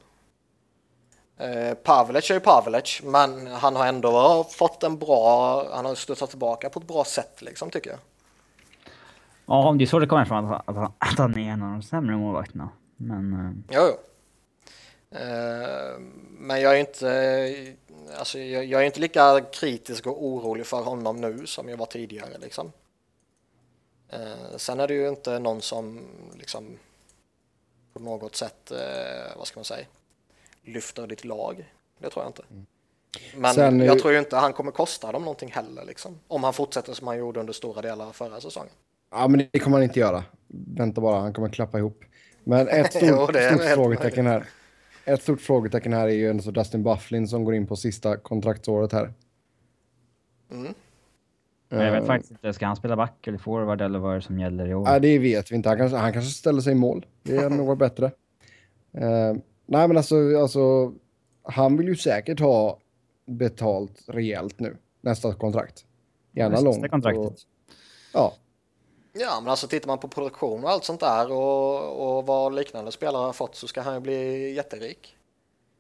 Eh, 1.38 1.74
Pavlec 1.74 2.30
är 2.30 2.34
ju 2.34 2.40
Pavlec, 2.40 3.00
men 3.02 3.46
han 3.46 3.76
har 3.76 3.86
ändå 3.86 4.44
fått 4.50 4.82
en 4.82 4.98
bra, 4.98 5.64
han 5.74 5.84
har 5.84 5.94
studsat 5.94 6.30
tillbaka 6.30 6.70
på 6.70 6.80
ett 6.80 6.86
bra 6.86 7.04
sätt 7.04 7.42
liksom 7.42 7.70
tycker 7.70 7.90
jag. 7.90 7.98
Ja, 9.46 9.74
det 9.78 9.84
är 9.84 9.86
svårt 9.86 10.02
att 10.02 10.08
komma 10.08 10.22
ifrån 10.22 10.52
att, 10.52 10.68
att, 10.68 10.92
att 10.98 11.18
han 11.18 11.38
är 11.38 11.52
en 11.52 11.62
av 11.62 11.70
de 11.70 11.82
sämre 11.82 12.16
målvakterna. 12.16 12.68
Men... 12.96 13.32
eh, 13.32 13.76
Jo, 13.76 13.82
jo. 13.82 13.96
Eh, 15.10 15.98
men 16.38 16.60
jag 16.60 16.74
är 16.74 16.80
inte, 16.80 17.76
alltså 18.18 18.38
jag, 18.38 18.80
är 18.82 18.86
inte 18.86 19.00
lika 19.00 19.40
kritisk 19.40 20.06
och 20.06 20.24
orolig 20.24 20.66
för 20.66 20.82
honom 20.82 21.16
nu 21.16 21.46
som 21.46 21.68
jag 21.68 21.76
var 21.76 21.86
tidigare 21.86 22.38
liksom. 22.38 22.72
Eh, 24.08 24.56
sen 24.56 24.80
är 24.80 24.88
det 24.88 24.94
ju 24.94 25.08
inte 25.08 25.38
någon 25.38 25.62
som 25.62 26.00
liksom 26.34 26.78
på 27.92 28.02
något 28.02 28.36
sätt, 28.36 28.70
eh, 28.70 29.36
vad 29.36 29.46
ska 29.46 29.58
man 29.58 29.64
säga, 29.64 29.86
lyfter 30.62 31.06
ditt 31.06 31.24
lag. 31.24 31.72
Det 31.98 32.10
tror 32.10 32.24
jag 32.24 32.28
inte. 32.28 32.42
Men 33.36 33.54
Sen 33.54 33.80
jag 33.80 33.98
tror 33.98 34.12
ju 34.12 34.18
inte 34.18 34.36
han 34.36 34.52
kommer 34.52 34.72
kosta 34.72 35.12
dem 35.12 35.22
någonting 35.22 35.52
heller 35.52 35.84
liksom. 35.84 36.20
Om 36.28 36.44
han 36.44 36.52
fortsätter 36.52 36.92
som 36.92 37.06
han 37.06 37.18
gjorde 37.18 37.40
under 37.40 37.52
stora 37.52 37.82
delar 37.82 38.06
av 38.06 38.12
förra 38.12 38.40
säsongen. 38.40 38.72
Ja, 39.10 39.28
men 39.28 39.48
det 39.52 39.58
kommer 39.58 39.76
han 39.76 39.84
inte 39.84 40.00
göra. 40.00 40.24
Vänta 40.76 41.00
bara, 41.00 41.20
han 41.20 41.32
kommer 41.32 41.48
klappa 41.48 41.78
ihop. 41.78 42.04
Men 42.44 42.68
ett 42.68 42.90
stort, 42.94 43.02
Jo, 43.02 43.26
stort 43.26 43.74
frågetecken 43.74 44.26
här. 44.26 44.46
Ett 45.06 45.22
stort 45.22 45.40
frågetecken 45.40 45.92
här 45.92 46.08
är 46.08 46.12
ju 46.12 46.30
ändå 46.30 46.42
så 46.42 46.50
Dustin 46.50 46.82
Bufflin 46.82 47.28
som 47.28 47.44
går 47.44 47.54
in 47.54 47.66
på 47.66 47.76
sista 47.76 48.16
kontraktsåret 48.16 48.92
här. 48.92 49.12
Mm. 50.50 50.74
jag 51.68 51.92
vet 51.92 52.02
Eh, 52.02 52.06
faktiskt 52.06 52.30
inte, 52.30 52.52
ska 52.52 52.66
han 52.66 52.76
spela 52.76 52.96
back 52.96 53.26
eller 53.26 53.38
forward 53.38 53.80
eller 53.80 53.98
vad 53.98 54.12
är 54.12 54.16
det 54.16 54.22
som 54.22 54.38
gäller 54.38 54.68
i 54.68 54.74
år? 54.74 54.84
Nej, 54.84 55.00
det 55.00 55.18
vet 55.18 55.52
vi 55.52 55.56
inte. 55.56 55.68
Han 55.68 55.78
kanske, 55.78 55.96
han 55.96 56.12
kanske 56.12 56.30
ställer 56.30 56.60
sig 56.60 56.72
i 56.72 56.76
mål. 56.76 57.06
Det 57.22 57.36
är 57.36 57.50
nog 57.50 57.78
bättre. 57.78 58.06
Eh, 58.92 59.34
nej, 59.66 59.88
men 59.88 59.96
alltså, 59.96 60.38
alltså, 60.40 60.92
han 61.42 61.76
vill 61.76 61.88
ju 61.88 61.96
säkert 61.96 62.40
ha 62.40 62.78
betalt 63.26 64.04
rejält 64.06 64.60
nu. 64.60 64.76
Nästa 65.00 65.34
kontrakt. 65.34 65.84
Gärna 66.32 66.56
Sista 66.56 66.70
långt. 66.70 66.90
kontraktet. 66.90 67.24
Och, 67.26 67.34
ja, 68.12 68.34
Ja, 69.18 69.40
men 69.40 69.50
alltså 69.50 69.68
tittar 69.68 69.86
man 69.88 69.98
på 69.98 70.08
produktion 70.08 70.64
och 70.64 70.70
allt 70.70 70.84
sånt 70.84 71.00
där 71.00 71.32
och, 71.32 72.16
och 72.18 72.26
vad 72.26 72.54
liknande 72.54 72.92
spelare 72.92 73.26
har 73.26 73.32
fått 73.32 73.54
så 73.54 73.66
ska 73.68 73.80
han 73.80 73.94
ju 73.94 74.00
bli 74.00 74.52
jätterik. 74.54 75.16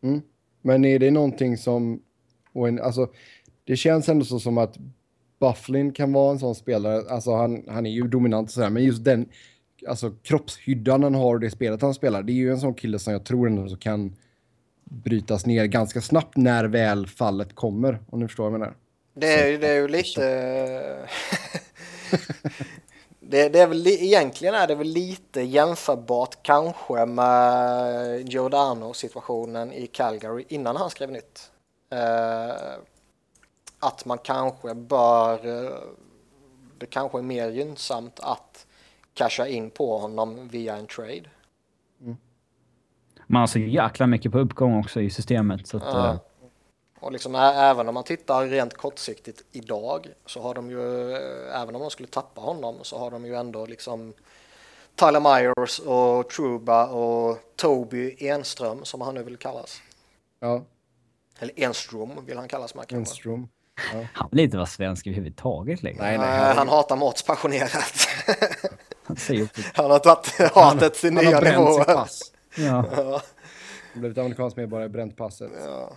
Mm. 0.02 0.22
Men 0.62 0.84
är 0.84 0.98
det 0.98 1.10
någonting 1.10 1.56
som... 1.56 2.00
en- 2.54 2.80
Alltså, 2.80 3.08
det 3.64 3.76
känns 3.76 4.08
ändå 4.08 4.24
så 4.24 4.40
som 4.40 4.58
att 4.58 4.76
Bufflin 5.40 5.92
kan 5.92 6.12
vara 6.12 6.30
en 6.30 6.38
sån 6.38 6.54
spelare. 6.54 7.10
Alltså 7.10 7.34
han, 7.34 7.64
han 7.68 7.86
är 7.86 7.90
ju 7.90 8.02
dominant 8.02 8.48
och 8.48 8.52
sådär, 8.52 8.70
men 8.70 8.84
just 8.84 9.04
den 9.04 9.28
alltså, 9.88 10.10
kroppshyddan 10.22 11.02
han 11.02 11.14
har 11.14 11.34
och 11.34 11.40
det 11.40 11.50
spelet 11.50 11.82
han 11.82 11.94
spelar. 11.94 12.22
Det 12.22 12.32
är 12.32 12.34
ju 12.34 12.50
en 12.50 12.60
sån 12.60 12.74
kille 12.74 12.98
som 12.98 13.12
jag 13.12 13.24
tror 13.24 13.46
ändå 13.48 13.76
kan 13.76 14.16
brytas 14.84 15.46
ner 15.46 15.66
ganska 15.66 16.00
snabbt 16.00 16.36
när 16.36 16.64
väl 16.64 17.06
fallet 17.06 17.54
kommer. 17.54 17.98
Om 18.10 18.20
ni 18.20 18.26
förstår 18.28 18.44
vad 18.44 18.52
jag 18.52 18.60
menar. 18.60 18.76
Det 19.14 19.32
är, 19.32 19.58
det 19.58 19.68
är 19.68 19.74
ju 19.74 19.88
lite... 19.88 21.08
det, 23.30 23.48
det 23.48 23.60
är 23.60 23.66
väl, 23.66 23.78
li- 23.78 24.04
egentligen 24.06 24.54
är 24.54 24.66
det 24.66 24.74
väl 24.74 24.86
lite 24.86 25.40
jämförbart 25.42 26.36
kanske 26.42 27.06
med 27.06 28.28
Giordano-situationen 28.28 29.72
i 29.72 29.86
Calgary 29.86 30.44
innan 30.48 30.76
han 30.76 30.90
skrev 30.90 31.10
nytt. 31.10 31.50
Eh, 31.90 32.56
att 33.80 34.04
man 34.04 34.18
kanske 34.18 34.74
bör... 34.74 35.64
eh, 35.66 35.72
Det 36.78 36.86
kanske 36.86 37.18
är 37.18 37.22
mer 37.22 37.48
gynnsamt 37.50 38.20
att 38.20 38.66
casha 39.14 39.46
in 39.46 39.70
på 39.70 39.98
honom 39.98 40.48
via 40.48 40.76
en 40.76 40.86
trade. 40.86 41.22
Man 43.26 43.40
har 43.40 43.46
så 43.46 43.58
jäkla 43.58 44.06
mycket 44.06 44.32
på 44.32 44.38
uppgång 44.38 44.78
också 44.78 45.00
i 45.00 45.10
systemet. 45.10 45.66
Så 45.66 45.76
att, 45.76 45.82
Ja. 45.84 46.18
Eh, 46.96 47.04
Och 47.04 47.12
liksom 47.12 47.34
även 47.34 47.88
om 47.88 47.94
man 47.94 48.04
tittar 48.04 48.46
rent 48.46 48.74
kortsiktigt 48.76 49.42
idag 49.52 50.06
så 50.26 50.42
har 50.42 50.54
de 50.54 50.70
ju, 50.70 51.12
eh, 51.12 51.60
även 51.62 51.74
om 51.74 51.80
de 51.80 51.90
skulle 51.90 52.08
tappa 52.08 52.40
honom 52.40 52.76
så 52.82 52.98
har 52.98 53.10
de 53.10 53.26
ju 53.26 53.34
ändå 53.34 53.66
liksom 53.66 54.14
Tyler 54.94 55.20
Myers 55.20 55.78
och 55.78 56.30
Truba 56.30 56.86
och 56.86 57.38
Toby 57.56 58.16
Enström 58.18 58.84
som 58.84 59.00
han 59.00 59.14
nu 59.14 59.22
vill 59.22 59.36
kallas. 59.36 59.82
Ja, 60.40 60.64
Eller 61.38 61.60
Enström 61.60 62.26
vill 62.26 62.38
han 62.38 62.48
kallas 62.48 62.74
med. 62.74 62.92
Enstrom. 62.92 63.48
Ja. 63.92 64.06
han 64.12 64.28
vill 64.32 64.40
inte 64.40 64.56
vara 64.56 64.66
svensk 64.66 65.06
överhuvudtaget 65.06 65.82
längre. 65.82 66.02
Nej, 66.02 66.18
nej. 66.18 66.50
Eh, 66.50 66.56
han 66.56 66.68
hatar 66.68 66.96
Mårts 66.96 67.22
passionerat. 67.22 68.08
Han 69.06 69.16
han 69.74 69.90
har 69.90 69.98
tagit 69.98 70.52
hatet 70.54 70.94
till 70.94 71.14
Han 71.16 71.24
nya 71.24 71.36
har 71.36 71.40
bränt 71.40 71.56
sitt 71.56 71.78
nivåer. 71.78 71.84
pass. 71.84 72.32
Ja. 72.56 72.84
Ja. 72.96 73.22
Blivit 73.94 74.18
amerikansk 74.18 74.56
medborgare, 74.56 74.88
bränt 74.88 75.16
passet. 75.16 75.50
Ja. 75.66 75.92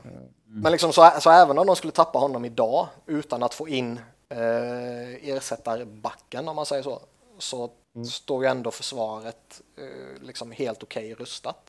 Men 0.52 0.72
liksom 0.72 0.94
så, 0.94 1.10
så 1.20 1.30
även 1.30 1.58
om 1.58 1.68
de 1.68 1.76
skulle 1.76 1.92
tappa 1.94 2.20
honom 2.20 2.46
idag 2.46 2.88
utan 3.06 3.44
att 3.44 3.54
få 3.54 3.68
in 3.68 4.00
eh, 4.30 5.30
ersättarbacken 5.30 6.48
om 6.48 6.56
man 6.56 6.66
säger 6.66 6.84
så, 6.84 7.02
så 7.38 7.72
står 8.12 8.44
ju 8.44 8.50
ändå 8.50 8.72
försvaret 8.72 9.62
eh, 9.78 10.22
liksom 10.24 10.52
helt 10.52 10.84
okej 10.84 11.14
rustat. 11.14 11.64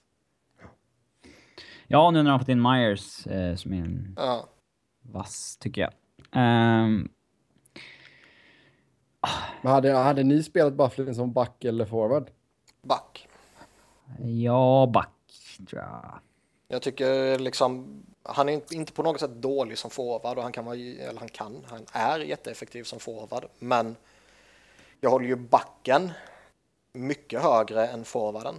ja, 1.86 2.10
nu 2.10 2.18
när 2.22 2.24
de 2.24 2.32
har 2.32 2.38
fått 2.38 2.48
in 2.48 2.62
Myers 2.62 3.26
eh, 3.26 3.56
som 3.56 3.72
är 3.72 3.78
en 3.78 4.14
Ja. 4.16 4.46
vass, 5.02 5.56
tycker 5.56 5.80
jag. 5.82 5.92
Ehm, 6.32 7.08
Men 9.62 9.72
hade, 9.72 9.92
hade 9.92 10.22
ni 10.22 10.42
spelat 10.42 10.72
Bufflin 10.74 11.14
som 11.14 11.32
back 11.32 11.64
eller 11.64 11.84
forward? 11.86 12.30
Back. 12.82 13.28
ja, 14.18 14.90
back, 14.94 15.10
tror 15.68 15.82
jag. 15.82 16.18
Jag 16.68 16.82
tycker 16.82 17.38
liksom, 17.38 18.02
han 18.22 18.48
är 18.48 18.52
inte- 18.52 18.74
inte 18.74 18.92
på 18.92 19.02
något 19.02 19.20
sätt 19.20 19.30
dålig 19.42 19.78
som 19.78 19.90
forward 19.90 20.36
och 20.36 20.42
han 20.42 20.52
kan 20.52 20.64
vara, 20.64 20.76
eller 20.76 21.18
han 21.20 21.28
kan, 21.28 21.64
han 21.66 21.86
är 21.92 22.18
jätteeffektiv 22.18 22.84
som 22.84 23.00
forward. 23.00 23.44
Men 23.58 23.96
jag 25.00 25.10
håller 25.10 25.26
ju 25.26 25.36
backen 25.36 26.10
mycket 26.92 27.42
högre 27.42 27.86
än 27.86 28.04
forwarden. 28.04 28.54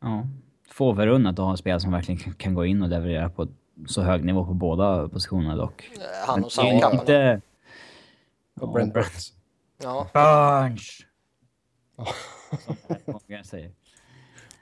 Ja. 0.00 0.26
Får 0.70 0.94
väl 0.94 1.08
unnat 1.08 1.38
att 1.38 1.44
ha 1.44 1.50
en 1.50 1.56
spelare 1.56 1.80
som 1.80 1.92
verkligen 1.92 2.34
kan- 2.34 2.54
gå 2.54 2.64
in 2.64 2.82
och 2.82 2.88
leverera 2.88 3.30
på 3.30 3.48
så 3.86 4.02
hög 4.02 4.24
nivå 4.24 4.44
på 4.44 4.54
båda 4.54 5.08
positionerna 5.08 5.56
dock. 5.56 5.90
Eh, 5.94 6.00
Han 6.26 6.44
och 6.44 6.50
det 6.56 6.62
är 6.62 6.80
Sam 6.80 6.92
inte... 7.00 7.40
Och 8.60 8.68
Ja, 8.68 8.72
Brent 8.72 8.94
Burns. 8.94 9.32
Ja. 9.82 10.08
Burns! 10.14 10.98
Som 12.64 12.76
många 13.28 13.44
säger. 13.44 13.70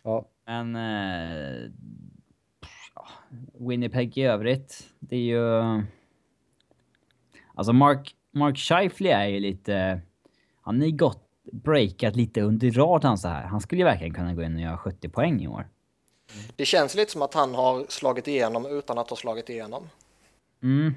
Ja. 0.02 0.24
Men... 0.46 0.76
Eh, 0.76 1.70
ja, 3.04 3.36
Winnipeg 3.68 4.18
i 4.18 4.22
övrigt, 4.22 4.88
det 4.98 5.16
är 5.16 5.20
ju... 5.20 5.82
Alltså 7.54 7.72
Mark, 7.72 8.14
Mark 8.30 8.58
Scheifele 8.58 9.10
är 9.12 9.26
ju 9.26 9.40
lite... 9.40 10.00
Han 10.62 10.82
ju 10.82 10.90
gått 10.90 11.24
breakat 11.52 12.16
lite 12.16 12.40
under 12.40 12.70
radarn 12.70 13.18
så 13.18 13.28
här. 13.28 13.42
Han 13.42 13.60
skulle 13.60 13.78
ju 13.78 13.84
verkligen 13.84 14.14
kunna 14.14 14.34
gå 14.34 14.42
in 14.42 14.54
och 14.54 14.60
göra 14.60 14.78
70 14.78 15.08
poäng 15.08 15.42
i 15.42 15.48
år. 15.48 15.68
Det 16.56 16.64
känns 16.64 16.94
lite 16.94 17.12
som 17.12 17.22
att 17.22 17.34
han 17.34 17.54
har 17.54 17.86
slagit 17.88 18.28
igenom 18.28 18.66
utan 18.66 18.98
att 18.98 19.10
ha 19.10 19.16
slagit 19.16 19.48
igenom. 19.48 19.88
Mm. 20.62 20.94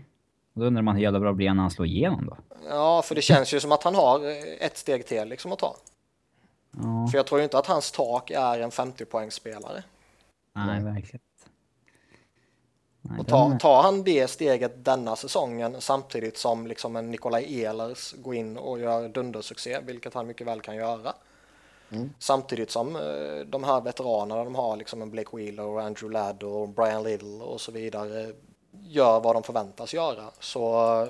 Då 0.54 0.66
undrar 0.66 0.82
man 0.82 0.96
hur 0.96 1.04
jävla 1.04 1.20
bra 1.20 1.34
blir 1.34 1.48
han 1.48 1.58
när 1.58 1.64
han 1.64 1.72
slår 1.72 1.88
igenom 1.88 2.26
då? 2.26 2.38
Ja, 2.70 3.02
för 3.02 3.16
det 3.16 3.22
känns 3.22 3.54
ju 3.54 3.60
som 3.60 3.72
att 3.72 3.84
han 3.84 3.96
har 3.96 4.20
eh, 4.20 4.66
ett 4.66 4.78
steg 4.78 5.06
till 5.06 5.28
liksom 5.28 5.52
att 5.52 5.60
ta. 5.60 5.76
Ja, 6.72 7.08
För 7.12 7.18
jag 7.18 7.26
tror 7.26 7.40
ju 7.40 7.44
inte 7.44 7.58
att 7.58 7.68
hans 7.68 7.92
tak 7.92 8.32
är 8.32 8.60
en 8.60 8.70
50-poängsspelare. 8.70 9.84
nej 10.54 10.84
verkligen 10.84 11.22
Och 13.10 13.16
den 13.16 13.26
ta, 13.26 13.54
är- 13.54 13.60
tar 13.60 13.82
han 13.82 14.04
det 14.04 14.28
steget 14.28 14.86
denna 14.86 15.16
säsongen 15.16 15.76
samtidigt 15.80 16.38
som 16.38 16.68
liksom 16.68 16.96
en 16.96 17.12
Nikolaj 17.12 17.64
Ehlers 17.64 18.14
går 18.18 18.36
in 18.36 18.58
och 18.58 18.80
gör 18.80 19.10
dundersuccé, 19.10 19.78
vilket 19.86 20.14
han 20.14 20.28
mycket 20.28 20.48
väl 20.48 20.62
kan 20.62 20.76
göra. 20.76 21.14
Samtidigt 22.20 22.72
som 22.72 22.96
eh, 22.96 23.46
de 23.46 23.64
här 23.64 23.82
veteranerna, 23.82 24.44
de 24.44 24.56
har 24.56 24.76
liksom 24.78 25.02
en 25.02 25.10
Blake 25.12 25.38
Wheeler 25.38 25.64
och 25.66 25.82
Andrew 25.82 26.14
Ladd 26.20 26.44
och 26.44 26.70
Brian 26.70 27.04
Little 27.04 27.44
och 27.44 27.62
så 27.62 27.72
vidare, 27.72 28.32
gör 28.88 29.20
vad 29.20 29.36
de 29.36 29.44
förväntas 29.44 29.94
göra. 29.94 30.24
Så 30.40 30.74
eh, 31.02 31.08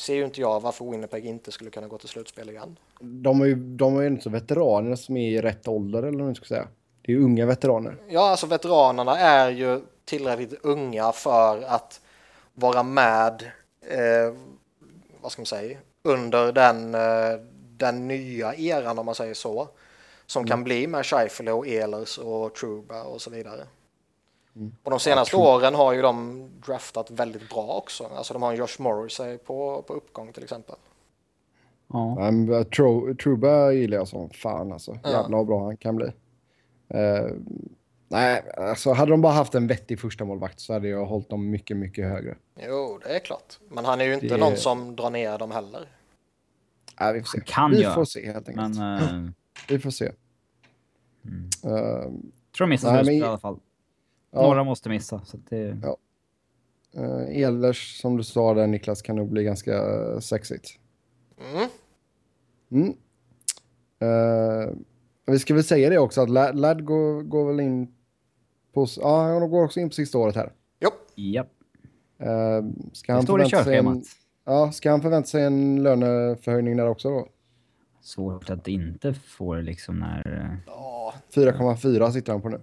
ser 0.00 0.14
ju 0.14 0.24
inte 0.24 0.40
jag 0.40 0.60
varför 0.60 0.90
Winnipeg 0.90 1.24
inte 1.26 1.52
skulle 1.52 1.70
kunna 1.70 1.88
gå 1.88 1.98
till 1.98 2.08
slutspel 2.08 2.50
igen. 2.50 2.78
De 3.00 3.40
är 3.40 3.46
ju 3.46 3.54
de 3.54 3.96
är 3.96 4.00
ju 4.00 4.06
inte 4.06 4.22
så 4.22 4.30
veteraner 4.30 4.96
som 4.96 5.16
är 5.16 5.28
i 5.30 5.40
rätt 5.42 5.68
ålder 5.68 5.98
eller 6.02 6.18
vad 6.18 6.26
man 6.26 6.34
ska 6.34 6.44
säga. 6.44 6.68
Det 7.02 7.12
är 7.12 7.16
ju 7.16 7.24
unga 7.24 7.46
veteraner. 7.46 7.96
Ja, 8.08 8.30
alltså 8.30 8.46
veteranerna 8.46 9.18
är 9.18 9.50
ju 9.50 9.80
tillräckligt 10.04 10.64
unga 10.64 11.12
för 11.12 11.62
att 11.62 12.00
vara 12.54 12.82
med, 12.82 13.42
eh, 13.80 14.34
vad 15.20 15.32
ska 15.32 15.40
man 15.40 15.46
säga, 15.46 15.78
under 16.02 16.52
den, 16.52 16.94
eh, 16.94 17.40
den 17.76 18.08
nya 18.08 18.54
eran 18.54 18.98
om 18.98 19.06
man 19.06 19.14
säger 19.14 19.34
så. 19.34 19.68
Som 20.26 20.46
kan 20.46 20.64
bli 20.64 20.86
med 20.86 21.06
Scheifele 21.06 21.52
och 21.52 21.66
Ehlers 21.66 22.18
och 22.18 22.54
Truba 22.54 23.02
och 23.02 23.20
så 23.20 23.30
vidare. 23.30 23.64
Och 24.82 24.90
de 24.90 25.00
senaste 25.00 25.36
åren 25.36 25.74
har 25.74 25.92
ju 25.92 26.02
de 26.02 26.48
draftat 26.66 27.10
väldigt 27.10 27.48
bra 27.50 27.66
också. 27.66 28.10
Alltså 28.16 28.32
de 28.32 28.42
har 28.42 28.52
en 28.52 28.58
Josh 28.58 28.76
Morrissey 28.78 29.38
på, 29.38 29.84
på 29.86 29.94
uppgång 29.94 30.32
till 30.32 30.42
exempel. 30.42 30.76
Ja. 31.92 32.30
Uh, 32.48 32.62
Tro, 32.62 33.14
Truba 33.14 33.72
gillar 33.72 33.96
jag 33.96 34.08
som 34.08 34.30
fan 34.30 34.72
alltså. 34.72 34.98
Ja. 35.02 35.10
Jävlar 35.10 35.38
vad 35.38 35.46
bra 35.46 35.64
han 35.64 35.76
kan 35.76 35.96
bli. 35.96 36.06
Eh, 36.88 37.26
nej, 38.12 38.42
alltså 38.56 38.92
hade 38.92 39.10
de 39.10 39.20
bara 39.20 39.32
haft 39.32 39.54
en 39.54 39.66
vettig 39.66 40.00
första 40.00 40.24
målvakt 40.24 40.60
så 40.60 40.72
hade 40.72 40.88
jag 40.88 41.06
hållit 41.06 41.28
dem 41.30 41.50
mycket, 41.50 41.76
mycket 41.76 42.04
högre. 42.08 42.36
Jo, 42.68 43.00
det 43.04 43.16
är 43.16 43.18
klart. 43.20 43.58
Men 43.70 43.84
han 43.84 44.00
är 44.00 44.04
ju 44.04 44.14
inte 44.14 44.26
Det- 44.28 44.36
någon 44.36 44.56
som 44.56 44.96
drar 44.96 45.10
ner 45.10 45.38
dem 45.38 45.50
heller. 45.50 45.88
Nej, 47.00 47.12
vi 47.14 47.20
får 47.20 47.26
se. 47.38 47.40
Kan 47.46 47.70
vi 47.70 47.82
göra, 47.82 47.94
får 47.94 48.04
se 48.04 48.32
helt 48.32 48.48
enkelt. 48.48 48.76
Men 48.78 48.98
eh, 49.26 49.30
Vi 49.68 49.78
får 49.78 49.90
se. 49.90 50.12
Mm. 51.24 51.48
Eh, 51.64 52.02
tror 52.56 52.66
de 52.66 52.68
missar 52.70 52.88
Nej, 52.88 52.96
men- 52.96 53.04
slutspel 53.04 53.22
i 53.22 53.28
alla 53.28 53.38
fall. 53.38 53.58
ja, 54.30 54.42
Några 54.42 54.64
måste 54.64 54.88
missa. 54.88 55.20
Så 55.24 55.36
det, 55.48 55.78
Ja. 55.82 55.96
eh, 56.94 57.40
Ehlers, 57.42 58.00
som 58.00 58.16
du 58.16 58.22
sa 58.24 58.54
där 58.54 58.66
Niklas, 58.66 59.02
kan 59.02 59.16
nog 59.16 59.28
bli 59.28 59.44
ganska 59.44 59.74
eh, 59.76 60.18
sexigt. 60.18 60.68
Mm. 61.54 61.68
Mm. 62.70 62.96
Eh, 63.98 64.74
vi 65.26 65.38
ska 65.38 65.54
väl 65.54 65.64
säga 65.64 65.90
det 65.90 65.98
också 65.98 66.20
att 66.20 66.30
Ladd, 66.30 66.58
Ladd 66.58 66.84
går, 66.84 67.22
går 67.22 67.46
väl 67.46 67.60
in 67.60 67.94
på... 68.72 68.86
Ja, 69.00 69.22
han 69.22 69.50
går 69.50 69.64
också 69.64 69.80
in 69.80 69.88
på 69.88 69.94
sista 69.94 70.18
året 70.18 70.36
här. 70.36 70.52
Jo, 70.80 70.90
Japp, 71.14 71.48
Eh, 72.18 72.62
ska 72.92 73.12
det 73.12 73.16
han 73.16 73.22
står 73.22 73.42
i 73.42 73.44
förvänta 73.44 73.64
sig 73.64 73.76
en, 73.76 73.84
körschemat. 73.84 74.04
ja, 74.44 74.72
ska 74.72 74.90
han 74.90 75.00
förvänta 75.02 75.26
sig 75.26 75.42
en 75.44 75.82
löneförhöjning 75.82 76.76
där 76.76 76.88
också 76.88 77.10
då? 77.10 77.28
Svårt 78.00 78.50
att 78.50 78.68
inte 78.68 79.14
få 79.14 79.54
det 79.54 79.62
liksom 79.62 79.98
när... 79.98 80.40
eh, 80.40 80.56
ja, 80.66 81.14
4,4 81.34 82.10
sitter 82.10 82.32
han 82.32 82.42
på 82.42 82.48
nu. 82.48 82.60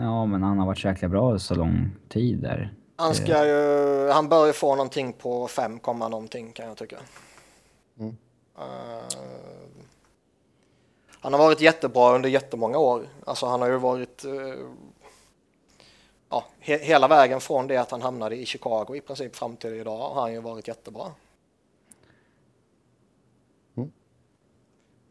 Ja, 0.00 0.26
men 0.26 0.42
han 0.42 0.58
har 0.58 0.66
varit 0.66 0.78
så 0.78 0.88
jäkla 0.88 1.08
bra 1.08 1.38
så 1.38 1.54
lång 1.54 1.90
tid 2.08 2.38
där. 2.42 2.74
han 2.96 3.14
ska 3.14 3.46
ju, 3.46 4.08
han 4.10 4.28
bör 4.28 4.46
ju 4.46 4.52
få 4.52 4.74
någonting 4.76 5.12
på 5.12 5.48
5, 5.48 5.78
komma 5.78 6.08
någonting 6.08 6.52
kan 6.52 6.66
jag 6.68 6.76
tycka. 6.76 6.96
Mm. 7.98 8.16
Eh, 8.58 8.64
han 11.22 11.32
har 11.32 11.40
varit 11.40 11.60
jättebra 11.60 12.14
under 12.14 12.28
jättemånga 12.28 12.78
år. 12.78 13.08
Alltså 13.26 13.46
han 13.46 13.60
har 13.60 13.68
ju 13.68 13.76
varit 13.76 14.24
eh, 14.24 14.66
ja, 16.28 16.44
he, 16.58 16.78
hela 16.78 17.08
vägen 17.08 17.40
från 17.40 17.66
det 17.66 17.76
att 17.76 17.90
han 17.90 18.02
hamnade 18.02 18.36
i 18.36 18.46
Chicago 18.46 18.94
i 18.94 19.00
princip 19.00 19.36
fram 19.36 19.56
till 19.56 19.74
idag 19.74 19.98
har 19.98 20.20
han 20.20 20.32
ju 20.32 20.40
varit 20.40 20.68
jättebra. 20.68 21.12
Mm. 23.76 23.92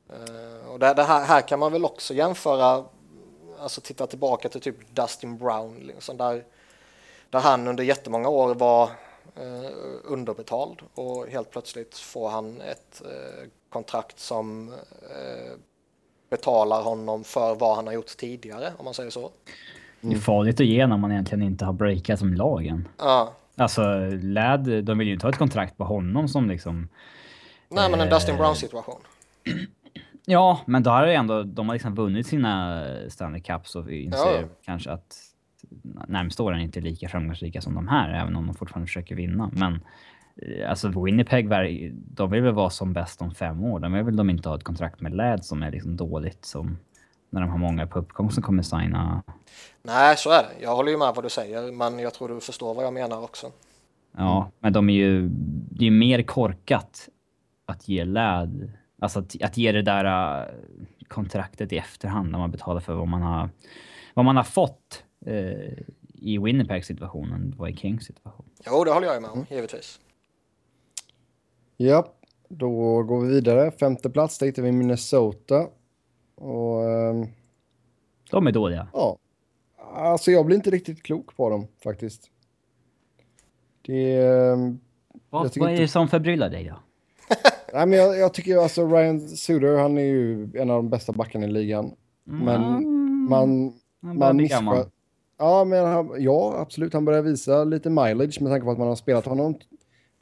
Eh, 0.09 0.67
och 0.67 0.79
det, 0.79 0.93
det 0.93 1.03
här, 1.03 1.25
här 1.25 1.41
kan 1.41 1.59
man 1.59 1.71
väl 1.71 1.85
också 1.85 2.13
jämföra, 2.13 2.85
alltså 3.59 3.81
titta 3.81 4.07
tillbaka 4.07 4.49
till 4.49 4.61
typ 4.61 4.95
Dustin 4.95 5.37
Brown, 5.37 5.79
liksom 5.79 6.17
där, 6.17 6.45
där 7.29 7.39
han 7.39 7.67
under 7.67 7.83
jättemånga 7.83 8.29
år 8.29 8.55
var 8.55 8.83
eh, 9.35 9.71
underbetald 10.03 10.81
och 10.95 11.27
helt 11.27 11.51
plötsligt 11.51 11.97
får 11.97 12.29
han 12.29 12.61
ett 12.61 13.01
eh, 13.05 13.49
kontrakt 13.69 14.19
som 14.19 14.73
eh, 15.01 15.57
betalar 16.31 16.83
honom 16.83 17.23
för 17.23 17.55
vad 17.55 17.75
han 17.75 17.87
har 17.87 17.93
gjort 17.93 18.17
tidigare, 18.17 18.71
om 18.77 18.85
man 18.85 18.93
säger 18.93 19.09
så. 19.09 19.29
Det 20.01 20.15
är 20.15 20.19
farligt 20.19 20.59
att 20.59 20.65
ge 20.65 20.87
när 20.87 20.97
man 20.97 21.11
egentligen 21.11 21.41
inte 21.43 21.65
har 21.65 21.73
breakat 21.73 22.19
som 22.19 22.33
lagen. 22.33 22.87
Ja, 22.97 23.33
Alltså, 23.57 23.81
Ladd, 24.21 24.83
de 24.83 24.97
vill 24.97 25.07
ju 25.07 25.13
inte 25.13 25.25
ha 25.25 25.31
ett 25.31 25.37
kontrakt 25.37 25.77
på 25.77 25.83
honom 25.83 26.27
som 26.27 26.49
liksom... 26.49 26.87
nej 27.69 27.91
men 27.91 27.99
en 28.01 28.07
Eh, 28.07 28.13
Dustin 28.13 28.37
Brown 28.37 28.55
situation. 28.55 29.01
Ja, 30.25 30.59
men 30.65 30.83
då 30.83 30.89
har 30.89 31.05
det 31.07 31.13
ändå, 31.13 31.43
de 31.43 31.69
har 31.69 31.75
liksom 31.75 31.95
vunnit 31.95 32.27
sina 32.27 32.83
Stanley 33.09 33.41
Cups 33.41 33.75
och 33.75 33.91
inser 33.91 34.41
Ja. 34.41 34.47
kanske 34.65 34.91
att 34.91 35.17
närmsta 36.07 36.43
åren 36.43 36.59
inte 36.59 36.79
är 36.79 36.81
lika 36.81 37.09
framgångsrika 37.09 37.61
som 37.61 37.75
de 37.75 37.87
här, 37.87 38.09
även 38.21 38.35
om 38.35 38.45
de 38.47 38.55
fortfarande 38.55 38.87
försöker 38.87 39.15
vinna. 39.15 39.49
Men 39.53 39.79
alltså 40.67 41.03
Winnipeg, 41.03 41.49
de 41.93 42.31
vill 42.31 42.41
väl 42.41 42.53
vara 42.53 42.69
som 42.69 42.93
bäst 42.93 43.21
om 43.21 43.31
fem 43.31 43.63
år. 43.63 43.79
De 43.79 43.93
vill 43.93 44.03
väl 44.03 44.15
de 44.15 44.29
inte 44.29 44.49
ha 44.49 44.55
ett 44.55 44.63
kontrakt 44.63 45.01
med 45.01 45.15
Ladd 45.15 45.45
som 45.45 45.63
är 45.63 45.71
liksom 45.71 45.97
dåligt 45.97 46.45
som 46.45 46.77
när 47.29 47.41
de 47.41 47.49
har 47.49 47.57
många 47.57 47.87
på 47.87 47.99
uppgång 47.99 48.31
som 48.31 48.43
kommer 48.43 48.63
signa. 48.63 49.23
Nej, 49.83 50.17
så 50.17 50.29
är 50.29 50.43
det. 50.43 50.63
Jag 50.63 50.75
håller 50.75 50.91
ju 50.91 50.97
med 50.97 51.13
vad 51.15 51.25
du 51.25 51.29
säger, 51.29 51.71
men 51.71 51.99
jag 51.99 52.13
tror 52.13 52.29
du 52.29 52.39
förstår 52.39 52.73
vad 52.73 52.85
jag 52.85 52.93
menar 52.93 53.23
också. 53.23 53.51
Ja, 54.17 54.51
men 54.59 54.73
de 54.73 54.89
är 54.89 54.93
ju, 54.93 55.29
det 55.71 55.83
är 55.83 55.89
ju 55.89 55.91
mer 55.91 56.21
korkat 56.21 57.09
att 57.65 57.87
ge 57.87 58.05
Ladd, 58.05 58.71
alltså 58.99 59.19
att, 59.19 59.41
att 59.41 59.57
ge 59.57 59.71
det 59.71 59.81
där 59.81 60.41
äh, 60.41 60.47
kontraktet 61.07 61.73
i 61.73 61.77
efterhand 61.77 62.31
när 62.31 62.39
man 62.39 62.51
betalar 62.51 62.81
för 62.81 62.93
vad 62.93 63.07
man 63.07 63.21
har, 63.21 63.49
vad 64.13 64.25
man 64.25 64.37
har 64.37 64.43
fått 64.43 65.03
eh, 65.25 65.83
i 66.13 66.37
Winnipeg 66.37 66.85
situationen 66.85 67.53
vad 67.57 67.69
i 67.69 67.75
Kings 67.75 68.05
situation. 68.05 68.45
Jo, 68.65 68.83
det 68.83 68.91
håller 68.91 69.07
jag 69.07 69.21
med 69.21 69.31
om, 69.31 69.45
givetvis. 69.49 69.99
Ja, 71.81 72.13
då 72.49 73.03
går 73.03 73.21
vi 73.21 73.27
vidare. 73.33 73.71
Femte 73.71 74.09
plats, 74.09 74.37
där 74.37 74.45
hittar 74.45 74.61
vi 74.61 74.71
Minnesota. 74.71 75.67
Och 76.35 76.89
ehm, 76.89 77.27
De 78.31 78.47
är 78.47 78.51
dåliga. 78.51 78.87
ja, 78.93 79.17
alltså 79.93 80.31
jag 80.31 80.45
blir 80.45 80.55
inte 80.55 80.69
riktigt 80.71 81.03
klok 81.03 81.35
på 81.35 81.49
dem 81.49 81.67
faktiskt. 81.83 82.29
Det 83.81 84.17
ehm, 84.17 84.79
Vad, 85.29 85.57
vad 85.57 85.71
är 85.71 85.77
det 85.77 85.87
som 85.87 86.07
förbryllar 86.07 86.49
dig 86.49 86.63
då? 86.69 86.75
Nej, 87.73 87.85
men 87.85 87.99
jag, 87.99 88.17
jag 88.17 88.33
tycker 88.33 88.57
alltså 88.57 88.87
Ryan 88.87 89.19
Suter, 89.19 89.77
han 89.77 89.97
är 89.97 90.01
ju 90.01 90.49
en 90.53 90.69
av 90.69 90.75
de 90.75 90.89
bästa 90.89 91.11
backarna 91.11 91.45
i 91.45 91.51
ligan. 91.51 91.91
Men 92.23 92.61
Mm, 92.61 93.29
man, 93.29 93.73
han 94.01 94.17
man 94.17 94.47
gammal. 94.47 94.85
Ja, 95.37 95.63
men 95.63 95.85
han, 95.85 96.15
ja, 96.17 96.55
absolut. 96.57 96.93
Han 96.93 97.05
börjar 97.05 97.21
visa 97.21 97.63
lite 97.63 97.89
mileage 97.89 98.41
med 98.41 98.51
tanke 98.51 98.65
på 98.65 98.71
att 98.71 98.77
man 98.77 98.87
har 98.87 98.95
spelat 98.95 99.25
honom 99.25 99.55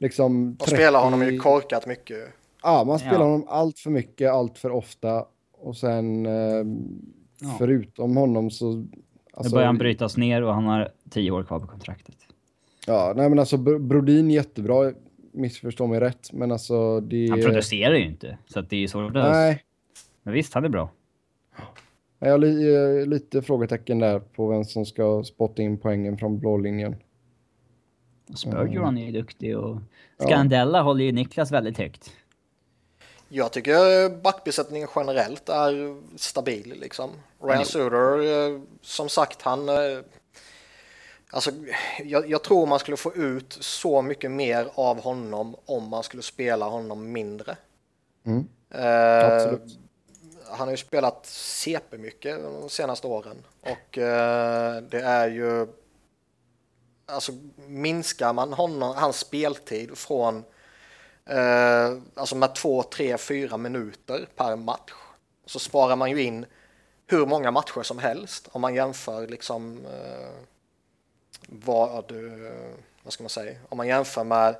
liksom 0.00 0.56
De 0.56 0.66
spelar 0.66 1.04
honom 1.04 1.22
ju 1.22 1.38
korkat 1.38 1.86
mycket. 1.86 2.18
Ja, 2.62 2.84
man 2.86 2.98
spelar 2.98 3.14
Ja. 3.18 3.22
honom 3.24 3.44
allt 3.48 3.78
för 3.78 3.90
mycket, 3.90 4.30
allt 4.30 4.58
för 4.58 4.70
ofta. 4.70 5.24
Och 5.58 5.76
sen 5.76 6.26
eh, 6.26 6.64
Ja. 7.42 7.54
förutom 7.58 8.16
honom 8.16 8.50
så... 8.50 8.70
Nu 8.74 8.86
Alltså, 9.32 9.54
börjar 9.54 9.66
han 9.66 9.78
brytas 9.78 10.16
ner 10.16 10.42
och 10.42 10.54
han 10.54 10.64
har 10.64 10.88
tio 11.10 11.30
år 11.30 11.42
kvar 11.42 11.60
på 11.60 11.66
kontraktet. 11.66 12.14
Ja, 12.86 13.12
nej 13.16 13.28
men 13.28 13.38
alltså 13.38 13.56
Br- 13.56 13.78
Brodin 13.78 14.30
jättebra, 14.30 14.92
missförstå 15.32 15.86
mig 15.86 16.00
rätt, 16.00 16.32
men 16.32 16.52
alltså 16.52 17.00
det... 17.00 17.28
Han 17.30 17.40
producerar 17.40 17.94
ju 17.94 18.04
inte, 18.06 18.38
så 18.46 18.60
att 18.60 18.70
det 18.70 18.76
är 18.84 18.86
svårt 18.88 19.16
att... 19.16 19.32
Nej, 19.32 19.62
Men 20.22 20.34
visst, 20.34 20.54
han 20.54 20.64
är 20.64 20.68
bra. 20.68 20.90
jag 22.18 22.30
har 22.30 22.38
li, 22.38 22.74
eh, 22.74 23.06
lite 23.06 23.42
frågetecken 23.42 23.98
där 23.98 24.18
på 24.18 24.48
vem 24.48 24.64
som 24.64 24.86
ska 24.86 25.22
spotta 25.24 25.62
in 25.62 25.78
poängen 25.78 26.18
från 26.18 26.38
blå 26.38 26.56
linjen. 26.56 26.96
Spurgeon 28.36 28.98
är 28.98 29.06
ju 29.06 29.12
duktig 29.12 29.58
och 29.58 29.76
Ja. 30.16 30.26
Scandella 30.26 30.82
håller 30.82 31.04
ju 31.04 31.12
Niklas 31.12 31.50
väldigt 31.50 31.78
högt. 31.78 32.10
Jag 33.28 33.52
tycker 33.52 34.08
backbesättningen 34.22 34.88
generellt 34.96 35.48
är 35.48 36.00
stabil 36.18 36.74
liksom. 36.80 37.10
Ryan 37.42 37.58
Jo. 37.58 37.64
Suter, 37.64 38.22
eh, 38.54 38.60
som 38.82 39.08
sagt, 39.08 39.42
han... 39.42 39.68
eh, 39.68 39.74
Alltså, 41.32 41.50
jag, 42.04 42.30
jag 42.30 42.42
tror 42.42 42.66
man 42.66 42.78
skulle 42.78 42.96
få 42.96 43.14
ut 43.14 43.58
så 43.60 44.02
mycket 44.02 44.30
mer 44.30 44.68
av 44.74 45.00
honom 45.02 45.56
om 45.64 45.88
man 45.88 46.02
skulle 46.02 46.22
spela 46.22 46.66
honom 46.68 47.12
mindre. 47.12 47.56
Mm. 48.26 48.48
Eh, 48.70 49.34
Absolut. 49.34 49.78
han 50.50 50.60
har 50.60 50.70
ju 50.70 50.76
spelat 50.76 51.26
CP 51.26 51.98
mycket 51.98 52.42
de 52.42 52.68
senaste 52.68 53.06
åren 53.06 53.36
och 53.60 53.98
eh, 53.98 54.82
det 54.82 55.00
är 55.00 55.28
ju 55.30 55.66
alltså 57.10 57.32
minskar 57.56 58.32
man 58.32 58.52
honom, 58.52 58.94
hans 58.96 59.18
speltid 59.18 59.98
från 59.98 60.44
eh, 61.26 61.96
alltså 62.14 62.36
med 62.36 62.54
två, 62.54 62.82
tre, 62.82 63.18
fyra 63.18 63.56
minuter 63.56 64.28
per 64.36 64.56
match 64.56 64.92
så 65.46 65.58
sparar 65.58 65.96
man 65.96 66.10
ju 66.10 66.22
in 66.22 66.46
hur 67.06 67.26
många 67.26 67.50
matcher 67.50 67.82
som 67.82 67.98
helst 67.98 68.48
om 68.52 68.60
man 68.60 68.74
jämför 68.74 69.28
liksom 69.28 69.86
eh, 69.86 70.30
vad, 71.46 72.12
vad 73.02 73.12
ska 73.12 73.22
man 73.22 73.30
säga, 73.30 73.58
om 73.68 73.76
man 73.76 73.88
jämför 73.88 74.24
med 74.24 74.56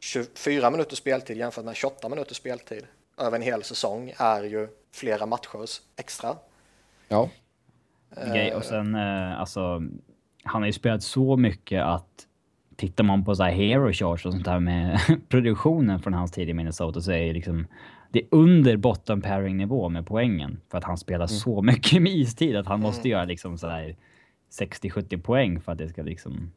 24 0.00 0.70
minuters 0.70 0.98
speltid 0.98 1.36
jämfört 1.36 1.64
med 1.64 1.76
28 1.76 2.08
minuters 2.08 2.36
speltid 2.36 2.86
över 3.18 3.36
en 3.36 3.42
hel 3.42 3.64
säsong 3.64 4.12
är 4.16 4.42
ju 4.42 4.68
flera 4.92 5.26
matchers 5.26 5.80
extra. 5.96 6.36
Ja, 7.08 7.28
Grej. 8.16 8.54
Och 8.54 8.64
sen, 8.64 8.94
eh, 8.94 9.40
alltså, 9.40 9.82
han 10.48 10.62
har 10.62 10.66
ju 10.66 10.72
spelat 10.72 11.02
så 11.02 11.36
mycket 11.36 11.82
att 11.82 12.26
tittar 12.76 13.04
man 13.04 13.24
på 13.24 13.34
så 13.34 13.42
här 13.42 13.50
hero 13.50 13.92
charts 13.92 14.26
och 14.26 14.32
sånt 14.32 14.44
där 14.44 14.60
med 14.60 15.00
produktionen 15.28 16.00
från 16.00 16.14
hans 16.14 16.32
tid 16.32 16.48
i 16.48 16.54
Minnesota 16.54 17.00
så 17.00 17.12
är 17.12 17.26
det 17.26 17.32
liksom 17.32 17.66
det 18.12 18.18
är 18.18 18.26
under 18.30 18.76
bottom 18.76 19.22
pairing 19.22 19.56
nivå 19.56 19.88
med 19.88 20.06
poängen 20.06 20.60
för 20.70 20.78
att 20.78 20.84
han 20.84 20.98
spelar 20.98 21.26
så 21.26 21.62
mycket 21.62 22.02
med 22.02 22.12
istid 22.12 22.56
att 22.56 22.66
han 22.66 22.80
måste 22.80 23.08
göra 23.08 23.24
liksom 23.24 23.58
så 23.58 23.68
här 23.68 23.96
60-70 24.60 25.22
poäng 25.22 25.60
för 25.60 25.72
att 25.72 25.78
det 25.78 25.88
ska 25.88 26.02
liksom... 26.02 26.52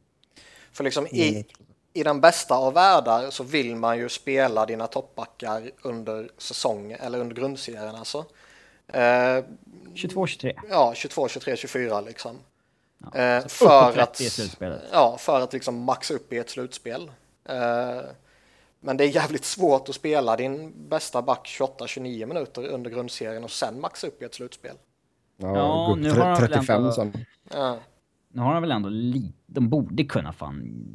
För 0.72 0.84
liksom 0.84 1.08
i, 1.08 1.46
i 1.94 2.04
den 2.04 2.22
bästa 2.22 2.56
av 2.56 2.74
världar 2.74 3.30
så 3.30 3.44
vill 3.44 3.76
man 3.76 3.98
ju 3.98 4.10
spela 4.10 4.66
dina 4.66 4.88
toppbackar 4.88 5.72
under 5.82 6.30
säsongen 6.38 7.00
eller 7.02 7.20
under 7.20 7.36
grundserien 7.36 7.96
alltså. 7.96 8.26
Eh, 8.88 9.44
22-23. 9.96 10.54
ja, 10.70 10.94
22, 10.96 11.28
23, 11.28 11.58
24 11.58 12.02
liksom. 12.02 12.38
Eh, 13.16 13.42
så 13.42 13.50
för 13.50 13.84
uppåt 13.92 14.14
30 14.18 14.66
att, 14.66 14.82
ja, 14.92 15.18
för 15.20 15.42
att 15.42 15.54
liksom 15.54 15.84
maxa 15.84 16.14
upp 16.14 16.34
i 16.34 16.38
ett 16.38 16.50
slutspel. 16.50 17.12
Eh, 17.46 18.02
Men 18.84 18.98
det 18.98 19.04
är 19.04 19.08
jävligt 19.16 19.46
svårt 19.46 19.90
att 19.90 19.96
spela 19.96 20.36
din 20.36 20.74
bästa 20.90 21.22
back 21.22 21.48
28-29 21.60 22.26
minuter 22.26 22.68
under 22.68 22.92
grundserien 22.92 23.44
och 23.44 23.52
sen 23.52 23.82
maxa 23.82 24.08
upp 24.08 24.22
i 24.22 24.26
ett 24.26 24.34
slutspel. 24.34 24.76
Ja, 25.38 25.56
Ja, 25.58 25.96
nu 25.96 26.10
har 26.12 26.18
han 26.26 26.40
väl 26.42 26.50
35 26.50 26.76
ändå- 26.76 26.92
sen. 26.92 27.26
Ja. 27.52 27.78
Nu 28.34 28.42
har 28.42 28.54
de 28.54 28.62
väl 28.62 28.72
ändå 28.72 28.90
lite... 28.90 29.34
De 29.46 29.70
borde 29.70 30.04
kunna 30.04 30.34
fan 30.34 30.86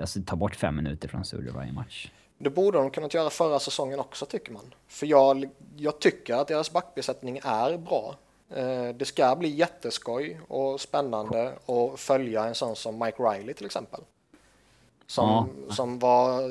alltså 0.00 0.20
ta 0.26 0.36
bort 0.36 0.56
fem 0.56 0.76
minuter 0.76 1.08
från 1.08 1.24
Suder 1.24 1.52
varje 1.52 1.72
match. 1.72 2.10
Det 2.38 2.50
borde 2.50 2.78
de 2.78 2.90
kunnat 2.90 3.14
göra 3.14 3.30
förra 3.30 3.58
säsongen 3.58 4.00
också 4.00 4.26
tycker 4.26 4.52
man. 4.52 4.74
För 4.88 5.06
jag, 5.06 5.48
jag 5.76 5.98
tycker 6.00 6.34
att 6.34 6.48
deras 6.48 6.72
backbesättning 6.72 7.40
är 7.44 7.76
bra. 7.78 8.16
Eh, 8.56 8.88
Det 8.94 9.04
ska 9.04 9.36
bli 9.36 9.48
jätteskoj 9.48 10.40
och 10.48 10.80
spännande 10.80 11.52
att 11.66 12.00
följa 12.00 12.44
en 12.44 12.54
sån 12.54 12.76
som 12.76 12.98
Mike 12.98 13.22
Riley 13.22 13.54
till 13.54 13.66
exempel. 13.66 14.00
Som, 15.06 15.48
Ja. 15.68 15.74
som 15.74 15.98
var 15.98 16.42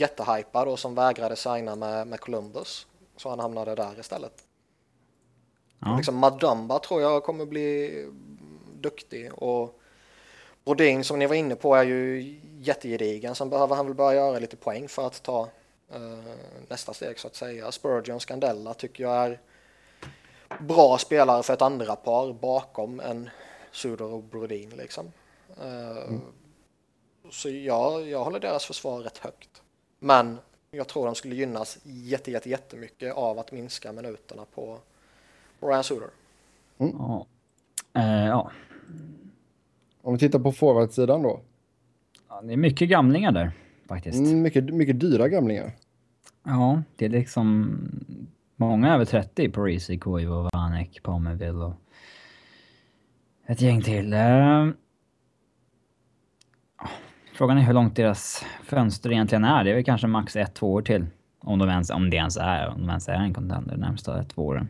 jättehypad 0.00 0.68
och 0.68 0.78
som 0.78 0.94
vägrade 0.94 1.36
signa 1.36 1.76
med, 1.76 2.06
med 2.06 2.20
Columbus. 2.20 2.86
Så 3.16 3.28
han 3.28 3.40
hamnade 3.40 3.74
där 3.74 4.00
istället. 4.00 4.44
Ja. 5.78 5.96
Liksom 5.96 6.16
Madamba 6.16 6.78
tror 6.78 7.02
jag 7.02 7.22
kommer 7.24 7.46
bli 7.46 8.06
duktig 8.80 9.32
och 9.34 9.80
Brodin 10.64 11.04
som 11.04 11.18
ni 11.18 11.26
var 11.26 11.34
inne 11.34 11.54
på 11.56 11.74
är 11.74 11.82
ju 11.84 12.20
jättegedigen. 12.58 13.34
Sen 13.34 13.50
behöver 13.50 13.76
han 13.76 13.86
väl 13.86 13.94
börja 13.94 14.14
göra 14.14 14.38
lite 14.38 14.56
poäng 14.56 14.88
för 14.88 15.06
att 15.06 15.22
ta 15.22 15.48
eh, 15.92 16.34
nästa 16.68 16.94
steg 16.94 17.18
så 17.18 17.26
att 17.26 17.34
säga. 17.36 17.72
Spurgeon 17.72 18.20
Scandella 18.20 18.74
tycker 18.74 19.04
jag 19.04 19.14
är 19.26 19.40
bra 20.60 20.98
spelare 20.98 21.42
för 21.42 21.52
ett 21.54 21.62
andra 21.62 21.96
par 21.96 22.32
bakom 22.32 23.00
en 23.00 23.30
Suder 23.72 24.04
och 24.04 24.22
Brodin 24.22 24.70
liksom. 24.70 25.06
Eh, 25.60 26.14
Så 27.30 27.48
jag, 27.48 28.08
jag 28.08 28.24
håller 28.24 28.40
deras 28.40 28.64
försvar 28.64 29.00
rätt 29.00 29.18
högt. 29.18 29.62
Men 29.98 30.38
jag 30.70 30.88
tror 30.88 31.06
de 31.06 31.14
skulle 31.14 31.34
gynnas 31.34 31.78
jätte, 31.82 32.30
jätte, 32.30 32.50
jättemycket 32.50 33.14
av 33.14 33.38
att 33.38 33.52
minska 33.52 33.92
minuterna 33.92 34.44
på 34.54 34.78
Ryan 35.60 35.84
Suder. 35.84 36.08
Ja. 36.78 37.26
Eh, 37.92 38.26
ja. 38.26 38.50
Om 40.02 40.12
vi 40.12 40.18
tittar 40.18 40.38
på 40.38 40.52
forwardsidan 40.52 41.22
då. 41.22 41.40
Ja, 42.28 42.40
Det 42.42 42.52
är 42.52 42.56
mycket 42.56 42.88
gamlingar 42.88 43.32
där 43.32 43.52
faktiskt. 43.88 44.18
Mm, 44.18 44.42
mycket, 44.42 44.64
mycket 44.74 45.00
dyra 45.00 45.28
gamlingar. 45.28 45.72
Ja, 46.44 46.82
det 46.96 47.04
är 47.04 47.08
liksom... 47.08 47.78
Många 48.60 48.94
över 48.94 49.04
30 49.04 49.48
på 49.48 49.64
Reese, 49.64 49.98
Koivu, 50.00 50.48
Vanek, 50.52 51.02
Palmerville 51.02 51.64
och 51.64 51.74
ett 53.46 53.60
gäng 53.60 53.82
till. 53.82 54.12
Eh, 54.12 54.20
ja, 54.20 54.72
Frågan 57.34 57.58
är 57.58 57.62
hur 57.62 57.74
långt 57.74 57.96
deras 57.96 58.44
fönster 58.62 59.12
egentligen 59.12 59.44
är. 59.44 59.64
Det 59.64 59.70
är 59.70 59.74
väl 59.74 59.84
kanske 59.84 60.06
max 60.06 60.36
ett, 60.36 60.54
två 60.54 60.72
år 60.72 60.82
till. 60.82 61.06
Om, 61.40 61.58
de 61.58 61.68
ens, 61.68 61.90
om 61.90 62.10
det 62.10 62.16
ens 62.16 62.36
är, 62.36 62.68
om 62.68 62.80
de 62.80 62.88
ens 62.88 63.08
är 63.08 63.14
en 63.14 63.34
contender 63.34 63.74
de 63.74 63.80
närmsta 63.80 64.24
två 64.24 64.46
åren. 64.46 64.68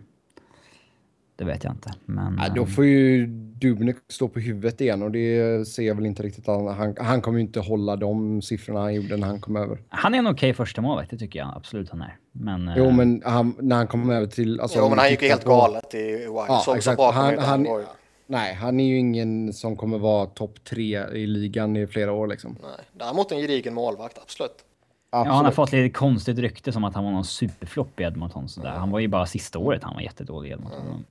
Det 1.36 1.44
vet 1.44 1.64
jag 1.64 1.72
inte, 1.72 1.94
men... 2.04 2.40
Ja, 2.42 2.52
då 2.54 2.62
eh, 2.62 2.68
får 2.68 2.84
ju 2.84 3.26
Dubnik 3.60 3.96
stå 4.08 4.28
på 4.28 4.40
huvudet 4.40 4.80
igen 4.80 5.02
och 5.02 5.10
det 5.10 5.68
ser 5.68 5.82
jag 5.82 5.94
väl 5.94 6.06
inte 6.06 6.22
riktigt. 6.22 6.46
Han, 6.46 6.66
han, 6.66 6.94
han 7.00 7.20
kommer 7.20 7.38
ju 7.38 7.44
inte 7.44 7.60
hålla 7.60 7.96
de 7.96 8.42
siffrorna 8.42 8.80
han 8.80 8.94
gjorde 8.94 9.16
när 9.16 9.26
han 9.26 9.40
kom 9.40 9.56
över. 9.56 9.78
Han 9.88 10.14
är 10.14 10.18
en 10.18 10.26
okej 10.26 10.54
första 10.54 10.80
målvakt, 10.80 11.10
det 11.10 11.18
tycker 11.18 11.38
jag 11.38 11.52
absolut 11.56 11.90
han 11.90 12.02
är. 12.02 12.16
Men... 12.32 12.72
Jo, 12.76 12.84
eh, 12.84 12.94
men 12.94 13.22
han, 13.24 13.54
när 13.60 13.76
han 13.76 13.86
kom 13.86 14.10
över 14.10 14.26
till... 14.26 14.60
Alltså, 14.60 14.78
jo, 14.78 14.88
men 14.88 14.98
han 14.98 15.10
gick 15.10 15.22
ju 15.22 15.28
helt 15.28 15.44
på- 15.44 15.50
galet 15.50 15.94
i 15.94 15.98
Wild. 16.16 16.28
Ja, 16.48 16.62
så 16.64 16.74
exakt. 16.74 16.96
kommer 16.96 17.12
Han- 17.12 17.38
han- 17.38 17.66
han. 17.66 17.84
Nej, 18.30 18.54
han 18.54 18.80
är 18.80 18.84
ju 18.84 18.98
ingen 18.98 19.52
som 19.52 19.76
kommer 19.76 19.98
vara 19.98 20.26
topp 20.26 20.64
tre 20.64 21.04
i 21.14 21.26
ligan 21.26 21.76
i 21.76 21.86
flera 21.86 22.12
år 22.12 22.26
liksom. 22.26 22.56
Nej. 22.62 22.70
Däremot 22.92 23.32
en 23.32 23.38
gedigen 23.38 23.74
målvakt, 23.74 24.18
absolut. 24.22 24.64
Ja, 25.10 25.18
han 25.18 25.26
har 25.26 25.36
Absolut. 25.36 25.54
fått 25.54 25.72
lite 25.72 25.90
konstigt 25.98 26.38
rykte 26.38 26.72
som 26.72 26.84
att 26.84 26.94
han 26.94 27.04
var 27.04 27.10
någon 27.10 27.24
superflopp 27.24 28.00
i 28.00 28.02
Edmonton. 28.02 28.48
Sådär. 28.48 28.70
Han 28.70 28.90
var 28.90 28.98
ju 28.98 29.08
bara 29.08 29.26
sista 29.26 29.58
året 29.58 29.82
han 29.84 29.94
var 29.94 30.00
jättedålig 30.02 30.48
i 30.48 30.52
Edmonton. 30.52 31.04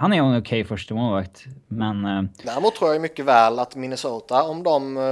Han 0.00 0.12
är 0.12 0.16
en 0.16 0.38
okej 0.38 0.64
första 0.64 0.94
målvakt, 0.94 1.44
men... 1.68 2.04
eh, 2.04 2.22
Däremot 2.44 2.74
tror 2.74 2.92
jag 2.92 3.02
mycket 3.02 3.24
väl 3.24 3.58
att 3.58 3.76
Minnesota, 3.76 4.42
om 4.42 4.62
de 4.62 4.96
eh, 4.96 5.02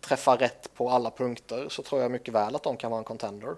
träffar 0.00 0.36
rätt 0.36 0.74
på 0.74 0.90
alla 0.90 1.10
punkter, 1.10 1.66
så 1.68 1.82
tror 1.82 2.02
jag 2.02 2.10
mycket 2.10 2.34
väl 2.34 2.54
att 2.54 2.62
de 2.62 2.76
kan 2.76 2.90
vara 2.90 2.98
en 2.98 3.04
contender. 3.04 3.54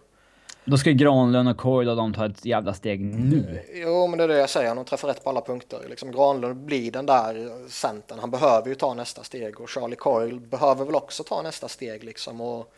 Då 0.64 0.78
ska 0.78 0.90
ju 0.90 0.96
Granlund 0.96 1.48
och 1.48 1.56
Coyle 1.56 1.90
och 1.90 1.96
de 1.96 2.14
ta 2.14 2.26
ett 2.26 2.44
jävla 2.44 2.74
steg 2.74 3.00
nu. 3.00 3.62
Jo, 3.74 4.06
men 4.06 4.18
det 4.18 4.24
är 4.24 4.28
det 4.28 4.38
jag 4.38 4.50
säger, 4.50 4.74
de 4.74 4.84
träffar 4.84 5.08
rätt 5.08 5.24
på 5.24 5.30
alla 5.30 5.40
punkter. 5.40 5.80
Liksom 5.88 6.12
Granlund 6.12 6.56
blir 6.56 6.90
den 6.92 7.06
där 7.06 7.50
centern, 7.68 8.18
han 8.18 8.30
behöver 8.30 8.68
ju 8.68 8.74
ta 8.74 8.94
nästa 8.94 9.22
steg 9.22 9.60
och 9.60 9.70
Charlie 9.70 9.96
Coyle 9.96 10.40
behöver 10.40 10.84
väl 10.84 10.94
också 10.94 11.22
ta 11.22 11.42
nästa 11.42 11.68
steg 11.68 12.04
liksom. 12.04 12.40
Och 12.40 12.72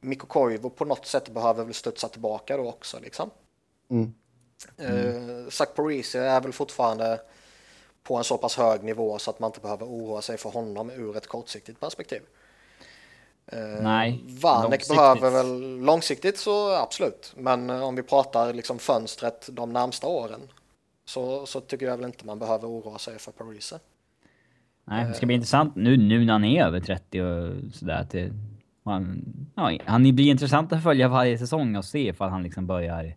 Mikko 0.00 0.26
Koivu 0.26 0.70
på 0.70 0.84
något 0.84 1.06
sätt 1.06 1.28
behöver 1.34 1.64
väl 1.64 1.74
studsa 1.74 2.08
tillbaka 2.08 2.56
då 2.56 2.68
också 2.68 2.98
liksom. 3.02 3.30
Mm. 3.90 4.14
Eh, 4.78 5.48
Zach 5.50 5.68
Parise 5.74 6.18
är 6.18 6.40
väl 6.40 6.52
fortfarande 6.52 7.20
på 8.02 8.16
en 8.16 8.24
så 8.24 8.38
pass 8.38 8.56
hög 8.56 8.82
nivå 8.82 9.18
så 9.18 9.30
att 9.30 9.40
man 9.40 9.48
inte 9.48 9.60
behöver 9.60 9.86
oroa 9.86 10.22
sig 10.22 10.38
för 10.38 10.50
honom 10.50 10.90
ur 10.90 11.16
ett 11.16 11.26
kortsiktigt 11.26 11.80
perspektiv. 11.80 12.22
Eh, 13.46 13.82
Nej, 13.82 14.24
Vanek 14.26 14.88
behöver 14.88 15.30
väl 15.30 15.80
långsiktigt 15.80 16.38
så 16.38 16.74
absolut, 16.74 17.32
men 17.36 17.70
eh, 17.70 17.82
om 17.82 17.96
vi 17.96 18.02
pratar 18.02 18.52
liksom 18.52 18.78
fönstret 18.78 19.48
de 19.52 19.72
närmsta 19.72 20.06
åren 20.06 20.40
så, 21.04 21.46
så 21.46 21.60
tycker 21.60 21.86
jag 21.86 21.96
väl 21.96 22.06
inte 22.06 22.26
man 22.26 22.38
behöver 22.38 22.68
oroa 22.68 22.98
sig 22.98 23.18
för 23.18 23.32
Parise. 23.32 23.78
Nej, 24.84 25.04
det 25.04 25.14
ska 25.14 25.26
bli 25.26 25.34
intressant 25.34 25.76
nu, 25.76 25.96
nu 25.96 26.24
när 26.24 26.32
han 26.32 26.44
är 26.44 26.64
över 26.64 26.80
30 26.80 27.20
och 27.22 27.74
sådär. 27.74 28.06
Det, 28.10 28.32
han, 28.84 29.24
ja, 29.54 29.78
han 29.84 30.02
blir 30.02 30.30
intressant 30.30 30.72
att 30.72 30.82
följa 30.82 31.08
varje 31.08 31.38
säsong 31.38 31.76
och 31.76 31.84
se 31.84 32.08
ifall 32.08 32.30
han 32.30 32.42
liksom 32.42 32.66
börjar 32.66 33.16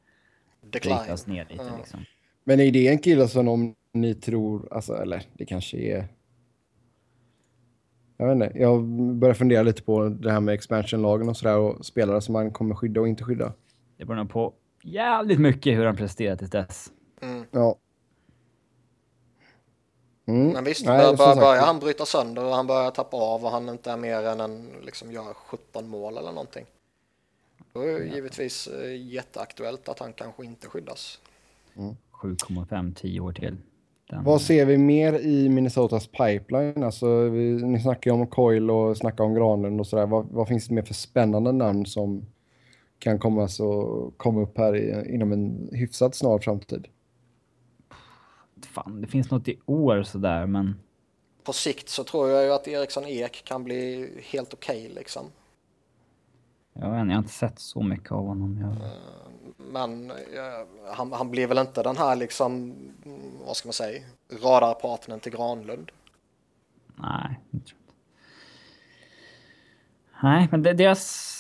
Decline. 0.72 1.18
ner 1.26 1.48
lite 1.49 1.64
Ja. 1.64 1.77
liksom. 1.77 1.99
Men 2.44 2.60
är 2.60 2.72
det 2.72 2.88
en 2.88 2.99
kille 2.99 3.27
som 3.27 3.48
om 3.48 3.76
ni 3.94 4.15
tror, 4.15 4.73
alltså, 4.73 4.94
eller 4.95 5.23
det 5.34 5.45
kanske 5.45 5.77
är... 5.77 6.07
Jag 8.18 8.27
vet 8.27 8.34
inte, 8.35 8.60
jag 8.60 8.84
börjar 9.15 9.34
fundera 9.35 9.64
lite 9.64 9.84
på 9.84 10.10
det 10.10 10.31
här 10.31 10.39
med 10.39 10.53
expansionlagen 10.53 11.30
och 11.30 11.38
sådär 11.38 11.57
och 11.57 11.85
spelare 11.85 12.22
som 12.22 12.34
man 12.34 12.52
kommer 12.52 12.76
skydda 12.76 13.02
och 13.02 13.07
inte 13.07 13.23
skydda. 13.23 13.53
Det 13.98 14.06
beror 14.06 14.18
nog 14.18 14.30
på 14.30 14.53
jävligt 14.84 15.39
mycket 15.39 15.77
hur 15.77 15.85
han 15.85 15.95
presterar 15.95 16.35
tills 16.35 16.52
dess. 16.52 16.91
Ja. 17.52 17.76
Mm. 20.27 20.48
Men 20.48 20.64
visst, 20.64 20.85
Nej, 20.85 21.15
bör, 21.18 21.35
börjar 21.35 21.65
han 21.65 21.80
bryta 21.80 22.06
sönder 22.06 22.45
och 22.45 22.52
han 22.52 22.68
börjar 22.68 22.91
tappa 22.91 23.18
av 23.18 23.45
och 23.45 23.52
han 23.52 23.69
inte 23.69 23.91
är 23.91 23.98
mer 23.98 24.23
än 24.23 24.39
en, 24.39 24.69
liksom 24.85 25.11
gör 25.11 25.34
17 25.34 25.88
mål 25.88 26.18
eller 26.18 26.31
någonting. 26.31 26.65
Då 27.78 27.84
är 27.84 27.99
det 27.99 28.06
givetvis 28.06 28.68
eh, 28.68 29.08
jätteaktuellt 29.08 29.90
att 29.90 29.99
han 29.99 30.14
kanske 30.14 30.45
inte 30.45 30.68
skyddas. 30.68 31.20
7,5, 32.12 32.94
10 32.95 33.20
år 33.20 33.34
till. 33.34 33.58
Den, 34.10 34.24
Vad 34.24 34.41
ser 34.41 34.66
vi 34.66 34.78
mer 34.78 35.14
i 35.14 35.49
Minnesotas 35.49 36.08
pipeline? 36.08 36.84
Alltså, 36.84 37.30
vi, 37.30 37.52
ni 37.52 37.80
snackar 37.80 38.12
ju 38.12 38.16
om 38.16 38.28
Coil 38.28 38.72
och 38.72 38.98
snackar 38.98 39.24
om 39.24 39.34
Granlund 39.34 39.80
och 39.80 39.88
sådär. 39.88 40.06
Vad, 40.06 40.28
vad 40.32 40.48
finns 40.48 40.68
det 40.68 40.74
mer 40.74 40.82
för 40.82 40.94
spännande 40.94 41.52
namn 41.52 41.86
som 41.86 42.26
kan 42.99 43.20
komma, 43.20 43.48
så, 43.48 44.12
komma 44.18 44.41
upp 44.41 44.58
här 44.58 44.76
i, 44.76 45.14
inom 45.14 45.32
en 45.32 45.70
hyfsat 45.72 46.16
snar 46.16 46.40
framtid? 46.40 46.88
Fan, 48.62 49.02
det 49.02 49.08
finns 49.08 49.32
något 49.32 49.48
i 49.48 49.60
år 49.66 50.04
sådär, 50.04 50.45
men... 50.45 50.76
På 51.44 51.54
sikt 51.54 51.90
så 51.90 52.04
tror 52.04 52.30
jag 52.30 52.44
ju 52.44 52.54
att 52.54 52.68
Eriksson 52.68 53.06
Ek 53.06 53.44
kan 53.45 53.64
bli 53.64 54.10
helt 54.24 54.54
okej 54.54 54.91
liksom. 54.95 55.26
Jag 56.80 56.90
vet 56.90 56.98
jag 56.98 57.06
har 57.06 57.18
inte 57.18 57.30
sett 57.30 57.60
så 57.60 57.84
mycket 57.84 58.12
av 58.12 58.26
honom. 58.26 58.58
Jag, 58.62 58.76
Men 59.72 60.12
eh, 60.12 60.16
han, 60.94 61.14
han 61.14 61.32
blir 61.32 61.48
väl 61.48 61.58
inte 61.58 61.84
den 61.84 61.98
här 61.98 62.16
liksom, 62.16 62.54
mm, 63.06 63.22
vad 63.45 63.56
ska 63.56 63.68
man 63.68 63.74
säga, 63.74 64.02
radarpartnern 64.44 65.20
till 65.20 65.32
Granlund. 65.32 65.91
nej, 66.95 67.40
jag 67.52 67.66
tror 67.66 67.80
inte. 67.80 67.94
Nej, 70.24 70.48
men 70.52 70.64
det, 70.64 70.74
deras... 70.74 71.34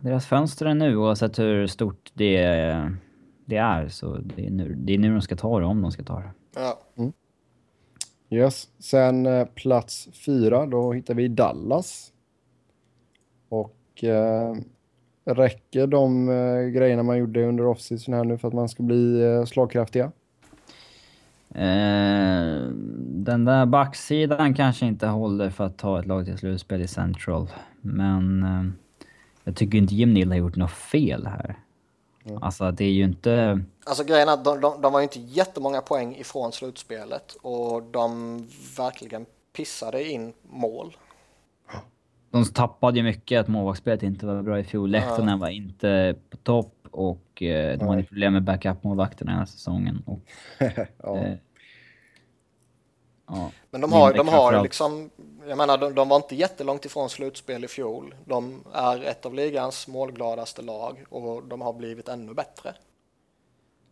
Deras 0.00 0.26
fönster 0.26 0.66
är 0.66 0.74
nu, 0.74 0.96
oavsett 0.96 1.38
hur 1.38 1.66
stort 1.66 2.10
det, 2.14 2.40
det 3.44 3.56
är, 3.56 3.88
så 3.88 4.16
det 4.16 4.46
är, 4.46 4.50
nu, 4.50 4.74
det 4.74 4.94
är 4.94 4.98
nu 4.98 5.12
de 5.12 5.22
ska 5.22 5.36
ta 5.36 5.60
det, 5.60 5.66
om 5.66 5.82
de 5.82 5.92
ska 5.92 6.02
ta 6.02 6.20
det. 6.20 6.30
Ja. 6.54 6.78
Yes. 8.30 8.68
Sen 8.78 9.26
eh, 9.26 9.46
plats 9.46 10.08
fyra, 10.12 10.66
då 10.66 10.92
hittar 10.92 11.14
vi 11.14 11.28
Dallas. 11.28 12.12
Och 13.96 14.04
eh, 14.04 14.56
räcker 15.24 15.86
de 15.86 16.28
eh, 16.28 16.68
grejerna 16.68 17.02
man 17.02 17.18
gjorde 17.18 17.46
under 17.46 17.66
offseason 17.66 18.14
här 18.14 18.24
nu 18.24 18.38
för 18.38 18.48
att 18.48 18.54
man 18.54 18.68
ska 18.68 18.82
bli 18.82 19.22
eh, 19.22 19.44
slagkraftiga? 19.44 20.04
Eh, 21.54 22.70
den 22.98 23.44
där 23.44 23.66
backsidan 23.66 24.54
kanske 24.54 24.86
inte 24.86 25.06
håller 25.06 25.50
för 25.50 25.64
att 25.64 25.78
ta 25.78 26.00
ett 26.00 26.06
lag 26.06 26.24
till 26.24 26.38
slutspel 26.38 26.82
i 26.82 26.88
Central. 26.88 27.48
Men 27.80 28.42
eh, 28.42 28.72
jag 29.44 29.56
tycker 29.56 29.78
inte 29.78 29.94
Jim 29.94 30.14
Neal 30.14 30.28
har 30.28 30.36
gjort 30.36 30.56
något 30.56 30.70
fel 30.70 31.26
här. 31.26 31.56
Alltså 32.40 32.70
det 32.70 32.84
är 32.84 32.92
ju 32.92 33.04
inte... 33.04 33.60
Alltså 33.84 34.04
grejen 34.04 34.28
är 34.28 34.32
att 34.32 34.44
de, 34.44 34.60
de, 34.60 34.82
de 34.82 34.92
var 34.92 35.00
ju 35.00 35.04
inte 35.04 35.20
jättemånga 35.20 35.80
poäng 35.80 36.16
ifrån 36.16 36.52
slutspelet 36.52 37.36
och 37.42 37.82
de 37.82 38.38
verkligen 38.76 39.26
pissade 39.56 40.10
in 40.10 40.32
mål. 40.42 40.96
De 42.30 42.44
tappade 42.44 42.98
ju 42.98 43.02
mycket 43.02 43.40
att 43.40 43.48
målvaktsspelet 43.48 44.02
inte 44.02 44.26
var 44.26 44.42
bra 44.42 44.58
i 44.58 44.64
fjol. 44.64 44.90
Lehtonen 44.90 45.38
var 45.38 45.48
inte 45.48 46.14
på 46.30 46.36
topp 46.36 46.76
och 46.90 47.42
eh, 47.42 47.78
de 47.78 47.88
hade 47.88 48.02
problem 48.02 48.32
med 48.32 48.42
backup-målvakterna 48.42 49.30
den 49.30 49.38
här 49.38 49.46
säsongen. 49.46 50.02
Och, 50.06 50.20
ja. 51.02 51.18
eh, 51.18 51.34
ja. 53.26 53.50
Men 53.70 53.80
de 53.80 53.92
har, 53.92 54.14
de 54.14 54.28
har 54.28 54.62
liksom, 54.62 55.10
jag 55.48 55.58
menar 55.58 55.78
de, 55.78 55.94
de, 55.94 56.08
var 56.08 56.16
inte 56.16 56.34
jättelångt 56.34 56.84
ifrån 56.84 57.10
slutspel 57.10 57.64
i 57.64 57.68
fjol. 57.68 58.14
De 58.24 58.64
är 58.72 59.04
ett 59.04 59.26
av 59.26 59.34
ligans 59.34 59.88
målgladaste 59.88 60.62
lag 60.62 61.04
och 61.08 61.42
de 61.42 61.60
har 61.60 61.72
blivit 61.72 62.08
ännu 62.08 62.34
bättre. 62.34 62.74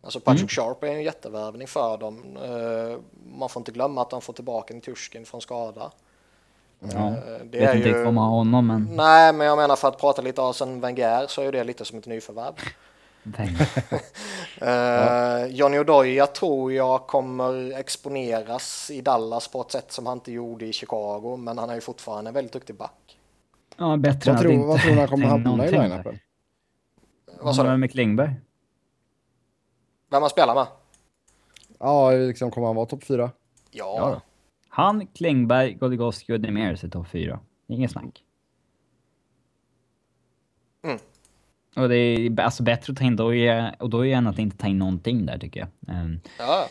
Alltså 0.01 0.19
Patrick 0.19 0.41
mm. 0.41 0.47
Sharp 0.47 0.83
är 0.83 0.87
en 0.87 1.03
jättevärvning 1.03 1.67
för 1.67 1.97
dem. 1.97 2.37
Uh, 2.37 2.99
man 3.37 3.49
får 3.49 3.59
inte 3.59 3.71
glömma 3.71 4.01
att 4.01 4.09
de 4.09 4.21
får 4.21 4.33
tillbaka 4.33 4.73
en 4.73 4.81
Turskin 4.81 5.25
från 5.25 5.41
skada. 5.41 5.91
Ja, 6.93 6.99
uh, 6.99 7.45
det 7.45 7.59
vet 7.59 7.69
är 7.69 7.75
inte 7.75 7.89
ju... 7.89 8.03
vad 8.03 8.13
man 8.13 8.23
har 8.23 8.37
honom 8.37 8.67
men... 8.67 8.89
Nej, 8.91 9.33
men 9.33 9.47
jag 9.47 9.57
menar 9.57 9.75
för 9.75 9.87
att 9.87 9.99
prata 9.99 10.21
lite 10.21 10.41
Arsene 10.41 10.81
Wenger 10.81 11.27
så 11.27 11.41
är 11.41 11.51
det 11.51 11.63
lite 11.63 11.85
som 11.85 11.97
ett 11.97 12.05
nyförvärv. 12.05 12.53
uh, 14.61 15.47
Johnny 15.55 15.79
Odoja 15.79 16.27
tror 16.27 16.73
jag 16.73 17.07
kommer 17.07 17.79
exponeras 17.79 18.91
i 18.91 19.01
Dallas 19.01 19.47
på 19.47 19.61
ett 19.61 19.71
sätt 19.71 19.91
som 19.91 20.05
han 20.05 20.17
inte 20.17 20.31
gjorde 20.31 20.65
i 20.65 20.73
Chicago, 20.73 21.37
men 21.37 21.57
han 21.57 21.69
är 21.69 21.75
ju 21.75 21.81
fortfarande 21.81 22.29
en 22.29 22.33
väldigt 22.33 22.53
duktig 22.53 22.75
back. 22.75 23.17
Ja, 23.77 23.97
bättre 23.97 24.31
vad, 24.31 24.41
tror, 24.41 24.67
vad 24.67 24.81
tror 24.81 24.91
du 24.91 24.99
han 24.99 25.07
kommer 25.07 25.27
hamna 25.27 25.67
i 25.67 25.71
line-upen? 25.71 26.19
Vad 27.41 27.55
sa 27.55 27.63
du? 27.63 27.77
Med 27.77 27.91
Klingberg. 27.91 28.35
Vem 30.09 30.21
han 30.21 30.29
spelar 30.29 30.55
med? 30.55 30.67
Ja, 31.79 32.11
liksom 32.11 32.51
kommer 32.51 32.67
han 32.67 32.75
vara 32.75 32.85
topp 32.85 33.03
fyra? 33.03 33.31
Ja. 33.71 33.95
ja. 33.97 34.21
Han, 34.75 35.07
Klingberg, 35.07 35.73
Goligoski 35.73 36.33
och 36.33 36.39
Demers 36.39 36.83
är 36.83 36.89
topp 36.89 37.07
fyra. 37.07 37.39
Inget 37.67 37.91
snack. 37.91 38.23
Mm. 40.83 40.97
Och 41.75 41.89
det 41.89 41.95
är 41.95 42.39
alltså 42.39 42.63
bättre 42.63 42.91
att 42.91 42.97
ta 42.97 43.05
in 43.05 43.15
Doje 43.15 43.75
och 43.79 43.89
då 43.89 44.03
än 44.03 44.27
att 44.27 44.39
inte 44.39 44.57
ta 44.57 44.67
in 44.67 44.79
någonting 44.79 45.25
där 45.25 45.37
tycker 45.37 45.59
jag. 45.59 45.95
Um, 45.95 46.19
ja. 46.39 46.67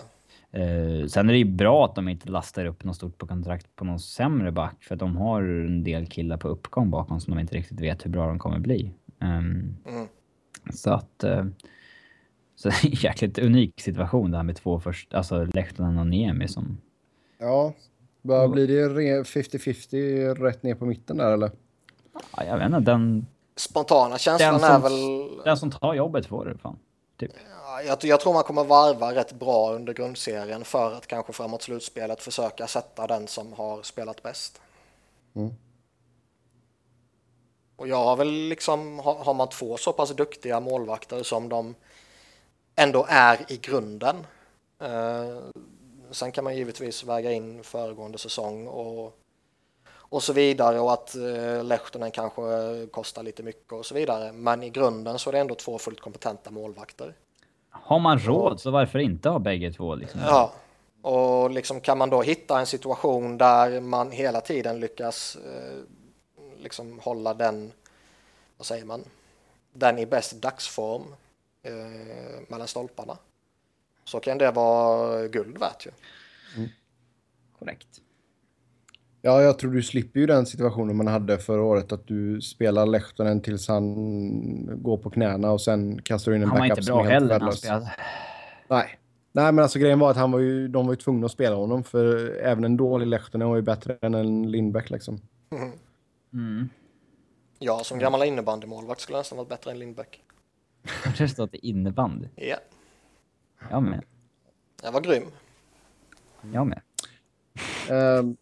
Uh, 0.56 1.06
sen 1.06 1.28
är 1.28 1.32
det 1.32 1.38
ju 1.38 1.44
bra 1.44 1.84
att 1.84 1.94
de 1.94 2.08
inte 2.08 2.28
lastar 2.28 2.64
upp 2.64 2.84
något 2.84 2.96
stort 2.96 3.18
på 3.18 3.26
kontrakt 3.26 3.76
på 3.76 3.84
någon 3.84 4.00
sämre 4.00 4.52
back 4.52 4.84
för 4.84 4.94
att 4.94 5.00
de 5.00 5.16
har 5.16 5.42
en 5.42 5.84
del 5.84 6.06
killar 6.06 6.36
på 6.36 6.48
uppgång 6.48 6.90
bakom 6.90 7.20
som 7.20 7.34
de 7.34 7.40
inte 7.40 7.56
riktigt 7.56 7.80
vet 7.80 8.04
hur 8.04 8.10
bra 8.10 8.26
de 8.26 8.38
kommer 8.38 8.58
bli. 8.58 8.92
Um, 9.20 9.76
mm. 9.86 10.08
Så 10.72 10.90
att... 10.90 11.24
Uh, 11.24 11.44
så 12.56 12.68
det 12.68 12.74
är 12.74 12.86
en 12.86 12.92
jäkligt 12.92 13.38
unik 13.38 13.80
situation 13.80 14.30
det 14.30 14.36
här 14.36 14.44
med 14.44 14.56
två 14.56 14.80
först, 14.80 15.14
alltså 15.14 15.44
Lehtonen 15.44 15.98
och 15.98 16.06
Niemi 16.06 16.48
som... 16.48 16.78
Ja, 17.38 17.72
vad 18.26 18.50
blir 18.50 18.68
det 18.68 19.22
50-50 19.22 20.34
rätt 20.34 20.62
ner 20.62 20.74
på 20.74 20.86
mitten 20.86 21.16
där 21.16 21.32
eller? 21.32 21.50
Ja, 22.36 22.44
jag 22.44 22.58
vet 22.58 22.66
inte, 22.66 22.80
den... 22.80 23.26
Spontana 23.56 24.18
känslan 24.18 24.60
som, 24.60 24.70
är 24.70 24.78
väl... 24.78 25.44
Den 25.44 25.56
som 25.56 25.70
tar 25.70 25.94
jobbet 25.94 26.26
får 26.26 26.44
det 26.44 26.58
fan. 26.58 26.78
Typ. 27.16 27.32
Ja, 27.66 27.82
jag, 27.82 28.04
jag, 28.04 28.20
tror 28.20 28.32
man 28.32 28.42
kommer 28.42 28.64
varva 28.64 29.14
rätt 29.14 29.32
bra 29.32 29.72
under 29.72 29.92
grundserien 29.92 30.64
för 30.64 30.92
att 30.92 31.06
kanske 31.06 31.32
framåt 31.32 31.62
slutspelet 31.62 32.22
försöka 32.22 32.66
sätta 32.66 33.06
den 33.06 33.26
som 33.26 33.52
har 33.52 33.82
spelat 33.82 34.22
bäst. 34.22 34.60
Mm. 35.34 35.50
Och 37.76 37.88
jag 37.88 38.04
har 38.04 38.16
väl 38.16 38.32
liksom, 38.48 38.98
har, 38.98 39.14
har 39.14 39.34
man 39.34 39.48
två 39.48 39.76
så 39.76 39.92
pass 39.92 40.10
duktiga 40.10 40.60
målvakter 40.60 41.22
som 41.22 41.48
de 41.48 41.74
ändå 42.76 43.06
är 43.08 43.52
i 43.52 43.56
grunden. 43.56 44.16
Eh, 44.80 45.38
sen 46.10 46.32
kan 46.32 46.44
man 46.44 46.56
givetvis 46.56 47.04
väga 47.04 47.32
in 47.32 47.62
föregående 47.62 48.18
säsong 48.18 48.66
och, 48.66 49.18
och 49.88 50.22
så 50.22 50.32
vidare 50.32 50.80
och 50.80 50.92
att 50.92 51.14
eh, 51.14 51.64
Lehtonen 51.64 52.10
kanske 52.10 52.42
kostar 52.90 53.22
lite 53.22 53.42
mycket 53.42 53.72
och 53.72 53.86
så 53.86 53.94
vidare. 53.94 54.32
Men 54.32 54.62
i 54.62 54.70
grunden 54.70 55.18
så 55.18 55.30
är 55.30 55.32
det 55.32 55.38
ändå 55.38 55.54
två 55.54 55.78
fullt 55.78 56.00
kompetenta 56.00 56.50
målvakter. 56.50 57.14
Har 57.70 57.98
man 57.98 58.18
råd 58.18 58.60
så 58.60 58.70
varför 58.70 58.98
inte 58.98 59.28
ha 59.28 59.38
bägge 59.38 59.72
två? 59.72 59.94
Liksom? 59.94 60.20
Ja, 60.20 60.52
och 61.02 61.50
liksom 61.50 61.80
kan 61.80 61.98
man 61.98 62.10
då 62.10 62.22
hitta 62.22 62.60
en 62.60 62.66
situation 62.66 63.38
där 63.38 63.80
man 63.80 64.10
hela 64.10 64.40
tiden 64.40 64.80
lyckas 64.80 65.36
eh, 65.36 65.78
liksom 66.58 66.98
hålla 66.98 67.34
den, 67.34 67.72
vad 68.56 68.66
säger 68.66 68.84
man, 68.84 69.04
den 69.72 69.98
i 69.98 70.06
bäst 70.06 70.42
dagsform 70.42 71.02
eh, 71.62 71.72
mellan 72.48 72.68
stolparna. 72.68 73.18
Så 74.04 74.20
kan 74.20 74.38
det 74.38 74.50
vara 74.50 75.28
guld 75.28 75.58
värt 75.58 75.86
ju. 75.86 75.90
Mm. 76.56 76.68
Korrekt. 77.58 78.00
Ja, 79.22 79.42
jag 79.42 79.58
tror 79.58 79.72
du 79.72 79.82
slipper 79.82 80.20
ju 80.20 80.26
den 80.26 80.46
situationen 80.46 80.96
man 80.96 81.06
hade 81.06 81.38
förra 81.38 81.62
året 81.62 81.92
att 81.92 82.06
du 82.06 82.40
spelar 82.40 82.86
Lehtonen 82.86 83.40
tills 83.40 83.68
han 83.68 84.82
går 84.82 84.98
på 84.98 85.10
knäna 85.10 85.50
och 85.50 85.60
sen 85.60 86.02
kastar 86.02 86.32
du 86.32 86.36
in 86.36 86.42
en 86.42 86.48
han 86.48 86.68
backup 86.68 86.84
som 86.84 86.98
är 86.98 87.10
helt 87.10 87.30
värdelös. 87.30 87.64
Nej. 88.68 88.98
Nej, 89.32 89.52
men 89.52 89.58
alltså 89.58 89.78
grejen 89.78 89.98
var 89.98 90.10
att 90.10 90.16
han 90.16 90.32
var 90.32 90.38
ju, 90.38 90.68
de 90.68 90.86
var 90.86 90.92
ju 90.92 90.96
tvungna 90.96 91.26
att 91.26 91.32
spela 91.32 91.56
honom 91.56 91.84
för 91.84 92.36
även 92.36 92.64
en 92.64 92.76
dålig 92.76 93.06
Lehtonen 93.06 93.48
var 93.48 93.56
ju 93.56 93.62
bättre 93.62 93.98
än 94.00 94.14
en 94.14 94.50
Lindbäck 94.50 94.90
liksom. 94.90 95.20
Mm. 95.50 95.72
Mm. 96.32 96.68
Ja, 97.58 97.84
som 97.84 97.98
gammal 97.98 98.22
innebandymålvakt 98.22 99.00
skulle 99.00 99.18
nästan 99.18 99.38
varit 99.38 99.48
bättre 99.48 99.70
än 99.70 99.78
Lindbäck. 99.78 100.22
Har 101.04 101.12
du 101.18 101.28
stått 101.28 101.54
i 101.54 101.58
innebandy? 101.68 102.28
Ja. 102.36 102.56
Jag 103.70 103.82
med. 103.82 104.04
Jag 104.82 104.92
var 104.92 105.00
grym. 105.00 105.24
Jag 106.52 106.66
med. 106.66 106.80
Um, 107.90 108.36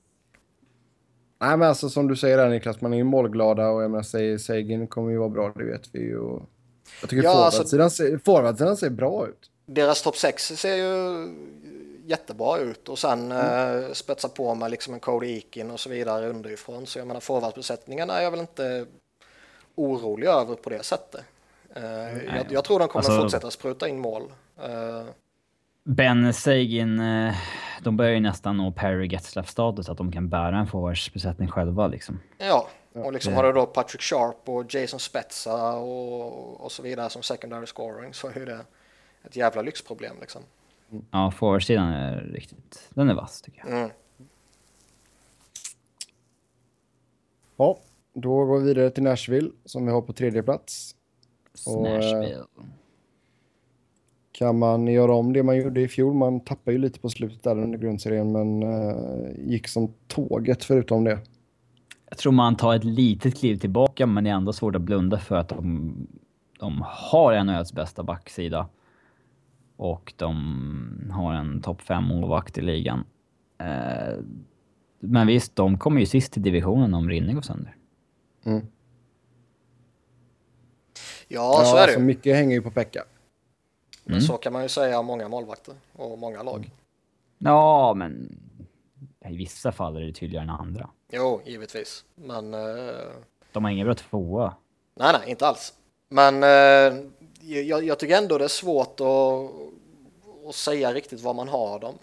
nej, 1.39 1.57
men 1.57 1.62
alltså 1.62 1.89
som 1.89 2.09
du 2.09 2.16
säger 2.16 2.36
där 2.36 2.49
Niklas, 2.49 2.81
man 2.81 2.93
är 2.93 2.97
ju 2.97 3.05
målglada 3.05 3.69
och 3.69 3.82
jag 3.82 3.90
menar, 3.90 4.39
Seigin 4.39 4.86
kommer 4.86 5.11
ju 5.11 5.19
vara 5.19 5.28
bra, 5.28 5.53
det 5.57 5.65
vet 5.65 5.89
vi 5.93 6.01
ju. 6.01 6.19
Och 6.19 6.43
jag 7.01 7.11
tycker 7.11 7.24
ja, 7.24 7.32
forwardsidan, 7.32 7.85
alltså, 7.85 8.03
ser, 8.03 8.19
forwardsidan 8.19 8.77
ser 8.77 8.90
bra 8.90 9.27
ut. 9.28 9.51
Deras 9.66 10.03
topp 10.03 10.16
6 10.16 10.47
ser 10.47 10.77
ju 10.77 11.28
jättebra 12.07 12.59
ut 12.59 12.89
och 12.89 12.99
sen 12.99 13.32
mm. 13.32 13.85
eh, 13.85 13.93
spetsa 13.93 14.28
på 14.28 14.55
med 14.55 14.70
liksom 14.70 14.94
en 14.94 15.01
Cody 15.01 15.35
Eakin 15.35 15.70
och 15.70 15.81
så 15.81 15.90
vidare 15.90 16.28
underifrån. 16.28 16.86
Så 16.86 16.99
jag 16.99 17.07
menar 17.07 17.20
forwardsbesättningen 17.20 18.11
är 18.11 18.20
jag 18.20 18.31
väl 18.31 18.40
inte 18.40 18.86
orolig 19.74 20.27
över 20.27 20.55
på 20.55 20.70
det 20.70 20.82
sättet. 20.82 21.24
Uh, 21.77 22.24
jag, 22.36 22.47
jag, 22.51 22.65
tror 22.65 22.78
de 22.78 22.89
kommer 22.89 23.05
alltså, 23.05 23.23
fortsätta 23.23 23.51
spruta 23.51 23.89
in 23.89 23.99
mål. 23.99 24.32
Uh, 24.62 25.10
ben 25.84 26.34
Sagan, 26.34 27.01
uh, 27.01 27.34
de 27.82 27.97
börjar 27.97 28.12
ju 28.12 28.20
nästan 28.20 28.56
nå 28.56 28.72
Perry 28.72 29.06
Getzlaff-status 29.06 29.89
att 29.89 29.98
de 29.98 30.12
kan 30.12 30.28
bära 30.28 30.59
en 30.59 30.66
forwardsbesättning 30.66 31.48
själva 31.48 31.86
liksom. 31.86 32.20
Ja, 32.39 32.68
och 32.93 33.12
liksom 33.12 33.34
har 33.34 33.44
du 33.44 33.52
då 33.52 33.66
Patrick 33.66 34.02
Sharp 34.02 34.48
och 34.48 34.74
Jason 34.74 35.01
Spetsa 35.01 35.76
och, 35.76 36.60
och 36.60 36.72
så 36.72 36.82
vidare 36.82 37.10
som 37.10 37.22
secondary 37.22 37.66
scoring 37.66 38.14
så 38.14 38.28
är 38.28 38.47
det 38.47 38.64
ett 39.24 39.36
jävla 39.36 39.62
lyxproblem 39.62 40.16
liksom. 40.20 40.43
Mm. 40.90 41.05
Ja, 41.10 41.30
forwardsidan 41.30 41.89
är 41.89 42.20
riktigt, 42.20 42.89
den 42.90 43.10
är 43.10 43.14
vass 43.14 43.43
tycker 43.43 43.59
jag. 43.59 43.68
Mm. 43.68 43.90
Ja, 47.56 47.78
då 48.14 48.44
går 48.44 48.59
vi 48.59 48.66
vidare 48.66 48.90
till 48.90 49.02
Nashville 49.02 49.51
som 49.64 49.86
vi 49.86 49.93
har 49.93 50.02
på 50.02 50.12
tredje 50.12 50.43
plats. 50.43 50.97
Smashville. 51.55 52.44
Kan 54.32 54.59
man 54.59 54.86
göra 54.86 55.14
om 55.14 55.32
det 55.32 55.42
man 55.42 55.56
gjorde 55.56 55.80
i 55.80 55.88
fjol? 55.88 56.14
Man 56.14 56.40
tappade 56.40 56.72
ju 56.72 56.78
lite 56.78 57.00
på 57.00 57.09
slutet 57.09 57.42
där 57.42 57.59
under 57.59 57.78
grundserien, 57.78 58.32
men 58.32 58.62
uh, 58.62 59.50
gick 59.50 59.68
som 59.68 59.94
tåget 60.09 60.64
förutom 60.64 61.04
det. 61.04 61.18
Jag 62.09 62.18
tror 62.18 62.32
man 62.32 62.56
tar 62.56 62.74
ett 62.74 62.84
litet 62.84 63.38
kliv 63.38 63.56
tillbaka, 63.56 64.06
men 64.06 64.24
det 64.24 64.30
är 64.30 64.34
ändå 64.34 64.52
svårt 64.52 64.76
att 64.76 64.82
blunda 64.82 65.18
för 65.18 65.36
att 65.36 65.48
de, 65.48 65.94
de 66.60 66.84
har 66.86 67.44
NHLs 67.44 67.72
bästa 67.72 68.02
backsida. 68.02 68.68
Och 69.76 70.12
de 70.16 71.10
har 71.12 71.34
en 71.34 71.60
topp 71.62 71.82
5 71.82 72.04
målvakt 72.04 72.59
i 72.59 72.60
ligan. 72.60 73.04
Uh, 73.62 74.24
men 75.00 75.26
visst, 75.26 75.56
de 75.56 75.78
kommer 75.78 76.00
ju 76.00 76.06
sist 76.06 76.36
i 76.36 76.40
divisionen 76.40 76.94
om 76.94 77.09
Rinne 77.09 77.32
går 77.32 77.42
sönder. 77.42 77.76
Mm. 78.44 78.66
Ja, 81.28 81.59
ja 81.59 81.64
så 81.64 81.76
är 81.76 81.76
det 81.76 81.82
alltså 81.82 82.00
Mycket 82.00 82.36
hänger 82.36 82.54
ju 82.54 82.62
på 82.62 82.70
Pekka. 82.70 83.04
Men 84.04 84.14
mm. 84.14 84.26
så 84.26 84.36
kan 84.36 84.52
man 84.52 84.62
ju 84.62 84.68
säga 84.68 84.98
om 84.98 85.06
många 85.06 85.28
målvakter 85.28 85.74
och 85.92 86.18
många 86.18 86.42
lag. 86.42 86.70
Ja, 87.38 87.94
men 87.94 88.38
i 89.28 89.36
vissa 89.36 89.72
fall 89.72 89.96
är 89.96 90.00
det 90.00 90.12
tydligare 90.12 90.44
än 90.44 90.50
andra. 90.50 90.90
Jo, 91.08 91.40
givetvis. 91.44 92.04
Men... 92.14 92.54
Uh... 92.54 93.12
De 93.52 93.64
har 93.64 93.70
ingen 93.70 93.86
bra 93.86 93.94
tvåa. 93.94 94.54
Nej, 94.94 95.12
nej, 95.12 95.30
inte 95.30 95.46
alls. 95.46 95.74
Men 96.08 96.42
uh, 96.42 97.04
jag, 97.40 97.84
jag, 97.84 97.98
tycker 97.98 98.18
ändå 98.18 98.38
det 98.38 98.44
är 98.44 98.48
svårt 98.48 99.00
att, 99.00 100.48
att 100.48 100.54
säga 100.54 100.94
riktigt 100.94 101.20
var 101.20 101.34
man 101.34 101.48
har 101.48 101.78
dem. 101.78 101.94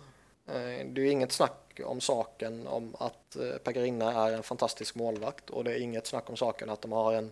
Uh, 0.50 0.56
det 0.94 1.02
är 1.02 1.06
ju 1.06 1.12
inget 1.12 1.32
snack 1.32 1.80
om 1.86 2.02
saken 2.02 2.68
om 2.68 2.96
att 3.00 3.38
Pekarina 3.64 4.28
är 4.28 4.34
en 4.34 4.44
fantastisk 4.44 4.96
målvakt 4.96 5.50
och 5.50 5.64
det 5.64 5.72
är 5.72 5.82
inget 5.82 6.08
snack 6.08 6.30
om 6.30 6.38
saken 6.38 6.70
att 6.70 6.82
de 6.82 6.92
har 6.92 7.14
en 7.14 7.32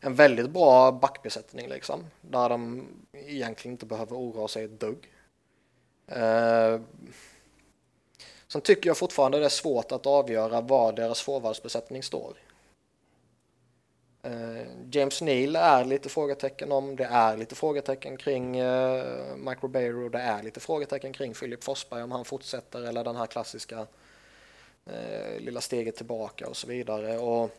en 0.00 0.14
väldigt 0.14 0.50
bra 0.50 0.92
backbesättning 0.92 1.68
liksom. 1.68 2.06
Där 2.20 2.48
de 2.48 2.88
egentligen 3.12 3.74
inte 3.74 3.86
behöver 3.86 4.16
oroa 4.16 4.48
sig 4.48 4.64
ett 4.64 4.80
dugg. 4.80 5.10
Eh, 6.06 6.80
sen 8.48 8.60
tycker 8.60 8.90
jag 8.90 8.96
fortfarande 8.96 9.38
det 9.38 9.44
är 9.44 9.48
svårt 9.48 9.92
att 9.92 10.06
avgöra 10.06 10.60
var 10.60 10.92
deras 10.92 11.20
forwardsbesättning 11.22 12.02
står. 12.02 12.36
Eh, 14.22 14.66
James 14.90 15.22
Neal 15.22 15.56
är 15.56 15.84
lite 15.84 16.08
frågetecken 16.08 16.72
om, 16.72 16.96
det 16.96 17.04
är 17.04 17.36
lite 17.36 17.54
frågetecken 17.54 18.16
kring 18.16 18.56
eh, 18.56 19.36
Mike 19.36 19.66
Ribeiro, 19.66 20.08
det 20.08 20.18
är 20.18 20.42
lite 20.42 20.60
frågetecken 20.60 21.12
kring 21.12 21.34
Filip 21.34 21.64
Forsberg 21.64 22.02
om 22.02 22.12
han 22.12 22.24
fortsätter 22.24 22.82
eller 22.82 23.04
den 23.04 23.16
här 23.16 23.26
klassiska 23.26 23.86
eh, 24.86 25.38
lilla 25.38 25.60
steget 25.60 25.96
tillbaka 25.96 26.48
och 26.48 26.56
så 26.56 26.66
vidare. 26.66 27.18
Och, 27.18 27.50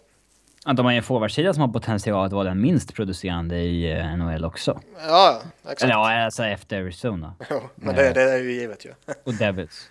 Ja, 0.65 0.73
de 0.73 0.85
har 0.85 0.93
en 0.93 1.03
forwardsida 1.03 1.53
som 1.53 1.61
har 1.61 1.67
potential 1.67 2.25
att 2.25 2.31
vara 2.31 2.43
den 2.43 2.61
minst 2.61 2.93
producerande 2.93 3.57
i 3.57 3.91
eh, 3.91 4.17
NHL 4.17 4.45
också. 4.45 4.81
ja, 5.07 5.41
exakt. 5.63 5.83
Eller 5.83 5.93
ja, 5.93 6.23
alltså 6.25 6.43
efter 6.43 6.81
Arizona. 6.81 7.35
Jo, 7.49 7.61
men 7.75 7.95
det, 7.95 8.13
det 8.13 8.21
är 8.21 8.37
ju 8.37 8.53
givet 8.53 8.85
ju. 8.85 8.93
Och 9.23 9.33
Devils. 9.33 9.89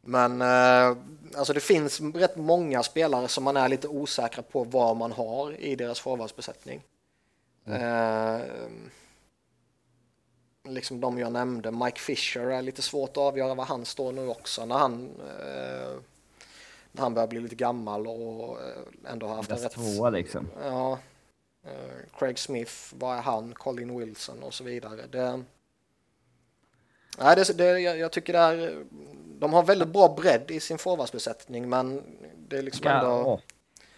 Men 0.00 0.42
eh, 0.42 0.96
alltså 1.36 1.52
det 1.52 1.60
finns 1.60 2.00
rätt 2.00 2.36
många 2.36 2.82
spelare 2.82 3.28
som 3.28 3.44
man 3.44 3.56
är 3.56 3.68
lite 3.68 3.88
osäkra 3.88 4.42
på 4.42 4.64
vad 4.64 4.96
man 4.96 5.12
har 5.12 5.60
i 5.60 5.76
deras 5.76 6.00
forwardsbesättning. 6.00 6.82
Eh, 7.66 8.40
liksom 10.68 11.00
de 11.00 11.18
jag 11.18 11.32
nämnde, 11.32 11.70
Mike 11.70 12.00
Fisher 12.00 12.50
är 12.50 12.62
lite 12.62 12.82
svårt 12.82 13.10
att 13.10 13.18
avgöra 13.18 13.54
var 13.54 13.64
han 13.64 13.84
står 13.84 14.12
nu 14.12 14.28
också 14.28 14.66
när 14.66 14.78
han, 14.78 15.10
eh, 15.20 15.98
han 16.98 17.14
börjar 17.14 17.26
bli 17.28 17.40
lite 17.40 17.54
gammal 17.54 18.06
och 18.06 18.60
eh, 18.60 19.12
ändå 19.12 19.26
har 19.26 19.34
haft 19.36 19.50
en 19.50 19.56
rätt... 19.58 19.72
tvåa 19.72 20.10
liksom. 20.10 20.48
Ja, 20.64 20.98
eh, 21.66 22.18
Craig 22.18 22.38
Smith, 22.38 22.72
vad 22.92 23.16
är 23.16 23.22
han? 23.22 23.54
Colin 23.54 23.98
Wilson 23.98 24.42
och 24.42 24.54
så 24.54 24.64
vidare. 24.64 25.02
Det, 25.10 25.42
nej, 27.18 27.36
det, 27.36 27.58
det, 27.58 27.80
jag, 27.80 27.98
jag 27.98 28.12
tycker 28.12 28.32
det 28.32 28.38
är, 28.38 28.84
de 29.38 29.52
har 29.52 29.62
väldigt 29.62 29.88
bra 29.88 30.14
bredd 30.16 30.50
i 30.50 30.60
sin 30.60 30.78
forwardsbesättning 30.78 31.68
men 31.68 32.02
det 32.48 32.58
är 32.58 32.62
liksom 32.62 32.86
ändå... 32.86 33.08
åh. 33.10 33.40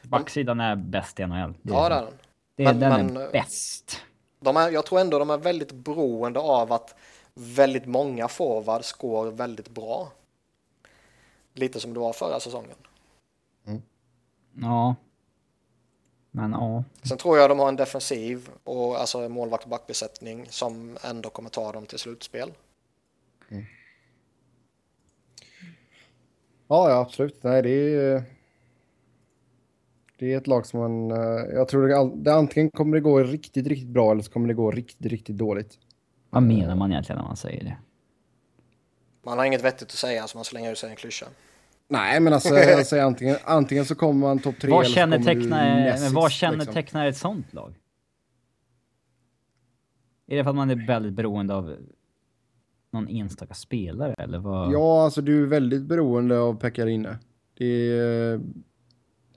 Backsidan 0.03 0.61
är 0.61 0.77
bäst 0.77 1.21
i 1.21 1.27
NHL. 1.27 1.55
Det 1.63 1.73
är, 1.73 1.77
Ja, 1.77 1.89
det 1.89 1.95
är 1.95 2.01
den. 2.01 2.11
det, 2.57 2.65
men- 2.65 2.81
den 2.81 3.07
men, 3.07 3.17
är 3.17 3.27
eh, 3.27 3.31
bäst. 3.33 4.01
De 4.41 4.57
är, 4.57 4.71
jag 4.71 4.87
tror 4.87 5.01
ändå 5.01 5.19
de 5.19 5.31
är 5.31 5.39
väldigt 5.39 5.73
beroende 5.73 6.41
av 6.41 6.73
att 6.73 6.95
väldigt 7.35 7.87
många 7.87 8.29
forwards 8.29 8.93
går 8.93 9.31
väldigt 9.31 9.69
bra. 9.69 10.13
Lite 11.59 11.81
som 11.81 11.95
det 11.95 12.01
var 12.01 12.13
förra 12.13 12.41
säsongen. 12.41 12.77
Ja. 14.61 14.97
Men 16.31 16.51
ja. 16.53 16.85
Sen 17.03 17.19
tror 17.19 17.39
jag 17.39 17.51
de 17.51 17.59
har 17.59 17.69
en 17.69 17.77
defensiv 17.77 18.49
och 18.65 19.01
alltså 19.01 19.29
målvakt 19.29 19.65
och 19.65 19.71
backbesättning 19.71 20.47
som 20.49 20.99
ändå 21.05 21.31
kommer 21.31 21.51
ta 21.51 21.73
dem 21.73 21.87
till 21.87 21.99
slutspel. 21.99 22.53
Ja, 26.69 26.91
ja, 26.91 27.01
absolut. 27.01 27.43
Nej, 27.43 27.63
det 27.63 27.71
är... 27.71 28.23
Det 30.19 30.33
är 30.33 30.39
ett 30.39 30.47
lag 30.47 30.67
som 30.67 30.81
man... 30.81 31.11
eh, 31.11 31.45
Jag 31.55 31.69
tror 31.69 31.89
det, 31.89 32.23
det 32.25 32.35
antingen 32.35 32.71
kommer 32.71 32.97
det 32.97 33.01
gå 33.01 33.19
riktigt, 33.23 33.67
riktigt 33.67 33.89
bra 33.89 34.13
eller 34.13 34.23
så 34.23 34.31
kommer 34.31 34.49
det 34.49 34.55
gå 34.55 34.71
riktigt, 34.71 35.07
riktigt 35.07 35.37
dåligt. 35.37 35.79
Vad 36.31 36.43
menar 36.43 36.75
man 36.75 36.93
egentligen 36.93 37.19
när 37.19 37.27
man 37.27 37.37
säger 37.37 37.65
det? 37.65 37.77
Man 39.23 39.39
har 39.39 39.45
inget 39.45 39.65
vettigt 39.65 39.89
att 39.89 39.91
säga 39.99 40.27
så 40.27 40.39
man 40.39 40.45
slänger 40.45 40.73
ut 40.73 40.79
sig 40.79 40.91
en 40.91 40.97
klyscha. 40.97 41.27
Nej, 41.89 42.21
men 42.21 42.33
alltså 42.33 42.49
säger 42.85 43.03
antingen, 43.05 43.37
antingen 43.45 43.85
så 43.85 43.95
kommer 43.95 44.21
man 44.27 44.39
topp 44.39 44.55
tre 44.61 44.71
Vad 44.71 44.85
eller 44.85 44.95
så 44.95 45.01
kommer 45.01 45.19
du 45.19 45.25
kännetecknar, 45.25 45.75
näst 45.75 46.05
men 46.05 46.15
vad 46.15 46.25
liksom. 46.25 46.31
kännetecknar 46.31 47.07
ett 47.07 47.17
sånt 47.17 47.55
lag? 47.55 47.75
Är 50.27 50.37
det 50.37 50.45
för 50.45 50.51
att 50.51 50.57
man 50.57 50.71
är 50.71 50.87
väldigt 50.87 51.13
beroende 51.13 51.55
av 51.55 51.77
någon 52.91 53.09
enstaka 53.09 53.55
spelare 53.55 54.15
eller 54.19 54.39
vad? 54.39 54.73
Ja, 54.73 55.05
alltså 55.05 55.21
du 55.23 55.43
är 55.43 55.47
väldigt 55.47 55.83
beroende 55.83 56.39
av 56.39 56.55
Pekarinne. 56.55 57.19
Det 57.59 57.99
är... 57.99 58.39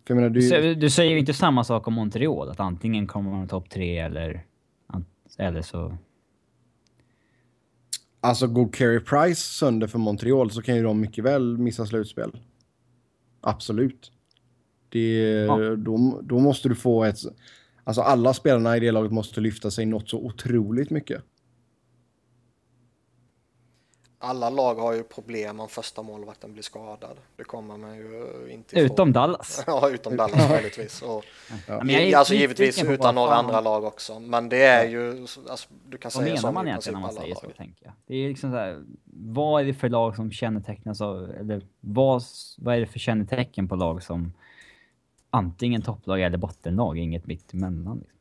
För 0.06 0.14
jag 0.14 0.16
menar, 0.16 0.30
Du, 0.30 0.50
du... 0.50 0.76
du 0.76 0.90
säger 0.90 1.12
ju 1.12 1.20
inte 1.20 1.34
samma 1.34 1.64
sak 1.64 1.88
om 1.88 1.94
Montreal, 1.94 2.50
att 2.50 2.60
antingen 2.60 3.08
kommer 3.08 3.32
man 3.32 3.48
topp 3.48 3.70
tre 3.70 3.98
eller, 3.98 4.46
eller 5.38 5.62
så... 5.62 5.98
Alltså 8.22 8.48
går 8.48 8.70
Carey 8.74 9.00
Price 9.00 9.42
sönder 9.42 9.88
för 9.88 10.00
Montreal 10.00 10.52
så 10.52 10.62
kan 10.62 10.76
ju 10.76 10.84
de 10.84 11.00
mycket 11.00 11.24
väl 11.24 11.58
missa 11.58 11.86
slutspel. 11.86 12.32
Absolut. 13.42 14.12
Det, 14.90 15.22
Ja. 15.48 15.76
då, 15.76 16.22
då 16.24 16.40
måste 16.40 16.70
du 16.70 16.76
få 16.76 17.04
ett... 17.04 17.18
Alltså 17.84 18.02
alla 18.02 18.34
spelarna 18.34 18.78
i 18.78 18.80
det 18.80 18.92
laget 18.92 19.12
måste 19.12 19.42
lyfta 19.42 19.72
sig 19.72 19.86
något 19.86 20.10
så 20.10 20.18
otroligt 20.18 20.90
mycket. 20.90 21.24
Alla 24.24 24.50
lag 24.50 24.76
har 24.76 24.94
ju 24.94 25.04
problem 25.04 25.60
om 25.60 25.70
första 25.70 26.02
målvakten 26.02 26.54
blir 26.54 26.64
skadad. 26.64 27.18
Det 27.36 27.44
kommer 27.44 27.78
man 27.78 27.96
ju 27.96 28.48
inte 28.52 28.76
ifrån. 28.76 28.86
Utom 28.94 29.12
Dallas. 29.14 29.64
Ja, 29.68 29.90
utom 29.90 30.18
Dallas 30.18 30.50
möjligtvis. 30.50 31.02
Och, 31.02 31.24
Men 31.68 31.90
jag 31.90 32.02
är 32.02 32.18
alltså 32.18 32.34
givetvis 32.34 32.84
utan 32.84 33.16
några 33.16 33.34
andra 33.34 33.62
lag 33.62 33.84
också. 33.84 34.20
Men 34.20 34.50
det 34.50 34.64
är 34.64 34.90
ju, 34.90 35.22
alltså, 35.50 35.70
du 35.90 35.98
kan 35.98 36.12
Vad 36.16 36.24
säga 36.24 36.36
menar 36.36 36.52
man 36.52 36.68
egentligen 36.68 36.94
när 36.94 37.02
man 37.02 37.10
alla 37.10 37.22
säger 37.22 37.36
så, 37.36 37.46
lag. 37.46 37.56
tänker 37.58 37.86
jag? 37.86 37.94
Det 38.06 38.16
är 38.16 38.30
liksom 38.30 38.52
så 38.52 38.58
här, 38.58 38.84
vad 39.14 39.62
är 39.62 39.66
det 39.66 39.74
för 39.74 39.90
lag 39.90 40.16
som 40.16 40.32
kännetecknas 40.32 41.02
av, 41.02 41.32
eller 41.40 41.62
vad, 41.80 42.24
vad 42.58 42.76
är 42.76 42.80
det 42.80 42.88
för 42.88 43.00
kännetecken 43.00 43.68
på 43.68 43.76
lag 43.76 44.04
som 44.04 44.34
antingen 45.30 45.82
topplag 45.82 46.22
eller 46.22 46.38
bottenlag, 46.38 46.98
inget 46.98 47.26
mitt 47.28 47.54
emellan? 47.54 47.98
Liksom. 48.00 48.18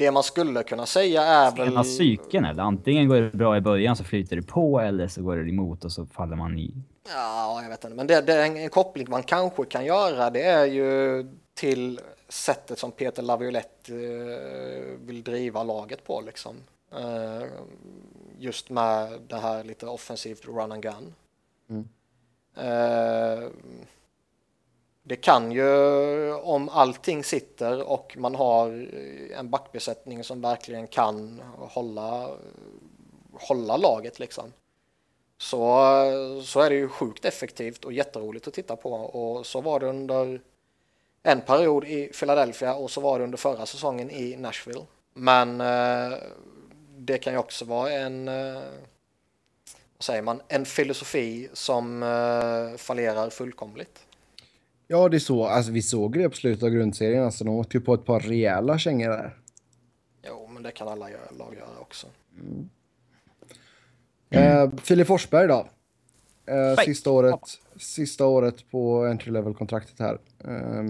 Det 0.00 0.10
man 0.10 0.22
skulle 0.22 0.62
kunna 0.62 0.86
säga 0.86 1.22
är 1.22 1.56
väl... 1.56 1.68
Ena 1.68 1.82
psyken 1.82 2.44
eller? 2.44 2.62
Antingen 2.62 3.08
går 3.08 3.16
det 3.16 3.30
bra 3.30 3.56
i 3.56 3.60
början 3.60 3.96
så 3.96 4.04
flyter 4.04 4.36
det 4.36 4.42
på 4.42 4.80
eller 4.80 5.08
så 5.08 5.22
går 5.22 5.36
det 5.36 5.50
emot 5.50 5.84
och 5.84 5.92
så 5.92 6.06
faller 6.06 6.36
man 6.36 6.58
i. 6.58 6.74
Ja, 7.08 7.62
jag 7.62 7.68
vet 7.68 7.84
inte. 7.84 7.96
Men 7.96 8.06
det, 8.06 8.20
det 8.20 8.32
är 8.32 8.46
en, 8.46 8.56
en 8.56 8.70
koppling 8.70 9.06
man 9.10 9.22
kanske 9.22 9.64
kan 9.64 9.84
göra. 9.84 10.30
Det 10.30 10.42
är 10.42 10.66
ju 10.66 11.26
till 11.54 12.00
sättet 12.28 12.78
som 12.78 12.92
Peter 12.92 13.22
Laviolette 13.22 13.94
eh, 13.94 15.06
vill 15.06 15.22
driva 15.22 15.62
laget 15.62 16.04
på 16.04 16.20
liksom. 16.20 16.56
Eh, 16.92 17.48
just 18.38 18.70
med 18.70 19.20
det 19.28 19.36
här 19.36 19.64
lite 19.64 19.86
offensivt 19.86 20.46
run 20.46 20.72
and 20.72 20.82
gun. 20.82 21.14
Eh, 22.56 23.48
det 25.10 25.16
kan 25.16 25.52
ju, 25.52 26.32
om 26.32 26.68
allting 26.68 27.24
sitter 27.24 27.82
och 27.82 28.16
man 28.18 28.34
har 28.34 28.88
eh, 28.94 29.38
en 29.38 29.50
backbesättning 29.50 30.24
som 30.24 30.40
verkligen 30.40 30.86
kan 30.86 31.42
hålla, 31.58 32.30
hålla 33.32 33.76
laget 33.76 34.18
liksom. 34.18 34.52
Så, 35.38 35.58
så 36.44 36.60
är 36.60 36.70
det 36.70 36.76
ju 36.76 36.88
sjukt 36.88 37.24
effektivt 37.24 37.84
och 37.84 37.92
jätteroligt 37.92 38.48
att 38.48 38.54
titta 38.54 38.76
på. 38.76 38.92
Och 38.92 39.46
så 39.46 39.60
var 39.60 39.80
det 39.80 39.86
under 39.86 40.40
en 41.22 41.40
period 41.40 41.84
i 41.84 42.06
Philadelphia 42.06 42.74
och 42.74 42.90
så 42.90 43.00
var 43.00 43.18
det 43.18 43.24
under 43.24 43.38
förra 43.38 43.66
säsongen 43.66 44.10
i 44.10 44.36
Nashville. 44.36 44.86
Men 45.14 45.60
eh, 45.60 46.18
det 46.96 47.18
kan 47.18 47.32
ju 47.32 47.38
också 47.38 47.64
vara 47.64 47.90
en, 47.92 48.28
eh, 48.28 48.54
vad 49.96 50.04
säger 50.04 50.22
man, 50.22 50.42
en 50.48 50.64
filosofi 50.64 51.48
som 51.52 52.02
eh, 52.02 52.76
fallerar 52.76 53.30
fullkomligt. 53.30 54.06
Ja, 54.92 55.08
det 55.08 55.16
är 55.16 55.18
så. 55.18 55.44
Alltså, 55.44 55.72
vi 55.72 55.82
såg 55.82 56.18
det 56.18 56.28
på 56.28 56.36
slutet 56.36 56.62
av 56.62 56.70
grundserien. 56.70 57.24
Alltså, 57.24 57.44
de 57.44 57.54
åkte 57.54 57.76
ju 57.76 57.80
på 57.80 57.94
ett 57.94 58.04
par 58.04 58.20
rejäla 58.20 58.78
kängor 58.78 59.08
där. 59.08 59.36
Jo, 60.26 60.48
men 60.52 60.62
det 60.62 60.70
kan 60.70 60.88
alla 60.88 61.08
lag 61.38 61.54
göra 61.54 61.80
också. 61.80 62.06
Eh, 64.30 64.70
Filip 64.82 65.06
Forsberg 65.06 65.48
då. 65.48 65.68
Eh, 66.46 66.84
sista, 66.84 67.10
året, 67.10 67.40
sista 67.76 68.26
året 68.26 68.70
på 68.70 69.04
entry 69.04 69.32
level-kontraktet 69.32 69.98
här. 69.98 70.18
Eh, 70.44 70.84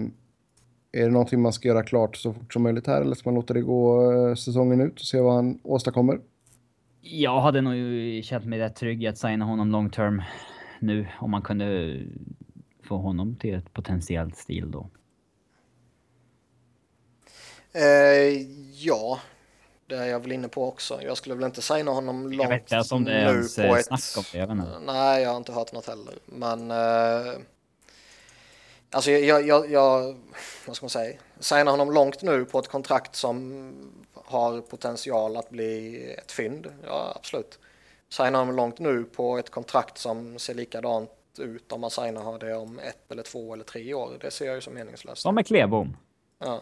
är 0.91 1.05
det 1.05 1.09
någonting 1.09 1.41
man 1.41 1.53
ska 1.53 1.67
göra 1.67 1.83
klart 1.83 2.17
så 2.17 2.33
fort 2.33 2.53
som 2.53 2.63
möjligt 2.63 2.87
här 2.87 3.01
eller 3.01 3.15
ska 3.15 3.29
man 3.29 3.35
låta 3.35 3.53
det 3.53 3.61
gå 3.61 4.11
eh, 4.11 4.35
säsongen 4.35 4.81
ut 4.81 4.99
och 4.99 5.05
se 5.05 5.19
vad 5.19 5.35
han 5.35 5.59
åstadkommer? 5.63 6.19
Jag 7.01 7.41
hade 7.41 7.61
nog 7.61 7.75
ju 7.75 8.21
känt 8.23 8.45
mig 8.45 8.59
rätt 8.59 8.75
trygg 8.75 9.03
i 9.03 9.07
att 9.07 9.17
signa 9.17 9.45
honom 9.45 9.71
long 9.71 9.89
term 9.89 10.21
nu 10.79 11.07
om 11.19 11.31
man 11.31 11.41
kunde 11.41 11.97
få 12.91 12.97
honom 12.97 13.35
till 13.35 13.55
ett 13.55 13.73
potentiellt 13.73 14.37
stil 14.37 14.71
då. 14.71 14.89
Eh, 17.73 18.41
ja, 18.73 19.19
det 19.87 19.95
är 19.95 20.05
jag 20.05 20.19
väl 20.19 20.31
inne 20.31 20.47
på 20.47 20.67
också. 20.67 21.01
Jag 21.01 21.17
skulle 21.17 21.35
väl 21.35 21.43
inte 21.43 21.61
signa 21.61 21.91
honom 21.91 22.31
långt 22.31 22.41
Jag 22.41 22.49
vet 22.49 22.61
inte 22.61 22.75
ens 22.75 22.91
om 22.91 23.03
det 23.03 23.13
är 23.13 23.25
nu 23.25 23.31
ens 23.31 23.55
på 23.55 23.61
eh, 23.61 23.71
ett... 23.71 23.85
snack 23.85 24.17
om 24.17 24.23
det. 24.31 24.37
Jag 24.37 24.47
vet 24.47 24.57
inte. 24.57 24.79
Nej, 24.85 25.23
jag 25.23 25.29
har 25.29 25.37
inte 25.37 25.51
hört 25.51 25.73
något 25.73 25.87
heller. 25.87 26.13
Men... 26.25 26.71
Eh, 26.71 27.33
alltså 28.91 29.11
jag, 29.11 29.47
jag, 29.47 29.71
jag... 29.71 30.17
Vad 30.67 30.75
ska 30.75 30.83
man 30.83 30.89
säga? 30.89 31.19
Signa 31.39 31.71
honom 31.71 31.91
långt 31.91 32.21
nu 32.21 32.45
på 32.45 32.59
ett 32.59 32.67
kontrakt 32.67 33.15
som 33.15 33.73
har 34.13 34.61
potential 34.61 35.37
att 35.37 35.49
bli 35.49 36.03
ett 36.13 36.31
fynd. 36.31 36.67
Ja, 36.87 37.13
absolut. 37.15 37.59
Signa 38.09 38.37
honom 38.37 38.55
långt 38.55 38.79
nu 38.79 39.03
på 39.03 39.37
ett 39.37 39.49
kontrakt 39.49 39.97
som 39.97 40.39
ser 40.39 40.53
likadant 40.53 41.11
ut 41.39 41.71
om 41.71 41.81
man 41.81 41.91
signar 41.91 42.39
det 42.39 42.55
om 42.55 42.79
ett 42.79 43.11
eller 43.11 43.23
två 43.23 43.53
eller 43.53 43.63
tre 43.63 43.93
år. 43.93 44.17
Det 44.21 44.31
ser 44.31 44.45
jag 44.45 44.55
ju 44.55 44.61
som 44.61 44.73
meningslöst. 44.73 45.21
Som 45.21 45.35
med 45.35 45.47
Klebom. 45.47 45.97
Ja. 46.39 46.61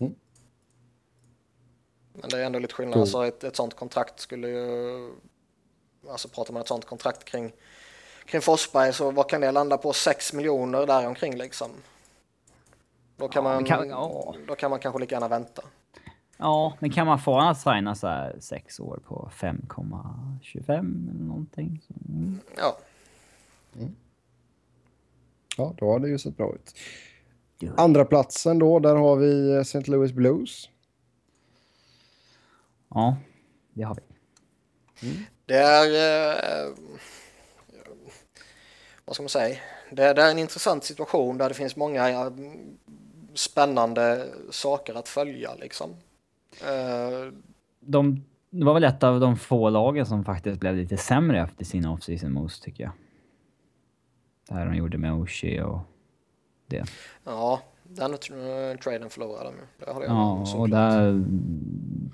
Mm. 0.00 0.14
Men 2.12 2.30
det 2.30 2.38
är 2.38 2.44
ändå 2.44 2.58
lite 2.58 2.74
skillnad. 2.74 3.00
Alltså 3.00 3.26
ett, 3.26 3.44
ett 3.44 3.56
sånt 3.56 3.74
kontrakt 3.74 4.20
skulle 4.20 4.48
ju... 4.48 5.10
Alltså 6.08 6.28
pratar 6.28 6.52
man 6.52 6.62
ett 6.62 6.68
sånt 6.68 6.84
kontrakt 6.84 7.24
kring 7.24 7.52
kring 8.26 8.40
Forsberg 8.40 8.92
så 8.92 9.10
vad 9.10 9.28
kan 9.30 9.40
det 9.40 9.50
landa 9.52 9.78
på? 9.78 9.92
6 9.92 10.32
miljoner 10.32 10.86
där 10.86 11.06
omkring 11.06 11.36
liksom. 11.36 11.70
Då 13.16 13.28
kan, 13.28 13.44
Ja, 13.44 13.50
man, 13.52 13.64
kan- 13.64 13.88
ja. 13.88 14.34
då 14.46 14.54
kan 14.54 14.70
man 14.70 14.80
kanske 14.80 14.98
lika 15.00 15.14
gärna 15.14 15.28
vänta. 15.28 15.62
Ja, 16.38 16.76
men 16.80 16.90
kan 16.90 17.06
man 17.06 17.18
få 17.18 17.32
honom 17.32 17.48
att 17.48 17.60
signa 17.60 17.94
så 17.94 18.06
här 18.06 18.36
sex 18.40 18.80
år 18.80 19.00
på 19.06 19.30
5,25 19.34 21.10
eller 21.10 21.24
någonting? 21.24 21.82
Mm. 22.08 22.38
Ja, 22.56 22.78
Ja, 25.56 25.74
då 25.78 25.92
har 25.92 25.98
det 25.98 26.08
ju 26.08 26.18
sett 26.18 26.36
bra 26.36 26.54
ut. 26.54 26.74
Andra 27.76 28.04
platsen 28.04 28.58
då, 28.58 28.78
där 28.78 28.94
har 28.94 29.16
vi 29.16 29.50
eh, 29.50 29.60
St. 29.60 29.80
Louis 29.80 30.12
Blues. 30.12 30.68
Ja, 32.88 33.16
det 33.72 33.82
har 33.82 33.94
vi. 33.94 34.02
det 35.46 35.56
är... 35.56 35.86
Eh, 36.66 36.74
vad 39.04 39.14
ska 39.14 39.22
man 39.22 39.28
säga? 39.28 39.58
Det, 39.90 40.12
det 40.12 40.22
är 40.22 40.30
en 40.30 40.38
intressant 40.38 40.84
situation 40.84 41.38
där 41.38 41.48
det 41.48 41.54
finns 41.54 41.76
många 41.76 42.08
eh, 42.08 42.32
spännande 43.34 44.28
saker 44.50 44.94
att 44.94 45.08
följa 45.08 45.54
liksom. 45.54 45.96
Eh, 46.62 47.32
De, 47.80 48.24
det 48.50 48.64
var 48.64 48.74
väl 48.74 48.84
ett 48.84 49.02
av 49.02 49.20
de 49.20 49.36
få 49.36 49.70
lagen 49.70 50.06
som 50.06 50.24
faktiskt 50.24 50.60
blev 50.60 50.76
lite 50.76 50.96
sämre 50.96 51.40
efter 51.40 51.64
sina 51.64 51.90
off-season 51.92 52.28
moves 52.32 52.60
tycker 52.60 52.84
jag. 52.84 52.92
Det 54.48 54.54
här 54.54 54.66
de 54.66 54.74
gjorde 54.74 54.98
med 54.98 55.12
Oshie 55.14 55.62
och 55.64 55.80
det. 56.66 56.84
ja, 57.24 57.60
den 57.82 58.10
uh, 58.12 58.76
traden 58.76 59.10
förlorade 59.10 59.50
de 59.50 59.54
ju. 59.56 60.04
Ja, 60.06 60.46
och 60.56 60.68
där... 60.70 61.24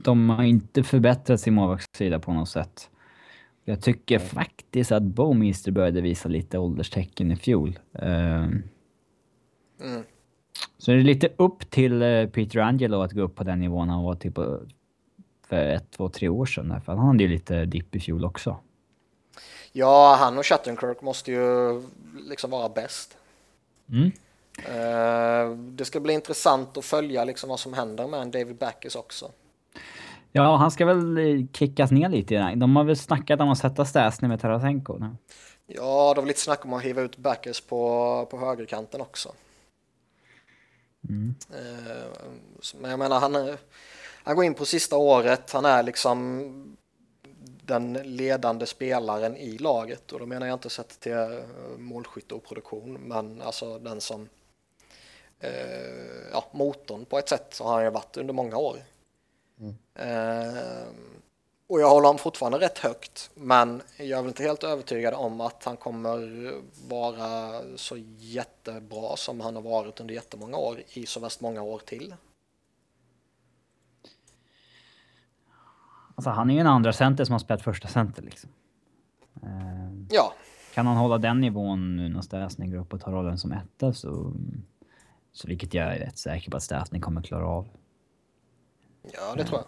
De 0.05 0.31
har 0.31 0.43
inte 0.45 0.83
förbättrat 0.83 1.41
sin 1.41 1.55
målvaktssida 1.55 2.19
på 2.21 2.33
något 2.33 2.49
sätt. 2.49 2.91
Jag 3.65 3.81
tycker 3.83 4.19
faktiskt 4.19 4.93
att 4.93 5.03
Bowmeister 5.03 5.73
började 5.73 6.01
visa 6.01 6.29
lite 6.29 6.59
ålderstecken 6.59 7.31
i 7.33 7.37
fjol. 7.37 7.79
Ehm, 7.93 8.63
Mm. 9.81 10.03
Så 10.79 10.91
det 10.91 10.97
är 10.97 11.03
lite 11.03 11.29
upp 11.37 11.71
till 11.71 12.03
eh, 12.03 12.27
Peter 12.27 12.59
Angelo 12.59 13.01
att 13.03 13.13
gå 13.13 13.23
upp 13.23 13.35
på 13.35 13.45
den 13.45 13.61
nivån 13.61 13.89
han 13.89 14.03
var 14.05 14.15
typ 14.15 14.35
på- 14.35 14.61
för 15.49 15.57
ett, 15.69 15.91
två, 15.91 16.09
tre 16.09 16.29
år 16.29 16.47
sedan. 16.47 16.81
För 16.81 16.93
han 16.95 17.07
hade 17.07 17.23
ju 17.23 17.29
lite 17.29 17.65
dipp 17.65 17.97
i 17.97 18.01
fjol 18.01 18.25
också. 18.25 18.57
Ja, 19.73 20.17
han 20.21 20.39
och 20.39 20.47
Shattenkirk 20.47 21.03
måste 21.03 21.33
ju 21.33 21.83
liksom 22.29 22.51
vara 22.51 22.69
bäst. 22.69 23.17
Mm. 23.91 24.13
Eh, 24.57 25.57
det 25.57 25.85
ska 25.85 26.01
bli 26.01 26.13
intressant 26.15 26.77
att 26.77 26.85
följa 26.85 27.25
liksom 27.25 27.49
vad 27.51 27.61
som 27.61 27.75
händer 27.75 28.07
med 28.07 28.21
en 28.23 28.31
David 28.31 28.57
Backes 28.57 28.97
också. 28.97 29.31
Ja, 30.33 30.57
han 30.57 30.71
ska 30.71 30.87
väl 30.87 31.19
eh, 31.19 31.47
kickas 31.53 31.91
ner 31.91 32.09
lite. 32.09 32.35
i. 32.35 32.55
De 32.57 32.77
har 32.77 32.85
väl 32.85 32.97
snackat 32.97 33.41
om 33.41 33.49
att 33.49 33.59
sätta 33.59 33.85
Stasny 33.85 34.29
med 34.29 34.41
Tarasenko 34.41 34.99
nu. 34.99 35.11
Ja, 35.67 36.13
det 36.15 36.21
var 36.21 36.29
lite 36.29 36.41
snack 36.41 36.65
om 36.65 36.73
att 36.73 36.83
hiva 36.83 37.01
ut 37.03 37.17
Backes 37.17 37.61
på, 37.61 38.27
på 38.31 38.39
högerkanten 38.39 39.01
också. 39.01 39.33
Mm. 41.09 41.35
Eh, 41.51 42.19
men 42.81 42.91
jag 42.91 42.99
menar, 42.99 43.21
han, 43.21 43.35
är- 43.35 43.59
han 44.25 44.37
går 44.37 44.45
in 44.45 44.55
på 44.55 44.65
sista 44.65 44.97
året. 44.97 45.51
Han 45.51 45.65
är 45.65 45.83
liksom 45.83 46.77
den 47.67 47.93
ledande 47.93 48.67
spelaren 48.67 49.37
i 49.37 49.59
laget 49.59 50.13
och 50.13 50.19
då 50.21 50.27
menar 50.27 50.47
jag 50.47 50.55
inte 50.57 50.71
sett 50.71 51.01
till 51.01 51.13
eh, 51.13 51.39
målskytte 51.79 52.35
och 52.35 52.45
produktion, 52.45 52.93
men 52.93 53.43
alltså 53.43 53.79
den 53.79 54.01
som 54.01 54.29
eh, 55.41 56.31
ja, 56.33 56.45
motorn 56.53 57.05
på 57.05 57.19
ett 57.19 57.29
sätt 57.29 57.47
så 57.55 57.65
har 57.65 57.75
han 57.75 57.85
ju 57.85 57.91
varit 57.91 58.17
under 58.17 58.35
många 58.35 58.57
år. 58.57 58.77
Eh, 59.95 60.83
och 61.67 61.81
jag 61.81 61.89
håller 61.91 62.07
honom 62.07 62.19
fortfarande 62.19 62.59
rätt 62.61 62.79
högt, 62.79 63.31
men 63.35 63.83
jag 63.97 64.19
är 64.19 64.23
väl 64.23 64.29
inte 64.29 64.43
helt 64.43 64.65
övertygad 64.65 65.15
om 65.15 65.41
att 65.41 65.65
han 65.65 65.77
kommer 65.77 66.53
vara 66.89 67.61
så 67.77 67.97
jättebra 68.19 69.17
som 69.17 69.41
han 69.41 69.55
har 69.55 69.63
varit 69.63 70.01
under 70.01 70.15
jättemånga 70.15 70.57
år 70.57 70.83
i 70.93 71.07
så 71.07 71.21
värst 71.21 71.41
många 71.41 71.63
år 71.63 71.79
till. 71.79 72.15
Alltså 76.15 76.31
han 76.31 76.51
är 76.51 76.55
ju 76.55 76.61
en 76.61 76.67
andra 76.67 76.93
center 76.93 77.25
som 77.25 77.33
har 77.33 77.39
spelat 77.39 77.63
första 77.63 77.89
center 77.89 78.23
liksom. 78.23 78.51
Eh, 79.43 79.85
Ja, 80.11 80.33
Kan 80.75 80.87
han 80.87 80.97
hålla 80.97 81.19
den 81.19 81.41
nivån 81.41 81.97
nu 81.97 82.09
när 82.09 82.21
Stasny 82.21 82.67
går 82.67 82.79
upp 82.79 82.93
och 82.93 83.01
tar 83.01 83.13
rollen 83.13 83.39
som 83.39 83.53
etta 83.53 83.93
så... 83.93 84.33
Så 85.33 85.49
vilket 85.49 85.75
jag 85.75 85.95
är 85.95 85.99
rätt 85.99 86.19
säker 86.19 86.51
på 86.51 86.57
att 86.57 86.63
Stasny 86.63 87.01
kommer 87.01 87.23
klara 87.23 87.47
av. 87.47 87.69
ja 89.03 89.35
det 89.37 89.45
tror 89.45 89.59
jag. 89.59 89.67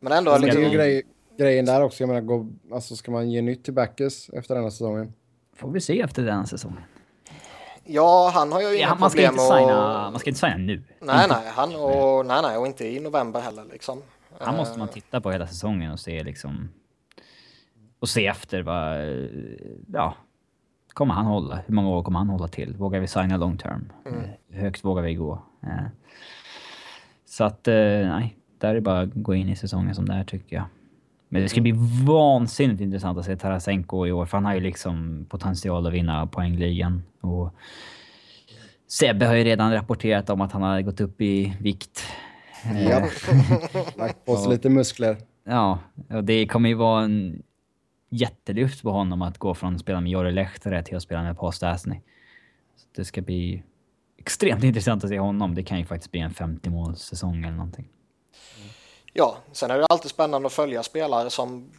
Men 0.00 0.12
ändå 0.12 0.30
Men 0.32 0.40
det 0.40 0.48
är 0.48 0.52
ju 0.54 0.58
liksom, 0.60 0.76
grej, 0.76 1.02
grejen 1.38 1.64
där 1.64 1.82
också. 1.82 2.02
Jag 2.02 2.08
menar, 2.08 2.20
gå, 2.20 2.46
alltså, 2.72 2.96
ska 2.96 3.10
man 3.10 3.30
ge 3.30 3.42
nytt 3.42 3.64
till 3.64 3.74
Backes 3.74 4.28
efter 4.28 4.54
den 4.54 4.64
här 4.64 4.70
säsongen? 4.70 5.12
Får 5.56 5.70
vi 5.70 5.80
se 5.80 6.00
efter 6.00 6.22
den 6.22 6.46
säsongen. 6.46 6.82
ja 7.84 8.30
han 8.34 8.52
har 8.52 8.60
ju 8.60 8.66
inga 8.76 8.86
Ja, 8.86 8.94
man, 8.94 9.10
ska 9.10 9.16
problem 9.16 9.32
inte 9.32 9.42
signa, 9.56 10.06
att... 10.06 10.12
man 10.12 10.20
ska 10.20 10.30
inte 10.30 10.40
signa 10.40 10.56
nu. 10.56 10.82
Nej, 11.00 11.24
Inte- 11.24 11.36
nej, 11.40 11.50
han 11.54 11.74
och, 11.76 12.26
nej, 12.26 12.42
nej, 12.42 12.56
och 12.58 12.66
inte 12.66 12.86
i 12.86 13.00
november 13.00 13.40
heller 13.40 13.64
liksom. 13.72 14.02
Han 14.38 14.56
måste 14.56 14.78
man 14.78 14.88
Eh, 14.88 14.94
titta 14.94 15.20
på 15.20 15.30
hela 15.30 15.46
säsongen 15.46 15.92
och 15.92 16.00
se 16.00 16.22
liksom... 16.24 16.68
Och 17.98 18.08
se 18.08 18.26
efter 18.26 18.62
vad... 18.62 18.98
Ja. 19.92 20.14
Kommer 20.92 21.14
han 21.14 21.26
hålla? 21.26 21.56
Hur 21.66 21.74
många 21.74 21.88
år 21.90 22.02
kommer 22.02 22.18
han 22.18 22.28
hålla 22.28 22.48
till? 22.48 22.76
Vågar 22.76 23.00
vi 23.00 23.06
signa 23.06 23.36
long 23.36 23.58
term? 23.58 23.92
Mm. 24.06 24.20
Hur 24.48 24.60
högt 24.62 24.84
vågar 24.84 25.02
vi 25.02 25.14
gå? 25.14 25.42
Eh, 25.62 25.86
Så 27.24 27.44
att, 27.44 27.68
eh, 27.68 27.74
nej. 27.74 28.36
Där 28.60 28.68
är 28.68 28.74
det 28.74 28.80
bara 28.80 29.00
att 29.00 29.10
gå 29.14 29.34
in 29.34 29.48
i 29.48 29.56
säsongen 29.56 29.94
som 29.94 30.06
det 30.08 30.14
är 30.14 30.24
tycker 30.24 30.56
jag. 30.56 30.64
Men 31.28 31.42
det 31.42 31.48
ska 31.48 31.60
bli 31.60 31.74
vansinnigt 32.06 32.80
intressant 32.80 33.18
att 33.18 33.24
se 33.24 33.36
Tarasenko 33.36 34.06
i 34.06 34.12
år, 34.12 34.26
för 34.26 34.36
han 34.36 34.44
har 34.44 34.54
ju 34.54 34.60
liksom 34.60 35.26
potential 35.28 35.86
att 35.86 35.92
vinna 35.92 36.26
poängligan. 36.26 37.02
Och 37.20 37.54
Sebbe 38.88 39.26
har 39.26 39.34
ju 39.34 39.44
redan 39.44 39.72
rapporterat 39.72 40.30
om 40.30 40.40
att 40.40 40.52
han 40.52 40.62
har 40.62 40.80
gått 40.80 41.00
upp 41.00 41.20
i 41.20 41.56
vikt. 41.60 42.02
Eh, 42.64 42.88
Ja. 42.88 43.00
Lagt 43.96 44.24
på 44.24 44.36
sig 44.36 44.50
lite 44.52 44.68
muskler. 44.68 45.16
Ja, 45.44 45.78
och 46.08 46.24
det 46.24 46.46
kommer 46.46 46.68
ju 46.68 46.74
vara 46.74 47.04
en 47.04 47.42
jättelyft 48.10 48.82
på 48.82 48.90
honom 48.90 49.22
att 49.22 49.38
gå 49.38 49.54
från 49.54 49.74
att 49.74 49.80
spela 49.80 50.00
med 50.00 50.10
Jori 50.10 50.32
Lehtare 50.32 50.82
till 50.82 50.96
att 50.96 51.02
spela 51.02 51.22
med 51.22 51.38
Paul 51.38 51.52
Stastny. 51.52 52.00
Så 52.76 52.86
det 52.96 53.04
ska 53.04 53.22
bli 53.22 53.62
extremt 54.18 54.64
intressant 54.64 55.04
att 55.04 55.10
se 55.10 55.18
honom. 55.18 55.54
Det 55.54 55.62
kan 55.62 55.78
ju 55.78 55.84
faktiskt 55.84 56.12
bli 56.12 56.20
en 56.20 56.30
50 56.30 56.70
målsäsong 56.70 57.44
eller 57.44 57.56
någonting. 57.56 57.88
Ja, 59.12 59.36
sen 59.52 59.70
är 59.70 59.78
det 59.78 59.86
alltid 59.86 60.10
spännande 60.10 60.46
att 60.46 60.52
följa 60.52 60.82
spelare 60.82 61.30
som 61.30 61.70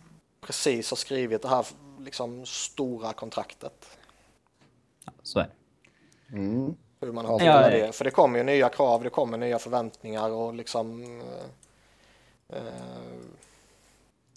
precis 0.42 0.90
har 0.90 0.98
skrivit 0.98 1.42
det 1.42 1.48
här 1.48 1.66
liksom 2.00 2.46
stora 2.46 3.14
kontraktet. 3.14 3.98
Så 5.24 5.40
är 5.40 5.44
det. 5.44 6.38
Mm. 6.38 6.76
Hur 7.02 7.12
man 7.12 7.26
hanterar 7.26 7.72
ja. 7.72 7.86
det. 7.86 7.92
För 7.92 8.06
det 8.06 8.12
kommer 8.12 8.38
ju 8.38 8.44
nya 8.44 8.70
krav, 8.70 9.04
det 9.04 9.10
kommer 9.10 9.38
nya 9.38 9.60
förväntningar 9.60 10.30
och 10.30 10.54
liksom 10.54 11.04
eh, 11.22 12.58
eh, 12.58 12.64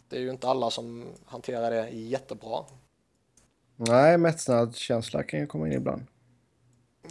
det 0.08 0.16
är 0.16 0.20
ju 0.20 0.30
inte 0.30 0.48
alla 0.48 0.70
som 0.70 1.06
hanterar 1.24 1.70
det 1.70 1.88
jättebra. 1.88 2.64
Nej, 3.76 4.18
mättnadskänsla 4.18 5.22
kan 5.22 5.40
ju 5.40 5.46
komma 5.46 5.66
in 5.66 5.72
ibland. 5.72 6.06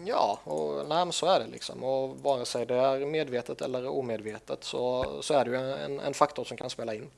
Ja, 0.05 0.39
och 0.43 0.87
nej, 0.89 1.13
så 1.13 1.25
är 1.25 1.39
det 1.39 1.47
liksom. 1.47 1.83
Och 1.83 2.17
vare 2.17 2.45
sig 2.45 2.65
det 2.65 2.75
är 2.75 3.05
medvetet 3.05 3.61
eller 3.61 3.87
omedvetet 3.87 4.63
så, 4.63 5.05
så 5.21 5.33
är 5.33 5.45
det 5.45 5.51
ju 5.51 5.57
en, 5.57 5.99
en 5.99 6.13
faktor 6.13 6.43
som 6.43 6.57
kan 6.57 6.69
spela 6.69 6.93
in. 6.93 7.09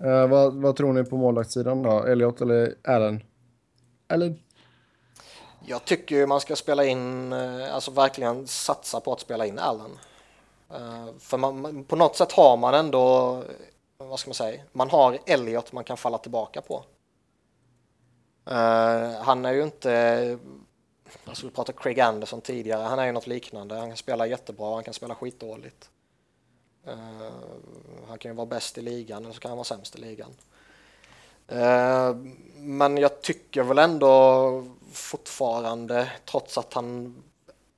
Eh, 0.00 0.26
vad, 0.28 0.54
vad 0.54 0.76
tror 0.76 0.92
ni 0.92 1.04
på 1.04 1.16
målvaktssidan 1.16 1.82
då? 1.82 2.04
Elliot 2.04 2.40
eller 2.40 2.74
Allen? 2.84 3.22
Eller? 4.08 4.34
Jag 5.66 5.84
tycker 5.84 6.16
ju 6.16 6.26
man 6.26 6.40
ska 6.40 6.56
spela 6.56 6.84
in, 6.84 7.32
eh, 7.32 7.74
alltså 7.74 7.90
verkligen 7.90 8.46
satsa 8.46 9.00
på 9.00 9.12
att 9.12 9.20
spela 9.20 9.46
in 9.46 9.58
Allen. 9.58 9.98
Eh, 10.70 11.06
För 11.18 11.38
man, 11.38 11.84
på 11.84 11.96
något 11.96 12.16
sätt 12.16 12.32
har 12.32 12.56
man 12.56 12.74
ändå, 12.74 13.36
eh, 13.98 14.06
vad 14.06 14.18
ska 14.18 14.28
man 14.28 14.34
säga, 14.34 14.62
man 14.72 14.90
har 14.90 15.18
Elliot 15.26 15.72
man 15.72 15.84
kan 15.84 15.96
falla 15.96 16.18
tillbaka 16.18 16.60
på. 16.60 16.84
Eh, 18.50 19.12
Han 19.22 19.44
är 19.44 19.52
ju 19.52 19.62
inte, 19.62 20.38
alltså 21.24 21.46
vi 21.46 21.52
pratade 21.52 21.78
Craig 21.78 22.00
Anderson 22.00 22.40
tidigare, 22.40 22.82
han 22.82 22.98
är 22.98 23.06
ju 23.06 23.12
något 23.12 23.26
liknande. 23.26 23.74
Han 23.74 23.88
kan 23.88 23.96
spela 23.96 24.26
jättebra, 24.26 24.74
han 24.74 24.84
kan 24.84 24.94
spela 24.94 25.14
skitdåligt. 25.14 25.90
Uh, 26.88 27.32
Han 28.08 28.18
kan 28.18 28.30
ju 28.30 28.36
vara 28.36 28.46
bäst 28.46 28.78
i 28.78 28.82
ligan 28.82 29.24
eller 29.24 29.34
så 29.34 29.40
kan 29.40 29.48
han 29.48 29.58
vara 29.58 29.64
sämst 29.64 29.96
i 29.96 29.98
ligan. 29.98 30.30
Uh, 31.52 32.16
Men 32.56 32.96
jag 32.96 33.22
tycker 33.22 33.62
väl 33.62 33.78
ändå 33.78 34.66
fortfarande, 34.92 36.12
trots 36.24 36.58
att 36.58 36.74
han 36.74 37.22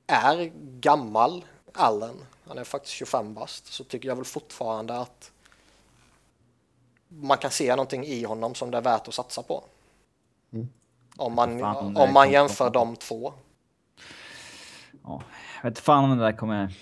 är 0.07 0.51
gammal, 0.79 1.45
Allen, 1.73 2.25
han 2.47 2.57
är 2.57 2.63
faktiskt 2.63 2.93
25 2.93 3.33
bast, 3.33 3.73
så 3.73 3.83
tycker 3.83 4.07
jag 4.07 4.15
väl 4.15 4.25
fortfarande 4.25 4.97
att 4.97 5.31
man 7.07 7.37
kan 7.37 7.51
se 7.51 7.69
någonting 7.69 8.05
i 8.05 8.23
honom 8.23 8.55
som 8.55 8.71
det 8.71 8.77
är 8.77 8.81
värt 8.81 9.07
att 9.07 9.13
satsa 9.13 9.43
på. 9.43 9.63
Mm. 10.53 10.69
Om 11.17 11.35
man, 11.35 11.59
Fan, 11.59 11.97
om 11.97 12.13
man 12.13 12.31
jämför 12.31 12.69
de 12.69 12.95
två. 12.95 13.33
Ja, 15.03 15.21
jag 15.63 15.69
vet 15.69 15.79
fan 15.79 16.03
om 16.03 16.17
det 16.17 16.23
där 16.23 16.31
kommer... 16.31 16.73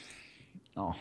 Ja. 0.74 0.96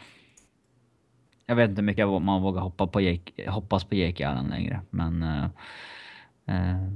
Jag 1.46 1.56
vet 1.56 1.70
inte 1.70 1.80
hur 1.80 1.86
mycket 1.86 2.08
man 2.08 2.42
vågar 2.42 2.60
hoppa 2.60 2.86
på 2.86 3.00
Jake, 3.00 3.50
hoppas 3.50 3.84
på 3.84 3.94
Jake 3.94 4.28
Allen 4.28 4.46
längre, 4.46 4.80
men... 4.90 5.22
eh, 5.22 5.46
Eh, 6.46 6.88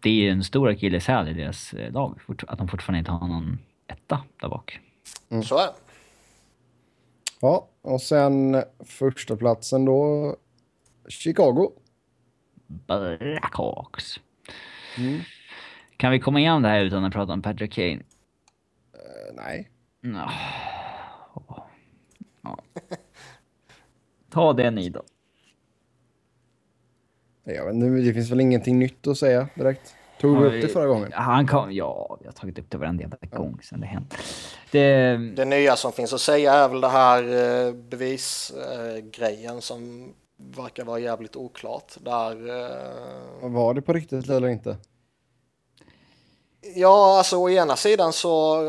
det 0.00 0.10
är 0.10 0.14
ju 0.14 0.28
en 0.30 0.44
stor 0.44 0.68
akilleshäl 0.68 1.28
i 1.28 1.32
deras 1.32 1.72
eh, 1.74 1.92
lag, 1.92 2.18
att 2.48 2.58
de 2.58 2.68
fortfarande 2.68 2.98
inte 2.98 3.10
har 3.10 3.28
någon 3.28 3.58
etta 3.86 4.22
där 4.40 4.48
bak. 4.48 4.80
Mm. 5.28 5.42
Så 5.42 5.58
är 5.58 5.66
det. 5.66 5.74
Ja, 7.40 7.68
och 7.82 8.02
sen 8.02 8.62
första 8.84 9.36
platsen 9.36 9.84
då 9.84 10.36
Chicago. 11.08 11.70
Blackhawks. 12.66 14.20
Mm. 14.98 15.20
Kan 15.96 16.12
vi 16.12 16.20
komma 16.20 16.40
igenom 16.40 16.62
det 16.62 16.68
här 16.68 16.80
utan 16.84 17.04
att 17.04 17.12
prata 17.12 17.32
om 17.32 17.42
Patrick 17.42 17.72
Kane? 17.72 17.94
Uh, 17.94 19.34
nej. 19.34 19.70
No. 20.00 20.28
Ja. 22.42 22.58
Ta 24.30 24.52
det 24.52 24.70
ni 24.70 24.88
då. 24.88 25.02
Jag 27.44 27.64
vet 27.64 27.74
inte, 27.74 27.86
det 27.86 28.14
finns 28.14 28.30
väl 28.30 28.40
ingenting 28.40 28.78
nytt 28.78 29.06
att 29.06 29.18
säga 29.18 29.48
direkt. 29.54 29.94
Tog 30.20 30.42
vi 30.42 30.46
upp 30.46 30.62
det 30.62 30.68
förra 30.68 30.86
gången? 30.86 31.12
Han 31.12 31.46
kom, 31.46 31.72
ja, 31.72 32.16
vi 32.20 32.26
har 32.26 32.32
tagit 32.32 32.58
upp 32.58 32.70
det 32.70 32.78
varenda 32.78 33.02
jävla 33.02 33.38
gång 33.38 33.58
sen 33.62 33.80
det 33.80 33.86
hänt. 33.86 34.14
Det... 34.70 35.16
det 35.36 35.44
nya 35.44 35.76
som 35.76 35.92
finns 35.92 36.12
att 36.12 36.20
säga 36.20 36.52
är 36.52 36.68
väl 36.68 36.80
det 36.80 36.88
här 36.88 37.22
eh, 37.22 37.72
bevisgrejen 37.72 39.60
som 39.60 40.12
verkar 40.36 40.84
vara 40.84 40.98
jävligt 40.98 41.36
oklart. 41.36 41.96
Där, 42.00 42.48
eh... 42.48 43.50
Var 43.50 43.74
det 43.74 43.82
på 43.82 43.92
riktigt 43.92 44.30
eller 44.30 44.48
inte? 44.48 44.76
Ja, 46.74 47.18
alltså 47.18 47.36
å 47.36 47.50
ena 47.50 47.76
sidan 47.76 48.12
så 48.12 48.62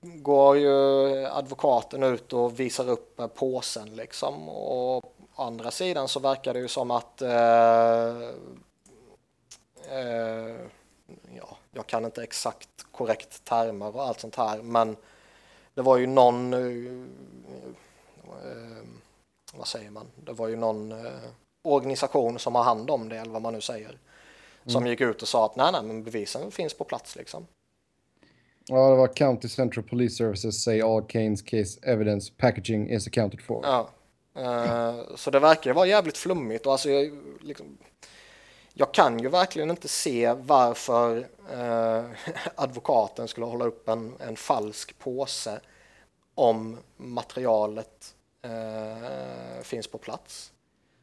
går 0.00 0.56
ju 0.56 1.26
advokaten 1.26 2.02
ut 2.02 2.32
och 2.32 2.60
visar 2.60 2.88
upp 2.88 3.20
påsen 3.34 3.96
liksom 3.96 4.48
och 4.48 4.96
å 4.96 5.02
andra 5.34 5.70
sidan 5.70 6.08
så 6.08 6.20
verkar 6.20 6.54
det 6.54 6.60
ju 6.60 6.68
som 6.68 6.90
att 6.90 7.22
eh, 7.22 8.28
eh, 9.90 10.56
ja, 11.36 11.56
jag 11.72 11.86
kan 11.86 12.04
inte 12.04 12.22
exakt 12.22 12.68
korrekt 12.92 13.44
termer 13.44 13.96
och 13.96 14.02
allt 14.02 14.20
sånt 14.20 14.36
här 14.36 14.62
men 14.62 14.96
det 15.74 15.82
var 15.82 15.96
ju 15.96 16.06
någon 16.06 16.52
eh, 16.54 16.60
eh 18.48 18.84
vad 19.56 19.68
säger 19.68 19.90
man, 19.90 20.06
det 20.24 20.32
var 20.32 20.48
ju 20.48 20.56
någon 20.56 20.92
eh, 20.92 21.12
organisation 21.62 22.38
som 22.38 22.54
har 22.54 22.62
hand 22.62 22.90
om 22.90 23.08
det 23.08 23.16
eller 23.16 23.32
vad 23.32 23.42
man 23.42 23.52
nu 23.52 23.60
säger 23.60 23.98
som 24.66 24.82
mm. 24.82 24.90
gick 24.90 25.00
ut 25.00 25.22
och 25.22 25.28
sa 25.28 25.46
att 25.46 25.56
nej, 25.56 25.72
nej, 25.72 25.82
men 25.82 26.04
bevisen 26.04 26.50
finns 26.50 26.74
på 26.74 26.84
plats 26.84 27.16
liksom. 27.16 27.46
Ja, 28.66 28.90
det 28.90 28.96
var 28.96 29.16
County 29.16 29.48
Central 29.48 29.84
Police 29.84 30.14
Services 30.14 30.62
say 30.62 30.80
all 30.80 31.02
Kanes 31.02 31.42
case 31.42 31.80
evidence 31.82 32.32
packaging 32.36 32.90
is 32.90 33.06
accounted 33.06 33.40
for. 33.40 33.64
Ja, 33.64 33.88
uh, 34.38 35.16
så 35.16 35.30
det 35.30 35.38
verkar 35.38 35.72
vara 35.72 35.86
jävligt 35.86 36.16
flummigt 36.16 36.66
och 36.66 36.72
alltså 36.72 36.90
jag, 36.90 37.18
liksom, 37.40 37.78
jag 38.74 38.94
kan 38.94 39.18
ju 39.18 39.28
verkligen 39.28 39.70
inte 39.70 39.88
se 39.88 40.32
varför 40.32 41.16
uh, 41.52 42.04
advokaten 42.54 43.28
skulle 43.28 43.46
hålla 43.46 43.64
upp 43.64 43.88
en, 43.88 44.14
en 44.20 44.36
falsk 44.36 44.98
påse 44.98 45.60
om 46.34 46.78
materialet 46.96 48.13
uh, 48.44 49.62
finns 49.62 49.86
på 49.86 49.98
plats. 49.98 50.52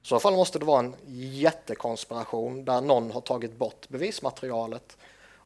I 0.04 0.08
så 0.08 0.20
fall 0.20 0.36
måste 0.36 0.60
det 0.60 0.66
vara 0.66 0.80
en 0.80 0.96
jättekonspiration 1.08 2.66
där 2.66 2.82
någon 2.82 3.12
har 3.12 3.22
tagit 3.22 3.58
bort 3.58 3.90
bevismaterialet 3.90 4.98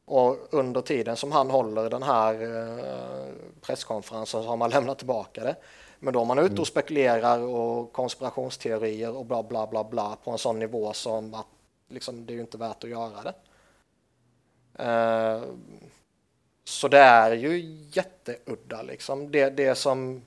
och 0.06 0.54
under 0.54 0.80
tiden 0.80 1.16
som 1.16 1.32
han 1.32 1.50
håller 1.50 1.90
den 1.90 2.02
här 2.02 2.34
eh, 2.42 3.34
presskonferensen 3.60 4.42
så 4.42 4.48
har 4.48 4.56
man 4.56 4.70
lämnat 4.76 4.98
tillbaka 4.98 5.44
det. 5.44 5.56
Men 5.98 6.14
då 6.14 6.20
är 6.20 6.24
man 6.24 6.38
ute 6.38 6.46
och 6.46 6.50
mm. 6.52 6.64
spekulerar 6.64 7.38
och 7.38 7.92
konspirationsteorier 7.92 9.16
och 9.16 9.26
bla 9.26 9.42
bla 9.42 9.66
bla 9.66 9.84
bla 9.84 10.16
på 10.24 10.30
en 10.30 10.38
sån 10.38 10.58
nivå 10.58 10.92
som 10.92 11.34
att 11.34 11.46
liksom, 11.88 12.26
det 12.26 12.32
är 12.32 12.34
ju 12.34 12.40
inte 12.40 12.58
värt 12.58 12.84
att 12.84 12.90
göra 12.90 13.22
det. 13.22 13.34
Uh, 14.84 15.44
så 16.64 16.88
det 16.88 16.98
är 16.98 17.32
ju 17.32 17.58
jätteudda 17.92 18.82
liksom. 18.82 19.30
Det, 19.30 19.50
det 19.50 19.74
som 19.74 20.22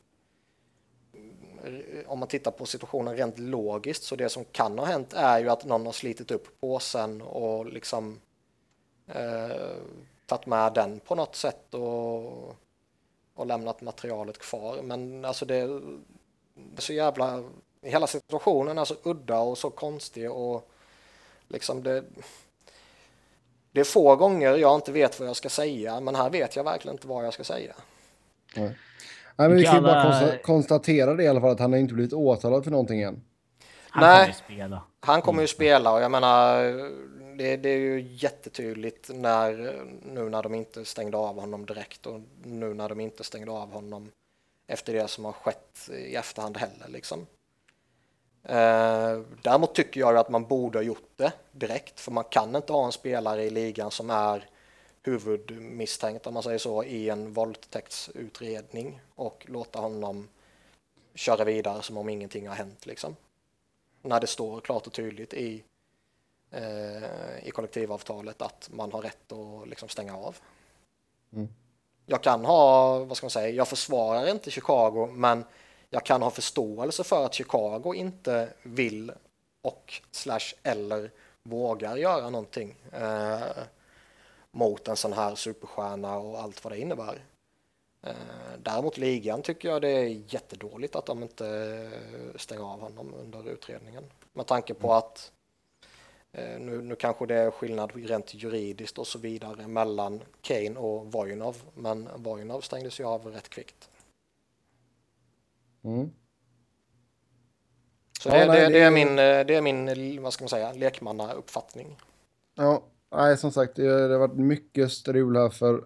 Eh, 1.64 2.12
om 2.12 2.20
man 2.20 2.28
tittar 2.28 2.52
på 2.52 2.66
situationen 2.66 3.18
rent 3.18 3.40
logiskt 3.40 4.04
så 4.04 4.16
det 4.16 4.30
som 4.30 4.46
kan 4.46 4.80
ha 4.80 4.86
hänt 4.86 5.14
är 5.14 5.40
ju 5.40 5.50
att 5.50 5.66
någon 5.66 5.86
har 5.86 5.94
slitit 5.94 6.32
upp 6.32 6.60
påsen 6.60 7.22
och 7.22 7.66
liksom 7.66 8.20
eh, 9.08 9.76
tagit 10.26 10.46
med 10.46 10.74
den 10.74 11.00
på 11.00 11.16
något 11.16 11.36
sätt 11.36 11.74
och, 11.74 12.56
och 13.34 13.46
lämnat 13.46 13.82
materialet 13.82 14.38
kvar. 14.38 14.82
Men 14.82 15.26
alltså 15.26 15.46
det, 15.46 15.68
det 16.54 16.78
är 16.78 16.82
så 16.82 16.94
jävla, 16.94 17.44
hela 17.82 18.08
situationen 18.08 18.78
är 18.78 18.86
så 18.86 18.96
udda 19.04 19.40
och 19.40 19.58
så 19.58 19.70
konstig 19.70 20.32
och 20.32 20.70
liksom 21.48 21.84
det, 21.84 22.04
det 23.72 23.80
är 23.80 23.86
få 23.86 24.16
gånger 24.16 24.58
jag 24.58 24.76
inte 24.76 24.92
vet 24.92 25.20
vad 25.20 25.30
jag 25.30 25.36
ska 25.36 25.50
säga, 25.50 26.00
men 26.00 26.16
här 26.16 26.30
vet 26.30 26.56
jag 26.56 26.64
verkligen 26.64 26.96
inte 26.96 27.08
vad 27.08 27.26
jag 27.26 27.34
ska 27.34 27.44
säga. 27.44 27.76
Nej. 28.56 28.78
Nej, 29.40 29.50
men 29.50 29.58
vi 29.58 29.64
kan 29.64 29.76
ju 29.76 29.82
bara 29.82 30.38
konstatera 30.38 31.14
det 31.14 31.24
i 31.24 31.28
alla 31.28 31.42
fall 31.42 31.52
att 31.52 31.60
han 31.60 31.72
har 31.72 31.80
inte 31.80 31.94
blivit 31.94 32.14
åtalad 32.14 32.64
för 32.64 32.72
någonting 32.72 33.02
än. 33.02 33.22
Han 33.90 34.04
Nej, 34.04 34.18
kommer 34.18 34.28
ju 34.28 34.34
spela. 34.34 34.82
Han 35.00 35.22
kommer 35.22 35.42
ju 35.42 35.48
spela 35.48 35.94
och 35.94 36.02
jag 36.02 36.12
menar 36.12 36.64
det, 37.38 37.58
det, 37.58 37.70
är 37.70 37.78
ju 37.78 38.02
jättetydligt 38.02 39.10
när, 39.14 39.82
nu 40.14 40.30
när 40.30 40.44
de 40.44 40.56
inte 40.56 40.86
stängde 40.86 41.18
av 41.18 41.40
honom 41.40 41.66
direkt 41.66 42.06
och 42.06 42.22
nu 42.44 42.74
när 42.74 42.90
de 42.90 43.00
inte 43.00 43.24
stängde 43.24 43.52
av 43.52 43.72
honom 43.72 44.12
efter 44.68 44.94
det 44.94 45.08
som 45.08 45.26
har 45.26 45.32
skett 45.32 45.90
i 45.90 46.16
efterhand 46.16 46.58
heller. 46.58 46.88
Liksom. 46.88 47.20
Eh, 48.44 49.20
däremot 49.42 49.76
tycker 49.76 50.00
jag 50.00 50.18
att 50.18 50.30
man 50.30 50.44
borde 50.44 50.78
ha 50.78 50.84
gjort 50.84 51.12
det 51.16 51.32
direkt 51.52 52.00
för 52.00 52.12
man 52.12 52.24
kan 52.24 52.56
inte 52.56 52.74
ha 52.74 52.86
en 52.86 52.92
spelare 52.92 53.44
i 53.44 53.50
ligan 53.50 53.92
som 53.92 54.10
är 54.10 54.50
huvudmisstänkt 55.10 56.28
om 56.28 56.34
man 56.34 56.44
säger 56.44 56.58
så 56.58 56.84
i 56.84 57.10
en 57.10 57.34
våldtäktsutredning 57.34 59.02
och 59.16 59.46
låta 59.48 59.80
honom 59.80 60.28
köra 61.14 61.44
vidare 61.44 61.82
som 61.82 61.98
om 61.98 62.10
ingenting 62.10 62.48
har 62.48 62.56
hänt 62.56 62.86
liksom. 62.86 63.16
När 64.02 64.20
det 64.20 64.28
står 64.28 64.62
klart 64.62 64.88
och 64.88 64.94
tydligt 64.94 65.34
i, 65.34 65.64
eh, 66.52 67.48
i 67.48 67.52
kollektivavtalet 67.52 68.42
att 68.42 68.70
man 68.74 68.92
har 68.92 69.02
rätt 69.02 69.32
att 69.32 69.68
liksom 69.70 69.90
stänga 69.90 70.18
av. 70.18 70.38
Mm. 71.34 71.48
Jag 72.06 72.24
kan 72.24 72.46
ha, 72.46 73.00
vad 73.00 73.18
ska 73.18 73.26
man 73.26 73.32
säga, 73.32 73.50
jag 73.50 73.68
försvarar 73.68 74.28
inte 74.28 74.52
Chicago 74.52 75.08
men 75.14 75.44
jag 75.90 76.06
kan 76.06 76.22
ha 76.22 76.32
förståelse 76.32 77.04
för 77.04 77.26
att 77.26 77.34
Chicago 77.34 77.94
inte 77.96 78.50
vill 78.64 79.12
och 79.62 80.02
slash 80.12 80.54
eller 80.64 81.12
vågar 81.44 81.98
göra 81.98 82.30
någonting. 82.30 82.76
Eh, 82.92 83.42
mot 84.52 84.88
en 84.88 84.96
sån 84.96 85.14
här 85.14 85.36
superstjärna 85.36 86.18
och 86.18 86.40
allt 86.40 86.64
vad 86.64 86.74
det 86.74 86.80
innebär. 86.80 87.24
Eh, 88.02 88.14
däremot 88.64 88.98
ligan 88.98 89.42
tycker 89.42 89.70
jag 89.70 89.82
det 89.82 89.90
är 89.90 90.22
jättedåligt 90.28 90.96
att 90.96 91.06
de 91.06 91.24
inte 91.24 91.90
stänger 92.36 92.64
av 92.64 92.80
honom 92.80 93.14
under 93.14 93.50
utredningen. 93.50 94.04
Med 94.34 94.46
tanke 94.46 94.74
på 94.74 94.94
att 94.94 95.32
eh, 96.32 96.60
nu, 96.60 96.82
nu 96.82 96.96
kanske 96.96 97.26
det 97.26 97.36
är 97.36 97.52
skillnad 97.52 97.92
rent 97.96 98.34
juridiskt 98.34 98.98
och 98.98 99.08
så 99.08 99.20
vidare 99.20 99.68
mellan 99.68 100.22
Kane 100.42 100.80
och 100.80 101.12
Vojnov, 101.12 101.58
men 101.74 102.10
Vojnov 102.16 102.62
stängdes 102.62 103.00
ju 103.00 103.06
av 103.06 103.26
rätt 103.28 103.50
kvickt. 103.50 103.90
Mm. 105.84 106.12
Så 108.20 108.30
det, 108.30 108.38
ja, 108.38 108.46
nej, 108.46 108.62
det, 108.62 108.70
det, 108.70 108.80
är 108.80 108.92
min, 108.92 109.16
det 109.16 109.56
är 109.56 109.62
min, 109.62 110.22
vad 110.22 110.34
ska 110.34 110.44
man 110.44 110.50
säga, 110.50 110.74
lekmannauppfattning. 110.74 111.98
Ja, 112.56 112.82
nej, 113.12 113.38
som 113.38 113.52
sagt, 113.52 113.76
det, 113.76 113.88
har 113.88 114.20
varit 114.20 114.38
mycket 114.38 114.92
strul 114.92 115.36
här 115.36 115.50
för 115.50 115.84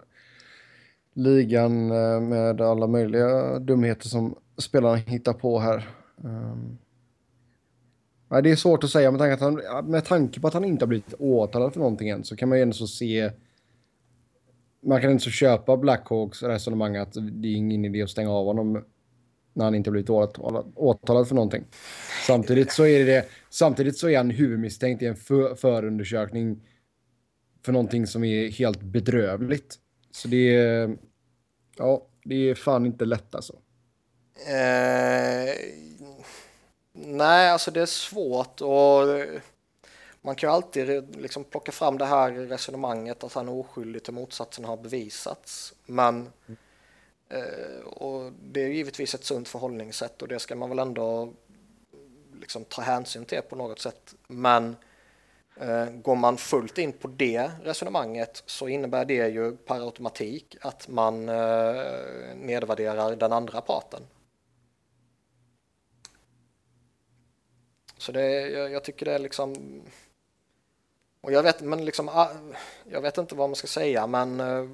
ligan 1.14 1.90
eh, 1.90 2.20
med 2.20 2.60
alla 2.60 2.86
möjliga 2.86 3.58
dumheter 3.58 4.08
som 4.08 4.38
spelarna 4.58 4.96
hittar 4.96 5.32
på 5.32 5.58
här. 5.58 5.88
Ehm, 6.24 6.52
um, 6.52 6.78
nej, 8.28 8.42
det 8.42 8.50
är 8.50 8.56
svårt 8.56 8.84
att 8.84 8.90
säga 8.90 9.10
med 9.10 9.20
tanke, 9.20 9.34
att 9.34 9.40
han, 9.40 9.90
med 9.90 10.04
tanke 10.04 10.40
på 10.40 10.48
att 10.48 10.54
han 10.54 10.64
inte 10.64 10.84
har 10.84 10.88
blivit 10.88 11.14
åtalad 11.18 11.72
för 11.72 11.80
någonting 11.80 12.08
än 12.08 12.24
så 12.24 12.36
kan 12.36 12.48
man 12.48 12.58
ju 12.58 12.62
ändå 12.62 12.74
så 12.74 12.86
se 12.86 13.30
man 14.86 15.00
kan 15.00 15.10
inte 15.10 15.24
så 15.24 15.30
köpa 15.30 15.76
Blackhawks 15.76 16.42
resonemang 16.42 16.96
att 16.96 17.12
det 17.12 17.48
är 17.48 17.54
ingen 17.54 17.84
idé 17.84 18.02
att 18.02 18.10
stänga 18.10 18.30
av 18.30 18.46
honom 18.46 18.84
när 19.52 19.64
han 19.64 19.74
inte 19.74 19.90
blivit 19.90 20.10
åtalad, 20.10 20.72
åtalad 20.74 21.28
för 21.28 21.34
någonting. 21.34 21.64
Samtidigt 22.26 22.72
så 22.72 22.86
är 22.86 23.06
det 23.06 23.28
samtidigt 23.50 23.98
så 23.98 24.08
är 24.08 24.16
han 24.16 24.30
huvudmisstänkt 24.30 25.02
i 25.02 25.06
en 25.06 25.16
för, 25.16 25.54
förundersökning 25.54 26.60
för 27.64 27.72
någonting 27.72 28.06
som 28.06 28.24
är 28.24 28.50
helt 28.50 28.80
bedrövligt. 28.82 29.78
Så 30.10 30.28
det 30.28 30.56
är, 30.56 30.96
ja, 31.76 32.06
det 32.24 32.50
är 32.50 32.54
fan 32.54 32.86
inte 32.86 33.04
lätt 33.04 33.34
alltså. 33.34 33.52
Eh, 34.46 35.54
nej, 36.92 37.50
alltså 37.50 37.70
det 37.70 37.80
är 37.80 37.86
svårt 37.86 38.60
och 38.60 39.06
man 40.22 40.34
kan 40.34 40.48
ju 40.48 40.54
alltid 40.54 41.16
liksom 41.16 41.44
plocka 41.44 41.72
fram 41.72 41.98
det 41.98 42.04
här 42.04 42.32
resonemanget 42.32 43.24
att 43.24 43.32
han 43.32 43.48
är 43.48 43.52
oskyldig 43.52 44.02
till 44.04 44.14
motsatsen 44.14 44.64
har 44.64 44.76
bevisats. 44.76 45.74
Men 45.86 46.32
eh, 47.28 47.86
och 47.86 48.32
det 48.42 48.62
är 48.62 48.68
givetvis 48.68 49.14
ett 49.14 49.24
sunt 49.24 49.48
förhållningssätt 49.48 50.22
och 50.22 50.28
det 50.28 50.38
ska 50.38 50.56
man 50.56 50.68
väl 50.68 50.78
ändå 50.78 51.32
liksom 52.40 52.64
ta 52.64 52.82
hänsyn 52.82 53.24
till 53.24 53.40
på 53.48 53.56
något 53.56 53.80
sätt. 53.80 54.14
Men 54.26 54.76
Eh, 54.76 54.76
Eh, 55.56 55.90
går 55.90 56.16
man 56.16 56.36
fullt 56.36 56.78
in 56.78 56.92
på 56.92 57.08
det 57.08 57.50
resonemanget 57.62 58.42
så 58.46 58.68
innebär 58.68 59.04
det 59.04 59.28
ju 59.28 59.56
per 59.56 59.86
automatik 59.86 60.56
att 60.60 60.88
man 60.88 61.28
eh, 61.28 62.34
nedvärderar 62.36 63.16
den 63.16 63.32
andra 63.32 63.60
parten. 63.60 64.02
Så 67.98 68.12
det, 68.12 68.48
jag, 68.48 68.70
jag 68.70 68.84
tycker 68.84 69.06
det 69.06 69.12
är 69.12 69.18
liksom... 69.18 69.82
Och 71.20 71.32
jag 71.32 71.42
vet, 71.42 71.60
men 71.60 71.84
liksom, 71.84 72.08
ah, 72.08 72.28
jag 72.84 73.00
vet 73.00 73.18
inte 73.18 73.34
vad 73.34 73.48
man 73.48 73.56
ska 73.56 73.66
säga, 73.66 74.06
men 74.06 74.40
eh, 74.40 74.70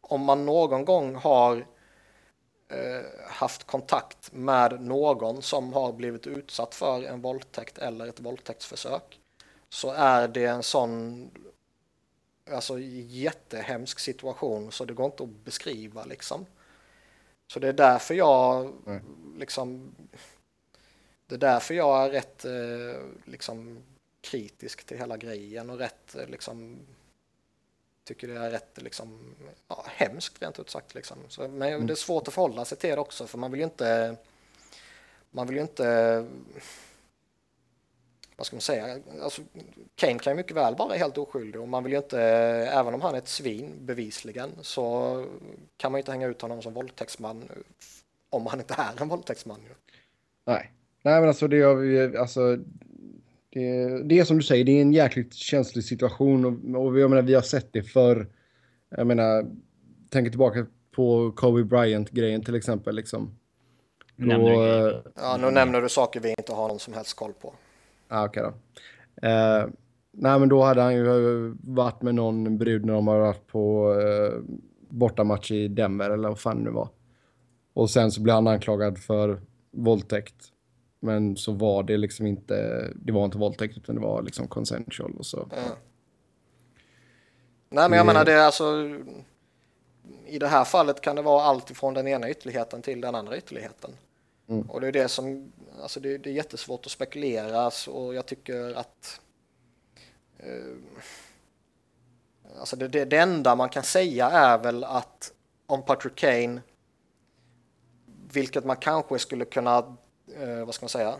om 0.00 0.20
man 0.20 0.46
någon 0.46 0.84
gång 0.84 1.14
har 1.14 1.66
haft 3.26 3.64
kontakt 3.64 4.32
med 4.32 4.80
någon 4.80 5.42
som 5.42 5.72
har 5.72 5.92
blivit 5.92 6.26
utsatt 6.26 6.74
för 6.74 7.02
en 7.02 7.20
våldtäkt 7.20 7.78
eller 7.78 8.06
ett 8.06 8.20
våldtäktsförsök 8.20 9.20
så 9.74 9.90
är 9.90 10.28
det 10.28 10.44
en 10.44 10.62
sån 10.62 11.30
alltså 12.50 12.78
jättehemsk 12.78 13.98
situation 13.98 14.72
så 14.72 14.84
det 14.84 14.94
går 14.94 15.06
inte 15.06 15.22
att 15.22 15.44
beskriva 15.44 16.04
liksom. 16.04 16.46
Så 17.46 17.58
det 17.60 17.68
är 17.68 17.72
därför 17.72 18.14
jag 18.14 18.72
mm. 18.86 19.02
liksom 19.38 19.94
det 21.26 21.34
är 21.34 21.38
därför 21.38 21.74
jag 21.74 22.04
är 22.04 22.10
rätt 22.10 22.44
eh, 22.44 23.02
liksom 23.24 23.82
kritisk 24.20 24.84
till 24.84 24.98
hela 24.98 25.16
grejen 25.16 25.70
och 25.70 25.78
rätt 25.78 26.14
eh, 26.14 26.26
liksom 26.26 26.78
tycker 28.04 28.28
det 28.28 28.38
är 28.38 28.50
rätt 28.50 28.82
liksom 28.82 29.34
ja, 29.68 29.84
hemskt 29.88 30.42
rent 30.42 30.58
ut 30.58 30.70
sagt 30.70 30.94
liksom. 30.94 31.18
Så, 31.28 31.48
men 31.48 31.72
mm. 31.72 31.86
det 31.86 31.92
är 31.92 31.96
svårt 31.96 32.28
att 32.28 32.34
förhålla 32.34 32.64
sig 32.64 32.78
till 32.78 32.90
det 32.90 32.98
också 32.98 33.26
för 33.26 33.38
man 33.38 33.50
vill 33.50 33.60
ju 33.60 33.64
inte 33.64 34.16
man 35.30 35.46
vill 35.46 35.56
ju 35.56 35.62
inte 35.62 36.26
vad 38.36 38.46
ska 38.46 38.56
man 38.56 38.60
säga, 38.60 38.98
alltså, 39.22 39.42
Kane 39.94 40.18
kan 40.18 40.32
ju 40.32 40.36
mycket 40.36 40.56
väl 40.56 40.74
vara 40.74 40.94
helt 40.94 41.18
oskyldig 41.18 41.60
och 41.60 41.68
man 41.68 41.84
vill 41.84 41.92
ju 41.92 41.98
inte, 41.98 42.20
även 42.72 42.94
om 42.94 43.00
han 43.00 43.14
är 43.14 43.18
ett 43.18 43.28
svin 43.28 43.72
bevisligen, 43.80 44.50
så 44.62 45.26
kan 45.76 45.92
man 45.92 45.98
ju 45.98 46.00
inte 46.00 46.12
hänga 46.12 46.26
ut 46.26 46.42
honom 46.42 46.62
som 46.62 46.74
våldtäktsman 46.74 47.48
om 48.30 48.46
han 48.46 48.60
inte 48.60 48.74
är 48.78 49.02
en 49.02 49.08
våldtäktsman. 49.08 49.60
Nej, 50.44 50.72
nej 51.02 51.20
men 51.20 51.28
alltså 51.28 51.48
det 51.48 51.56
gör 51.56 51.74
vi, 51.74 52.16
alltså 52.16 52.56
det, 53.50 54.02
det 54.02 54.18
är 54.18 54.24
som 54.24 54.36
du 54.36 54.42
säger, 54.42 54.64
det 54.64 54.72
är 54.72 54.82
en 54.82 54.92
jäkligt 54.92 55.34
känslig 55.34 55.84
situation 55.84 56.44
och, 56.44 56.86
och 56.86 56.98
jag 56.98 57.10
menar, 57.10 57.22
vi 57.22 57.34
har 57.34 57.42
sett 57.42 57.72
det 57.72 57.82
för 57.82 58.26
jag 58.88 59.06
menar, 59.06 59.46
tänker 60.10 60.30
tillbaka 60.30 60.66
på 60.90 61.32
Kobe 61.32 61.64
Bryant-grejen 61.64 62.44
till 62.44 62.54
exempel 62.54 62.94
liksom. 62.94 63.38
Då, 64.16 65.02
ja, 65.14 65.36
nu 65.40 65.50
nämner 65.50 65.80
du 65.82 65.88
saker 65.88 66.20
vi 66.20 66.34
inte 66.38 66.52
har 66.52 66.68
någon 66.68 66.78
som 66.78 66.94
helst 66.94 67.14
koll 67.14 67.32
på. 67.32 67.54
Ah, 68.08 68.24
Okej 68.24 68.42
okay 68.42 68.52
då. 68.52 69.28
Eh, 69.28 69.66
nej, 70.12 70.38
men 70.38 70.48
då 70.48 70.62
hade 70.62 70.82
han 70.82 70.94
ju 70.94 71.54
varit 71.60 72.02
med 72.02 72.14
någon 72.14 72.58
brud 72.58 72.84
när 72.84 72.94
de 72.94 73.08
har 73.08 73.18
varit 73.18 73.46
på 73.46 73.94
eh, 74.00 74.40
bortamatch 74.88 75.50
i 75.50 75.68
Denver 75.68 76.10
eller 76.10 76.28
vad 76.28 76.40
fan 76.40 76.56
det 76.56 76.64
nu 76.64 76.70
var. 76.70 76.88
Och 77.74 77.90
sen 77.90 78.10
så 78.10 78.20
blev 78.20 78.34
han 78.34 78.46
anklagad 78.46 78.98
för 78.98 79.40
våldtäkt. 79.70 80.34
Men 81.00 81.36
så 81.36 81.52
var 81.52 81.82
det 81.82 81.96
liksom 81.96 82.26
inte, 82.26 82.88
det 82.94 83.12
var 83.12 83.24
inte 83.24 83.38
våldtäkt 83.38 83.76
utan 83.76 83.94
det 83.94 84.00
var 84.00 84.22
liksom 84.22 84.48
consensual 84.48 85.14
och 85.18 85.26
så. 85.26 85.38
Mm. 85.38 85.70
Nej 87.68 87.88
men 87.88 87.96
jag 87.96 88.06
menar 88.06 88.24
det 88.24 88.32
är 88.32 88.44
alltså 88.44 88.64
i 90.26 90.38
det 90.38 90.46
här 90.46 90.64
fallet 90.64 91.00
kan 91.00 91.16
det 91.16 91.22
vara 91.22 91.42
allt 91.42 91.70
ifrån 91.70 91.94
den 91.94 92.08
ena 92.08 92.30
ytterligheten 92.30 92.82
till 92.82 93.00
den 93.00 93.14
andra 93.14 93.36
ytterligheten. 93.36 93.90
Mm. 94.48 94.70
Och 94.70 94.80
det 94.80 94.88
är 94.88 94.92
det 94.92 95.08
som, 95.08 95.52
alltså 95.82 96.00
det, 96.00 96.18
det, 96.18 96.30
är 96.30 96.34
jättesvårt 96.34 96.86
att 96.86 96.92
spekulera 96.92 97.70
och 97.88 98.14
jag 98.14 98.26
tycker 98.26 98.74
att 98.74 99.20
eh, 100.38 100.76
alltså 102.58 102.76
det, 102.76 102.88
det, 102.88 103.04
det, 103.04 103.18
enda 103.18 103.54
man 103.54 103.68
kan 103.68 103.82
säga 103.82 104.30
är 104.30 104.58
väl 104.58 104.84
att 104.84 105.32
om 105.66 105.82
Patrick 105.82 106.14
Kane, 106.14 106.60
vilket 108.32 108.64
man 108.64 108.76
kanske 108.76 109.18
skulle 109.18 109.44
kunna, 109.44 109.96
eh, 110.38 110.64
vad 110.64 110.74
ska 110.74 110.84
man 110.84 110.88
säga, 110.88 111.16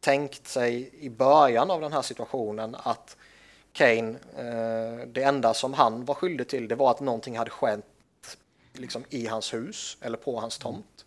tänkt 0.00 0.46
sig 0.46 0.90
i 1.00 1.10
början 1.10 1.70
av 1.70 1.80
den 1.80 1.92
här 1.92 2.02
situationen 2.02 2.76
att 2.78 3.16
Kane, 3.72 4.18
eh, 4.36 5.06
det 5.06 5.22
enda 5.22 5.54
som 5.54 5.74
han 5.74 6.04
var 6.04 6.14
skyldig 6.14 6.48
till 6.48 6.68
det 6.68 6.74
var 6.74 6.90
att 6.90 7.00
någonting 7.00 7.38
hade 7.38 7.50
skett 7.50 7.84
liksom 8.72 9.04
i 9.10 9.26
hans 9.26 9.54
hus 9.54 9.96
eller 10.00 10.18
på 10.18 10.40
hans 10.40 10.58
tomt. 10.58 11.03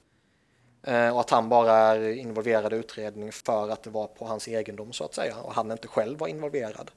Eh, 0.88 1.10
och 1.10 1.20
att 1.20 1.30
han 1.30 1.50
bara 1.50 1.74
är 1.74 2.10
involverad 2.14 2.74
i 2.74 2.76
utredning 2.76 3.32
för 3.32 3.70
att 3.70 3.84
det 3.84 3.90
var 3.90 4.08
på 4.08 4.26
hans 4.26 4.48
egendom 4.48 4.94
så 4.94 5.04
att 5.04 5.14
säga 5.14 5.38
och 5.38 5.54
han 5.54 5.72
inte 5.72 5.88
själv 5.88 6.20
var 6.20 6.28
involverad. 6.28 6.92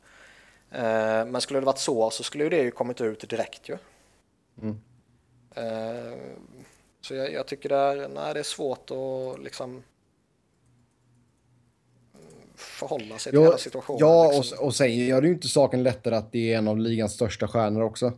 Eh, 0.71 1.27
men 1.27 1.41
skulle 1.41 1.61
det 1.61 1.67
varit 1.67 1.79
så 1.79 2.11
så 2.11 2.23
skulle 2.23 2.49
det 2.49 2.63
ju 2.63 2.71
kommit 2.71 3.01
ut 3.01 3.31
direkt 3.31 3.69
ju. 3.69 3.79
Mm. 4.63 4.81
Eh, 5.55 6.19
så 7.01 7.15
jag, 7.15 7.33
jag, 7.33 7.47
tycker 7.47 7.69
det 7.69 7.77
är, 7.77 8.09
nej, 8.09 8.35
det 8.35 8.41
är 8.41 8.45
svårt 8.45 8.91
att 8.91 9.43
liksom 9.45 9.83
förhålla 12.55 13.19
sig 13.19 13.33
till 13.33 13.41
ja, 13.41 13.47
hela 13.47 13.59
situationen. 13.59 13.99
Ja, 14.01 14.33
liksom. 14.33 14.59
och, 14.59 14.67
och 14.67 14.75
sen 14.75 14.95
gör 14.97 15.21
det 15.21 15.29
ju 15.29 15.35
inte 15.35 15.49
saken 15.49 15.83
lättare 15.83 16.15
att 16.15 16.33
det 16.33 16.53
är 16.53 16.59
en 16.59 16.69
av 16.69 16.79
ligans 16.79 17.13
största 17.13 17.49
stjärnor 17.49 17.83
också. 17.83 18.13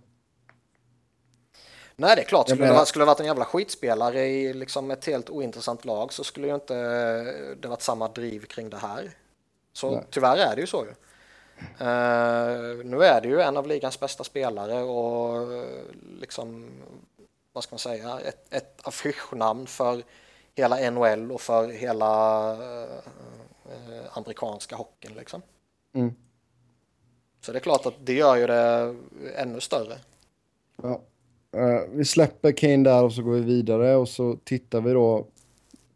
Nej, 1.97 2.17
det 2.17 2.23
är 2.23 2.27
klart. 2.27 2.49
Skulle, 2.49 2.67
menar... 2.67 2.81
det, 2.81 2.87
skulle 2.87 3.03
det 3.03 3.07
varit 3.07 3.21
en 3.21 3.27
jävla 3.27 3.45
skitspelare 3.45 4.27
i 4.27 4.55
liksom 4.55 4.91
ett 4.91 5.07
helt 5.07 5.31
ointressant 5.31 5.85
lag 5.85 6.13
så 6.13 6.25
skulle 6.25 6.47
ju 6.47 6.55
inte 6.55 6.75
det 7.61 7.69
varit 7.69 7.83
samma 7.83 8.09
driv 8.09 8.45
kring 8.45 8.71
det 8.71 8.77
här. 8.77 9.11
Så 9.73 9.91
Nej. 9.91 10.05
tyvärr 10.11 10.37
är 10.37 10.55
det 10.55 10.61
ju 10.61 10.67
så 10.67 10.85
ju. 10.85 10.95
Uh, 11.63 12.85
nu 12.85 13.05
är 13.05 13.21
det 13.21 13.29
ju 13.29 13.41
en 13.41 13.57
av 13.57 13.67
ligans 13.67 14.01
bästa 14.01 14.25
spelare 14.25 14.83
och 14.83 15.49
liksom, 16.21 16.71
vad 17.53 17.65
ska 17.65 17.73
man 17.73 17.79
säga, 17.79 18.21
ett, 18.21 18.55
ett 18.55 18.81
affischnamn 18.83 19.67
för 19.67 20.03
hela 20.55 20.91
NHL 20.91 21.33
och 21.33 21.41
för 21.41 21.69
hela 21.69 22.53
uh, 22.53 22.89
amerikanska 24.13 24.77
hockeyn 24.77 25.15
liksom. 25.15 25.43
Mm. 25.95 26.15
Så 27.41 27.53
det 27.53 27.59
är 27.59 27.61
klart 27.61 27.87
att 27.87 27.95
det 27.99 28.15
gör 28.15 28.37
ju 28.37 28.47
det 28.47 28.97
ännu 29.37 29.61
större. 29.61 29.99
Ja. 30.83 31.01
Uh, 31.57 31.97
vi 31.97 32.05
släpper 32.05 32.53
Kane 32.53 32.85
där 32.85 33.05
och 33.05 33.13
så 33.13 33.23
går 33.23 33.33
vi 33.33 33.41
vidare 33.41 33.97
och 33.97 34.09
så 34.09 34.37
tittar 34.45 34.81
vi 34.81 34.93
då. 34.93 35.27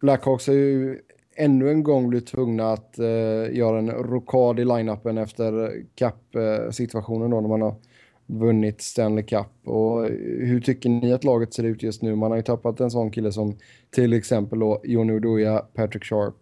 Blackhawks 0.00 0.46
har 0.46 0.54
ju 0.54 0.98
ännu 1.36 1.70
en 1.70 1.82
gång 1.82 2.08
blivit 2.08 2.26
tvungna 2.28 2.72
att 2.72 2.96
uh, 2.98 3.56
göra 3.56 3.78
en 3.78 3.90
rokad 3.90 4.60
i 4.60 4.64
line-upen 4.64 5.18
efter 5.18 5.72
Cup-situationen 5.94 7.30
då 7.30 7.40
när 7.40 7.48
man 7.48 7.62
har 7.62 7.74
vunnit 8.26 8.80
Stanley 8.80 9.24
Cup. 9.24 9.46
Och 9.64 10.04
hur 10.38 10.60
tycker 10.60 10.88
ni 10.88 11.12
att 11.12 11.24
laget 11.24 11.54
ser 11.54 11.64
ut 11.64 11.82
just 11.82 12.02
nu? 12.02 12.14
Man 12.14 12.30
har 12.30 12.36
ju 12.36 12.42
tappat 12.42 12.80
en 12.80 12.90
sån 12.90 13.10
kille 13.10 13.32
som 13.32 13.56
till 13.90 14.12
exempel 14.12 14.58
då 14.58 14.80
Jon 14.84 15.10
Oduya, 15.10 15.58
Patrick 15.74 16.04
Sharp. 16.04 16.34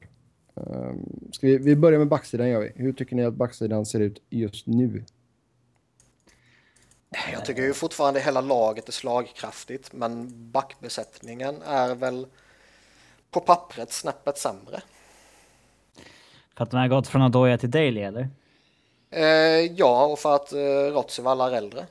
Um, 0.54 1.30
ska 1.32 1.46
vi, 1.46 1.58
vi 1.58 1.76
börjar 1.76 1.98
med 1.98 2.08
backsidan 2.08 2.48
gör 2.48 2.60
vi. 2.60 2.72
Hur 2.74 2.92
tycker 2.92 3.16
ni 3.16 3.24
att 3.24 3.34
backsidan 3.34 3.86
ser 3.86 4.00
ut 4.00 4.22
just 4.30 4.66
nu? 4.66 5.04
Jag 7.32 7.44
tycker 7.44 7.62
ju 7.62 7.74
fortfarande 7.74 8.20
hela 8.20 8.40
laget 8.40 8.88
är 8.88 8.92
slagkraftigt, 8.92 9.92
men 9.92 10.28
backbesättningen 10.50 11.62
är 11.62 11.94
väl 11.94 12.26
på 13.30 13.40
pappret 13.40 13.92
snäppet 13.92 14.38
sämre. 14.38 14.82
För 16.56 16.64
att 16.64 16.70
de 16.70 16.76
har 16.76 16.88
gått 16.88 17.08
från 17.08 17.22
Adoya 17.22 17.58
till 17.58 17.70
Daly 17.70 18.00
eller? 18.00 18.28
Eh, 19.10 19.72
ja, 19.76 20.06
och 20.06 20.18
för 20.18 20.34
att 20.34 20.52
eh, 20.52 20.92
Rotsival 20.92 21.40
är 21.40 21.52
äldre. 21.56 21.86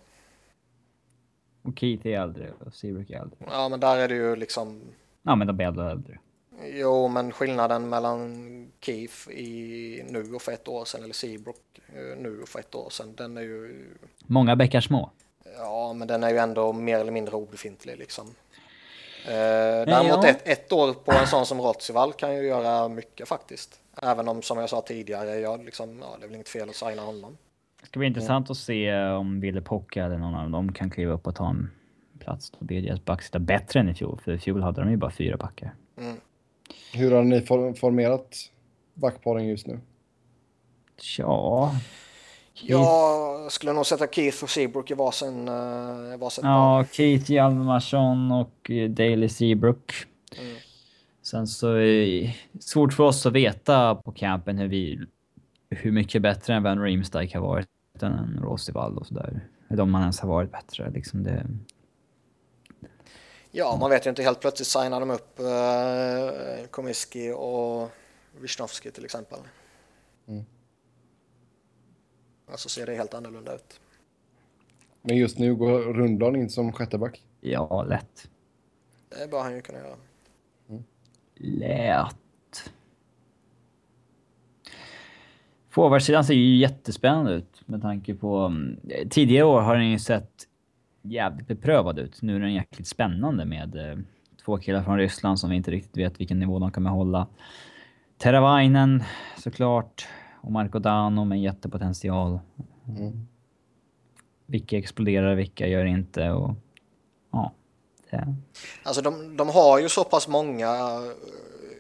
Och 1.62 1.80
Keith 1.80 2.08
är 2.08 2.22
äldre 2.22 2.52
och 2.66 2.74
Seabrook 2.74 3.10
är 3.10 3.22
äldre. 3.22 3.38
Ja, 3.52 3.70
men 3.70 3.80
där 3.80 3.98
är 3.98 4.08
det 4.08 4.16
ju 4.16 4.36
liksom... 4.36 4.82
Ja, 5.22 5.36
men 5.36 5.48
de 5.48 5.60
är 5.60 5.90
äldre. 5.90 6.20
Jo, 6.62 7.08
men 7.08 7.32
skillnaden 7.32 7.90
mellan 7.90 8.72
Keith 8.82 9.30
i 9.30 10.06
nu 10.10 10.34
och 10.34 10.42
för 10.42 10.52
ett 10.52 10.68
år 10.68 10.86
sedan 10.86 11.04
eller 11.04 11.14
Seabrook 11.14 11.80
eh, 11.88 12.18
nu 12.18 12.42
och 12.42 12.50
för 12.50 12.60
ett 12.60 12.76
år 12.76 12.90
sedan, 12.90 13.16
den 13.16 13.38
är 13.38 13.42
ju... 13.42 13.88
Många 14.26 14.56
bäckar 14.56 14.82
små. 14.82 15.10
Ja, 15.58 15.94
men 15.94 16.08
den 16.08 16.24
är 16.24 16.30
ju 16.30 16.38
ändå 16.38 16.74
mer 16.74 17.00
eller 17.00 17.12
mindre 17.12 17.36
obefintlig 17.36 17.98
liksom. 17.98 18.28
Eh, 19.26 19.32
däremot 19.86 20.24
ja. 20.24 20.28
ett, 20.28 20.48
ett 20.48 20.72
år 20.72 20.94
på 20.94 21.12
en 21.12 21.28
sån 21.28 21.46
som 21.46 21.62
Rotsival 21.62 22.14
kan 22.14 22.36
ju 22.36 22.48
göra 22.48 22.88
mycket 22.88 23.28
faktiskt. 23.28 23.80
Även 24.02 24.28
om, 24.28 24.42
som 24.42 24.58
jag 24.58 24.70
sa 24.70 24.82
tidigare, 24.82 25.40
jag 25.40 25.66
liksom, 25.66 26.00
ja, 26.02 26.16
det 26.20 26.26
är 26.26 26.28
väl 26.28 26.36
inget 26.36 26.50
fel 26.50 26.70
att 26.70 26.76
signa 26.76 27.02
honom. 27.02 27.38
Det 27.82 27.88
ska 27.88 28.00
bli 28.00 28.08
intressant 28.08 28.48
mm. 28.48 28.52
att 28.52 28.58
se 28.58 29.04
om 29.04 29.40
Ville 29.40 29.62
Pocka 29.62 30.06
eller 30.06 30.18
någon 30.18 30.36
av 30.36 30.50
dem 30.50 30.74
kan 30.74 30.90
kliva 30.90 31.14
upp 31.14 31.28
och 31.28 31.36
ta 31.36 31.50
en 31.50 31.72
plats. 32.20 32.50
Då 32.50 32.66
blir 32.66 32.82
deras 32.82 33.06
backsitta 33.06 33.40
bättre 33.40 33.80
än 33.80 33.90
i 33.90 33.96
fjol, 33.96 34.22
för 34.24 34.32
i 34.32 34.40
fjol 34.40 34.62
hade 34.62 34.82
de 34.82 34.92
ju 34.92 34.98
bara 34.98 35.12
fyra 35.12 35.38
backar. 35.38 35.74
Mm. 35.98 36.18
Hur 36.94 37.12
har 37.12 37.24
ni 37.24 37.42
formerat 37.76 38.38
backparen 38.94 39.48
just 39.48 39.68
nu? 39.68 39.80
Ja... 41.18 41.76
Jag 42.56 43.52
skulle 43.52 43.74
nog 43.74 43.86
sätta 43.86 44.08
Keith 44.08 44.44
och 44.44 44.50
Seabrook 44.50 44.92
i 44.92 44.94
varsin, 44.94 45.50
uh, 45.50 46.18
varsin 46.18 46.46
Ja, 46.46 46.86
Keith 46.92 47.32
Hjalmarsson 47.32 48.32
och 48.32 48.72
eh, 48.72 48.90
Daley 48.90 49.30
Seabrook. 49.30 49.94
Mm. 50.40 50.56
Sen 51.22 51.48
så 51.48 51.74
är 51.74 51.82
det 51.84 52.34
svårt 52.60 52.94
för 52.94 53.04
oss 53.04 53.26
att 53.26 53.34
veta 53.34 53.96
på 53.96 54.12
campen 54.12 54.58
hur 54.58 54.68
vi 54.68 55.00
hur 55.70 55.92
mycket 55.92 56.22
bättre 56.22 56.54
än 56.54 56.64
Van 56.64 56.82
Riemsdyk 56.82 57.34
har 57.34 57.42
varit 57.42 57.68
än 58.02 58.12
en 58.12 58.40
Rosivall 58.44 58.98
och 58.98 59.08
sådär. 59.08 59.42
Eller 59.70 59.84
om 59.84 59.92
man 59.92 60.02
ens 60.02 60.20
har 60.20 60.30
varit 60.30 60.52
bättre. 60.52 60.90
Liksom 60.90 61.24
det... 61.24 61.46
Ja, 63.56 63.78
man 63.80 63.90
vet 63.90 64.06
ju 64.06 64.10
inte. 64.10 64.24
Helt 64.24 64.40
plötsligt 64.40 64.68
signar 64.68 65.00
de 65.00 65.12
upp 65.12 65.40
uh, 65.40 66.68
Komiski 66.68 67.32
och 67.36 67.90
Wisnowski 68.42 68.92
till 68.92 69.06
exempel. 69.06 69.40
Mm. 70.28 70.44
Alltså 72.52 72.70
ser 72.70 72.86
det 72.86 72.96
helt 72.96 73.14
annorlunda 73.14 73.56
ut. 73.56 73.80
Men 75.02 75.18
just 75.18 75.38
nu 75.38 75.56
går 75.56 75.80
Rundblad 75.80 76.36
in 76.36 76.50
som 76.50 76.74
sjätteback. 76.74 77.24
Ja, 77.42 77.84
lätt. 77.84 78.30
Det 79.10 79.32
bör 79.32 79.42
han 79.42 79.56
ju 79.56 79.62
kunna 79.62 79.80
göra. 79.80 79.96
Mm. 80.70 80.84
Lätt. 81.36 82.72
Forwardsidan 85.70 86.26
ser 86.26 86.34
ju 86.34 86.58
jättespännande 86.58 87.34
ut 87.34 87.62
med 87.66 87.82
tanke 87.82 88.16
på... 88.16 88.38
Mm, 88.38 88.80
tidigare 89.10 89.46
år 89.46 89.62
har 89.62 89.76
den 89.76 89.92
ju 89.92 90.00
sett 90.00 90.48
jävligt 91.04 91.48
beprövad 91.48 92.00
ut. 92.00 92.22
Nu 92.22 92.36
är 92.36 92.40
den 92.40 92.54
jäkligt 92.54 92.88
spännande 92.88 93.46
med 93.46 93.76
eh, 93.76 93.98
två 94.46 94.58
killar 94.58 94.84
från 94.84 94.98
Ryssland 94.98 95.40
som 95.40 95.50
vi 95.50 95.56
inte 95.56 95.72
riktigt 95.72 95.98
vet 95.98 96.20
vilken 96.20 96.40
nivå 96.40 96.60
de 96.60 96.72
kommer 96.72 96.90
hålla. 96.90 97.28
Teravainen 98.18 99.04
såklart 99.38 100.08
och 100.42 100.52
Marco 100.52 100.80
Dano 100.80 101.26
med 101.26 101.42
jättepotential. 101.42 102.40
Mm. 102.88 103.28
Vilka 104.46 104.78
exploderar, 104.78 105.36
vilka 105.36 105.68
gör 105.68 105.86
inte 105.86 106.32
och 106.32 106.56
ja. 107.32 107.52
Det. 108.10 108.36
Alltså 108.84 109.02
de, 109.02 109.38
de 109.38 109.50
har 109.50 109.80
ju 109.80 109.90
så 109.90 110.04
pass 110.04 110.28
många, 110.28 110.68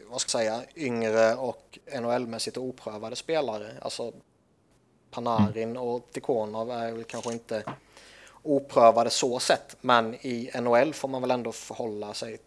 vad 0.08 0.22
ska 0.22 0.44
jag 0.44 0.62
säga, 0.62 0.88
yngre 0.88 1.36
och 1.36 1.80
NHL-mässigt 1.95 2.58
oprövade 2.58 3.16
spelare. 3.16 3.68
Alltså 3.82 4.12
Panarin 5.12 5.70
mm. 5.70 5.82
och 5.82 6.08
Tikhonov 6.12 6.72
är 6.72 6.91
väl 6.91 7.04
kanske 7.04 7.34
inte 7.34 7.64
oprövade 8.44 9.10
så 9.10 9.40
sett, 9.40 9.78
men 9.82 10.14
i 10.15 10.52
NHL 10.61 10.94
får 10.94 11.07
man 11.07 11.22
väl 11.22 11.32
ändå 11.32 11.52
förhålla 11.52 12.14
sig 12.14 12.38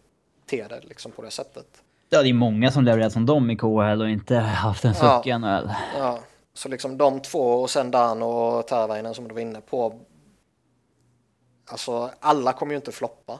till 0.45 0.65
det 0.69 0.81
liksom 0.83 1.11
på 1.11 1.21
det 1.21 1.31
sättet. 1.31 1.67
Ja, 2.09 2.21
det 2.21 2.29
är 2.29 2.33
många 2.33 2.71
som 2.71 2.83
levererat 2.83 3.13
som 3.13 3.25
dem 3.25 3.51
i 3.51 3.55
KHL 3.55 4.01
och 4.01 4.09
inte 4.09 4.35
haft 4.35 4.85
en 4.85 4.95
suck 4.95 5.27
i 5.27 5.37
NHL. 5.37 5.69
Ja, 5.97 6.19
så 6.53 6.69
liksom 6.69 6.97
de 6.97 7.19
två 7.19 7.39
och 7.39 7.69
sen 7.69 7.91
Dan 7.91 8.23
och 8.23 8.67
Tervainen 8.67 9.13
som 9.13 9.27
du 9.27 9.33
var 9.33 9.41
inne 9.41 9.61
på. 9.61 9.99
Alltså 11.71 12.11
alla 12.19 12.53
kommer 12.53 12.73
ju 12.73 12.75
inte 12.75 12.91
floppa. 12.91 13.39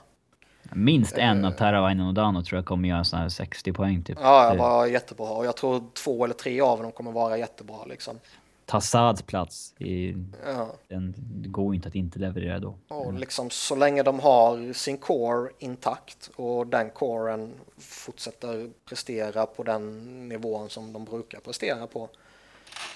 Minst 0.74 1.18
en 1.18 1.46
av 1.46 1.52
Teravainen 1.52 2.08
och 2.08 2.14
Dano 2.14 2.44
tror 2.44 2.58
jag 2.58 2.66
kommer 2.66 2.90
göra 2.90 3.04
sådana 3.04 3.24
här 3.24 3.30
60 3.30 3.74
poäng 3.74 4.04
typ. 4.04 4.18
Ja, 4.22 4.56
var 4.58 4.86
jättebra. 4.86 5.30
Och 5.30 5.46
jag 5.46 5.56
tror 5.56 5.84
två 5.94 6.24
eller 6.24 6.34
tre 6.34 6.62
av 6.62 6.84
dem 6.84 6.92
kommer 6.92 7.12
vara 7.12 7.38
jättebra 7.38 7.86
liksom. 7.86 8.20
Tassads 8.68 9.22
plats. 9.22 9.74
I, 9.78 10.16
ja. 10.46 10.74
den, 10.88 11.14
det 11.18 11.50
går 11.50 11.76
inte 11.76 11.88
att 11.88 11.96
inte 11.96 12.20
leverera 12.20 12.60
då. 12.60 12.76
Och 12.88 13.14
liksom 13.14 13.50
så 13.50 13.76
länge 13.76 14.04
de 14.04 14.20
har 14.20 14.74
sin 14.74 14.98
core 14.98 15.52
intakt 15.60 16.30
och 16.36 16.68
den 16.68 16.90
coren 16.90 17.54
fortsätter 17.78 18.70
prestera 18.86 19.46
på 19.46 19.64
den 19.64 20.30
nivån 20.30 20.70
som 20.70 20.94
de 20.94 21.06
brukar 21.06 21.40
prestera 21.40 21.88
på 21.88 22.10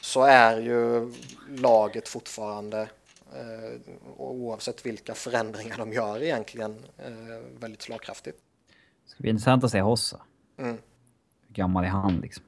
så 0.02 0.24
är 0.24 0.60
ju 0.60 1.14
laget 1.50 2.08
fortfarande 2.08 2.82
eh, 3.36 3.94
oavsett 4.18 4.86
vilka 4.86 5.14
förändringar 5.14 5.78
de 5.78 5.94
gör 5.94 6.24
egentligen 6.24 6.86
eh, 6.98 7.60
väldigt 7.60 7.82
slagkraftigt. 7.82 8.38
Det 9.06 9.10
ska 9.10 9.22
bli 9.22 9.30
intressant 9.30 9.64
att 9.64 9.72
se 9.72 9.82
Hossa. 9.82 10.22
Mm. 10.58 10.78
Hur 11.48 11.56
gammal 11.56 11.84
är 11.84 11.90
han 11.90 12.20
liksom? 12.20 12.46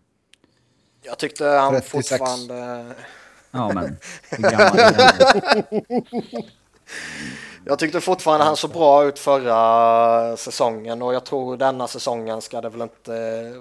Jag 1.04 1.20
tyckte 1.20 1.46
han 1.46 1.74
36. 1.74 1.92
fortfarande... 2.10 2.86
Ja, 3.52 3.72
men 3.74 3.98
Jag 7.66 7.80
tyckte 7.80 8.02
fortfarande 8.02 8.46
han 8.46 8.58
såg 8.58 8.72
bra 8.72 9.06
ut 9.06 9.20
förra 9.20 10.38
säsongen 10.38 11.02
och 11.02 11.14
jag 11.14 11.24
tror 11.24 11.58
denna 11.58 11.88
säsongen 11.88 12.42
ska 12.42 12.62
det 12.62 12.70
väl 12.70 12.82
inte 12.82 13.54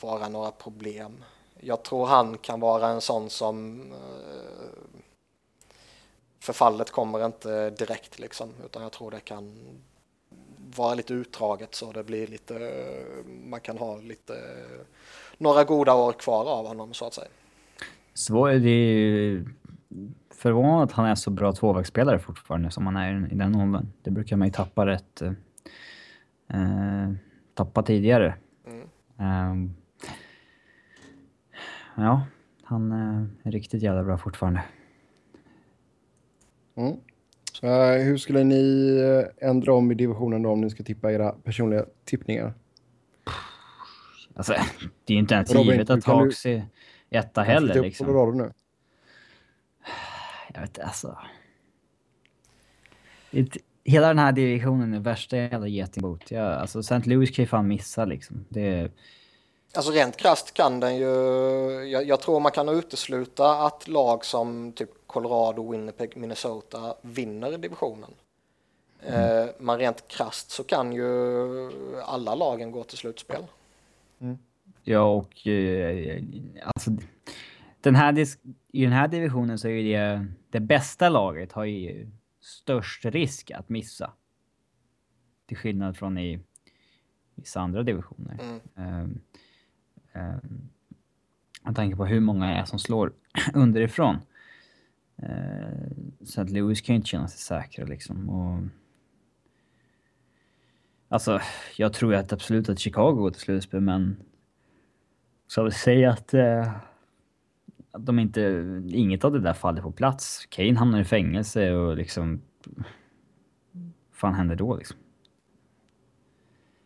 vara 0.00 0.28
några 0.28 0.50
problem. 0.50 1.24
Jag 1.60 1.82
tror 1.82 2.06
han 2.06 2.38
kan 2.38 2.60
vara 2.60 2.88
en 2.88 3.00
sån 3.00 3.30
som 3.30 3.80
eh, 3.92 4.68
förfallet 6.40 6.90
kommer 6.90 7.26
inte 7.26 7.70
direkt 7.70 8.18
liksom 8.18 8.54
utan 8.64 8.82
jag 8.82 8.92
tror 8.92 9.10
det 9.10 9.20
kan 9.20 9.58
vara 10.76 10.94
lite 10.94 11.14
utdraget 11.14 11.74
så 11.74 11.92
det 11.92 12.04
blir 12.04 12.26
lite 12.26 12.84
man 13.26 13.60
kan 13.60 13.78
ha 13.78 13.96
lite 13.96 14.34
några 15.38 15.64
goda 15.64 15.94
år 15.94 16.12
kvar 16.12 16.44
av 16.44 16.66
honom 16.66 16.94
så 16.94 17.06
att 17.06 17.14
säga. 17.14 17.28
Det 18.60 18.70
är 18.70 19.44
förvånande 20.30 20.84
att 20.84 20.92
han 20.92 21.06
är 21.06 21.14
så 21.14 21.30
bra 21.30 21.52
tvåvägsspelare 21.52 22.18
fortfarande 22.18 22.70
som 22.70 22.86
han 22.86 22.96
är 22.96 23.32
i 23.32 23.34
den 23.34 23.56
åldern. 23.56 23.92
Det 24.02 24.10
brukar 24.10 24.36
man 24.36 24.48
ju 24.48 24.52
tappa 24.52 24.86
rätt... 24.86 25.22
Eh, 25.22 27.12
tappa 27.54 27.82
tidigare. 27.82 28.34
Mm. 28.66 28.84
Eh, 29.18 29.70
ja, 31.96 32.22
han 32.62 32.92
är 33.42 33.50
riktigt 33.50 33.82
jävla 33.82 34.04
bra 34.04 34.18
fortfarande. 34.18 34.62
Mm. 36.74 36.96
Uh, 37.64 38.04
hur 38.04 38.16
skulle 38.16 38.44
ni 38.44 38.96
eh, 38.98 39.48
ändra 39.48 39.74
om 39.74 39.92
i 39.92 39.94
divisionen 39.94 40.42
då 40.42 40.50
om 40.50 40.60
ni 40.60 40.70
ska 40.70 40.82
tippa 40.82 41.12
era 41.12 41.32
personliga 41.32 41.84
tippningar? 42.04 42.54
Alltså, 44.36 44.52
det 45.04 45.12
är 45.12 45.14
ju 45.14 45.18
inte 45.18 45.34
ens 45.34 45.54
Robin, 45.54 45.72
givet 45.72 45.90
att 45.90 46.04
Hawks 46.04 46.46
är 46.46 46.66
etta 47.10 47.42
heller. 47.42 47.82
Liksom. 47.82 48.06
Colorado 48.06 48.32
nu. 48.32 48.52
Jag 50.54 50.60
vet 50.60 50.70
inte, 50.70 50.84
alltså. 50.84 51.18
hela 53.84 54.08
den 54.08 54.18
här 54.18 54.32
divisionen 54.32 54.94
är 54.94 55.00
värsta 55.00 55.36
jävla 55.36 55.68
getingbot. 55.68 56.30
Ja, 56.30 56.54
alltså 56.54 56.78
St. 56.78 57.00
Louis 57.04 57.30
kan 57.30 57.42
ju 57.42 57.46
fan 57.46 57.68
missa 57.68 58.04
liksom. 58.04 58.44
Det 58.48 58.92
Alltså 59.74 59.92
rent 59.92 60.16
krasst 60.16 60.54
kan 60.54 60.80
den 60.80 60.96
ju, 60.96 61.06
jag, 61.90 62.04
jag, 62.04 62.20
tror 62.20 62.40
man 62.40 62.52
kan 62.52 62.68
utesluta 62.68 63.66
att 63.66 63.88
lag 63.88 64.24
som 64.24 64.72
typ 64.72 64.90
Colorado, 65.06 65.70
Winnipeg, 65.70 66.16
Minnesota 66.16 66.94
vinner 67.02 67.58
divisionen. 67.58 68.10
Mm. 69.06 69.38
Eh, 69.38 69.50
men 69.58 69.78
rent 69.78 70.08
krasst 70.08 70.50
så 70.50 70.64
kan 70.64 70.92
ju 70.92 72.02
alla 72.04 72.34
lagen 72.34 72.72
gå 72.72 72.84
till 72.84 72.98
slutspel. 72.98 73.44
Mm. 74.22 74.38
Ja, 74.82 75.00
och 75.00 75.46
eh, 75.46 76.22
alltså, 76.64 76.90
den 77.80 77.94
här, 77.94 78.18
i 78.72 78.84
den 78.84 78.92
här 78.92 79.08
divisionen 79.08 79.58
så 79.58 79.68
är 79.68 79.82
det, 79.82 80.26
det 80.50 80.60
bästa 80.60 81.08
laget 81.08 81.52
har 81.52 81.64
ju 81.64 82.10
störst 82.40 83.04
risk 83.04 83.50
att 83.50 83.68
missa. 83.68 84.12
Till 85.46 85.56
skillnad 85.56 85.96
från 85.96 86.18
i 86.18 86.40
vissa 87.34 87.60
andra 87.60 87.82
divisioner. 87.82 88.60
Mm. 88.76 89.00
Um, 89.00 89.20
um, 90.12 90.68
jag 91.64 91.76
tänker 91.76 91.96
på 91.96 92.06
hur 92.06 92.20
många 92.20 92.54
är 92.54 92.64
som 92.64 92.78
slår 92.78 93.12
underifrån. 93.54 94.16
Uh, 95.22 95.92
så 96.24 96.40
att 96.40 96.50
Lewis 96.50 96.80
kan 96.80 96.94
ju 96.94 96.96
inte 96.96 97.08
känna 97.08 97.28
sig 97.28 97.38
säkra 97.38 97.84
liksom. 97.84 98.30
Och, 98.30 98.62
alltså, 101.12 101.40
jag 101.76 101.92
tror 101.92 102.14
att 102.14 102.32
absolut 102.32 102.68
att 102.68 102.78
Chicago 102.78 103.12
går 103.12 103.30
till 103.30 103.40
slutspel, 103.40 103.80
men 103.80 104.16
så 105.46 105.64
vi 105.64 105.70
säga 105.70 106.10
att, 106.10 106.34
Eh, 106.34 106.70
att 107.92 108.06
de 108.06 108.18
inte, 108.18 108.40
inget 108.92 109.24
av 109.24 109.32
det 109.32 109.40
där 109.40 109.52
faller 109.52 109.82
på 109.82 109.92
plats. 109.92 110.46
Kane 110.46 110.78
hamnar 110.78 111.00
i 111.00 111.04
fängelse 111.04 111.72
och 111.72 111.96
liksom... 111.96 112.42
Vad 113.72 113.94
fan 114.12 114.34
händer 114.34 114.56
då 114.56 114.76
liksom? 114.76 114.96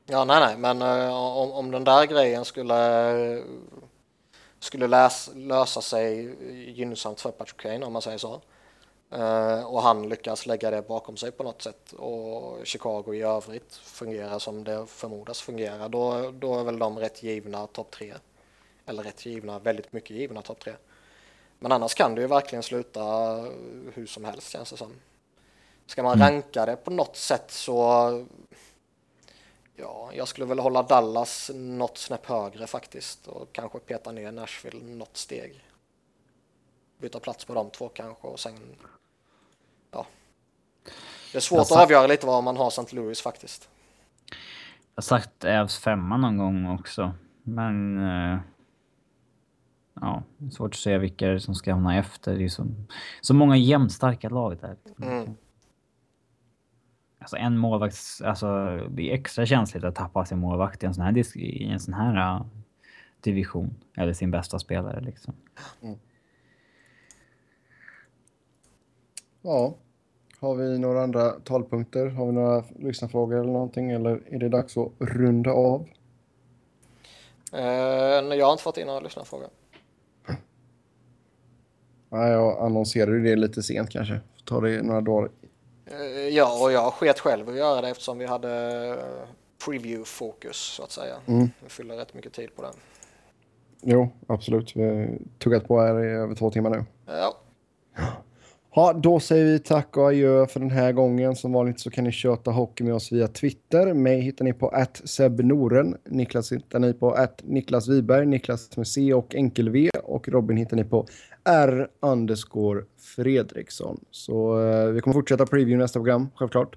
Ja, 0.06 0.24
nej, 0.24 0.40
nej, 0.40 0.56
men 0.58 0.82
uh, 0.82 1.14
om, 1.14 1.52
om 1.52 1.70
den 1.70 1.84
där 1.84 2.06
grejen 2.06 2.44
skulle, 2.44 3.42
skulle 4.58 4.86
läs, 4.86 5.30
lösa 5.34 5.80
sig 5.80 6.36
gynnsamt 6.72 7.20
för 7.20 7.30
Patrick 7.30 7.60
Kane, 7.60 7.86
om 7.86 7.92
man 7.92 8.02
säger 8.02 8.18
så, 8.18 8.42
och 9.66 9.82
han 9.82 10.08
lyckas 10.08 10.46
lägga 10.46 10.70
det 10.70 10.82
bakom 10.82 11.16
sig 11.16 11.32
på 11.32 11.42
något 11.42 11.62
sätt 11.62 11.92
och 11.92 12.66
Chicago 12.66 13.14
i 13.14 13.22
övrigt 13.22 13.74
fungerar 13.74 14.38
som 14.38 14.64
det 14.64 14.86
förmodas 14.86 15.40
fungera, 15.40 15.88
då, 15.88 16.30
då 16.30 16.58
är 16.58 16.64
väl 16.64 16.78
de 16.78 16.98
rätt 16.98 17.22
givna 17.22 17.66
topp 17.66 17.90
tre. 17.90 18.14
Eller 18.86 19.02
rätt 19.02 19.26
givna, 19.26 19.58
väldigt 19.58 19.92
mycket 19.92 20.16
givna 20.16 20.42
topp 20.42 20.60
tre. 20.60 20.72
Men 21.58 21.72
annars 21.72 21.94
kan 21.94 22.14
det 22.14 22.20
ju 22.20 22.26
verkligen 22.26 22.62
sluta 22.62 23.02
hur 23.94 24.06
som 24.06 24.24
helst 24.24 24.48
känns 24.50 24.70
det 24.70 24.76
som. 24.76 24.92
Ska 25.86 26.02
man 26.02 26.20
mm. 26.20 26.28
ranka 26.28 26.66
det 26.66 26.76
på 26.76 26.90
något 26.90 27.16
sätt 27.16 27.50
så 27.50 28.26
Ja, 29.78 30.10
jag 30.12 30.28
skulle 30.28 30.46
väl 30.46 30.58
hålla 30.58 30.82
Dallas 30.82 31.50
något 31.54 31.98
snäpp 31.98 32.26
högre 32.26 32.66
faktiskt 32.66 33.28
och 33.28 33.52
kanske 33.52 33.78
peta 33.78 34.12
ner 34.12 34.32
Nashville 34.32 34.84
något 34.84 35.16
steg. 35.16 35.64
Byta 36.98 37.20
plats 37.20 37.44
på 37.44 37.54
de 37.54 37.70
två 37.70 37.88
kanske 37.88 38.28
och 38.28 38.40
sen... 38.40 38.76
Det 41.32 41.38
är 41.38 41.40
svårt 41.40 41.66
sagt, 41.66 41.72
att 41.72 41.82
avgöra 41.82 42.06
lite 42.06 42.26
vad 42.26 42.44
man 42.44 42.56
har 42.56 42.68
St. 42.68 42.96
Louis 42.96 43.20
faktiskt. 43.20 43.68
Jag 44.30 44.36
har 44.96 45.02
sagt 45.02 45.44
Ävs 45.44 45.78
femma 45.78 46.16
någon 46.16 46.36
gång 46.36 46.66
också, 46.66 47.14
men... 47.42 47.98
Uh, 47.98 48.38
ja, 50.00 50.22
svårt 50.52 50.74
att 50.74 50.80
säga 50.80 50.98
vilka 50.98 51.38
som 51.38 51.54
ska 51.54 51.72
hamna 51.72 51.98
efter. 51.98 52.38
Det 52.38 52.44
är 52.44 52.48
så, 52.48 52.66
så 53.20 53.34
många 53.34 53.56
jämnstarka 53.56 54.28
lag 54.28 54.58
där. 54.60 54.76
Mm. 55.02 55.34
Alltså 57.18 57.36
en 57.36 57.58
målvakt, 57.58 57.96
alltså 58.24 58.76
det 58.90 59.10
är 59.10 59.14
extra 59.14 59.46
känsligt 59.46 59.84
att 59.84 59.94
tappa 59.94 60.24
sin 60.24 60.38
målvakt 60.38 60.82
i 60.82 60.86
en 60.86 60.94
sån 60.94 61.04
här, 61.04 61.36
i 61.36 61.64
en 61.64 61.80
sån 61.80 61.94
här 61.94 62.36
uh, 62.36 62.46
division. 63.20 63.74
Eller 63.96 64.12
sin 64.12 64.30
bästa 64.30 64.58
spelare 64.58 65.00
liksom. 65.00 65.34
Mm. 65.82 65.98
Ja. 69.42 69.74
Har 70.40 70.54
vi 70.54 70.78
några 70.78 71.02
andra 71.02 71.30
talpunkter? 71.30 72.06
Har 72.06 72.26
vi 72.26 72.32
några 72.32 72.64
lyssnarfrågor 72.78 73.40
eller 73.40 73.52
någonting? 73.52 73.90
Eller 73.90 74.22
är 74.30 74.38
det 74.38 74.48
dags 74.48 74.76
att 74.76 74.92
runda 74.98 75.50
av? 75.50 75.88
Uh, 77.54 77.60
jag 78.36 78.46
har 78.46 78.52
inte 78.52 78.62
fått 78.62 78.78
in 78.78 78.86
några 78.86 79.00
lyssnarfrågor. 79.00 79.48
Nej, 82.08 82.30
jag 82.30 82.58
annonserade 82.62 83.20
det 83.20 83.36
lite 83.36 83.62
sent 83.62 83.90
kanske. 83.90 84.20
Ta 84.44 84.60
det 84.60 84.82
några 84.82 85.00
dagar. 85.00 85.30
Uh, 85.92 86.28
ja, 86.28 86.64
och 86.64 86.72
jag 86.72 86.92
sket 86.92 87.20
själv 87.20 87.48
att 87.48 87.56
göra 87.56 87.80
det 87.80 87.88
eftersom 87.88 88.18
vi 88.18 88.26
hade 88.26 88.88
eh, 88.88 89.28
preview-fokus 89.66 90.56
så 90.56 90.82
att 90.82 90.90
säga. 90.90 91.14
Mm. 91.26 91.48
Vi 91.60 91.68
fyller 91.68 91.96
rätt 91.96 92.14
mycket 92.14 92.32
tid 92.32 92.56
på 92.56 92.62
den. 92.62 92.74
Jo, 93.82 94.08
absolut. 94.26 94.76
Vi 94.76 94.84
har 94.84 95.18
tuggat 95.38 95.68
på 95.68 95.80
här 95.80 96.04
i 96.04 96.08
över 96.08 96.34
två 96.34 96.50
timmar 96.50 96.70
nu. 96.70 96.84
Ja. 97.06 97.36
Ja, 98.78 98.92
då 98.92 99.20
säger 99.20 99.44
vi 99.44 99.58
tack 99.58 99.96
och 99.96 100.08
adjö 100.08 100.46
för 100.46 100.60
den 100.60 100.70
här 100.70 100.92
gången. 100.92 101.36
Som 101.36 101.52
vanligt 101.52 101.80
så 101.80 101.90
kan 101.90 102.04
ni 102.04 102.12
köta 102.12 102.50
hockey 102.50 102.84
med 102.84 102.94
oss 102.94 103.12
via 103.12 103.28
Twitter. 103.28 103.94
Mig 103.94 104.20
hittar 104.20 104.44
ni 104.44 104.52
på 104.52 104.68
att 104.68 105.02
SebNoren. 105.04 105.96
Niklas 106.04 106.52
hittar 106.52 106.78
ni 106.78 106.92
på 106.92 107.10
att 107.10 107.42
Niklas 107.44 107.88
Wiberg, 107.88 108.26
Niklas 108.26 108.76
med 108.76 108.86
C 108.86 109.14
och 109.14 109.34
enkel-V. 109.34 109.90
Och 110.04 110.28
Robin 110.28 110.56
hittar 110.56 110.76
ni 110.76 110.84
på 110.84 111.06
R 111.44 111.88
underscore 112.00 112.84
Fredriksson. 113.16 114.04
Så 114.10 114.62
eh, 114.62 114.86
vi 114.86 115.00
kommer 115.00 115.14
fortsätta 115.14 115.46
preview 115.46 115.82
nästa 115.82 115.98
program, 115.98 116.28
självklart. 116.34 116.76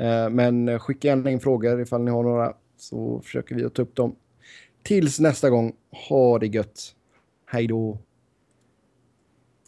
Eh, 0.00 0.30
men 0.30 0.78
skicka 0.78 1.08
gärna 1.08 1.30
in 1.30 1.40
frågor 1.40 1.80
ifall 1.80 2.02
ni 2.02 2.10
har 2.10 2.22
några 2.22 2.52
så 2.76 3.20
försöker 3.24 3.54
vi 3.54 3.64
att 3.64 3.74
ta 3.74 3.82
upp 3.82 3.96
dem. 3.96 4.16
Tills 4.82 5.20
nästa 5.20 5.50
gång, 5.50 5.72
ha 6.08 6.38
det 6.38 6.46
gött. 6.46 6.94
Hej 7.46 7.66
då! 7.66 7.98